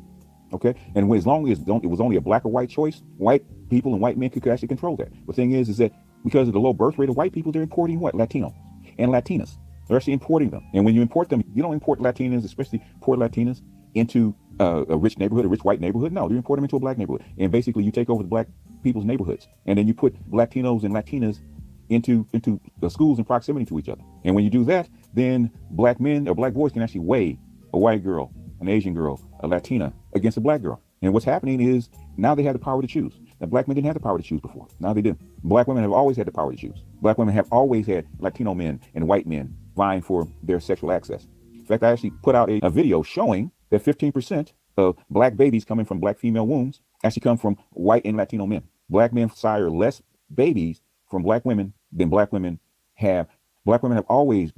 Okay, 0.53 0.75
and 0.95 1.09
when, 1.11 1.19
as 1.19 1.27
long 1.27 1.51
as 1.51 1.59
it 1.61 1.67
was 1.67 2.01
only 2.01 2.17
a 2.17 2.23
black 2.23 2.47
or 2.47 2.51
white 2.51 2.71
choice, 2.71 3.03
white 3.19 3.45
people 3.69 3.93
and 3.93 4.01
white 4.01 4.17
men 4.17 4.31
could, 4.31 4.43
could 4.43 4.53
actually 4.53 4.69
control 4.69 4.97
that. 4.97 5.09
The 5.27 5.35
thing 5.35 5.53
is, 5.53 5.69
is 5.69 5.77
that 5.77 5.93
because 6.25 6.49
of 6.49 6.55
the 6.55 6.61
low 6.61 6.73
birth 6.73 6.99
rate 6.99 7.11
of 7.11 7.17
white 7.17 7.33
people, 7.33 7.53
they're 7.53 7.63
importing 7.63 8.01
what 8.01 8.15
Latino 8.15 8.55
and 8.99 9.11
Latinas. 9.11 9.59
They're 9.89 9.97
actually 9.97 10.13
importing 10.13 10.51
them, 10.51 10.65
and 10.75 10.85
when 10.85 10.95
you 10.95 11.03
import 11.03 11.29
them, 11.31 11.43
you 11.55 11.63
don't 11.63 11.73
import 11.73 12.01
Latinas, 12.01 12.45
especially 12.45 12.83
poor 13.01 13.17
Latinas, 13.17 13.63
into 13.95 14.35
uh, 14.61 14.85
a 14.89 14.97
rich 14.97 15.19
neighborhood, 15.19 15.45
a 15.45 15.49
rich 15.49 15.65
white 15.65 15.81
neighborhood. 15.81 16.13
No, 16.13 16.29
you 16.29 16.37
import 16.37 16.59
them 16.59 16.65
into 16.65 16.77
a 16.77 16.81
black 16.81 16.99
neighborhood, 16.99 17.25
and 17.39 17.51
basically 17.51 17.85
you 17.85 17.91
take 17.91 18.11
over 18.11 18.23
the 18.23 18.29
black 18.29 18.49
people's 18.83 19.05
neighborhoods, 19.05 19.49
and 19.67 19.79
then 19.79 19.87
you 19.87 19.95
put 19.95 20.15
Latinos 20.31 20.85
and 20.85 20.95
Latinas 20.95 21.41
into 21.89 22.27
into 22.33 22.61
the 22.81 22.91
schools 22.91 23.19
in 23.19 23.25
proximity 23.25 23.65
to 23.67 23.79
each 23.79 23.89
other. 23.89 24.03
And 24.25 24.35
when 24.35 24.45
you 24.45 24.51
do 24.51 24.65
that, 24.65 24.89
then 25.15 25.51
black 25.71 26.01
men 26.01 26.29
or 26.29 26.35
black 26.35 26.53
boys 26.53 26.73
can 26.73 26.83
actually 26.83 27.01
weigh 27.01 27.39
a 27.73 27.79
white 27.79 28.05
girl, 28.05 28.33
an 28.61 28.69
Asian 28.69 28.95
girl, 28.95 29.21
a 29.41 29.49
Latina 29.49 29.93
against 30.15 30.37
a 30.37 30.41
black 30.41 30.63
girl. 30.63 30.83
And 31.01 31.13
what's 31.13 31.25
happening 31.25 31.61
is 31.61 31.89
now 32.17 32.35
they 32.35 32.43
have 32.43 32.55
the 32.55 32.59
power 32.59 32.83
to 32.83 32.89
choose. 32.89 33.15
Now, 33.41 33.47
black 33.47 33.69
men 33.69 33.77
didn't 33.77 33.87
have 33.87 33.95
the 33.95 34.01
power 34.01 34.19
to 34.19 34.25
choose 34.25 34.41
before. 34.41 34.67
Now 34.81 34.93
they 34.93 35.03
do. 35.03 35.17
Black 35.45 35.69
women 35.69 35.85
have 35.85 35.93
always 35.93 36.17
had 36.17 36.27
the 36.27 36.33
power 36.33 36.51
to 36.51 36.59
choose. 36.59 36.83
Black 37.01 37.19
women 37.19 37.35
have 37.35 37.47
always 37.53 37.87
had 37.87 38.07
Latino 38.19 38.53
men 38.53 38.81
and 38.95 39.07
white 39.07 39.27
men 39.27 39.55
vying 39.79 40.03
for 40.03 40.29
their 40.43 40.61
sexual 40.61 40.93
access. 40.93 41.27
In 41.55 41.65
fact, 41.65 41.83
I 41.85 41.93
actually 41.93 42.11
put 42.23 42.35
out 42.35 42.51
a, 42.51 42.61
a 42.67 42.71
video 42.71 43.03
showing 43.03 43.53
that 43.71 43.85
15% 43.85 44.53
of 44.77 44.97
black 45.09 45.37
babies 45.37 45.65
coming 45.65 45.87
from 45.87 46.01
black 46.01 46.19
female 46.19 46.47
wombs 46.47 46.81
actually 47.05 47.23
come 47.23 47.39
from 47.39 47.57
white 47.71 48.03
and 48.05 48.17
Latino 48.17 48.47
men. 48.47 48.65
Black 48.91 49.13
men 49.13 49.31
sire 49.31 49.71
less 49.71 50.03
babies 50.35 50.83
from 51.11 51.23
black 51.23 51.45
women 51.45 51.73
than 51.93 52.09
black 52.11 52.33
women 52.33 52.59
have. 52.95 53.29
Black 53.65 53.83
women 53.83 53.97
have 53.97 54.07
always 54.09 54.53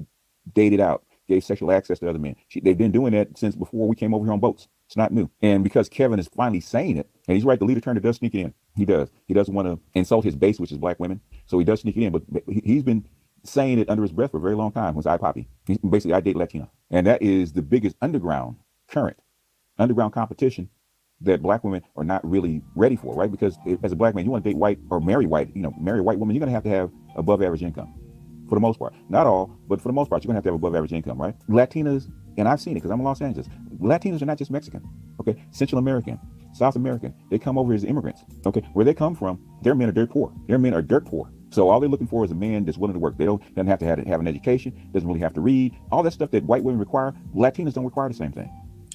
dated 0.54 0.80
out, 0.80 1.04
gave 1.28 1.44
sexual 1.44 1.70
access 1.70 1.98
to 1.98 2.08
other 2.08 2.18
men. 2.18 2.36
She, 2.48 2.60
they've 2.60 2.78
been 2.78 2.92
doing 2.92 3.12
that 3.12 3.36
since 3.38 3.54
before 3.56 3.86
we 3.88 3.96
came 3.96 4.14
over 4.14 4.24
here 4.24 4.32
on 4.32 4.40
boats. 4.40 4.68
It's 4.86 4.96
not 4.96 5.12
new. 5.12 5.30
And 5.42 5.62
because 5.62 5.88
Kevin 5.88 6.18
is 6.18 6.28
finally 6.28 6.60
saying 6.60 6.96
it, 6.96 7.08
and 7.28 7.36
he's 7.36 7.44
right, 7.44 7.58
the 7.58 7.64
leader 7.64 7.80
turner 7.80 8.00
does 8.00 8.16
sneak 8.16 8.34
it 8.34 8.40
in. 8.40 8.54
He 8.74 8.84
does. 8.84 9.08
He 9.26 9.34
doesn't 9.34 9.54
want 9.54 9.68
to 9.68 9.78
insult 9.94 10.24
his 10.24 10.34
base, 10.34 10.58
which 10.58 10.72
is 10.72 10.78
black 10.78 10.98
women. 10.98 11.20
So 11.46 11.58
he 11.58 11.64
does 11.64 11.80
sneak 11.82 11.96
it 11.96 12.02
in. 12.04 12.12
But 12.12 12.22
he- 12.48 12.62
he's 12.64 12.82
been 12.82 13.04
saying 13.44 13.78
it 13.78 13.88
under 13.88 14.02
his 14.02 14.12
breath 14.12 14.30
for 14.30 14.38
a 14.38 14.40
very 14.40 14.54
long 14.54 14.72
time. 14.72 14.94
Was 14.94 15.06
I 15.06 15.16
Poppy? 15.16 15.48
Basically 15.66 16.14
I 16.14 16.20
date 16.20 16.36
Latina, 16.36 16.70
and 16.90 17.06
that 17.06 17.22
is 17.22 17.52
the 17.52 17.62
biggest 17.62 17.96
underground 18.00 18.56
current, 18.88 19.16
underground 19.78 20.12
competition 20.12 20.68
that 21.22 21.42
black 21.42 21.62
women 21.64 21.82
are 21.96 22.04
not 22.04 22.28
really 22.28 22.62
ready 22.74 22.96
for, 22.96 23.14
right? 23.14 23.30
Because 23.30 23.58
as 23.82 23.92
a 23.92 23.96
black 23.96 24.14
man, 24.14 24.24
you 24.24 24.30
want 24.30 24.42
to 24.42 24.50
date 24.50 24.56
white 24.56 24.78
or 24.90 25.00
marry 25.00 25.26
white, 25.26 25.54
you 25.54 25.62
know, 25.62 25.72
marry 25.78 26.00
a 26.00 26.02
white 26.02 26.18
woman, 26.18 26.34
you're 26.34 26.40
gonna 26.40 26.52
have 26.52 26.62
to 26.62 26.70
have 26.70 26.90
above 27.16 27.42
average 27.42 27.62
income, 27.62 27.92
for 28.48 28.54
the 28.54 28.60
most 28.60 28.78
part. 28.78 28.94
Not 29.08 29.26
all, 29.26 29.50
but 29.68 29.80
for 29.80 29.88
the 29.88 29.92
most 29.92 30.08
part, 30.08 30.24
you're 30.24 30.28
gonna 30.28 30.38
have 30.38 30.44
to 30.44 30.48
have 30.48 30.54
above 30.54 30.74
average 30.74 30.92
income, 30.92 31.20
right? 31.20 31.34
Latinas, 31.48 32.10
and 32.38 32.48
I've 32.48 32.60
seen 32.60 32.72
it 32.72 32.76
because 32.76 32.90
I'm 32.90 33.00
in 33.00 33.04
Los 33.04 33.20
Angeles. 33.20 33.48
Latinas 33.80 34.22
are 34.22 34.26
not 34.26 34.38
just 34.38 34.50
Mexican, 34.50 34.82
okay? 35.20 35.42
Central 35.50 35.78
American, 35.78 36.18
South 36.52 36.76
American. 36.76 37.14
They 37.30 37.38
come 37.38 37.58
over 37.58 37.74
as 37.74 37.84
immigrants, 37.84 38.24
okay? 38.46 38.62
Where 38.72 38.84
they 38.84 38.94
come 38.94 39.14
from, 39.14 39.40
their 39.62 39.74
men 39.74 39.88
are 39.88 39.92
dirt 39.92 40.10
poor. 40.10 40.32
Their 40.48 40.58
men 40.58 40.74
are 40.74 40.82
dirt 40.82 41.04
poor. 41.04 41.30
So 41.50 41.68
all 41.68 41.80
they're 41.80 41.88
looking 41.88 42.06
for 42.06 42.24
is 42.24 42.30
a 42.30 42.34
man 42.34 42.64
that's 42.64 42.78
willing 42.78 42.94
to 42.94 43.00
work. 43.00 43.18
They 43.18 43.24
don't 43.26 43.42
doesn't 43.54 43.66
have 43.66 43.78
to 43.80 43.84
have, 43.86 43.98
have 44.06 44.20
an 44.20 44.28
education, 44.28 44.72
doesn't 44.92 45.08
really 45.08 45.20
have 45.20 45.34
to 45.34 45.40
read. 45.40 45.74
All 45.90 46.02
that 46.02 46.12
stuff 46.12 46.30
that 46.30 46.44
white 46.44 46.62
women 46.64 46.78
require, 46.78 47.12
Latinas 47.34 47.74
don't 47.74 47.84
require 47.84 48.08
the 48.08 48.14
same 48.14 48.32
thing. 48.32 48.50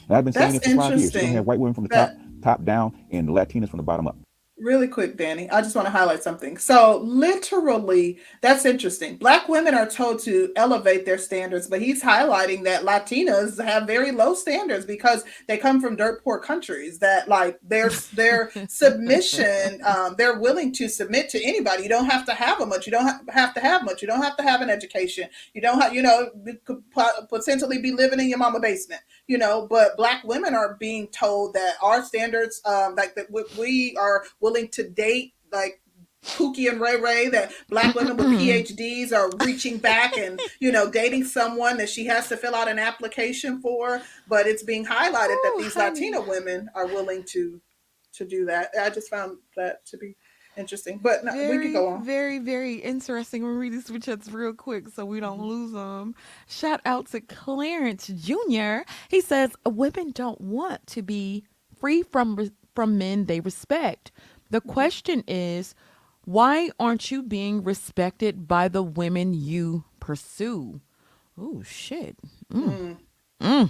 And 0.08 0.18
I've 0.18 0.24
been 0.24 0.34
saying 0.34 0.54
That's 0.54 0.68
it 0.68 0.72
for 0.72 0.78
five 0.78 1.00
years. 1.00 1.14
You 1.14 1.22
don't 1.22 1.30
have 1.32 1.46
white 1.46 1.60
women 1.60 1.74
from 1.74 1.84
the 1.84 1.90
That- 1.90 2.18
top 2.18 2.26
top 2.42 2.64
down 2.64 2.94
and 3.12 3.28
Latinas 3.30 3.70
from 3.70 3.78
the 3.78 3.84
bottom 3.84 4.08
up. 4.08 4.18
Really 4.58 4.88
quick, 4.88 5.18
Danny. 5.18 5.50
I 5.50 5.62
just 5.62 5.76
want 5.76 5.86
to 5.86 5.92
highlight 5.92 6.24
something. 6.24 6.58
So, 6.58 7.02
literally, 7.04 8.20
that's 8.40 8.64
interesting. 8.64 9.18
Black 9.18 9.50
women 9.50 9.76
are 9.76 9.86
told 9.86 10.20
to 10.20 10.54
elevate 10.56 11.06
their 11.06 11.18
standards, 11.18 11.68
but 11.68 11.82
he's 11.82 12.02
highlighting 12.02 12.64
that 12.64 12.84
Latinas 12.84 13.62
have 13.62 13.86
very 13.86 14.14
low 14.14 14.34
standards 14.34 14.86
because 14.86 15.26
they 15.50 15.58
come 15.58 15.82
from 15.82 15.98
dirt 15.98 16.24
poor 16.24 16.40
countries. 16.40 17.00
That 17.00 17.28
like 17.28 17.60
their 17.64 17.90
their 18.14 18.50
submission, 18.70 19.82
um, 19.84 20.16
they're 20.18 20.40
willing 20.40 20.72
to 20.76 20.88
submit 20.88 21.28
to 21.32 21.44
anybody. 21.44 21.84
You 21.84 21.90
don't 21.90 22.10
have 22.10 22.26
to 22.28 22.34
have 22.34 22.62
a 22.62 22.66
much. 22.66 22.86
You 22.86 22.94
don't 22.94 23.08
ha- 23.08 23.20
have 23.28 23.54
to 23.56 23.60
have 23.60 23.84
much. 23.84 24.02
You 24.02 24.08
don't 24.08 24.24
have 24.24 24.38
to 24.38 24.44
have 24.44 24.62
an 24.62 24.70
education. 24.70 25.28
You 25.54 25.62
don't 25.62 25.82
have, 25.82 25.94
you 25.94 26.02
know, 26.02 26.30
could 26.64 26.82
potentially 27.28 27.80
be 27.80 27.92
living 27.92 28.22
in 28.22 28.30
your 28.30 28.38
mama 28.38 28.62
basement 28.62 29.02
you 29.28 29.38
know 29.38 29.68
but 29.70 29.98
black 29.98 30.24
women 30.24 30.54
are 30.54 30.76
being 30.76 31.08
told 31.08 31.54
that 31.54 31.76
our 31.82 32.04
standards 32.04 32.62
um 32.66 32.96
like 32.96 33.16
that 33.16 33.30
we, 33.32 33.44
we 33.58 33.98
are 34.00 34.24
willing 34.40 34.68
to 34.68 34.88
date 34.88 35.34
like 35.52 35.82
Pookie 36.26 36.70
and 36.70 36.82
Ray 36.82 37.00
Ray 37.00 37.30
that 37.30 37.52
black 37.70 37.94
women 37.96 38.18
with 38.18 38.28
PhDs 38.28 39.14
are 39.14 39.30
reaching 39.46 39.78
back 39.78 40.18
and 40.18 40.40
you 40.60 40.72
know 40.72 40.90
dating 40.90 41.26
someone 41.26 41.78
that 41.78 41.90
she 41.90 42.06
has 42.06 42.28
to 42.30 42.38
fill 42.38 42.56
out 42.56 42.68
an 42.68 42.80
application 42.80 43.62
for, 43.62 44.02
but 44.28 44.48
it's 44.48 44.64
being 44.64 44.86
highlighted 44.86 45.38
that 45.44 45.56
these 45.58 45.76
honey. 45.76 45.90
Latina 45.90 46.22
women 46.22 46.70
are 46.74 46.88
willing 46.88 47.24
to 47.26 47.62
to 48.14 48.26
do 48.26 48.46
that. 48.46 48.72
I 48.80 48.90
just 48.90 49.10
found 49.10 49.38
that 49.56 49.86
to 49.88 49.98
be 49.98 50.16
interesting. 50.58 51.00
But 51.00 51.24
no, 51.26 51.34
we 51.34 51.40
very, 51.40 51.64
could 51.68 51.74
go 51.74 51.88
on. 51.90 52.06
very, 52.06 52.40
very 52.40 52.76
interesting. 52.76 53.44
We'll 53.44 53.54
read 53.54 53.74
these 53.74 53.86
switch 53.86 54.10
ups 54.10 54.30
real 54.32 54.54
quick 54.54 54.90
so 54.90 55.06
we 55.06 55.20
don't 55.20 55.42
lose 55.42 55.72
them. 55.74 56.16
Shout 56.48 56.82
out 56.86 57.08
to 57.08 57.22
Clarence 57.22 58.08
Jr. 58.08 58.80
He 59.10 59.22
says 59.22 59.52
women 59.66 60.12
don't 60.12 60.42
want 60.42 60.88
to 60.88 61.02
be 61.02 61.46
free 61.80 62.04
from 62.04 62.52
from 62.76 62.98
men 62.98 63.26
they 63.26 63.40
respect. 63.40 64.12
The 64.52 64.62
Mm-hmm. 64.62 64.70
question 64.72 65.24
is, 65.28 65.76
why 66.26 66.70
aren't 66.80 67.12
you 67.12 67.24
being 67.24 67.64
respected 67.64 68.48
by 68.48 68.68
the 68.70 68.84
women 68.84 69.34
you 69.34 69.86
pursue? 70.00 70.82
Oh 71.38 71.64
shit. 71.64 72.18
Mm. 72.54 72.98
Mm. 73.42 73.70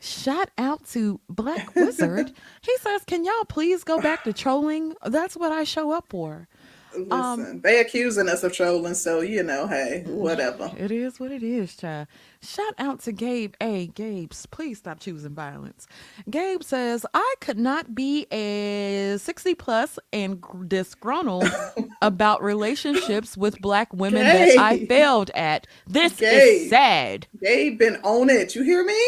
Shout 0.00 0.50
out 0.58 0.86
to 0.90 1.20
Black 1.28 1.74
Wizard. 1.74 2.32
he 2.62 2.76
says, 2.78 3.02
"Can 3.06 3.24
y'all 3.24 3.44
please 3.48 3.82
go 3.84 4.00
back 4.00 4.24
to 4.24 4.32
trolling? 4.32 4.94
That's 5.04 5.36
what 5.36 5.52
I 5.52 5.64
show 5.64 5.90
up 5.92 6.06
for." 6.08 6.48
Listen, 6.96 7.12
Um, 7.12 7.60
they 7.60 7.80
accusing 7.80 8.28
us 8.30 8.42
of 8.42 8.52
trolling, 8.54 8.94
so 8.94 9.20
you 9.20 9.42
know, 9.42 9.66
hey, 9.66 10.04
whatever. 10.06 10.72
It 10.78 10.90
is 10.90 11.20
what 11.20 11.30
it 11.30 11.42
is, 11.42 11.76
child. 11.76 12.06
Shout 12.40 12.72
out 12.78 13.00
to 13.00 13.12
Gabe. 13.12 13.52
Hey, 13.60 13.88
Gabe's, 13.88 14.46
please 14.46 14.78
stop 14.78 14.98
choosing 14.98 15.34
violence. 15.34 15.86
Gabe 16.30 16.62
says, 16.62 17.04
I 17.12 17.34
could 17.40 17.58
not 17.58 17.94
be 17.94 18.26
a 18.32 19.18
60 19.18 19.54
plus 19.56 19.98
and 20.14 20.42
disgruntled 20.66 21.44
about 22.02 22.42
relationships 22.42 23.36
with 23.36 23.60
black 23.60 23.92
women 23.92 24.22
that 24.24 24.56
I 24.58 24.86
failed 24.86 25.30
at. 25.34 25.66
This 25.86 26.14
Gabe. 26.16 26.32
is 26.32 26.70
sad. 26.70 27.26
They 27.40 27.70
been 27.70 27.96
on 28.02 28.30
it. 28.30 28.54
You 28.54 28.62
hear 28.62 28.82
me? 28.84 28.98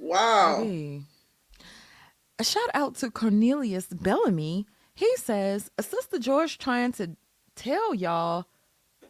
Wow. 0.00 0.62
Hey. 0.64 1.02
A 2.38 2.44
shout 2.44 2.70
out 2.72 2.94
to 2.96 3.10
Cornelius 3.10 3.86
Bellamy. 3.88 4.66
He 4.94 5.14
says, 5.16 5.70
Sister 5.78 6.18
George 6.18 6.56
trying 6.56 6.92
to 6.92 7.16
tell 7.54 7.94
y'all 7.94 8.46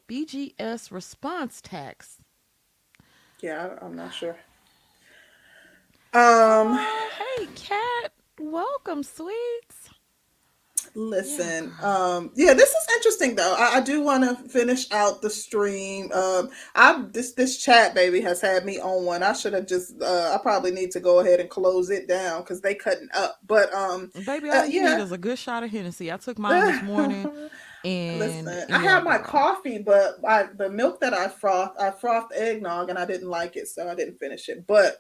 BGS 0.09 0.91
response 0.91 1.61
tax. 1.61 2.17
Yeah, 3.41 3.77
I'm 3.81 3.95
not 3.95 4.13
sure. 4.13 4.37
Um, 6.13 6.77
Hey, 6.77 7.47
Kat, 7.55 8.13
welcome, 8.41 9.05
sweets. 9.05 9.90
Listen. 10.95 11.73
Um, 11.83 12.31
yeah, 12.35 12.55
this 12.55 12.71
is 12.71 12.87
interesting 12.97 13.35
though. 13.37 13.55
I, 13.59 13.77
I 13.77 13.81
do 13.81 14.03
want 14.03 14.25
to 14.25 14.49
finish 14.49 14.91
out 14.93 15.23
the 15.23 15.31
stream. 15.31 16.11
Um, 16.13 16.51
I 16.75 17.05
this 17.13 17.33
this 17.35 17.63
chat 17.63 17.95
baby 17.95 18.21
has 18.23 18.41
had 18.41 18.65
me 18.65 18.79
on 18.81 19.05
one. 19.05 19.23
I 19.23 19.33
should 19.33 19.53
have 19.55 19.67
just. 19.67 20.01
Uh, 20.03 20.35
I 20.35 20.39
probably 20.43 20.71
need 20.73 20.91
to 20.93 21.01
go 21.01 21.21
ahead 21.21 21.41
and 21.41 21.49
close 21.51 21.91
it 21.91 22.09
down 22.09 22.43
because 22.43 22.61
they 22.61 22.75
cutting 22.75 23.09
up. 23.15 23.39
But 23.47 23.73
um, 23.75 24.11
Baby, 24.27 24.51
Uh, 24.51 24.61
all 24.61 24.67
you 24.67 24.83
yeah. 24.83 24.97
need 24.97 25.03
is 25.03 25.13
a 25.13 25.19
good 25.19 25.39
shot 25.39 25.63
of 25.63 25.71
Hennessy. 25.71 26.13
I 26.13 26.17
took 26.19 26.39
mine 26.39 26.73
this 26.73 26.83
morning, 26.83 27.51
and 27.85 28.19
Listen, 28.19 28.49
I 28.49 28.67
yeah, 28.69 28.79
had 28.83 29.05
my 29.05 29.19
coffee, 29.19 29.79
but 29.79 30.17
I, 30.27 30.49
the 30.57 30.69
milk 30.69 31.01
that 31.01 31.15
I 31.15 31.29
frothed, 31.29 31.79
I 31.81 31.91
frothed 31.93 32.33
eggnog, 32.35 32.91
and 32.91 32.99
I 32.99 33.07
didn't 33.07 33.29
like 33.31 33.57
it, 33.57 33.69
so 33.69 33.89
I 33.89 33.95
didn't 33.95 34.19
finish 34.19 34.49
it. 34.49 34.67
But 34.67 34.99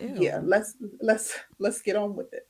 yeah, 0.00 0.40
let's 0.42 0.74
let's 1.00 1.38
let's 1.58 1.82
get 1.82 1.96
on 1.96 2.16
with 2.16 2.32
it. 2.32 2.48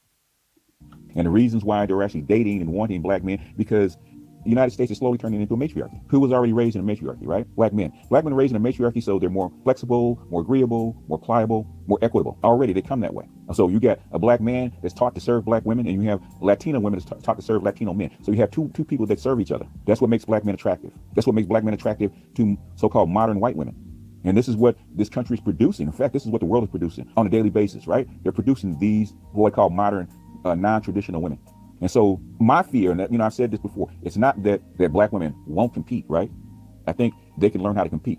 And 1.15 1.27
the 1.27 1.31
reasons 1.31 1.65
why 1.65 1.87
they're 1.87 2.03
actually 2.03 2.23
dating 2.23 2.61
and 2.61 2.73
wanting 2.73 3.03
black 3.03 3.25
men, 3.25 3.41
because 3.57 3.97
the 4.43 4.49
United 4.49 4.71
States 4.71 4.91
is 4.91 4.99
slowly 4.99 5.19
turning 5.19 5.41
into 5.41 5.53
a 5.53 5.57
matriarchy. 5.57 6.01
Who 6.09 6.19
was 6.19 6.33
already 6.33 6.55
raised 6.55 6.75
in 6.75 6.81
a 6.81 6.85
matriarchy, 6.85 7.27
right? 7.27 7.47
Black 7.57 7.75
men. 7.75 7.93
Black 8.09 8.25
men 8.25 8.33
are 8.33 8.37
raised 8.37 8.53
in 8.53 8.57
a 8.57 8.61
matriarchy, 8.61 9.03
so 9.03 9.19
they're 9.19 9.29
more 9.29 9.53
flexible, 9.65 10.19
more 10.31 10.41
agreeable, 10.41 10.97
more 11.09 11.19
pliable, 11.19 11.67
more 11.87 11.99
equitable. 12.01 12.39
Already 12.43 12.73
they 12.73 12.81
come 12.81 13.01
that 13.01 13.13
way. 13.13 13.29
So 13.53 13.69
you 13.69 13.81
got 13.81 14.01
a 14.13 14.19
black 14.19 14.41
man 14.41 14.73
that's 14.81 14.95
taught 14.95 15.15
to 15.15 15.21
serve 15.21 15.45
black 15.45 15.67
women, 15.67 15.87
and 15.87 16.03
you 16.03 16.09
have 16.09 16.23
Latina 16.41 16.81
women 16.81 16.99
that's 16.99 17.11
ta- 17.11 17.17
taught 17.17 17.37
to 17.37 17.43
serve 17.43 17.63
Latino 17.63 17.93
men. 17.93 18.11
So 18.23 18.33
you 18.33 18.39
have 18.39 18.51
two 18.51 18.71
two 18.73 18.85
people 18.85 19.05
that 19.07 19.21
serve 19.21 19.41
each 19.41 19.53
other. 19.53 19.67
That's 19.87 20.01
what 20.01 20.09
makes 20.09 20.25
black 20.25 20.45
men 20.45 20.55
attractive. 20.55 20.93
That's 21.15 21.27
what 21.27 21.35
makes 21.35 21.49
black 21.49 21.63
men 21.63 21.75
attractive 21.75 22.11
to 22.37 22.57
so-called 22.77 23.11
modern 23.11 23.41
white 23.41 23.57
women. 23.57 23.77
And 24.25 24.37
this 24.37 24.49
is 24.49 24.57
what 24.57 24.77
this 24.95 25.09
country 25.09 25.35
is 25.35 25.41
producing. 25.41 25.87
In 25.87 25.93
fact, 25.93 26.13
this 26.13 26.25
is 26.25 26.31
what 26.31 26.41
the 26.41 26.47
world 26.47 26.65
is 26.65 26.71
producing 26.71 27.11
on 27.17 27.27
a 27.27 27.31
daily 27.31 27.51
basis, 27.51 27.87
right? 27.87 28.07
They're 28.23 28.33
producing 28.33 28.79
these 28.79 29.15
what 29.33 29.53
I 29.53 29.55
call 29.55 29.71
modern, 29.71 30.09
uh, 30.45 30.55
non-traditional 30.55 31.21
women. 31.21 31.39
And 31.81 31.91
so 31.91 32.21
my 32.39 32.63
fear, 32.63 32.93
and 32.93 33.01
you 33.11 33.19
know, 33.19 33.25
I've 33.25 33.35
said 33.35 33.51
this 33.51 33.61
before, 33.61 33.91
it's 34.03 34.17
not 34.17 34.43
that 34.43 34.61
that 34.79 34.93
black 34.93 35.13
women 35.13 35.35
won't 35.47 35.73
compete, 35.73 36.05
right? 36.09 36.31
I 36.87 36.93
think 36.93 37.15
they 37.39 37.51
can 37.51 37.63
learn 37.63 37.77
how 37.77 37.85
to 37.85 37.89
compete. 37.89 38.19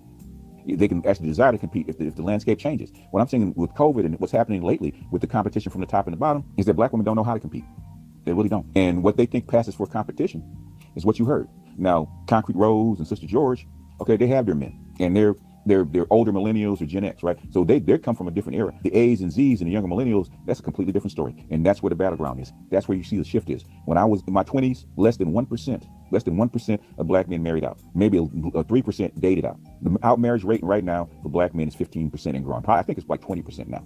They 0.65 0.87
can 0.87 1.05
actually 1.07 1.27
desire 1.27 1.51
to 1.51 1.57
compete 1.57 1.89
if 1.89 1.97
the, 1.97 2.07
if 2.07 2.15
the 2.15 2.21
landscape 2.21 2.59
changes. 2.59 2.91
What 3.11 3.19
I'm 3.19 3.27
saying 3.27 3.53
with 3.55 3.71
COVID 3.71 4.05
and 4.05 4.19
what's 4.19 4.31
happening 4.31 4.63
lately 4.63 4.93
with 5.11 5.21
the 5.21 5.27
competition 5.27 5.71
from 5.71 5.81
the 5.81 5.87
top 5.87 6.05
and 6.05 6.13
the 6.13 6.17
bottom 6.17 6.43
is 6.57 6.65
that 6.67 6.75
black 6.75 6.91
women 6.91 7.03
don't 7.03 7.15
know 7.15 7.23
how 7.23 7.33
to 7.33 7.39
compete. 7.39 7.63
They 8.25 8.33
really 8.33 8.49
don't. 8.49 8.65
And 8.75 9.03
what 9.03 9.17
they 9.17 9.25
think 9.25 9.47
passes 9.47 9.73
for 9.73 9.87
competition 9.87 10.43
is 10.95 11.05
what 11.05 11.17
you 11.17 11.25
heard. 11.25 11.47
Now, 11.77 12.07
Concrete 12.27 12.55
Rose 12.55 12.99
and 12.99 13.07
Sister 13.07 13.25
George, 13.25 13.67
okay, 13.99 14.17
they 14.17 14.27
have 14.27 14.45
their 14.45 14.55
men, 14.55 14.79
and 14.99 15.15
they're 15.15 15.35
they're 15.65 15.85
they're 15.85 16.07
older 16.09 16.31
millennials 16.31 16.81
or 16.81 16.85
Gen 16.85 17.03
X, 17.03 17.23
right? 17.23 17.37
So 17.51 17.63
they 17.63 17.79
they 17.79 17.97
come 17.97 18.15
from 18.15 18.27
a 18.27 18.31
different 18.31 18.57
era. 18.57 18.73
The 18.83 18.93
A's 18.95 19.21
and 19.21 19.31
Z's 19.31 19.61
and 19.61 19.67
the 19.67 19.73
younger 19.73 19.87
millennials, 19.87 20.29
that's 20.45 20.59
a 20.59 20.63
completely 20.63 20.93
different 20.93 21.11
story, 21.11 21.35
and 21.49 21.65
that's 21.65 21.81
where 21.81 21.89
the 21.89 21.95
battleground 21.95 22.39
is. 22.39 22.51
That's 22.69 22.87
where 22.87 22.97
you 22.97 23.03
see 23.03 23.17
the 23.17 23.23
shift 23.23 23.49
is. 23.49 23.63
When 23.85 23.97
I 23.97 24.05
was 24.05 24.21
in 24.27 24.33
my 24.33 24.43
20s, 24.43 24.85
less 24.97 25.17
than 25.17 25.31
one 25.31 25.45
percent, 25.45 25.85
less 26.11 26.23
than 26.23 26.37
one 26.37 26.49
percent 26.49 26.81
of 26.97 27.07
black 27.07 27.29
men 27.29 27.43
married 27.43 27.63
out. 27.63 27.79
Maybe 27.93 28.17
a 28.53 28.63
three 28.63 28.81
percent 28.81 29.19
dated 29.19 29.45
out. 29.45 29.59
The 29.81 29.97
out 30.03 30.19
marriage 30.19 30.43
rate 30.43 30.63
right 30.63 30.83
now 30.83 31.09
for 31.23 31.29
black 31.29 31.53
men 31.53 31.67
is 31.67 31.75
15 31.75 32.09
percent 32.09 32.35
and 32.35 32.45
growing. 32.45 32.63
I 32.67 32.81
think 32.81 32.97
it's 32.97 33.07
like 33.07 33.21
20 33.21 33.41
percent 33.41 33.69
now 33.69 33.85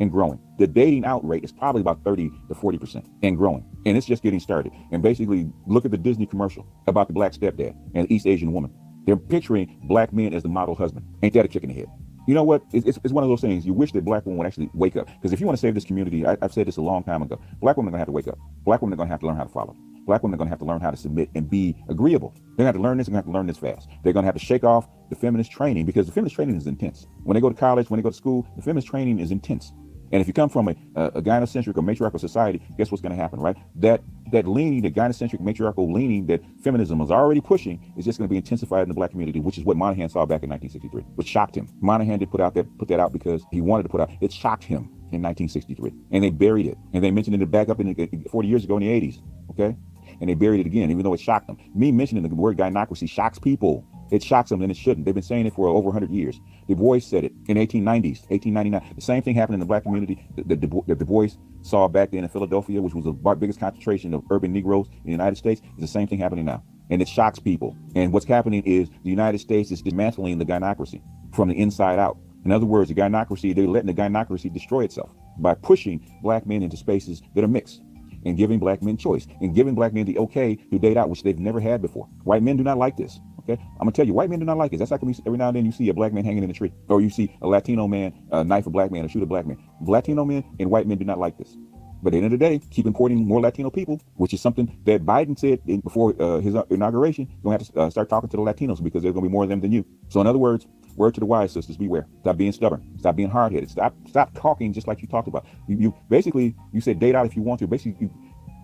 and 0.00 0.10
growing. 0.10 0.38
The 0.58 0.66
dating 0.66 1.04
out 1.04 1.26
rate 1.26 1.44
is 1.44 1.52
probably 1.52 1.80
about 1.80 2.02
30 2.04 2.30
to 2.48 2.54
40% 2.54 3.06
and 3.22 3.36
growing. 3.36 3.64
And 3.86 3.96
it's 3.96 4.06
just 4.06 4.22
getting 4.22 4.40
started. 4.40 4.72
And 4.90 5.02
basically, 5.02 5.50
look 5.66 5.84
at 5.84 5.90
the 5.90 5.98
Disney 5.98 6.26
commercial 6.26 6.66
about 6.86 7.06
the 7.06 7.14
black 7.14 7.32
stepdad 7.32 7.76
and 7.94 8.10
East 8.10 8.26
Asian 8.26 8.52
woman. 8.52 8.72
They're 9.06 9.16
picturing 9.16 9.80
black 9.84 10.12
men 10.12 10.32
as 10.34 10.42
the 10.42 10.48
model 10.48 10.74
husband. 10.74 11.06
Ain't 11.22 11.34
that 11.34 11.44
a 11.44 11.48
kick 11.48 11.62
in 11.62 11.70
the 11.70 11.74
head? 11.74 11.88
You 12.26 12.34
know 12.34 12.44
what? 12.44 12.62
It's, 12.72 12.98
it's 13.02 13.12
one 13.12 13.24
of 13.24 13.30
those 13.30 13.40
things. 13.40 13.66
You 13.66 13.72
wish 13.72 13.90
that 13.92 14.04
black 14.04 14.24
women 14.24 14.38
would 14.38 14.46
actually 14.46 14.70
wake 14.74 14.96
up. 14.96 15.06
Because 15.06 15.32
if 15.32 15.40
you 15.40 15.46
want 15.46 15.58
to 15.58 15.60
save 15.60 15.74
this 15.74 15.84
community, 15.84 16.24
I, 16.24 16.36
have 16.40 16.52
said 16.52 16.68
this 16.68 16.76
a 16.76 16.82
long 16.82 17.02
time 17.02 17.22
ago. 17.22 17.40
Black 17.60 17.76
women 17.76 17.88
are 17.88 17.92
going 17.92 17.98
to 17.98 18.02
have 18.02 18.06
to 18.08 18.12
wake 18.12 18.28
up. 18.28 18.38
Black 18.64 18.80
women 18.80 18.94
are 18.94 18.96
going 18.96 19.08
to 19.08 19.12
have 19.12 19.20
to 19.20 19.26
learn 19.26 19.36
how 19.36 19.42
to 19.42 19.48
follow. 19.48 19.76
Black 20.06 20.22
women 20.22 20.34
are 20.34 20.38
going 20.38 20.46
to 20.46 20.50
have 20.50 20.58
to 20.60 20.64
learn 20.64 20.80
how 20.80 20.90
to 20.90 20.96
submit 20.96 21.30
and 21.34 21.50
be 21.50 21.76
agreeable. 21.88 22.32
They're 22.56 22.64
going 22.64 22.64
to 22.64 22.66
have 22.66 22.74
to 22.76 22.80
learn 22.80 22.98
this. 22.98 23.06
They're 23.06 23.12
going 23.12 23.24
to 23.24 23.26
have 23.28 23.32
to 23.32 23.38
learn 23.38 23.46
this 23.46 23.56
fast. 23.56 23.88
They're 24.04 24.12
going 24.12 24.22
to 24.22 24.26
have 24.26 24.34
to 24.34 24.44
shake 24.44 24.62
off 24.62 24.88
the 25.10 25.16
feminist 25.16 25.50
training 25.50 25.84
because 25.84 26.06
the 26.06 26.12
feminist 26.12 26.36
training 26.36 26.56
is 26.56 26.66
intense. 26.66 27.06
When 27.24 27.34
they 27.34 27.40
go 27.40 27.48
to 27.48 27.54
college, 27.54 27.90
when 27.90 27.98
they 27.98 28.02
go 28.02 28.10
to 28.10 28.16
school, 28.16 28.46
the 28.56 28.62
feminist 28.62 28.88
training 28.88 29.18
is 29.18 29.30
intense. 29.32 29.72
And 30.12 30.20
if 30.20 30.26
you 30.26 30.34
come 30.34 30.50
from 30.50 30.68
a, 30.68 30.74
a, 30.94 31.04
a 31.06 31.22
gynocentric 31.22 31.76
or 31.76 31.82
matriarchal 31.82 32.18
society, 32.18 32.62
guess 32.76 32.90
what's 32.90 33.00
going 33.00 33.16
to 33.16 33.20
happen, 33.20 33.40
right? 33.40 33.56
That 33.76 34.02
that 34.30 34.46
leaning, 34.46 34.82
the 34.82 34.90
gynocentric 34.90 35.40
matriarchal 35.40 35.92
leaning 35.92 36.26
that 36.26 36.42
feminism 36.62 37.00
is 37.00 37.10
already 37.10 37.40
pushing, 37.40 37.92
is 37.98 38.04
just 38.04 38.18
going 38.18 38.28
to 38.28 38.30
be 38.30 38.36
intensified 38.36 38.82
in 38.82 38.88
the 38.88 38.94
black 38.94 39.10
community, 39.10 39.40
which 39.40 39.58
is 39.58 39.64
what 39.64 39.76
Moynihan 39.76 40.08
saw 40.08 40.24
back 40.24 40.42
in 40.42 40.48
1963, 40.48 41.02
which 41.16 41.26
shocked 41.26 41.54
him. 41.54 41.68
Moynihan 41.80 42.18
did 42.18 42.30
put 42.30 42.40
out 42.40 42.54
that 42.54 42.66
put 42.78 42.88
that 42.88 43.00
out 43.00 43.12
because 43.12 43.42
he 43.50 43.60
wanted 43.60 43.84
to 43.84 43.88
put 43.88 44.00
out. 44.00 44.10
It 44.20 44.32
shocked 44.32 44.64
him 44.64 44.90
in 45.12 45.20
1963, 45.20 45.92
and 46.12 46.24
they 46.24 46.30
buried 46.30 46.66
it, 46.66 46.78
and 46.92 47.02
they 47.02 47.10
mentioned 47.10 47.40
it 47.40 47.50
back 47.50 47.68
up 47.68 47.80
in 47.80 47.92
the, 47.92 48.28
40 48.30 48.48
years 48.48 48.64
ago 48.64 48.76
in 48.76 48.82
the 48.82 48.88
80s. 48.88 49.20
Okay, 49.50 49.76
and 50.20 50.28
they 50.28 50.34
buried 50.34 50.60
it 50.60 50.66
again, 50.66 50.90
even 50.90 51.02
though 51.02 51.14
it 51.14 51.20
shocked 51.20 51.46
them. 51.46 51.56
Me 51.74 51.90
mentioning 51.90 52.22
the 52.22 52.34
word 52.34 52.56
gynocracy 52.58 53.08
shocks 53.08 53.38
people. 53.38 53.86
It 54.12 54.22
shocks 54.22 54.50
them 54.50 54.60
and 54.60 54.70
it 54.70 54.76
shouldn't. 54.76 55.06
They've 55.06 55.14
been 55.14 55.22
saying 55.22 55.46
it 55.46 55.54
for 55.54 55.68
over 55.68 55.86
100 55.86 56.10
years. 56.10 56.38
Du 56.68 56.76
Bois 56.76 56.98
said 56.98 57.24
it 57.24 57.32
in 57.48 57.56
1890s, 57.56 58.28
1899. 58.28 58.94
The 58.94 59.00
same 59.00 59.22
thing 59.22 59.34
happened 59.34 59.54
in 59.54 59.60
the 59.60 59.66
black 59.66 59.84
community 59.84 60.28
that 60.36 60.60
Du, 60.60 60.84
Du 60.86 61.04
Bois 61.04 61.28
saw 61.62 61.88
back 61.88 62.10
then 62.10 62.22
in 62.22 62.28
Philadelphia, 62.28 62.82
which 62.82 62.94
was 62.94 63.06
the 63.06 63.12
biggest 63.12 63.58
concentration 63.58 64.12
of 64.12 64.22
urban 64.30 64.52
Negroes 64.52 64.88
in 64.88 65.06
the 65.06 65.10
United 65.12 65.36
States. 65.36 65.62
Is 65.76 65.80
the 65.80 65.86
same 65.88 66.06
thing 66.06 66.18
happening 66.18 66.44
now. 66.44 66.62
And 66.90 67.00
it 67.00 67.08
shocks 67.08 67.38
people. 67.38 67.74
And 67.94 68.12
what's 68.12 68.26
happening 68.26 68.62
is 68.64 68.90
the 69.02 69.08
United 69.08 69.38
States 69.38 69.70
is 69.70 69.80
dismantling 69.80 70.38
the 70.38 70.44
gynocracy 70.44 71.00
from 71.34 71.48
the 71.48 71.58
inside 71.58 71.98
out. 71.98 72.18
In 72.44 72.52
other 72.52 72.66
words, 72.66 72.90
the 72.90 72.94
gynocracy, 72.94 73.54
they're 73.54 73.66
letting 73.66 73.86
the 73.86 73.94
gynocracy 73.94 74.52
destroy 74.52 74.84
itself 74.84 75.10
by 75.38 75.54
pushing 75.54 76.06
black 76.22 76.44
men 76.44 76.62
into 76.62 76.76
spaces 76.76 77.22
that 77.34 77.44
are 77.44 77.48
mixed 77.48 77.80
and 78.26 78.36
giving 78.36 78.58
black 78.58 78.82
men 78.82 78.96
choice 78.98 79.26
and 79.40 79.54
giving 79.54 79.74
black 79.74 79.94
men 79.94 80.04
the 80.04 80.18
okay 80.18 80.56
to 80.56 80.78
date 80.78 80.98
out, 80.98 81.08
which 81.08 81.22
they've 81.22 81.38
never 81.38 81.60
had 81.60 81.80
before. 81.80 82.06
White 82.24 82.42
men 82.42 82.56
do 82.56 82.62
not 82.62 82.78
like 82.78 82.96
this. 82.96 83.20
Okay, 83.48 83.60
I'm 83.60 83.78
gonna 83.80 83.92
tell 83.92 84.06
you, 84.06 84.14
white 84.14 84.30
men 84.30 84.38
do 84.38 84.44
not 84.44 84.56
like 84.56 84.72
it. 84.72 84.78
That's 84.78 84.90
like 84.90 85.00
every 85.26 85.38
now 85.38 85.48
and 85.48 85.56
then 85.56 85.66
you 85.66 85.72
see 85.72 85.88
a 85.88 85.94
black 85.94 86.12
man 86.12 86.24
hanging 86.24 86.44
in 86.44 86.50
a 86.50 86.52
tree, 86.52 86.72
or 86.88 87.00
you 87.00 87.10
see 87.10 87.36
a 87.42 87.46
Latino 87.46 87.88
man 87.88 88.12
uh, 88.30 88.42
knife 88.42 88.66
a 88.66 88.70
black 88.70 88.92
man 88.92 89.04
or 89.04 89.08
shoot 89.08 89.22
a 89.22 89.26
black 89.26 89.46
man. 89.46 89.58
Latino 89.80 90.24
men 90.24 90.44
and 90.60 90.70
white 90.70 90.86
men 90.86 90.98
do 90.98 91.04
not 91.04 91.18
like 91.18 91.36
this. 91.38 91.56
But 92.02 92.08
at 92.08 92.10
the 92.12 92.16
end 92.24 92.26
of 92.26 92.32
the 92.32 92.38
day, 92.38 92.60
keep 92.70 92.86
importing 92.86 93.26
more 93.26 93.40
Latino 93.40 93.70
people, 93.70 94.00
which 94.16 94.34
is 94.34 94.40
something 94.40 94.76
that 94.84 95.06
Biden 95.06 95.38
said 95.38 95.60
before 95.84 96.14
uh, 96.20 96.40
his 96.40 96.56
inauguration. 96.70 97.28
You're 97.30 97.52
gonna 97.52 97.58
have 97.58 97.72
to 97.72 97.80
uh, 97.80 97.90
start 97.90 98.08
talking 98.08 98.28
to 98.30 98.36
the 98.36 98.42
Latinos 98.42 98.82
because 98.82 99.02
there's 99.02 99.14
gonna 99.14 99.26
be 99.26 99.32
more 99.32 99.44
of 99.44 99.48
them 99.48 99.60
than 99.60 99.70
you. 99.70 99.86
So 100.08 100.20
in 100.20 100.26
other 100.26 100.38
words, 100.38 100.66
word 100.96 101.14
to 101.14 101.20
the 101.20 101.26
wise 101.26 101.52
sisters, 101.52 101.76
beware. 101.76 102.06
Stop 102.20 102.36
being 102.36 102.52
stubborn. 102.52 102.82
Stop 102.98 103.14
being 103.14 103.30
hard 103.30 103.52
headed. 103.52 103.70
Stop 103.70 103.94
stop 104.08 104.34
talking 104.34 104.72
just 104.72 104.88
like 104.88 105.00
you 105.00 105.06
talked 105.06 105.28
about. 105.28 105.46
You, 105.68 105.76
you 105.78 105.94
basically 106.08 106.56
you 106.72 106.80
said 106.80 106.98
date 106.98 107.14
out 107.14 107.24
if 107.26 107.36
you 107.36 107.42
want 107.42 107.60
to. 107.60 107.68
Basically, 107.68 107.96
you, 108.00 108.10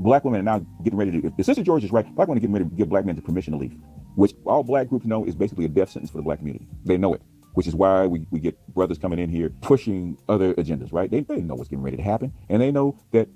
black 0.01 0.25
women 0.25 0.41
are 0.41 0.59
now 0.59 0.67
getting 0.83 0.99
ready 0.99 1.21
to. 1.21 1.33
If 1.39 1.47
sister 1.47 1.63
George 1.63 1.85
is 1.85 1.93
right, 1.93 2.05
black 2.15 2.29
women 2.29 2.39
are 2.39 2.41
getting 2.41 2.55
ready 2.55 2.69
to 2.69 2.75
give 2.77 2.89
black 2.89 3.05
men 3.05 3.17
the 3.17 3.23
permission 3.23 3.53
to 3.53 3.59
leave 3.59 3.77
which 4.19 4.35
all 4.47 4.65
black 4.65 4.89
groups 4.89 5.07
know 5.07 5.25
is 5.25 5.37
basically 5.37 5.65
a 5.65 5.69
death 5.69 5.91
sentence 5.91 6.11
for 6.11 6.17
the 6.17 6.25
black 6.25 6.41
community. 6.41 6.67
They 6.85 6.97
know 6.97 7.15
it, 7.15 7.23
which 7.55 7.69
is 7.69 7.75
why 7.77 8.05
we, 8.05 8.27
we 8.33 8.41
get 8.41 8.59
brothers 8.75 8.99
coming 8.99 9.21
in 9.21 9.31
here 9.31 9.51
pushing 9.61 10.19
other 10.29 10.55
agendas, 10.55 10.93
right? 10.93 11.09
They, 11.09 11.21
they 11.21 11.41
know 11.41 11.55
what's 11.55 11.69
getting 11.69 11.85
ready 11.85 11.99
to 11.99 12.03
happen. 12.03 12.33
And 12.49 12.61
they 12.61 12.73
know 12.73 12.99
that 13.13 13.29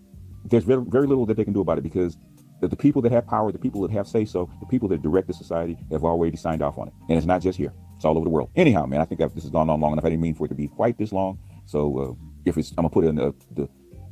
there's 0.44 0.64
very, 0.64 0.82
very 0.84 1.06
little 1.06 1.24
that 1.26 1.36
they 1.36 1.44
can 1.44 1.52
do 1.52 1.60
about 1.60 1.78
it 1.78 1.82
because 1.82 2.18
the, 2.60 2.66
the 2.66 2.74
people 2.74 3.00
that 3.02 3.12
have 3.12 3.28
power, 3.28 3.52
the 3.52 3.60
people 3.60 3.80
that 3.82 3.92
have 3.92 4.08
say 4.08 4.24
so, 4.24 4.50
the 4.58 4.66
people 4.66 4.88
that 4.88 5.02
direct 5.02 5.28
the 5.28 5.34
society 5.34 5.78
have 5.92 6.02
already 6.02 6.36
signed 6.36 6.62
off 6.62 6.78
on 6.78 6.88
it. 6.88 6.94
And 7.08 7.16
it's 7.16 7.28
not 7.28 7.42
just 7.42 7.56
here, 7.56 7.72
it's 7.94 8.04
all 8.04 8.16
over 8.16 8.24
the 8.24 8.30
world. 8.30 8.50
Anyhow, 8.56 8.84
man, 8.86 9.00
I 9.00 9.04
think 9.04 9.20
this 9.20 9.44
has 9.44 9.50
gone 9.50 9.70
on 9.70 9.80
long 9.80 9.92
enough. 9.92 10.04
I 10.04 10.10
didn't 10.10 10.22
mean 10.22 10.34
for 10.34 10.46
it 10.46 10.48
to 10.48 10.56
be 10.56 10.66
quite 10.66 10.98
this 10.98 11.12
long. 11.12 11.38
So 11.66 11.98
uh, 12.00 12.26
if 12.44 12.58
it's, 12.58 12.70
I'm 12.72 12.82
going 12.82 12.88
to 12.88 12.92
put 12.92 13.04
it 13.04 13.08
in 13.10 13.14
the, 13.14 13.32
the 13.52 13.68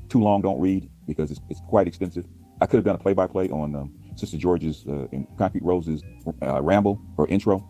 too 0.09 0.21
long, 0.21 0.41
don't 0.41 0.61
read 0.61 0.89
because 1.05 1.33
it's, 1.33 1.41
it's 1.49 1.61
quite 1.69 1.89
extensive. 1.89 2.27
I 2.61 2.67
could 2.67 2.77
have 2.77 2.85
done 2.85 2.95
a 2.95 2.99
play 2.99 3.15
by 3.15 3.27
play 3.27 3.49
on 3.49 3.75
um, 3.75 3.93
Sister 4.17 4.37
George's 4.37 4.87
uh, 4.87 5.07
Concrete 5.39 5.65
Rose's 5.65 6.03
uh, 6.43 6.61
ramble 6.63 7.01
or 7.17 7.27
intro. 7.29 7.67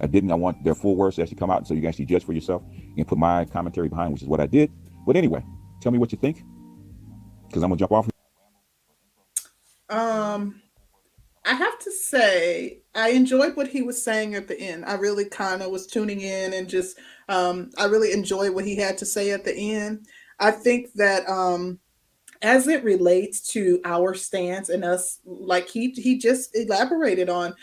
I 0.00 0.06
didn't. 0.06 0.30
I 0.30 0.34
want 0.34 0.62
their 0.62 0.74
full 0.74 0.94
words 0.94 1.16
to 1.16 1.22
actually 1.22 1.38
come 1.38 1.50
out 1.50 1.66
so 1.66 1.72
you 1.72 1.80
can 1.80 1.88
actually 1.88 2.04
judge 2.04 2.24
for 2.24 2.34
yourself 2.34 2.62
and 2.96 3.08
put 3.08 3.16
my 3.16 3.46
commentary 3.46 3.88
behind, 3.88 4.12
which 4.12 4.22
is 4.22 4.28
what 4.28 4.40
I 4.40 4.46
did. 4.46 4.70
But 5.06 5.16
anyway, 5.16 5.42
tell 5.80 5.90
me 5.90 5.98
what 5.98 6.12
you 6.12 6.18
think, 6.18 6.42
because 7.46 7.62
I'm 7.62 7.70
gonna 7.70 7.78
jump 7.78 7.92
off. 7.92 8.10
Um, 9.88 10.60
I 11.46 11.54
have 11.54 11.78
to 11.78 11.92
say, 11.92 12.80
I 12.94 13.10
enjoyed 13.10 13.56
what 13.56 13.68
he 13.68 13.80
was 13.80 14.02
saying 14.02 14.34
at 14.34 14.48
the 14.48 14.60
end. 14.60 14.84
I 14.84 14.94
really 14.94 15.24
kind 15.24 15.62
of 15.62 15.70
was 15.70 15.86
tuning 15.86 16.20
in 16.20 16.52
and 16.52 16.68
just, 16.68 16.98
um, 17.28 17.70
I 17.78 17.84
really 17.86 18.12
enjoyed 18.12 18.52
what 18.52 18.64
he 18.64 18.76
had 18.76 18.98
to 18.98 19.06
say 19.06 19.30
at 19.30 19.44
the 19.44 19.54
end. 19.54 20.06
I 20.40 20.50
think 20.50 20.92
that 20.94 21.26
um, 21.28 21.78
as 22.42 22.68
it 22.68 22.84
relates 22.84 23.40
to 23.52 23.80
our 23.84 24.14
stance 24.14 24.68
and 24.68 24.84
us 24.84 25.20
like 25.24 25.68
he 25.68 25.90
he 25.90 26.18
just 26.18 26.54
elaborated 26.56 27.28
on 27.28 27.54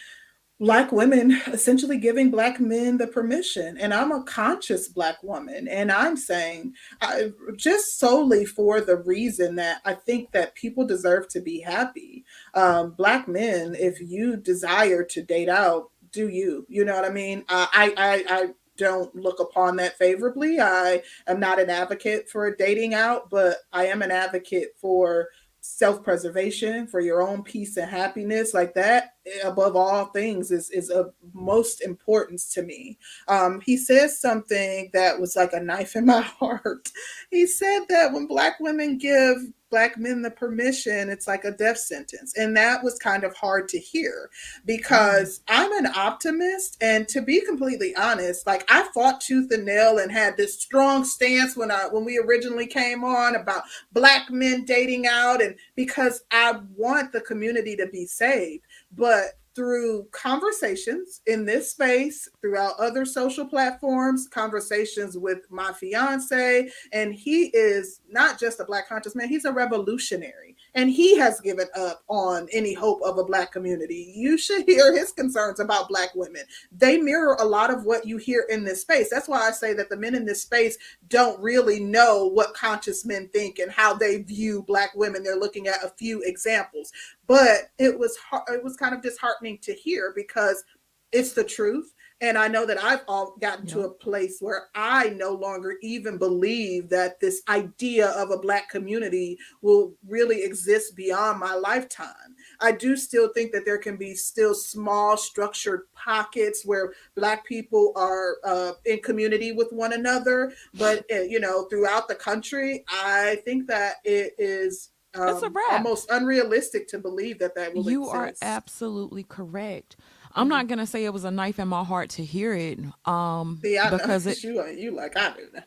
black 0.59 0.91
women 0.91 1.31
essentially 1.47 1.97
giving 1.97 2.31
black 2.31 2.59
men 2.59 2.97
the 2.97 3.07
permission. 3.07 3.77
And 3.77 3.93
i'm 3.93 4.11
a 4.11 4.23
conscious 4.23 4.87
black 4.87 5.21
woman 5.23 5.67
and 5.67 5.91
i'm 5.91 6.15
saying 6.15 6.73
I, 7.01 7.31
just 7.55 7.99
solely 7.99 8.45
for 8.45 8.81
the 8.81 8.97
reason 8.97 9.55
that 9.55 9.81
i 9.85 9.93
think 9.93 10.31
that 10.31 10.55
people 10.55 10.85
deserve 10.85 11.27
to 11.29 11.41
be 11.41 11.59
happy. 11.59 12.23
Um, 12.53 12.91
black 12.91 13.27
men 13.27 13.75
if 13.77 13.99
you 13.99 14.37
desire 14.37 15.03
to 15.03 15.21
date 15.21 15.49
out 15.49 15.89
do 16.11 16.29
you. 16.29 16.65
You 16.69 16.85
know 16.85 16.95
what 16.95 17.05
i 17.05 17.09
mean? 17.09 17.39
Uh, 17.49 17.67
I, 17.71 17.93
I 17.97 18.25
i 18.29 18.49
don't 18.77 19.13
look 19.15 19.39
upon 19.39 19.75
that 19.77 19.97
favorably. 19.97 20.59
I 20.59 21.01
am 21.27 21.39
not 21.39 21.59
an 21.59 21.69
advocate 21.69 22.29
for 22.29 22.55
dating 22.55 22.93
out, 22.93 23.29
but 23.29 23.57
I 23.71 23.87
am 23.87 24.01
an 24.01 24.11
advocate 24.11 24.69
for 24.79 25.27
self 25.63 26.03
preservation, 26.03 26.87
for 26.87 26.99
your 26.99 27.21
own 27.21 27.41
peace 27.41 27.77
and 27.77 27.89
happiness. 27.89 28.53
Like 28.53 28.73
that, 28.73 29.13
above 29.43 29.75
all 29.75 30.07
things, 30.07 30.51
is, 30.51 30.69
is 30.69 30.89
of 30.89 31.13
most 31.33 31.81
importance 31.81 32.53
to 32.53 32.63
me. 32.63 32.97
Um, 33.27 33.61
he 33.61 33.77
says 33.77 34.19
something 34.19 34.89
that 34.93 35.19
was 35.19 35.35
like 35.35 35.53
a 35.53 35.61
knife 35.61 35.95
in 35.95 36.05
my 36.05 36.21
heart. 36.39 36.89
He 37.31 37.47
said 37.47 37.85
that 37.89 38.11
when 38.11 38.27
Black 38.27 38.59
women 38.59 38.97
give 38.97 39.37
black 39.73 39.97
men 39.97 40.21
the 40.21 40.29
permission, 40.29 41.09
it's 41.09 41.27
like 41.27 41.45
a 41.45 41.51
death 41.51 41.79
sentence. 41.79 42.37
And 42.37 42.55
that 42.55 42.83
was 42.83 42.99
kind 42.99 43.23
of 43.23 43.35
hard 43.35 43.67
to 43.69 43.79
hear 43.79 44.29
because 44.65 45.39
mm. 45.39 45.43
I'm 45.47 45.71
an 45.83 45.91
optimist. 45.95 46.77
And 46.79 47.07
to 47.07 47.23
be 47.23 47.41
completely 47.41 47.95
honest, 47.95 48.45
like 48.45 48.65
I 48.69 48.87
fought 48.93 49.19
tooth 49.19 49.51
and 49.51 49.65
nail 49.65 49.97
and 49.97 50.11
had 50.11 50.37
this 50.37 50.61
strong 50.61 51.03
stance 51.03 51.57
when 51.57 51.71
I 51.71 51.87
when 51.89 52.05
we 52.05 52.19
originally 52.19 52.67
came 52.67 53.03
on 53.03 53.35
about 53.35 53.63
black 53.93 54.29
men 54.29 54.63
dating 54.63 55.07
out 55.07 55.41
and 55.41 55.55
because 55.75 56.21
I 56.29 56.59
want 56.75 57.11
the 57.11 57.21
community 57.21 57.75
to 57.77 57.87
be 57.87 58.05
saved. 58.05 58.65
But 58.95 59.39
through 59.55 60.07
conversations 60.11 61.21
in 61.27 61.45
this 61.45 61.71
space, 61.71 62.27
throughout 62.41 62.79
other 62.79 63.05
social 63.05 63.45
platforms, 63.45 64.27
conversations 64.27 65.17
with 65.17 65.39
my 65.49 65.71
fiance. 65.73 66.69
And 66.91 67.13
he 67.13 67.45
is 67.47 68.01
not 68.09 68.39
just 68.39 68.59
a 68.59 68.65
Black 68.65 68.87
conscious 68.87 69.15
man, 69.15 69.29
he's 69.29 69.45
a 69.45 69.51
revolutionary. 69.51 70.52
And 70.75 70.89
he 70.89 71.17
has 71.17 71.39
given 71.39 71.67
up 71.75 72.03
on 72.07 72.47
any 72.51 72.73
hope 72.73 73.01
of 73.03 73.17
a 73.17 73.23
black 73.23 73.51
community. 73.51 74.13
You 74.15 74.37
should 74.37 74.65
hear 74.65 74.95
his 74.95 75.11
concerns 75.11 75.59
about 75.59 75.87
black 75.87 76.15
women. 76.15 76.43
They 76.71 76.97
mirror 76.97 77.37
a 77.39 77.45
lot 77.45 77.71
of 77.71 77.85
what 77.85 78.07
you 78.07 78.17
hear 78.17 78.45
in 78.49 78.63
this 78.63 78.81
space. 78.81 79.09
That's 79.09 79.27
why 79.27 79.47
I 79.47 79.51
say 79.51 79.73
that 79.73 79.89
the 79.89 79.97
men 79.97 80.15
in 80.15 80.25
this 80.25 80.41
space 80.41 80.77
don't 81.07 81.39
really 81.39 81.79
know 81.79 82.25
what 82.27 82.53
conscious 82.53 83.05
men 83.05 83.29
think 83.29 83.59
and 83.59 83.71
how 83.71 83.93
they 83.93 84.21
view 84.21 84.63
black 84.63 84.95
women. 84.95 85.23
They're 85.23 85.35
looking 85.35 85.67
at 85.67 85.83
a 85.83 85.89
few 85.89 86.21
examples, 86.23 86.91
but 87.27 87.71
it 87.77 87.97
was 87.97 88.17
it 88.47 88.63
was 88.63 88.77
kind 88.77 88.95
of 88.95 89.01
disheartening 89.01 89.59
to 89.59 89.73
hear 89.73 90.11
because 90.15 90.63
it's 91.11 91.33
the 91.33 91.43
truth 91.43 91.92
and 92.23 92.37
I 92.37 92.47
know 92.47 92.65
that 92.65 92.81
I've 92.81 93.01
all 93.05 93.35
gotten 93.41 93.67
to 93.67 93.81
a 93.81 93.89
place 93.89 94.37
where 94.39 94.69
I 94.73 95.09
no 95.09 95.33
longer 95.33 95.75
even 95.81 96.17
believe 96.17 96.87
that 96.87 97.19
this 97.19 97.41
idea 97.49 98.11
of 98.11 98.31
a 98.31 98.37
Black 98.37 98.69
community 98.69 99.37
will 99.61 99.93
really 100.07 100.41
exist 100.41 100.95
beyond 100.95 101.41
my 101.41 101.53
lifetime. 101.53 102.37
I 102.61 102.71
do 102.71 102.95
still 102.95 103.27
think 103.33 103.51
that 103.51 103.65
there 103.65 103.77
can 103.77 103.97
be 103.97 104.15
still 104.15 104.55
small 104.55 105.17
structured 105.17 105.81
pockets 105.93 106.65
where 106.65 106.93
Black 107.17 107.45
people 107.45 107.91
are 107.97 108.37
uh, 108.45 108.71
in 108.85 109.01
community 109.01 109.51
with 109.51 109.73
one 109.73 109.91
another. 109.91 110.53
But, 110.75 111.05
uh, 111.11 111.21
you 111.27 111.41
know, 111.41 111.63
throughout 111.63 112.07
the 112.07 112.15
country, 112.15 112.85
I 112.87 113.41
think 113.43 113.67
that 113.67 113.95
it 114.05 114.33
is 114.37 114.91
um, 115.13 115.53
almost 115.71 116.09
unrealistic 116.09 116.87
to 116.87 116.99
believe 116.99 117.37
that 117.39 117.53
that 117.55 117.75
will 117.75 117.91
you 117.91 118.09
exist. 118.09 118.41
are 118.41 118.47
absolutely 118.47 119.23
correct 119.23 119.97
I'm 120.35 120.47
not 120.49 120.67
gonna 120.67 120.87
say 120.87 121.05
it 121.05 121.13
was 121.13 121.23
a 121.23 121.31
knife 121.31 121.59
in 121.59 121.67
my 121.67 121.83
heart 121.83 122.09
to 122.11 122.25
hear 122.25 122.53
it, 122.53 122.79
um, 123.05 123.59
See, 123.61 123.77
I 123.77 123.89
because 123.97 124.25
know. 124.25 124.31
it. 124.31 124.43
you 124.43 124.65
you 124.67 124.91
like 124.91 125.15
I 125.17 125.31
do. 125.33 125.47
now. 125.53 125.63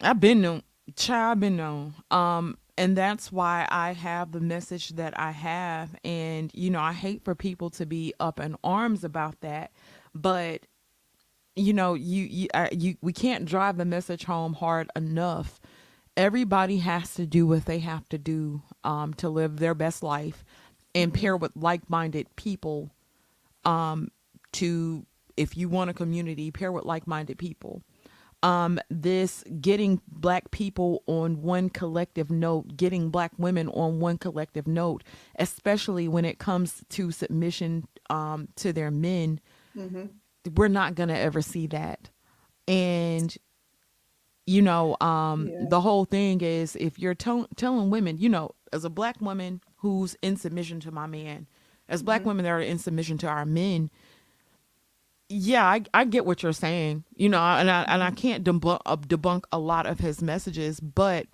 I've 0.00 0.20
been 0.20 0.40
known, 0.40 0.62
child, 0.96 1.32
I've 1.32 1.40
been 1.40 1.56
known, 1.56 1.94
um, 2.10 2.58
and 2.76 2.96
that's 2.96 3.30
why 3.30 3.66
I 3.70 3.92
have 3.92 4.32
the 4.32 4.40
message 4.40 4.90
that 4.90 5.18
I 5.18 5.30
have, 5.30 5.94
and 6.04 6.50
you 6.54 6.70
know, 6.70 6.80
I 6.80 6.92
hate 6.92 7.24
for 7.24 7.34
people 7.34 7.70
to 7.70 7.86
be 7.86 8.12
up 8.20 8.40
in 8.40 8.56
arms 8.64 9.04
about 9.04 9.40
that, 9.40 9.70
but 10.14 10.62
you 11.54 11.72
know, 11.72 11.94
you 11.94 12.24
you 12.24 12.48
uh, 12.54 12.68
you 12.72 12.96
we 13.02 13.12
can't 13.12 13.44
drive 13.44 13.76
the 13.76 13.84
message 13.84 14.24
home 14.24 14.54
hard 14.54 14.90
enough. 14.96 15.60
Everybody 16.16 16.78
has 16.78 17.14
to 17.14 17.26
do 17.26 17.46
what 17.46 17.64
they 17.64 17.78
have 17.78 18.06
to 18.10 18.18
do 18.18 18.62
um, 18.84 19.14
to 19.14 19.28
live 19.30 19.58
their 19.58 19.74
best 19.74 20.02
life, 20.02 20.44
and 20.94 21.12
pair 21.14 21.36
with 21.36 21.52
like-minded 21.56 22.26
people 22.36 22.90
um, 23.64 24.08
to 24.52 25.06
if 25.36 25.56
you 25.56 25.68
want 25.68 25.88
a 25.90 25.94
community, 25.94 26.50
pair 26.50 26.70
with 26.72 26.84
like-minded 26.84 27.38
people. 27.38 27.82
Um, 28.44 28.80
this 28.90 29.44
getting 29.60 30.00
black 30.08 30.50
people 30.50 31.04
on 31.06 31.42
one 31.42 31.70
collective 31.70 32.28
note, 32.30 32.76
getting 32.76 33.08
black 33.08 33.30
women 33.38 33.68
on 33.68 34.00
one 34.00 34.18
collective 34.18 34.66
note, 34.66 35.04
especially 35.38 36.08
when 36.08 36.24
it 36.24 36.38
comes 36.40 36.82
to 36.90 37.12
submission 37.12 37.86
um, 38.10 38.48
to 38.56 38.72
their 38.72 38.90
men, 38.90 39.40
Mm-hmm. 39.76 40.06
we're 40.56 40.68
not 40.68 40.94
gonna 40.96 41.14
ever 41.14 41.40
see 41.40 41.66
that. 41.68 42.10
And 42.68 43.34
you 44.44 44.60
know, 44.60 44.96
um, 45.00 45.48
Yeah. 45.48 45.66
the 45.68 45.80
whole 45.80 46.04
thing 46.04 46.40
is 46.40 46.74
if 46.76 46.98
you're 46.98 47.14
tell 47.14 47.46
telling 47.56 47.90
women, 47.90 48.18
you 48.18 48.28
know, 48.28 48.50
as 48.72 48.84
a 48.84 48.90
black 48.90 49.20
woman 49.20 49.60
who's 49.76 50.16
in 50.20 50.36
submission 50.36 50.80
to 50.80 50.90
my 50.90 51.06
man, 51.06 51.46
as 51.92 52.02
black 52.02 52.22
Mm-hmm. 52.22 52.26
women 52.26 52.44
that 52.44 52.50
are 52.50 52.60
in 52.60 52.78
submission 52.80 53.18
to 53.18 53.28
our 53.28 53.46
men, 53.46 53.90
yeah, 55.28 55.64
I, 55.64 55.82
I 55.94 56.04
get 56.04 56.26
what 56.26 56.42
you're 56.42 56.52
saying, 56.52 57.04
you 57.16 57.28
know, 57.28 57.38
and 57.40 57.70
I 57.70 57.82
and 57.84 58.02
I 58.02 58.10
Mm-hmm. 58.10 58.16
can't 58.16 58.44
debunk 58.44 58.80
uh, 58.86 58.96
debunk 58.96 59.44
a 59.52 59.58
lot 59.58 59.86
of 59.86 60.00
his 60.00 60.22
messages, 60.22 60.80
but 60.80 61.26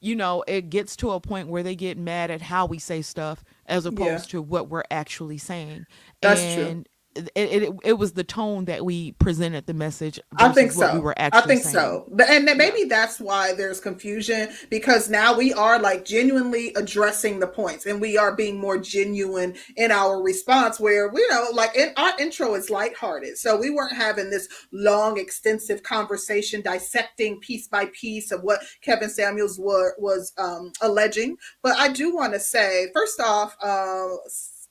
you 0.00 0.16
know, 0.16 0.44
it 0.48 0.68
gets 0.70 0.96
to 0.96 1.12
a 1.12 1.20
point 1.20 1.48
where 1.48 1.62
they 1.62 1.76
get 1.76 1.96
mad 1.96 2.30
at 2.30 2.42
how 2.42 2.66
we 2.66 2.78
say 2.78 3.02
stuff 3.02 3.44
as 3.66 3.86
opposed 3.86 4.30
to 4.30 4.42
what 4.42 4.68
we're 4.68 4.82
actually 4.90 5.38
saying. 5.38 5.86
That's 6.20 6.46
true. 6.46 6.76
It, 7.14 7.30
it 7.34 7.74
it 7.84 7.92
was 7.94 8.12
the 8.12 8.24
tone 8.24 8.64
that 8.66 8.84
we 8.84 9.12
presented 9.12 9.66
the 9.66 9.74
message. 9.74 10.18
I 10.36 10.48
think 10.50 10.72
so. 10.72 10.94
We 10.94 11.00
were 11.00 11.14
actually 11.18 11.42
I 11.42 11.46
think 11.46 11.62
saying. 11.62 11.74
so. 11.74 12.08
And 12.28 12.44
maybe 12.44 12.84
that's 12.84 13.20
why 13.20 13.52
there's 13.52 13.80
confusion 13.80 14.48
because 14.70 15.10
now 15.10 15.36
we 15.36 15.52
are 15.52 15.78
like 15.78 16.04
genuinely 16.04 16.72
addressing 16.74 17.40
the 17.40 17.46
points 17.46 17.86
and 17.86 18.00
we 18.00 18.16
are 18.16 18.34
being 18.34 18.58
more 18.58 18.78
genuine 18.78 19.54
in 19.76 19.90
our 19.90 20.22
response 20.22 20.80
where 20.80 21.12
you 21.12 21.30
know 21.30 21.48
like 21.52 21.76
in 21.76 21.92
our 21.96 22.12
intro 22.18 22.54
is 22.54 22.70
lighthearted. 22.70 23.36
So 23.36 23.58
we 23.58 23.70
weren't 23.70 23.96
having 23.96 24.30
this 24.30 24.48
long 24.72 25.18
extensive 25.18 25.82
conversation 25.82 26.62
dissecting 26.62 27.40
piece 27.40 27.68
by 27.68 27.86
piece 27.92 28.32
of 28.32 28.42
what 28.42 28.60
Kevin 28.80 29.10
Samuels 29.10 29.58
were, 29.58 29.94
was 29.98 30.32
um, 30.38 30.72
alleging. 30.80 31.36
But 31.62 31.76
I 31.78 31.88
do 31.88 32.14
want 32.14 32.32
to 32.32 32.40
say 32.40 32.88
first 32.94 33.20
off 33.20 33.56
uh, 33.62 34.16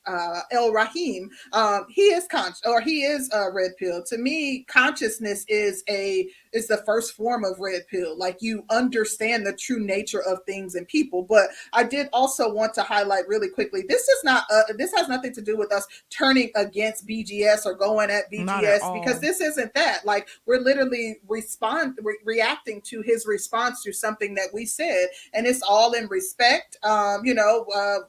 uh, 0.05 0.41
El 0.51 0.71
Rahim, 0.71 1.29
um, 1.53 1.85
he 1.89 2.03
is 2.03 2.27
conscious 2.27 2.61
or 2.65 2.81
he 2.81 3.03
is 3.03 3.29
a 3.33 3.51
red 3.51 3.71
pill. 3.77 4.03
To 4.07 4.17
me, 4.17 4.65
consciousness 4.67 5.45
is 5.47 5.83
a 5.89 6.27
is 6.53 6.67
the 6.67 6.83
first 6.85 7.13
form 7.13 7.43
of 7.43 7.59
red 7.59 7.87
pill. 7.87 8.17
Like 8.17 8.37
you 8.41 8.65
understand 8.69 9.45
the 9.45 9.53
true 9.53 9.79
nature 9.79 10.21
of 10.21 10.39
things 10.45 10.75
and 10.75 10.87
people. 10.87 11.23
But 11.23 11.49
I 11.73 11.83
did 11.83 12.09
also 12.11 12.51
want 12.51 12.73
to 12.75 12.83
highlight 12.83 13.27
really 13.27 13.49
quickly. 13.49 13.83
This 13.87 14.01
is 14.01 14.23
not. 14.23 14.43
Uh, 14.51 14.73
this 14.77 14.93
has 14.95 15.07
nothing 15.07 15.33
to 15.33 15.41
do 15.41 15.57
with 15.57 15.71
us 15.71 15.85
turning 16.09 16.51
against 16.55 17.07
BGS 17.07 17.65
or 17.65 17.75
going 17.75 18.09
at 18.09 18.25
Not 18.31 18.63
at 18.63 18.81
BGS 18.81 18.99
because 18.99 19.19
this 19.21 19.41
isn't 19.41 19.73
that. 19.73 20.05
Like 20.05 20.27
we're 20.45 20.59
literally 20.59 21.17
respond 21.27 21.97
re- 22.01 22.17
reacting 22.25 22.81
to 22.85 23.01
his 23.01 23.25
response 23.25 23.83
to 23.83 23.93
something 23.93 24.35
that 24.35 24.49
we 24.53 24.65
said, 24.65 25.07
and 25.33 25.45
it's 25.45 25.61
all 25.61 25.93
in 25.93 26.07
respect. 26.07 26.77
Um, 26.83 27.21
you 27.23 27.33
know. 27.33 27.65
Uh, 27.73 27.99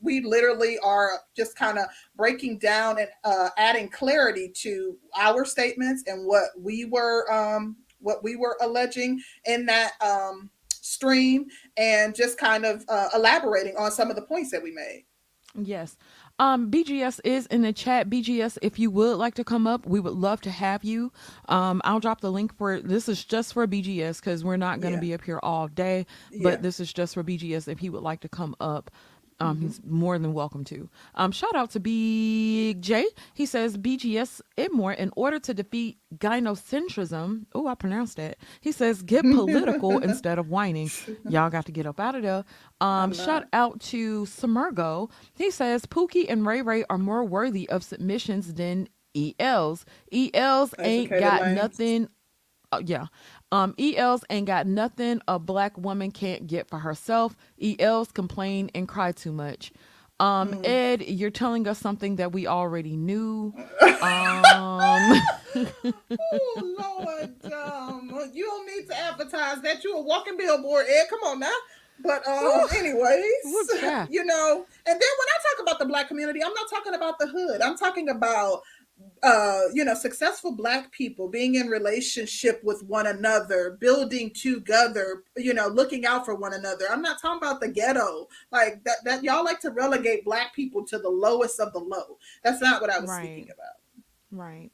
we 0.00 0.20
literally 0.20 0.78
are 0.80 1.12
just 1.36 1.56
kind 1.56 1.78
of 1.78 1.86
breaking 2.16 2.58
down 2.58 2.98
and 2.98 3.08
uh, 3.24 3.48
adding 3.56 3.88
clarity 3.88 4.50
to 4.54 4.96
our 5.16 5.44
statements 5.44 6.04
and 6.06 6.26
what 6.26 6.44
we 6.58 6.84
were 6.86 7.30
um, 7.32 7.76
what 8.00 8.24
we 8.24 8.36
were 8.36 8.56
alleging 8.60 9.20
in 9.46 9.64
that 9.66 9.92
um, 10.00 10.50
stream 10.70 11.46
and 11.76 12.14
just 12.14 12.38
kind 12.38 12.64
of 12.64 12.84
uh, 12.88 13.08
elaborating 13.14 13.76
on 13.76 13.90
some 13.92 14.10
of 14.10 14.16
the 14.16 14.22
points 14.22 14.50
that 14.50 14.62
we 14.62 14.70
made 14.72 15.04
Yes. 15.54 15.96
Um, 16.38 16.70
BGS 16.70 17.20
is 17.24 17.46
in 17.46 17.62
the 17.62 17.72
chat. 17.74 18.08
BGS, 18.08 18.56
if 18.62 18.78
you 18.78 18.90
would 18.90 19.16
like 19.18 19.34
to 19.34 19.44
come 19.44 19.66
up, 19.66 19.86
we 19.86 20.00
would 20.00 20.14
love 20.14 20.40
to 20.42 20.50
have 20.50 20.82
you. 20.82 21.12
Um, 21.48 21.82
I'll 21.84 22.00
drop 22.00 22.22
the 22.22 22.32
link 22.32 22.56
for 22.56 22.80
this 22.80 23.08
is 23.08 23.22
just 23.24 23.52
for 23.52 23.66
BGS 23.66 24.18
because 24.20 24.42
we're 24.44 24.56
not 24.56 24.80
going 24.80 24.92
to 24.92 24.96
Yeah. 24.96 25.00
be 25.00 25.14
up 25.14 25.22
here 25.24 25.40
all 25.42 25.68
day, 25.68 26.06
but 26.30 26.54
Yeah. 26.54 26.56
this 26.56 26.80
is 26.80 26.92
just 26.92 27.14
for 27.14 27.22
BGS. 27.22 27.68
If 27.68 27.80
he 27.80 27.90
would 27.90 28.02
like 28.02 28.20
to 28.20 28.28
come 28.30 28.56
up, 28.60 28.90
um, 29.40 29.60
he's 29.60 29.80
more 29.84 30.18
than 30.18 30.32
welcome 30.32 30.64
to. 30.64 30.88
Um, 31.14 31.32
shout 31.32 31.54
out 31.54 31.70
to 31.70 31.80
Big 31.80 32.80
J. 32.80 33.06
He 33.34 33.46
says 33.46 33.76
BGS 33.76 34.40
Idmore 34.56 34.96
in 34.96 35.10
order 35.16 35.38
to 35.40 35.54
defeat 35.54 35.98
gynocentrism. 36.16 37.46
Oh, 37.54 37.66
I 37.66 37.74
pronounced 37.74 38.16
that. 38.16 38.38
He 38.60 38.72
says 38.72 39.02
get 39.02 39.22
political 39.34 39.98
instead 39.98 40.38
of 40.38 40.48
whining. 40.48 40.90
Y'all 41.28 41.50
got 41.50 41.66
to 41.66 41.72
get 41.72 41.86
up 41.86 41.98
out 42.00 42.14
of 42.14 42.22
there. 42.22 42.44
Um, 42.80 43.12
shout 43.12 43.44
out 43.52 43.80
to 43.80 44.24
Sumergo. 44.24 45.10
He 45.34 45.50
says 45.50 45.86
Pookie 45.86 46.26
and 46.28 46.46
Ray 46.46 46.62
Ray 46.62 46.84
are 46.90 46.98
more 46.98 47.24
worthy 47.24 47.68
of 47.68 47.82
submissions 47.82 48.54
than 48.54 48.88
ELs. 49.14 49.84
ELs 50.12 50.74
ain't 50.78 51.10
got 51.10 51.48
nothing. 51.52 52.08
Uh, 52.70 52.80
yeah. 52.84 53.06
Um, 53.52 53.74
ELs 53.78 54.24
ain't 54.30 54.46
got 54.46 54.66
nothing 54.66 55.20
a 55.28 55.38
black 55.38 55.76
woman 55.76 56.10
can't 56.10 56.46
get 56.46 56.68
for 56.68 56.78
herself. 56.78 57.36
ELs 57.62 58.10
complain 58.10 58.70
and 58.74 58.88
cry 58.88 59.12
too 59.12 59.30
much. 59.32 59.72
Um, 60.18 60.52
Mm. 60.52 60.66
Ed, 60.66 61.02
you're 61.02 61.30
telling 61.30 61.68
us 61.68 61.78
something 61.78 62.16
that 62.16 62.32
we 62.32 62.46
already 62.46 62.96
knew. 62.96 63.54
Um, 64.02 65.22
oh 65.54 66.74
lord 66.80 67.52
um, 67.52 68.10
you 68.32 68.44
don't 68.44 68.66
need 68.66 68.88
to 68.88 68.98
advertise 68.98 69.60
that 69.62 69.84
you're 69.84 69.96
a 69.96 70.00
walking 70.00 70.36
billboard 70.36 70.86
ed 70.88 71.04
come 71.08 71.20
on 71.24 71.38
now 71.38 71.52
but 72.02 72.26
um, 72.26 72.66
anyways, 72.74 73.22
you 74.10 74.24
know, 74.24 74.66
and 74.86 75.00
then 75.00 75.10
when 75.18 75.28
I 75.28 75.38
talk 75.42 75.62
about 75.62 75.78
the 75.78 75.86
black 75.86 76.08
community, 76.08 76.42
I'm 76.42 76.52
not 76.54 76.68
talking 76.68 76.94
about 76.94 77.18
the 77.18 77.26
hood. 77.28 77.60
I'm 77.60 77.76
talking 77.76 78.08
about 78.08 78.62
uh 79.22 79.62
you 79.72 79.84
know 79.84 79.94
successful 79.94 80.54
black 80.54 80.90
people 80.92 81.28
being 81.28 81.54
in 81.54 81.68
relationship 81.68 82.60
with 82.62 82.82
one 82.84 83.06
another 83.06 83.76
building 83.80 84.30
together 84.30 85.22
you 85.36 85.54
know 85.54 85.68
looking 85.68 86.04
out 86.06 86.24
for 86.24 86.34
one 86.34 86.54
another. 86.54 86.86
I'm 86.90 87.02
not 87.02 87.20
talking 87.20 87.38
about 87.38 87.60
the 87.60 87.68
ghetto. 87.68 88.28
Like 88.50 88.82
that 88.84 88.98
that 89.04 89.24
y'all 89.24 89.44
like 89.44 89.60
to 89.60 89.70
relegate 89.70 90.24
black 90.24 90.54
people 90.54 90.84
to 90.86 90.98
the 90.98 91.08
lowest 91.08 91.60
of 91.60 91.72
the 91.72 91.78
low. 91.78 92.18
That's 92.44 92.60
not 92.60 92.80
what 92.80 92.90
i 92.90 92.98
was 92.98 93.10
speaking 93.10 93.44
about. 93.44 93.76
Right. 94.30 94.70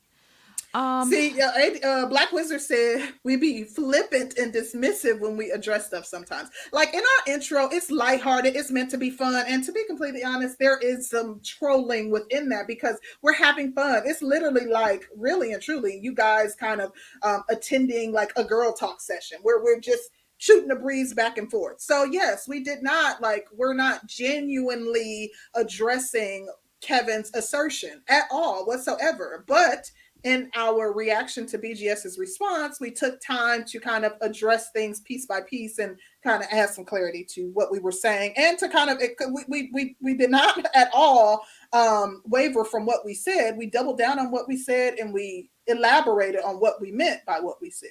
Um, 0.79 1.11
See, 1.11 1.41
uh, 1.43 2.07
Black 2.07 2.31
Wizard 2.31 2.61
said 2.61 3.13
we 3.25 3.35
be 3.35 3.65
flippant 3.65 4.39
and 4.39 4.55
dismissive 4.55 5.19
when 5.19 5.37
we 5.37 5.51
address 5.51 5.89
stuff 5.89 6.07
sometimes. 6.07 6.51
Like 6.73 6.95
in 6.95 7.01
our 7.01 7.35
intro, 7.35 7.69
it's 7.73 7.91
lighthearted, 7.91 8.55
it's 8.55 8.71
meant 8.71 8.89
to 8.93 8.97
be 8.97 9.11
fun. 9.11 9.45
And 9.49 9.65
to 9.65 9.73
be 9.73 9.85
completely 9.89 10.23
honest, 10.23 10.57
there 10.61 10.79
is 10.79 11.11
some 11.11 11.41
trolling 11.45 12.13
within 12.13 12.49
that 12.51 12.69
because 12.69 12.97
we're 13.23 13.33
having 13.33 13.73
fun. 13.73 14.03
It's 14.07 14.23
literally 14.23 14.67
like, 14.67 15.09
really 15.17 15.53
and 15.53 15.61
truly, 15.61 15.99
you 16.01 16.15
guys 16.15 16.55
kind 16.55 16.81
of 16.81 16.93
um, 17.25 17.43
attending 17.51 18.13
like 18.13 18.31
a 18.37 18.45
girl 18.45 18.73
talk 18.73 19.01
session 19.01 19.39
where 19.43 19.61
we're 19.61 19.81
just 19.81 20.11
shooting 20.37 20.69
the 20.69 20.77
breeze 20.77 21.13
back 21.13 21.39
and 21.39 21.51
forth. 21.51 21.81
So 21.81 22.05
yes, 22.05 22.47
we 22.47 22.63
did 22.63 22.85
not 22.85 23.21
like 23.21 23.49
we're 23.53 23.75
not 23.75 24.07
genuinely 24.07 25.33
addressing 25.57 26.49
Kevin's 26.81 27.33
assertion 27.35 28.01
at 28.09 28.29
all 28.31 28.65
whatsoever. 28.65 29.45
But 29.49 29.91
in 30.25 30.51
our 30.57 30.93
reaction 30.93 31.47
to 31.47 31.59
BGS's 31.59 32.19
response, 32.19 32.81
we 32.81 32.91
took 32.91 33.21
time 33.21 33.65
to 33.67 33.79
kind 33.79 34.05
of 34.05 34.15
address 34.21 34.71
things 34.73 35.01
piece 35.01 35.27
by 35.27 35.41
piece 35.43 35.79
and 35.79 35.97
kind 36.25 36.43
of 36.43 36.49
add 36.51 36.71
some 36.71 36.85
clarity 36.85 37.25
to 37.35 37.51
what 37.55 37.71
we 37.71 37.79
were 37.79 37.93
saying 37.93 38.35
and 38.37 38.59
to 38.59 38.69
kind 38.69 38.91
of 38.91 38.99
it, 39.01 39.13
we, 39.49 39.71
we, 39.73 39.97
we, 40.01 40.15
did 40.15 40.31
not 40.31 40.65
at 40.75 40.91
all 40.93 41.45
um, 41.73 42.23
waver 42.27 42.65
from 42.65 42.85
what 42.85 43.05
we 43.05 43.15
said. 43.15 43.57
We 43.57 43.67
doubled 43.67 43.99
down 43.99 44.19
on 44.19 44.31
what 44.31 44.49
we 44.49 44.57
said 44.57 44.95
and 44.99 45.13
we 45.13 45.51
elaborated 45.67 46.43
on 46.45 46.57
what 46.57 46.81
we 46.81 46.91
meant 46.91 47.25
by 47.25 47.39
what 47.41 47.61
we 47.63 47.71
said. 47.71 47.91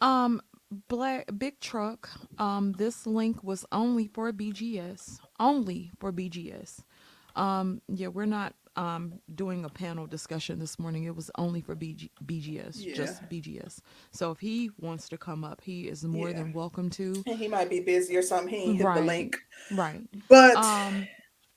Um, 0.00 0.40
black 0.88 1.30
big 1.36 1.60
truck. 1.60 2.08
Um, 2.38 2.72
this 2.72 3.06
link 3.06 3.42
was 3.44 3.66
only 3.72 4.08
for 4.08 4.32
BGS. 4.32 5.18
Only 5.38 5.90
for 5.98 6.12
BGS. 6.12 6.82
Um, 7.36 7.82
yeah, 7.88 8.08
we're 8.08 8.26
not 8.26 8.54
um 8.76 9.14
doing 9.34 9.64
a 9.64 9.68
panel 9.68 10.06
discussion 10.06 10.58
this 10.58 10.78
morning. 10.78 11.04
It 11.04 11.14
was 11.16 11.30
only 11.38 11.60
for 11.60 11.74
BG, 11.74 12.10
BGS, 12.26 12.86
Yeah. 12.86 12.94
just 12.94 13.28
BGS. 13.28 13.80
So 14.12 14.30
if 14.30 14.40
he 14.40 14.70
wants 14.78 15.08
to 15.10 15.18
come 15.18 15.44
up, 15.44 15.60
he 15.62 15.88
is 15.88 16.04
more 16.04 16.28
Yeah. 16.28 16.34
than 16.36 16.52
welcome 16.52 16.90
to. 16.90 17.22
And 17.26 17.38
he 17.38 17.48
might 17.48 17.68
be 17.70 17.80
busy 17.80 18.16
or 18.16 18.22
something. 18.22 18.54
He 18.54 18.74
hit 18.74 18.94
the 18.94 19.02
link. 19.02 19.38
Right. 19.72 20.02
But 20.28 20.56
Um, 20.56 21.06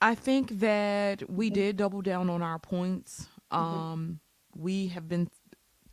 I 0.02 0.16
think 0.16 0.60
that 0.60 1.30
we 1.30 1.50
Mhm. 1.50 1.54
did 1.54 1.78
double 1.78 2.02
down 2.02 2.30
on 2.30 2.42
our 2.42 2.60
points. 2.60 3.28
Mhm. 3.54 3.58
Um, 3.58 4.20
we 4.56 4.88
have 4.88 5.08
been 5.08 5.30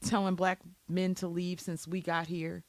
telling 0.03 0.35
black 0.35 0.61
men 0.89 1.15
to 1.17 1.29
leave 1.29 1.61
since 1.61 1.87
we 1.87 2.01
got 2.01 2.27
here. 2.27 2.65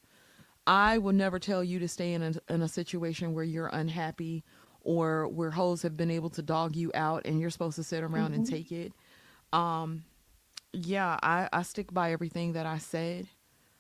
I 0.68 1.00
will 1.00 1.14
never 1.14 1.40
tell 1.40 1.64
you 1.64 1.80
to 1.80 1.88
stay 1.88 2.14
in 2.14 2.22
a, 2.22 2.34
in 2.54 2.62
a 2.62 2.68
situation 2.68 3.34
where 3.34 3.44
you're 3.44 3.68
unhappy 3.68 4.44
or 4.84 5.28
where 5.28 5.52
hoes 5.52 5.82
have 5.84 5.96
been 5.98 6.12
able 6.12 6.30
to 6.32 6.42
dog 6.42 6.76
you 6.76 6.92
out 6.96 7.26
and 7.26 7.40
you're 7.40 7.50
supposed 7.50 7.76
to 7.76 7.84
sit 7.84 8.04
around 8.04 8.34
and 8.34 8.46
Mhm. 8.46 8.50
take 8.50 8.72
it. 8.72 8.94
Um, 9.54 10.04
yeah, 10.74 11.20
I, 11.22 11.50
I 11.52 11.64
stick 11.64 11.94
by 11.94 12.12
everything 12.12 12.54
that 12.54 12.66
I 12.66 12.78
said. 12.78 13.28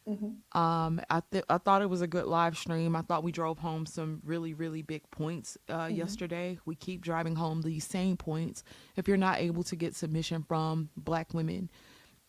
Mhm. 0.07 0.37
Um, 0.57 0.99
I 1.11 1.21
th- 1.31 1.45
I 1.47 1.59
thought 1.59 1.83
it 1.83 1.89
was 1.89 2.01
a 2.01 2.07
good 2.07 2.25
live 2.25 2.57
stream. 2.57 2.95
I 2.95 3.03
thought 3.03 3.23
we 3.23 3.31
drove 3.31 3.59
home 3.59 3.85
some 3.85 4.19
really 4.25 4.53
really 4.53 4.81
big 4.81 5.03
points 5.11 5.57
uh, 5.69 5.85
Mhm. 5.85 5.95
yesterday. 5.97 6.59
We 6.65 6.75
keep 6.75 7.01
driving 7.01 7.35
home 7.35 7.61
these 7.61 7.85
same 7.85 8.17
points. 8.17 8.63
If 8.95 9.07
you're 9.07 9.15
not 9.17 9.37
able 9.39 9.63
to 9.63 9.75
get 9.75 9.95
submission 9.95 10.41
from 10.43 10.89
black 10.97 11.33
women, 11.35 11.69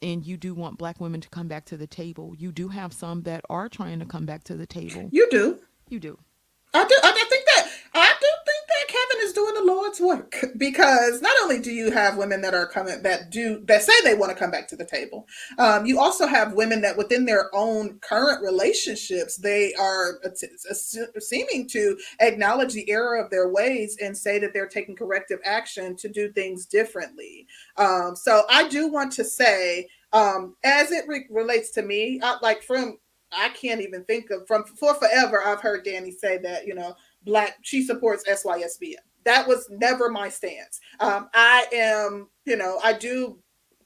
and 0.03 0.25
you 0.27 0.37
do 0.37 0.53
want 0.55 0.77
black 0.79 1.01
women 1.01 1.21
to 1.23 1.29
come 1.31 1.49
back 1.49 1.65
to 1.67 1.77
the 1.79 1.87
table, 1.87 2.35
you 2.37 2.53
do 2.53 2.69
have 2.69 2.93
some 2.93 3.23
that 3.23 3.43
are 3.49 3.69
trying 3.71 4.01
to 4.01 4.05
come 4.07 4.27
back 4.27 4.45
to 4.45 4.55
the 4.57 4.67
table. 4.67 5.09
you 5.11 5.27
do. 5.31 5.59
You 5.89 5.99
do. 5.99 6.19
I 6.75 6.85
do. 6.85 6.95
I 7.03 7.09
I 7.09 7.25
think 7.31 7.45
that 7.47 7.71
I 7.95 8.15
do 8.21 8.27
think 8.47 8.67
that 8.69 8.89
Kevin 8.89 9.22
doing 9.33 9.55
the 9.55 9.65
Lord's 9.65 10.01
work 10.01 10.37
because 10.57 11.21
not 11.21 11.35
only 11.43 11.61
do 11.61 11.71
you 11.71 11.91
have 11.91 12.17
women 12.17 12.41
that 12.43 12.55
are 12.55 12.67
coming 12.67 13.03
that 13.03 13.31
do 13.31 13.63
that 13.67 13.83
say 13.83 13.93
they 14.05 14.15
want 14.15 14.31
to 14.31 14.39
come 14.39 14.51
back 14.51 14.69
to 14.69 14.77
the 14.77 14.85
table, 14.85 15.27
um, 15.59 15.87
you 15.87 15.99
also 16.01 16.27
have 16.27 16.55
women 16.55 16.81
that 16.83 16.97
within 16.97 17.25
their 17.25 17.55
own 17.55 17.99
current 18.01 18.43
relationships 18.43 19.37
they 19.37 19.75
are 19.75 20.21
seeming 21.19 21.69
to 21.69 21.97
acknowledge 22.21 22.73
the 22.73 22.91
error 22.91 23.17
of 23.17 23.31
their 23.31 23.49
ways 23.49 23.97
and 24.03 24.17
say 24.17 24.39
that 24.39 24.53
they're 24.53 24.67
taking 24.67 24.97
corrective 24.97 25.41
action 25.45 25.97
to 25.97 26.09
do 26.09 26.33
things 26.33 26.67
differently. 26.67 27.47
Um, 27.77 28.15
so 28.17 28.43
I 28.51 28.69
do 28.69 28.89
want 28.89 29.13
to 29.13 29.25
say, 29.25 29.89
um, 30.13 30.57
as 30.65 30.93
it 30.93 31.05
re- 31.09 31.27
relates 31.31 31.71
to 31.73 31.83
me, 31.83 32.21
I, 32.23 32.37
like 32.43 32.63
from 32.63 32.99
I 33.35 33.49
can't 33.51 33.81
even 33.81 34.05
think 34.05 34.31
of 34.31 34.47
from 34.47 34.65
for 34.65 34.95
forever. 34.95 35.43
I've 35.45 35.61
heard 35.61 35.85
Danny 35.85 36.11
say 36.11 36.39
that 36.39 36.67
you 36.67 36.75
know 36.75 36.95
black 37.25 37.59
she 37.63 37.83
supports 37.83 38.25
SYSBM. 38.29 38.97
That 39.25 39.47
was 39.47 39.67
never 39.71 40.11
my 40.11 40.29
stance. 40.29 40.81
Um, 41.01 41.29
I 41.35 41.67
am 41.73 42.29
you 42.45 42.57
know 42.57 42.81
I 42.83 42.93
do 42.95 43.39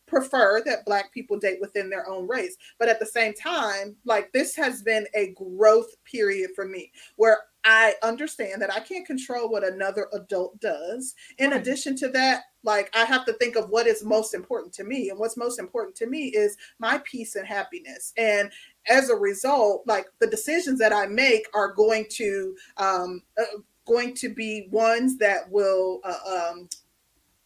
prefer 0.06 0.62
that 0.64 0.84
black 0.86 1.12
people 1.12 1.38
date 1.38 1.58
within 1.60 1.90
their 1.90 2.08
own 2.08 2.28
race, 2.28 2.56
but 2.78 2.88
at 2.88 3.00
the 3.00 3.06
same 3.06 3.34
time, 3.34 3.96
like 4.04 4.32
this 4.32 4.54
has 4.54 4.82
been 4.82 5.06
a 5.14 5.34
growth 5.34 5.90
period 6.04 6.50
for 6.54 6.64
me 6.66 6.92
where 7.16 7.38
I 7.64 7.94
understand 8.04 8.62
that 8.62 8.72
I 8.72 8.78
can't 8.78 9.04
control 9.04 9.50
what 9.50 9.64
another 9.64 10.06
adult 10.12 10.60
does. 10.60 11.14
In 11.38 11.50
Right. 11.50 11.60
addition 11.60 11.96
to 11.96 12.08
that, 12.10 12.44
like 12.62 12.94
I 12.96 13.04
have 13.04 13.24
to 13.26 13.32
think 13.34 13.56
of 13.56 13.70
what 13.70 13.88
is 13.88 14.04
most 14.04 14.34
important 14.34 14.72
to 14.74 14.84
me, 14.84 15.10
and 15.10 15.18
what's 15.18 15.36
most 15.36 15.58
important 15.58 15.96
to 15.96 16.06
me 16.06 16.28
is 16.28 16.56
my 16.78 16.98
peace 17.04 17.34
and 17.34 17.46
happiness. 17.46 18.12
And 18.16 18.52
as 18.88 19.10
a 19.10 19.16
result, 19.16 19.82
like 19.86 20.06
the 20.20 20.28
decisions 20.28 20.78
that 20.78 20.92
I 20.92 21.06
make 21.06 21.46
are 21.54 21.72
going 21.74 22.06
to 22.10 22.56
um, 22.76 23.22
uh, 23.36 23.58
going 23.86 24.14
to 24.14 24.28
be 24.28 24.68
ones 24.70 25.16
that 25.18 25.50
will 25.50 26.00
uh, 26.04 26.50
um, 26.50 26.68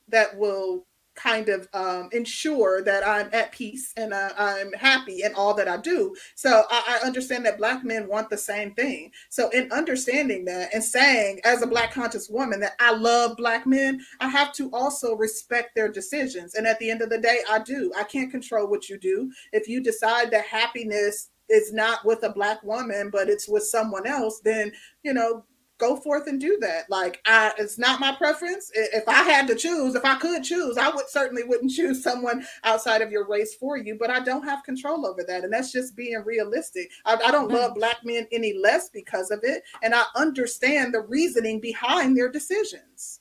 that 0.08 0.36
will 0.36 0.86
kind 1.14 1.48
of 1.48 1.68
um, 1.74 2.08
ensure 2.12 2.82
that 2.82 3.06
I'm 3.06 3.28
at 3.32 3.52
peace 3.52 3.92
and 3.96 4.14
uh, 4.14 4.30
I'm 4.38 4.72
happy 4.72 5.22
in 5.22 5.34
all 5.34 5.52
that 5.54 5.68
I 5.68 5.76
do. 5.76 6.14
So 6.34 6.64
I, 6.70 6.98
I 7.02 7.06
understand 7.06 7.44
that 7.44 7.58
Black 7.58 7.84
men 7.84 8.08
want 8.08 8.30
the 8.30 8.38
same 8.38 8.72
thing. 8.74 9.10
So 9.28 9.50
in 9.50 9.70
understanding 9.70 10.44
that 10.46 10.72
and 10.72 10.82
saying, 10.82 11.40
as 11.44 11.62
a 11.62 11.66
Black 11.66 11.92
conscious 11.92 12.30
woman, 12.30 12.60
that 12.60 12.72
I 12.80 12.92
love 12.92 13.36
Black 13.36 13.66
men, 13.66 14.00
I 14.20 14.28
have 14.28 14.52
to 14.54 14.70
also 14.72 15.14
respect 15.14 15.74
their 15.74 15.90
decisions. 15.90 16.54
And 16.54 16.66
at 16.66 16.78
the 16.78 16.90
end 16.90 17.02
of 17.02 17.10
the 17.10 17.18
day, 17.18 17.40
I 17.50 17.58
do. 17.58 17.92
I 17.98 18.04
can't 18.04 18.30
control 18.30 18.68
what 18.68 18.88
you 18.88 18.98
do. 18.98 19.30
If 19.52 19.68
you 19.68 19.82
decide 19.82 20.30
that 20.30 20.46
happiness 20.46 21.30
is 21.50 21.72
not 21.72 22.04
with 22.04 22.22
a 22.22 22.30
Black 22.30 22.62
woman, 22.62 23.10
but 23.10 23.28
it's 23.28 23.48
with 23.48 23.64
someone 23.64 24.06
else, 24.06 24.40
then 24.42 24.72
you 25.02 25.12
know 25.12 25.44
go 25.80 25.96
forth 25.96 26.28
and 26.28 26.40
do 26.40 26.58
that. 26.60 26.88
Like 26.88 27.20
I 27.26 27.52
it's 27.58 27.78
not 27.78 27.98
my 27.98 28.14
preference. 28.14 28.70
If 28.74 29.08
I 29.08 29.22
had 29.22 29.46
to 29.48 29.54
choose, 29.56 29.94
if 29.94 30.04
I 30.04 30.16
could 30.16 30.44
choose, 30.44 30.76
I 30.76 30.90
would 30.90 31.08
certainly 31.08 31.42
wouldn't 31.42 31.70
choose 31.76 32.02
someone 32.02 32.46
outside 32.62 33.02
of 33.02 33.10
your 33.10 33.26
race 33.26 33.54
for 33.54 33.76
you, 33.76 33.96
but 33.98 34.10
I 34.10 34.20
don't 34.20 34.44
have 34.44 34.62
control 34.62 35.06
over 35.06 35.24
that. 35.26 35.44
And 35.44 35.52
that's 35.52 35.72
just 35.72 35.96
being 35.96 36.22
realistic. 36.24 36.90
I, 37.04 37.14
I 37.14 37.30
don't 37.30 37.50
love 37.50 37.74
black 37.74 37.98
men 38.04 38.28
any 38.30 38.56
less 38.56 38.90
because 38.90 39.30
of 39.30 39.40
it. 39.42 39.62
And 39.82 39.94
I 39.94 40.04
understand 40.14 40.94
the 40.94 41.00
reasoning 41.00 41.60
behind 41.60 42.16
their 42.16 42.30
decisions. 42.30 43.20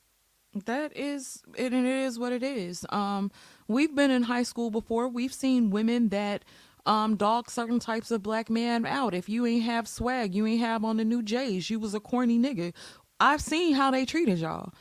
That 0.65 0.97
is, 0.97 1.43
and 1.57 1.73
it 1.73 1.85
is 1.85 2.17
what 2.17 2.33
it 2.33 2.41
is. 2.41 2.85
Um, 2.89 3.31
we've 3.67 3.95
been 3.95 4.09
in 4.09 4.23
high 4.23 4.43
school 4.43 4.71
before. 4.71 5.07
We've 5.07 5.33
seen 5.33 5.69
women 5.69 6.09
that 6.09 6.43
um 6.85 7.15
dog 7.15 7.49
certain 7.49 7.79
types 7.79 8.11
of 8.11 8.23
black 8.23 8.49
men 8.49 8.85
out. 8.85 9.13
If 9.13 9.29
you 9.29 9.45
ain't 9.45 9.63
have 9.63 9.87
swag, 9.87 10.33
you 10.33 10.45
ain't 10.45 10.61
have 10.61 10.83
on 10.83 10.97
the 10.97 11.05
new 11.05 11.21
J's, 11.21 11.69
you 11.69 11.79
was 11.79 11.93
a 11.93 11.99
corny 11.99 12.39
nigga. 12.39 12.73
I've 13.19 13.41
seen 13.41 13.73
how 13.73 13.91
they 13.91 14.05
treated 14.05 14.39
y'all. 14.39 14.73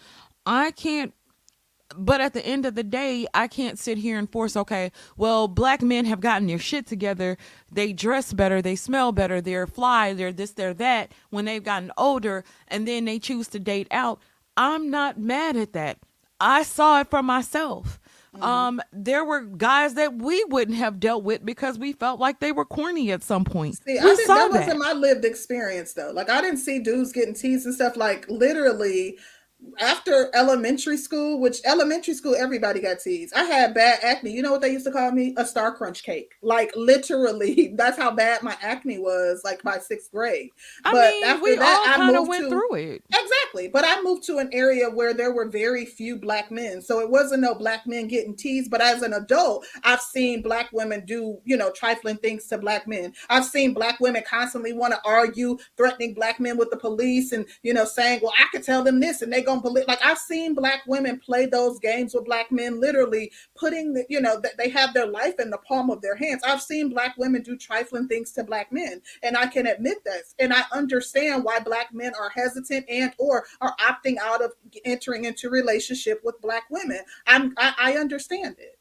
I 0.46 0.70
can't 0.70 1.12
but 1.96 2.20
at 2.20 2.34
the 2.34 2.44
end 2.44 2.66
of 2.66 2.74
the 2.74 2.82
day, 2.82 3.26
I 3.32 3.48
can't 3.48 3.78
sit 3.78 3.98
here 3.98 4.18
and 4.18 4.30
force, 4.30 4.56
okay, 4.56 4.92
well, 5.16 5.48
black 5.48 5.80
men 5.80 6.04
have 6.04 6.20
gotten 6.20 6.46
their 6.46 6.58
shit 6.58 6.86
together. 6.86 7.38
They 7.72 7.92
dress 7.92 8.32
better, 8.32 8.60
they 8.60 8.76
smell 8.76 9.12
better, 9.12 9.40
they're 9.40 9.66
fly, 9.66 10.12
they're 10.12 10.32
this, 10.32 10.52
they're 10.52 10.74
that 10.74 11.12
when 11.30 11.46
they've 11.46 11.64
gotten 11.64 11.90
older 11.96 12.44
and 12.68 12.86
then 12.86 13.04
they 13.04 13.18
choose 13.18 13.48
to 13.48 13.58
date 13.58 13.88
out. 13.90 14.20
I'm 14.56 14.90
not 14.90 15.18
mad 15.18 15.56
at 15.56 15.72
that. 15.72 15.98
I 16.40 16.62
saw 16.62 17.00
it 17.00 17.10
for 17.10 17.22
myself. 17.22 17.98
Um, 18.40 18.80
there 18.92 19.24
were 19.24 19.42
guys 19.42 19.94
that 19.94 20.14
we 20.14 20.42
wouldn't 20.44 20.76
have 20.76 21.00
dealt 21.00 21.24
with 21.24 21.44
because 21.44 21.78
we 21.78 21.92
felt 21.92 22.20
like 22.20 22.40
they 22.40 22.52
were 22.52 22.64
corny 22.64 23.10
at 23.10 23.22
some 23.22 23.44
point. 23.44 23.78
See, 23.84 23.98
I 23.98 24.04
we 24.04 24.10
didn't, 24.10 24.26
saw 24.26 24.34
that 24.34 24.52
that. 24.52 24.60
wasn't 24.60 24.78
my 24.80 24.92
lived 24.92 25.24
experience 25.24 25.92
though. 25.94 26.10
Like 26.12 26.30
I 26.30 26.40
didn't 26.40 26.58
see 26.58 26.78
dudes 26.78 27.12
getting 27.12 27.34
teased 27.34 27.66
and 27.66 27.74
stuff. 27.74 27.96
Like 27.96 28.28
literally, 28.28 29.18
after 29.80 30.30
elementary 30.34 30.96
school, 30.96 31.40
which 31.40 31.60
elementary 31.64 32.14
school 32.14 32.34
everybody 32.34 32.80
got 32.80 33.00
teased. 33.00 33.34
I 33.34 33.44
had 33.44 33.74
bad 33.74 33.98
acne. 34.02 34.30
You 34.30 34.42
know 34.42 34.52
what 34.52 34.60
they 34.60 34.70
used 34.72 34.86
to 34.86 34.92
call 34.92 35.10
me? 35.12 35.34
A 35.36 35.44
star 35.44 35.74
crunch 35.74 36.02
cake. 36.02 36.32
Like 36.42 36.72
literally, 36.76 37.72
that's 37.76 37.98
how 37.98 38.10
bad 38.10 38.42
my 38.42 38.56
acne 38.60 38.98
was. 38.98 39.42
Like 39.44 39.62
by 39.62 39.78
sixth 39.78 40.10
grade. 40.12 40.50
I 40.84 40.92
but 40.92 41.10
mean, 41.10 41.24
after 41.24 41.42
we 41.42 41.56
that, 41.56 41.86
all 41.86 41.92
I 41.92 41.96
kind 41.96 42.10
of 42.10 42.16
moved 42.16 42.28
went 42.28 42.44
to- 42.44 42.50
through 42.50 42.74
it. 42.74 43.02
Exactly. 43.12 43.68
But 43.68 43.84
I 43.86 44.00
moved 44.02 44.24
to 44.24 44.38
an 44.38 44.50
area 44.52 44.90
where 44.90 45.14
there 45.14 45.32
were 45.32 45.48
very 45.48 45.84
few 45.84 46.16
black 46.16 46.50
men. 46.50 46.80
So 46.82 47.00
it 47.00 47.10
wasn't 47.10 47.42
no 47.42 47.54
black 47.54 47.86
men 47.86 48.08
getting 48.08 48.36
teased. 48.36 48.70
But 48.70 48.80
as 48.80 49.02
an 49.02 49.12
adult, 49.12 49.66
I've 49.84 50.00
seen 50.02 50.42
black 50.42 50.70
women 50.72 51.04
do, 51.04 51.38
you 51.44 51.56
know, 51.56 51.70
trifling 51.72 52.18
things 52.18 52.46
to 52.48 52.58
black 52.58 52.86
men. 52.86 53.12
I've 53.28 53.44
seen 53.44 53.74
black 53.74 54.00
women 54.00 54.22
constantly 54.28 54.72
want 54.72 54.94
to 54.94 55.00
argue, 55.04 55.58
threatening 55.76 56.14
black 56.14 56.40
men 56.40 56.56
with 56.56 56.70
the 56.70 56.76
police 56.76 57.32
and, 57.32 57.46
you 57.62 57.74
know, 57.74 57.84
saying, 57.84 58.20
well, 58.22 58.32
I 58.38 58.46
could 58.52 58.64
tell 58.64 58.82
them 58.84 59.00
this 59.00 59.22
and 59.22 59.32
they 59.32 59.42
going 59.48 59.60
to 59.60 59.62
believe. 59.62 59.86
Like 59.88 60.04
I've 60.04 60.18
seen 60.18 60.54
black 60.54 60.82
women 60.86 61.18
play 61.20 61.46
those 61.46 61.78
games 61.80 62.14
with 62.14 62.24
black 62.26 62.52
men, 62.52 62.80
literally 62.80 63.32
putting 63.56 63.94
the, 63.94 64.04
you 64.08 64.20
know, 64.20 64.40
that 64.40 64.56
they 64.58 64.68
have 64.70 64.94
their 64.94 65.06
life 65.06 65.34
in 65.40 65.50
the 65.50 65.58
palm 65.58 65.90
of 65.90 66.02
their 66.02 66.16
hands. 66.16 66.42
I've 66.46 66.62
seen 66.62 66.90
black 66.90 67.16
women 67.18 67.42
do 67.42 67.56
trifling 67.56 68.08
things 68.08 68.32
to 68.32 68.44
black 68.44 68.72
men. 68.72 69.02
And 69.22 69.36
I 69.36 69.46
can 69.46 69.66
admit 69.66 70.04
this, 70.04 70.34
And 70.38 70.52
I 70.52 70.62
understand 70.72 71.44
why 71.44 71.60
black 71.60 71.94
men 71.94 72.12
are 72.20 72.30
hesitant 72.30 72.86
and 72.88 73.12
or 73.18 73.44
are 73.60 73.74
opting 73.80 74.16
out 74.22 74.42
of 74.42 74.52
entering 74.84 75.24
into 75.24 75.50
relationship 75.50 76.20
with 76.24 76.40
black 76.42 76.64
women. 76.70 77.00
I'm 77.26 77.54
I, 77.58 77.74
I 77.78 77.92
understand 77.94 78.56
it. 78.58 78.78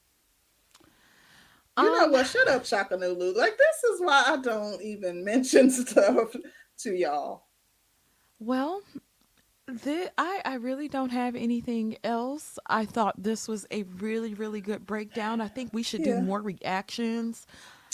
You 1.77 1.91
know 1.91 2.05
Um, 2.05 2.11
what? 2.11 2.27
Shut 2.27 2.47
up, 2.47 2.63
Shakanulu. 2.63 3.35
Like 3.35 3.57
this 3.57 3.83
is 3.93 4.01
why 4.01 4.23
I 4.27 4.37
don't 4.37 4.81
even 4.81 5.23
mention 5.25 5.69
stuff 5.71 6.35
to 6.79 6.93
y'all? 6.95 7.45
Well, 8.39 8.81
the, 9.67 10.11
I, 10.17 10.41
I 10.45 10.55
really 10.55 10.87
don't 10.87 11.11
have 11.11 11.35
anything 11.35 11.97
else. 12.03 12.57
I 12.67 12.85
thought 12.85 13.21
this 13.21 13.47
was 13.47 13.65
a 13.69 13.83
really, 13.83 14.33
really 14.33 14.61
good 14.61 14.85
breakdown. 14.85 15.41
I 15.41 15.49
think 15.49 15.73
we 15.73 15.83
should 15.83 16.03
do 16.03 16.21
more 16.21 16.41
reactions. 16.41 17.45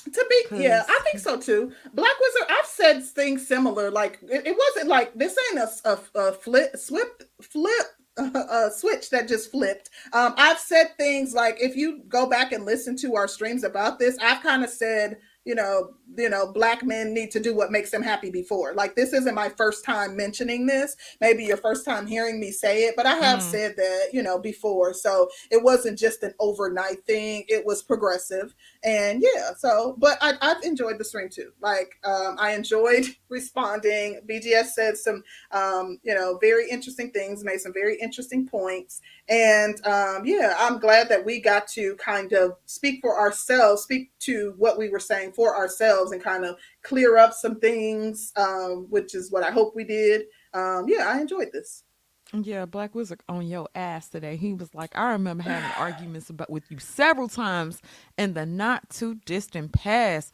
To 0.05 0.25
be, 0.29 0.63
yeah, 0.63 0.83
I 0.87 0.99
think 1.03 1.19
so 1.23 1.39
too. 1.39 1.71
Black 1.93 2.11
Wizard, 2.19 2.49
I've 2.49 2.65
said 2.65 3.03
things 3.05 3.47
similar. 3.47 3.89
Like 3.89 4.19
it, 4.23 4.45
it 4.45 4.57
wasn't 4.57 4.89
like 4.89 5.13
this 5.13 5.35
ain't 5.51 5.61
a, 5.61 5.89
a, 5.89 6.27
a 6.27 6.33
flip, 6.33 6.77
flip, 6.77 7.23
flip, 7.41 7.85
a 8.17 8.69
switch 8.69 9.09
that 9.11 9.29
just 9.29 9.49
flipped. 9.49 9.89
Um, 10.11 10.33
I've 10.37 10.59
said 10.59 10.97
things 10.97 11.33
like 11.33 11.57
if 11.59 11.77
you 11.77 12.03
go 12.09 12.27
back 12.27 12.51
and 12.51 12.65
listen 12.65 12.97
to 12.97 13.15
our 13.15 13.29
streams 13.29 13.63
about 13.63 13.97
this, 13.97 14.17
I've 14.21 14.43
kind 14.43 14.63
of 14.63 14.69
said, 14.69 15.17
you 15.45 15.55
know, 15.55 15.91
you 16.17 16.29
know, 16.29 16.51
black 16.51 16.83
men 16.83 17.13
need 17.13 17.31
to 17.31 17.39
do 17.39 17.55
what 17.55 17.71
makes 17.71 17.91
them 17.91 18.01
happy 18.03 18.29
before. 18.29 18.73
Like 18.73 18.95
this 18.95 19.13
isn't 19.13 19.35
my 19.35 19.49
first 19.49 19.83
time 19.83 20.15
mentioning 20.15 20.65
this. 20.65 20.95
Maybe 21.19 21.43
your 21.43 21.57
first 21.57 21.85
time 21.85 22.07
hearing 22.07 22.39
me 22.39 22.51
say 22.51 22.85
it, 22.85 22.95
but 22.95 23.05
I 23.05 23.15
have 23.15 23.39
Mm. 23.39 23.49
said 23.49 23.75
that, 23.77 24.09
you 24.13 24.23
know, 24.23 24.39
before. 24.39 24.93
So 24.93 25.29
it 25.51 25.61
wasn't 25.63 25.99
just 25.99 26.23
an 26.23 26.33
overnight 26.39 27.05
thing. 27.05 27.45
It 27.47 27.65
was 27.65 27.83
progressive 27.83 28.53
and 28.83 29.23
yeah 29.23 29.51
so 29.57 29.95
but 29.97 30.17
I, 30.21 30.33
i've 30.41 30.63
enjoyed 30.63 30.97
the 30.97 31.05
stream 31.05 31.29
too. 31.29 31.51
Like 31.61 31.93
um, 32.03 32.35
i 32.39 32.53
enjoyed 32.53 33.05
responding. 33.29 34.19
Bgs 34.29 34.67
said 34.67 34.97
some 34.97 35.23
um, 35.51 35.99
you 36.03 36.13
know 36.13 36.37
very 36.41 36.69
interesting 36.69 37.11
things 37.11 37.43
made 37.43 37.59
some 37.59 37.73
very 37.73 37.97
interesting 37.99 38.47
points. 38.47 39.01
And 39.29 39.75
um, 39.85 40.25
yeah 40.25 40.55
i'm 40.59 40.79
glad 40.79 41.09
that 41.09 41.25
we 41.25 41.39
got 41.39 41.67
to 41.69 41.95
kind 41.95 42.33
of 42.33 42.57
speak 42.65 42.99
for 43.01 43.19
ourselves 43.19 43.83
speak 43.83 44.11
to 44.19 44.53
what 44.57 44.77
we 44.77 44.89
were 44.89 44.99
saying 44.99 45.31
for 45.33 45.55
ourselves 45.55 46.11
and 46.11 46.21
kind 46.21 46.45
of 46.45 46.57
clear 46.83 47.17
up 47.17 47.33
some 47.33 47.59
things 47.59 48.31
um, 48.35 48.87
which 48.89 49.15
is 49.15 49.31
what 49.31 49.43
i 49.43 49.51
hope 49.51 49.75
we 49.75 49.83
did. 49.83 50.23
Um, 50.53 50.85
yeah 50.87 51.07
i 51.07 51.19
enjoyed 51.19 51.49
this 51.53 51.83
Yeah, 52.35 52.65
Black 52.65 52.95
Wizard 52.95 53.21
on 53.29 53.47
your 53.47 53.69
ass 53.75 54.09
today. 54.09 54.37
He 54.37 54.53
was 54.53 54.73
like, 54.73 54.97
I 54.97 55.11
remember 55.11 55.43
having 55.43 55.69
arguments 55.77 56.31
about 56.31 56.49
with 56.49 56.63
you 56.71 56.79
several 56.79 57.27
times 57.27 57.79
in 58.17 58.33
the 58.33 58.45
not 58.45 58.89
too 58.89 59.15
distant 59.25 59.71
past, 59.71 60.33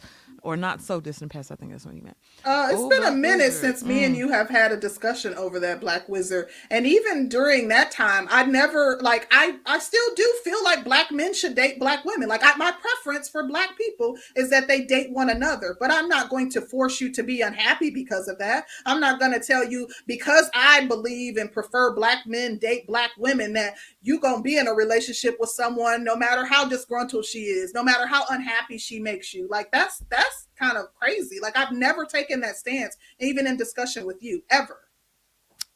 or 0.50 0.58
not 0.58 0.82
so 0.82 1.00
distant 1.00 1.32
past. 1.32 1.52
I 1.52 1.56
think 1.56 1.72
that's 1.72 1.86
what 1.86 1.94
you 1.94 2.02
meant. 2.02 2.18
Uh, 2.44 2.70
it's 2.72 2.80
Oh, 2.82 2.90
been 2.90 3.04
a 3.04 3.12
minute 3.12 3.50
Wizard. 3.50 3.62
since 3.78 3.84
me 3.84 4.04
and 4.04 4.16
Mm. 4.16 4.18
you 4.18 4.30
have 4.30 4.50
had 4.50 4.72
a 4.72 4.78
discussion 4.78 5.36
over 5.36 5.60
that 5.60 5.80
Black 5.80 6.10
Wizard, 6.10 6.50
and 6.72 6.88
even 6.88 7.30
during 7.30 7.68
that 7.68 7.92
time, 7.92 8.28
I 8.32 8.46
never 8.46 8.98
like 9.02 9.28
I 9.32 9.58
I 9.68 9.78
still 9.78 10.16
do 10.16 10.34
feel 10.44 10.64
like 10.64 10.84
black 10.84 11.12
men 11.12 11.36
should 11.36 11.54
date 11.54 11.78
black 11.80 12.04
women. 12.04 12.28
Like 12.28 12.44
I, 12.44 12.56
my 12.56 12.72
preference 12.72 13.30
for 13.30 13.44
black 13.48 13.78
people 13.78 14.18
is 14.36 14.50
that 14.50 14.68
they 14.68 14.82
date 14.86 15.12
one 15.12 15.30
another, 15.30 15.78
but 15.80 15.92
I'm 15.92 16.08
not 16.10 16.30
going 16.30 16.50
to 16.52 16.62
force 16.62 17.00
you 17.00 17.12
to 17.14 17.22
be 17.22 17.42
unhappy 17.42 17.92
because 17.92 18.28
of 18.28 18.40
that. 18.40 18.66
I'm 18.88 19.00
not 19.00 19.20
going 19.20 19.34
to 19.34 19.40
tell 19.40 19.64
you 19.64 19.88
because 20.08 20.50
I 20.56 20.86
believe 20.88 21.38
and 21.38 21.52
prefer 21.52 21.94
black 21.94 22.26
men 22.26 22.58
date 22.58 22.88
black 22.88 23.12
women 23.20 23.54
that 23.54 23.76
you 24.02 24.20
gonna 24.20 24.42
be 24.42 24.58
in 24.58 24.68
a 24.68 24.74
relationship 24.74 25.38
with 25.40 25.50
someone 25.50 26.04
no 26.04 26.16
matter 26.16 26.46
how 26.46 26.66
disgruntled 26.66 27.26
she 27.26 27.40
is, 27.44 27.74
no 27.74 27.84
matter 27.84 28.08
how 28.08 28.24
unhappy 28.32 28.78
she 28.80 29.00
makes 29.00 29.34
you. 29.34 29.48
Like 29.48 29.72
that's 29.72 30.00
that's 30.10 30.39
kind 30.58 30.78
of 30.78 30.94
crazy. 30.96 31.40
Like 31.42 31.58
I've 31.58 31.72
never 31.72 32.06
taken 32.06 32.42
that 32.42 32.56
stance, 32.58 32.96
even 33.20 33.48
in 33.48 33.58
discussion 33.58 34.06
with 34.06 34.22
you, 34.22 34.44
ever. 34.50 34.78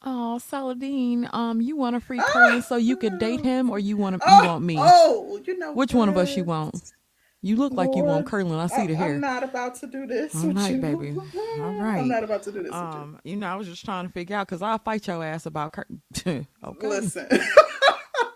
Oh, 0.06 0.38
Saladin, 0.38 1.28
um, 1.32 1.62
you 1.62 1.76
want 1.76 1.96
a 1.96 2.00
free 2.00 2.20
Ah! 2.20 2.60
So 2.60 2.76
you 2.76 2.96
could 2.96 3.18
date 3.18 3.40
him, 3.40 3.70
or 3.70 3.78
you 3.78 3.96
want 3.96 4.20
to, 4.20 4.28
Oh, 4.28 4.42
you 4.42 4.48
want 4.48 4.64
me? 4.64 4.76
Oh, 4.78 5.40
you 5.46 5.58
know 5.58 5.72
Which 5.72 5.94
one 5.94 6.10
of 6.10 6.16
us 6.18 6.36
you 6.36 6.44
want? 6.44 6.92
You 7.40 7.56
look 7.56 7.72
like 7.74 7.94
you 7.94 8.02
want 8.04 8.24
Lord, 8.24 8.26
Curly. 8.26 8.58
I 8.58 8.66
see 8.68 8.82
I, 8.82 8.86
the 8.86 8.94
hair. 8.94 9.14
I'm 9.16 9.20
not 9.20 9.42
about 9.42 9.74
to 9.76 9.86
do 9.86 10.06
this. 10.06 10.34
All 10.34 10.46
with 10.48 10.56
right, 10.56 10.74
you. 10.74 10.80
baby. 10.80 11.14
All 11.60 11.72
right. 11.74 12.00
I'm 12.00 12.08
not 12.08 12.22
about 12.24 12.42
to 12.44 12.52
do 12.52 12.62
this. 12.62 12.70
with 12.70 12.74
Um, 12.74 13.20
you 13.22 13.36
know, 13.36 13.46
I 13.46 13.56
was 13.56 13.68
just 13.68 13.84
trying 13.84 14.06
to 14.06 14.12
figure 14.12 14.36
out 14.36 14.46
because 14.46 14.62
I'll 14.62 14.78
fight 14.78 15.06
your 15.06 15.22
ass 15.22 15.44
about 15.44 15.74
Cur- 15.74 15.86
okay. 16.26 16.46
Listen. 16.80 17.28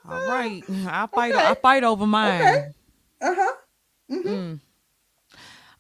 All 0.07 0.29
right, 0.29 0.63
I 0.69 1.07
fight. 1.15 1.35
Okay. 1.35 1.47
I 1.47 1.55
fight 1.55 1.85
over 1.85 2.07
mine. 2.07 2.75
uh 3.21 3.35
huh. 3.35 3.53
hmm 4.11 4.29
Mm. 4.29 4.61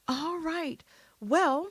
All 0.08 0.38
right. 0.40 0.82
Well, 1.20 1.68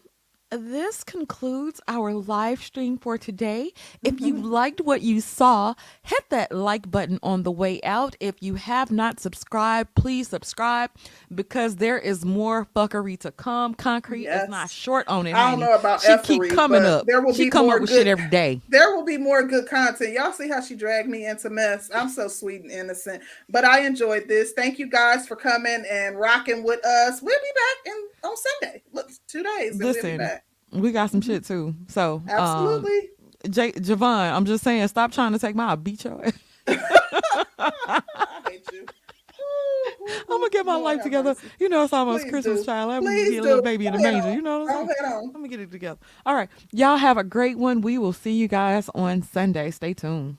this 0.50 1.04
concludes 1.04 1.82
our 1.90 2.14
live 2.14 2.64
stream 2.64 2.98
for 2.98 3.18
today. 3.18 3.72
If 4.02 4.22
you 4.22 4.34
mm-hmm. 4.36 4.44
liked 4.46 4.80
what 4.80 5.02
you 5.02 5.20
saw, 5.20 5.74
hit 6.04 6.30
that 6.30 6.54
like 6.54 6.90
button 6.90 7.20
on 7.22 7.44
the 7.44 7.52
way 7.52 7.82
out. 7.84 8.16
If 8.22 8.36
you 8.42 8.56
have 8.56 8.90
not 8.90 9.20
subscribed, 9.20 9.94
please 9.96 10.30
subscribe 10.30 10.92
because 11.36 11.78
there 11.78 11.98
is 11.98 12.24
more 12.24 12.66
fuckery 12.74 13.20
to 13.20 13.32
come. 13.32 13.74
Concrete 13.74 14.24
Yes. 14.24 14.44
is 14.44 14.50
not 14.50 14.70
short 14.70 15.06
on 15.10 15.28
it. 15.28 15.34
I 15.34 15.52
don't 15.52 15.60
honey. 15.60 15.72
know 15.72 15.78
about 15.78 16.02
she 16.02 16.18
keep 16.24 16.50
coming 16.54 16.86
up. 16.86 17.06
there 17.06 17.22
will 17.22 17.34
she 17.34 17.46
be 17.46 17.50
come 17.50 17.66
more 17.66 17.76
up 17.76 17.82
with 17.82 17.90
good- 17.90 17.98
shit 17.98 18.08
every 18.08 18.30
day. 18.30 18.62
There 18.70 18.96
will 18.96 19.04
be 19.04 19.18
more 19.18 19.44
good 19.44 19.68
content. 19.68 20.14
Y'all 20.14 20.32
see 20.32 20.48
how 20.48 20.62
she 20.62 20.76
dragged 20.76 21.10
me 21.10 21.26
into 21.26 21.50
mess. 21.50 21.90
I'm 21.94 22.08
so 22.08 22.30
sweet 22.30 22.62
and 22.62 22.72
innocent, 22.72 23.22
but 23.50 23.66
I 23.66 23.82
enjoyed 23.82 24.30
this. 24.30 24.54
Thank 24.54 24.80
you 24.80 24.88
guys 24.88 25.28
for 25.28 25.36
coming 25.36 25.84
and 25.92 26.18
rocking 26.18 26.64
with 26.64 26.86
us. 26.86 27.22
We'll 27.22 27.36
be 27.36 27.52
back 27.54 27.94
in 27.94 28.04
on 28.28 28.36
Sunday. 28.62 28.84
Look, 28.94 29.10
two 29.28 29.44
days. 29.44 29.78
we'll 29.78 29.90
Listen, 29.90 30.18
back. 30.18 30.46
We 30.72 30.92
got 30.92 31.12
some 31.12 31.22
shit 31.22 31.46
too. 31.46 31.76
So, 31.88 32.16
um, 32.16 32.30
Absolutely. 32.30 33.10
J- 33.50 33.72
Javon, 33.74 34.34
I'm 34.34 34.46
just 34.46 34.64
saying, 34.64 34.88
stop 34.90 35.12
trying 35.12 35.32
to 35.34 35.40
take 35.40 35.56
my 35.56 35.68
I'll 35.70 35.78
beat 35.78 36.04
your 36.04 36.24
ass. 36.26 36.34
I 36.68 38.02
hate 38.46 38.68
you. 38.74 38.86
I'm 40.30 40.40
gonna 40.40 40.50
get 40.50 40.66
my 40.66 40.74
Lord 40.74 40.86
life 40.98 41.04
together. 41.04 41.30
mercy. 41.36 41.48
You 41.60 41.70
know, 41.70 41.84
it's 41.84 41.94
almost 41.94 42.24
Please 42.24 42.32
Christmas, 42.32 42.60
do. 42.62 42.66
child. 42.66 42.92
I'm 42.92 43.04
gonna 43.04 43.16
be 43.30 43.38
a 43.38 43.42
little 43.44 43.62
baby 43.62 43.88
in 43.88 43.94
the 43.94 44.00
manger. 44.00 44.32
You 44.34 44.42
know 44.42 44.62
what 44.64 44.72
I'm 44.76 44.88
saying? 44.88 45.22
I'm 45.26 45.32
gonna 45.32 45.48
get 45.48 45.60
it 45.60 45.72
together. 45.72 46.00
All 46.26 46.36
right, 46.36 46.50
y'all 46.72 46.98
have 46.98 47.18
a 47.18 47.24
great 47.24 47.58
one. 47.58 47.82
We 47.82 47.98
will 47.98 48.14
see 48.14 48.34
you 48.34 48.48
guys 48.48 48.90
on 48.96 49.22
Sunday. 49.22 49.72
Stay 49.72 49.94
tuned. 49.94 50.38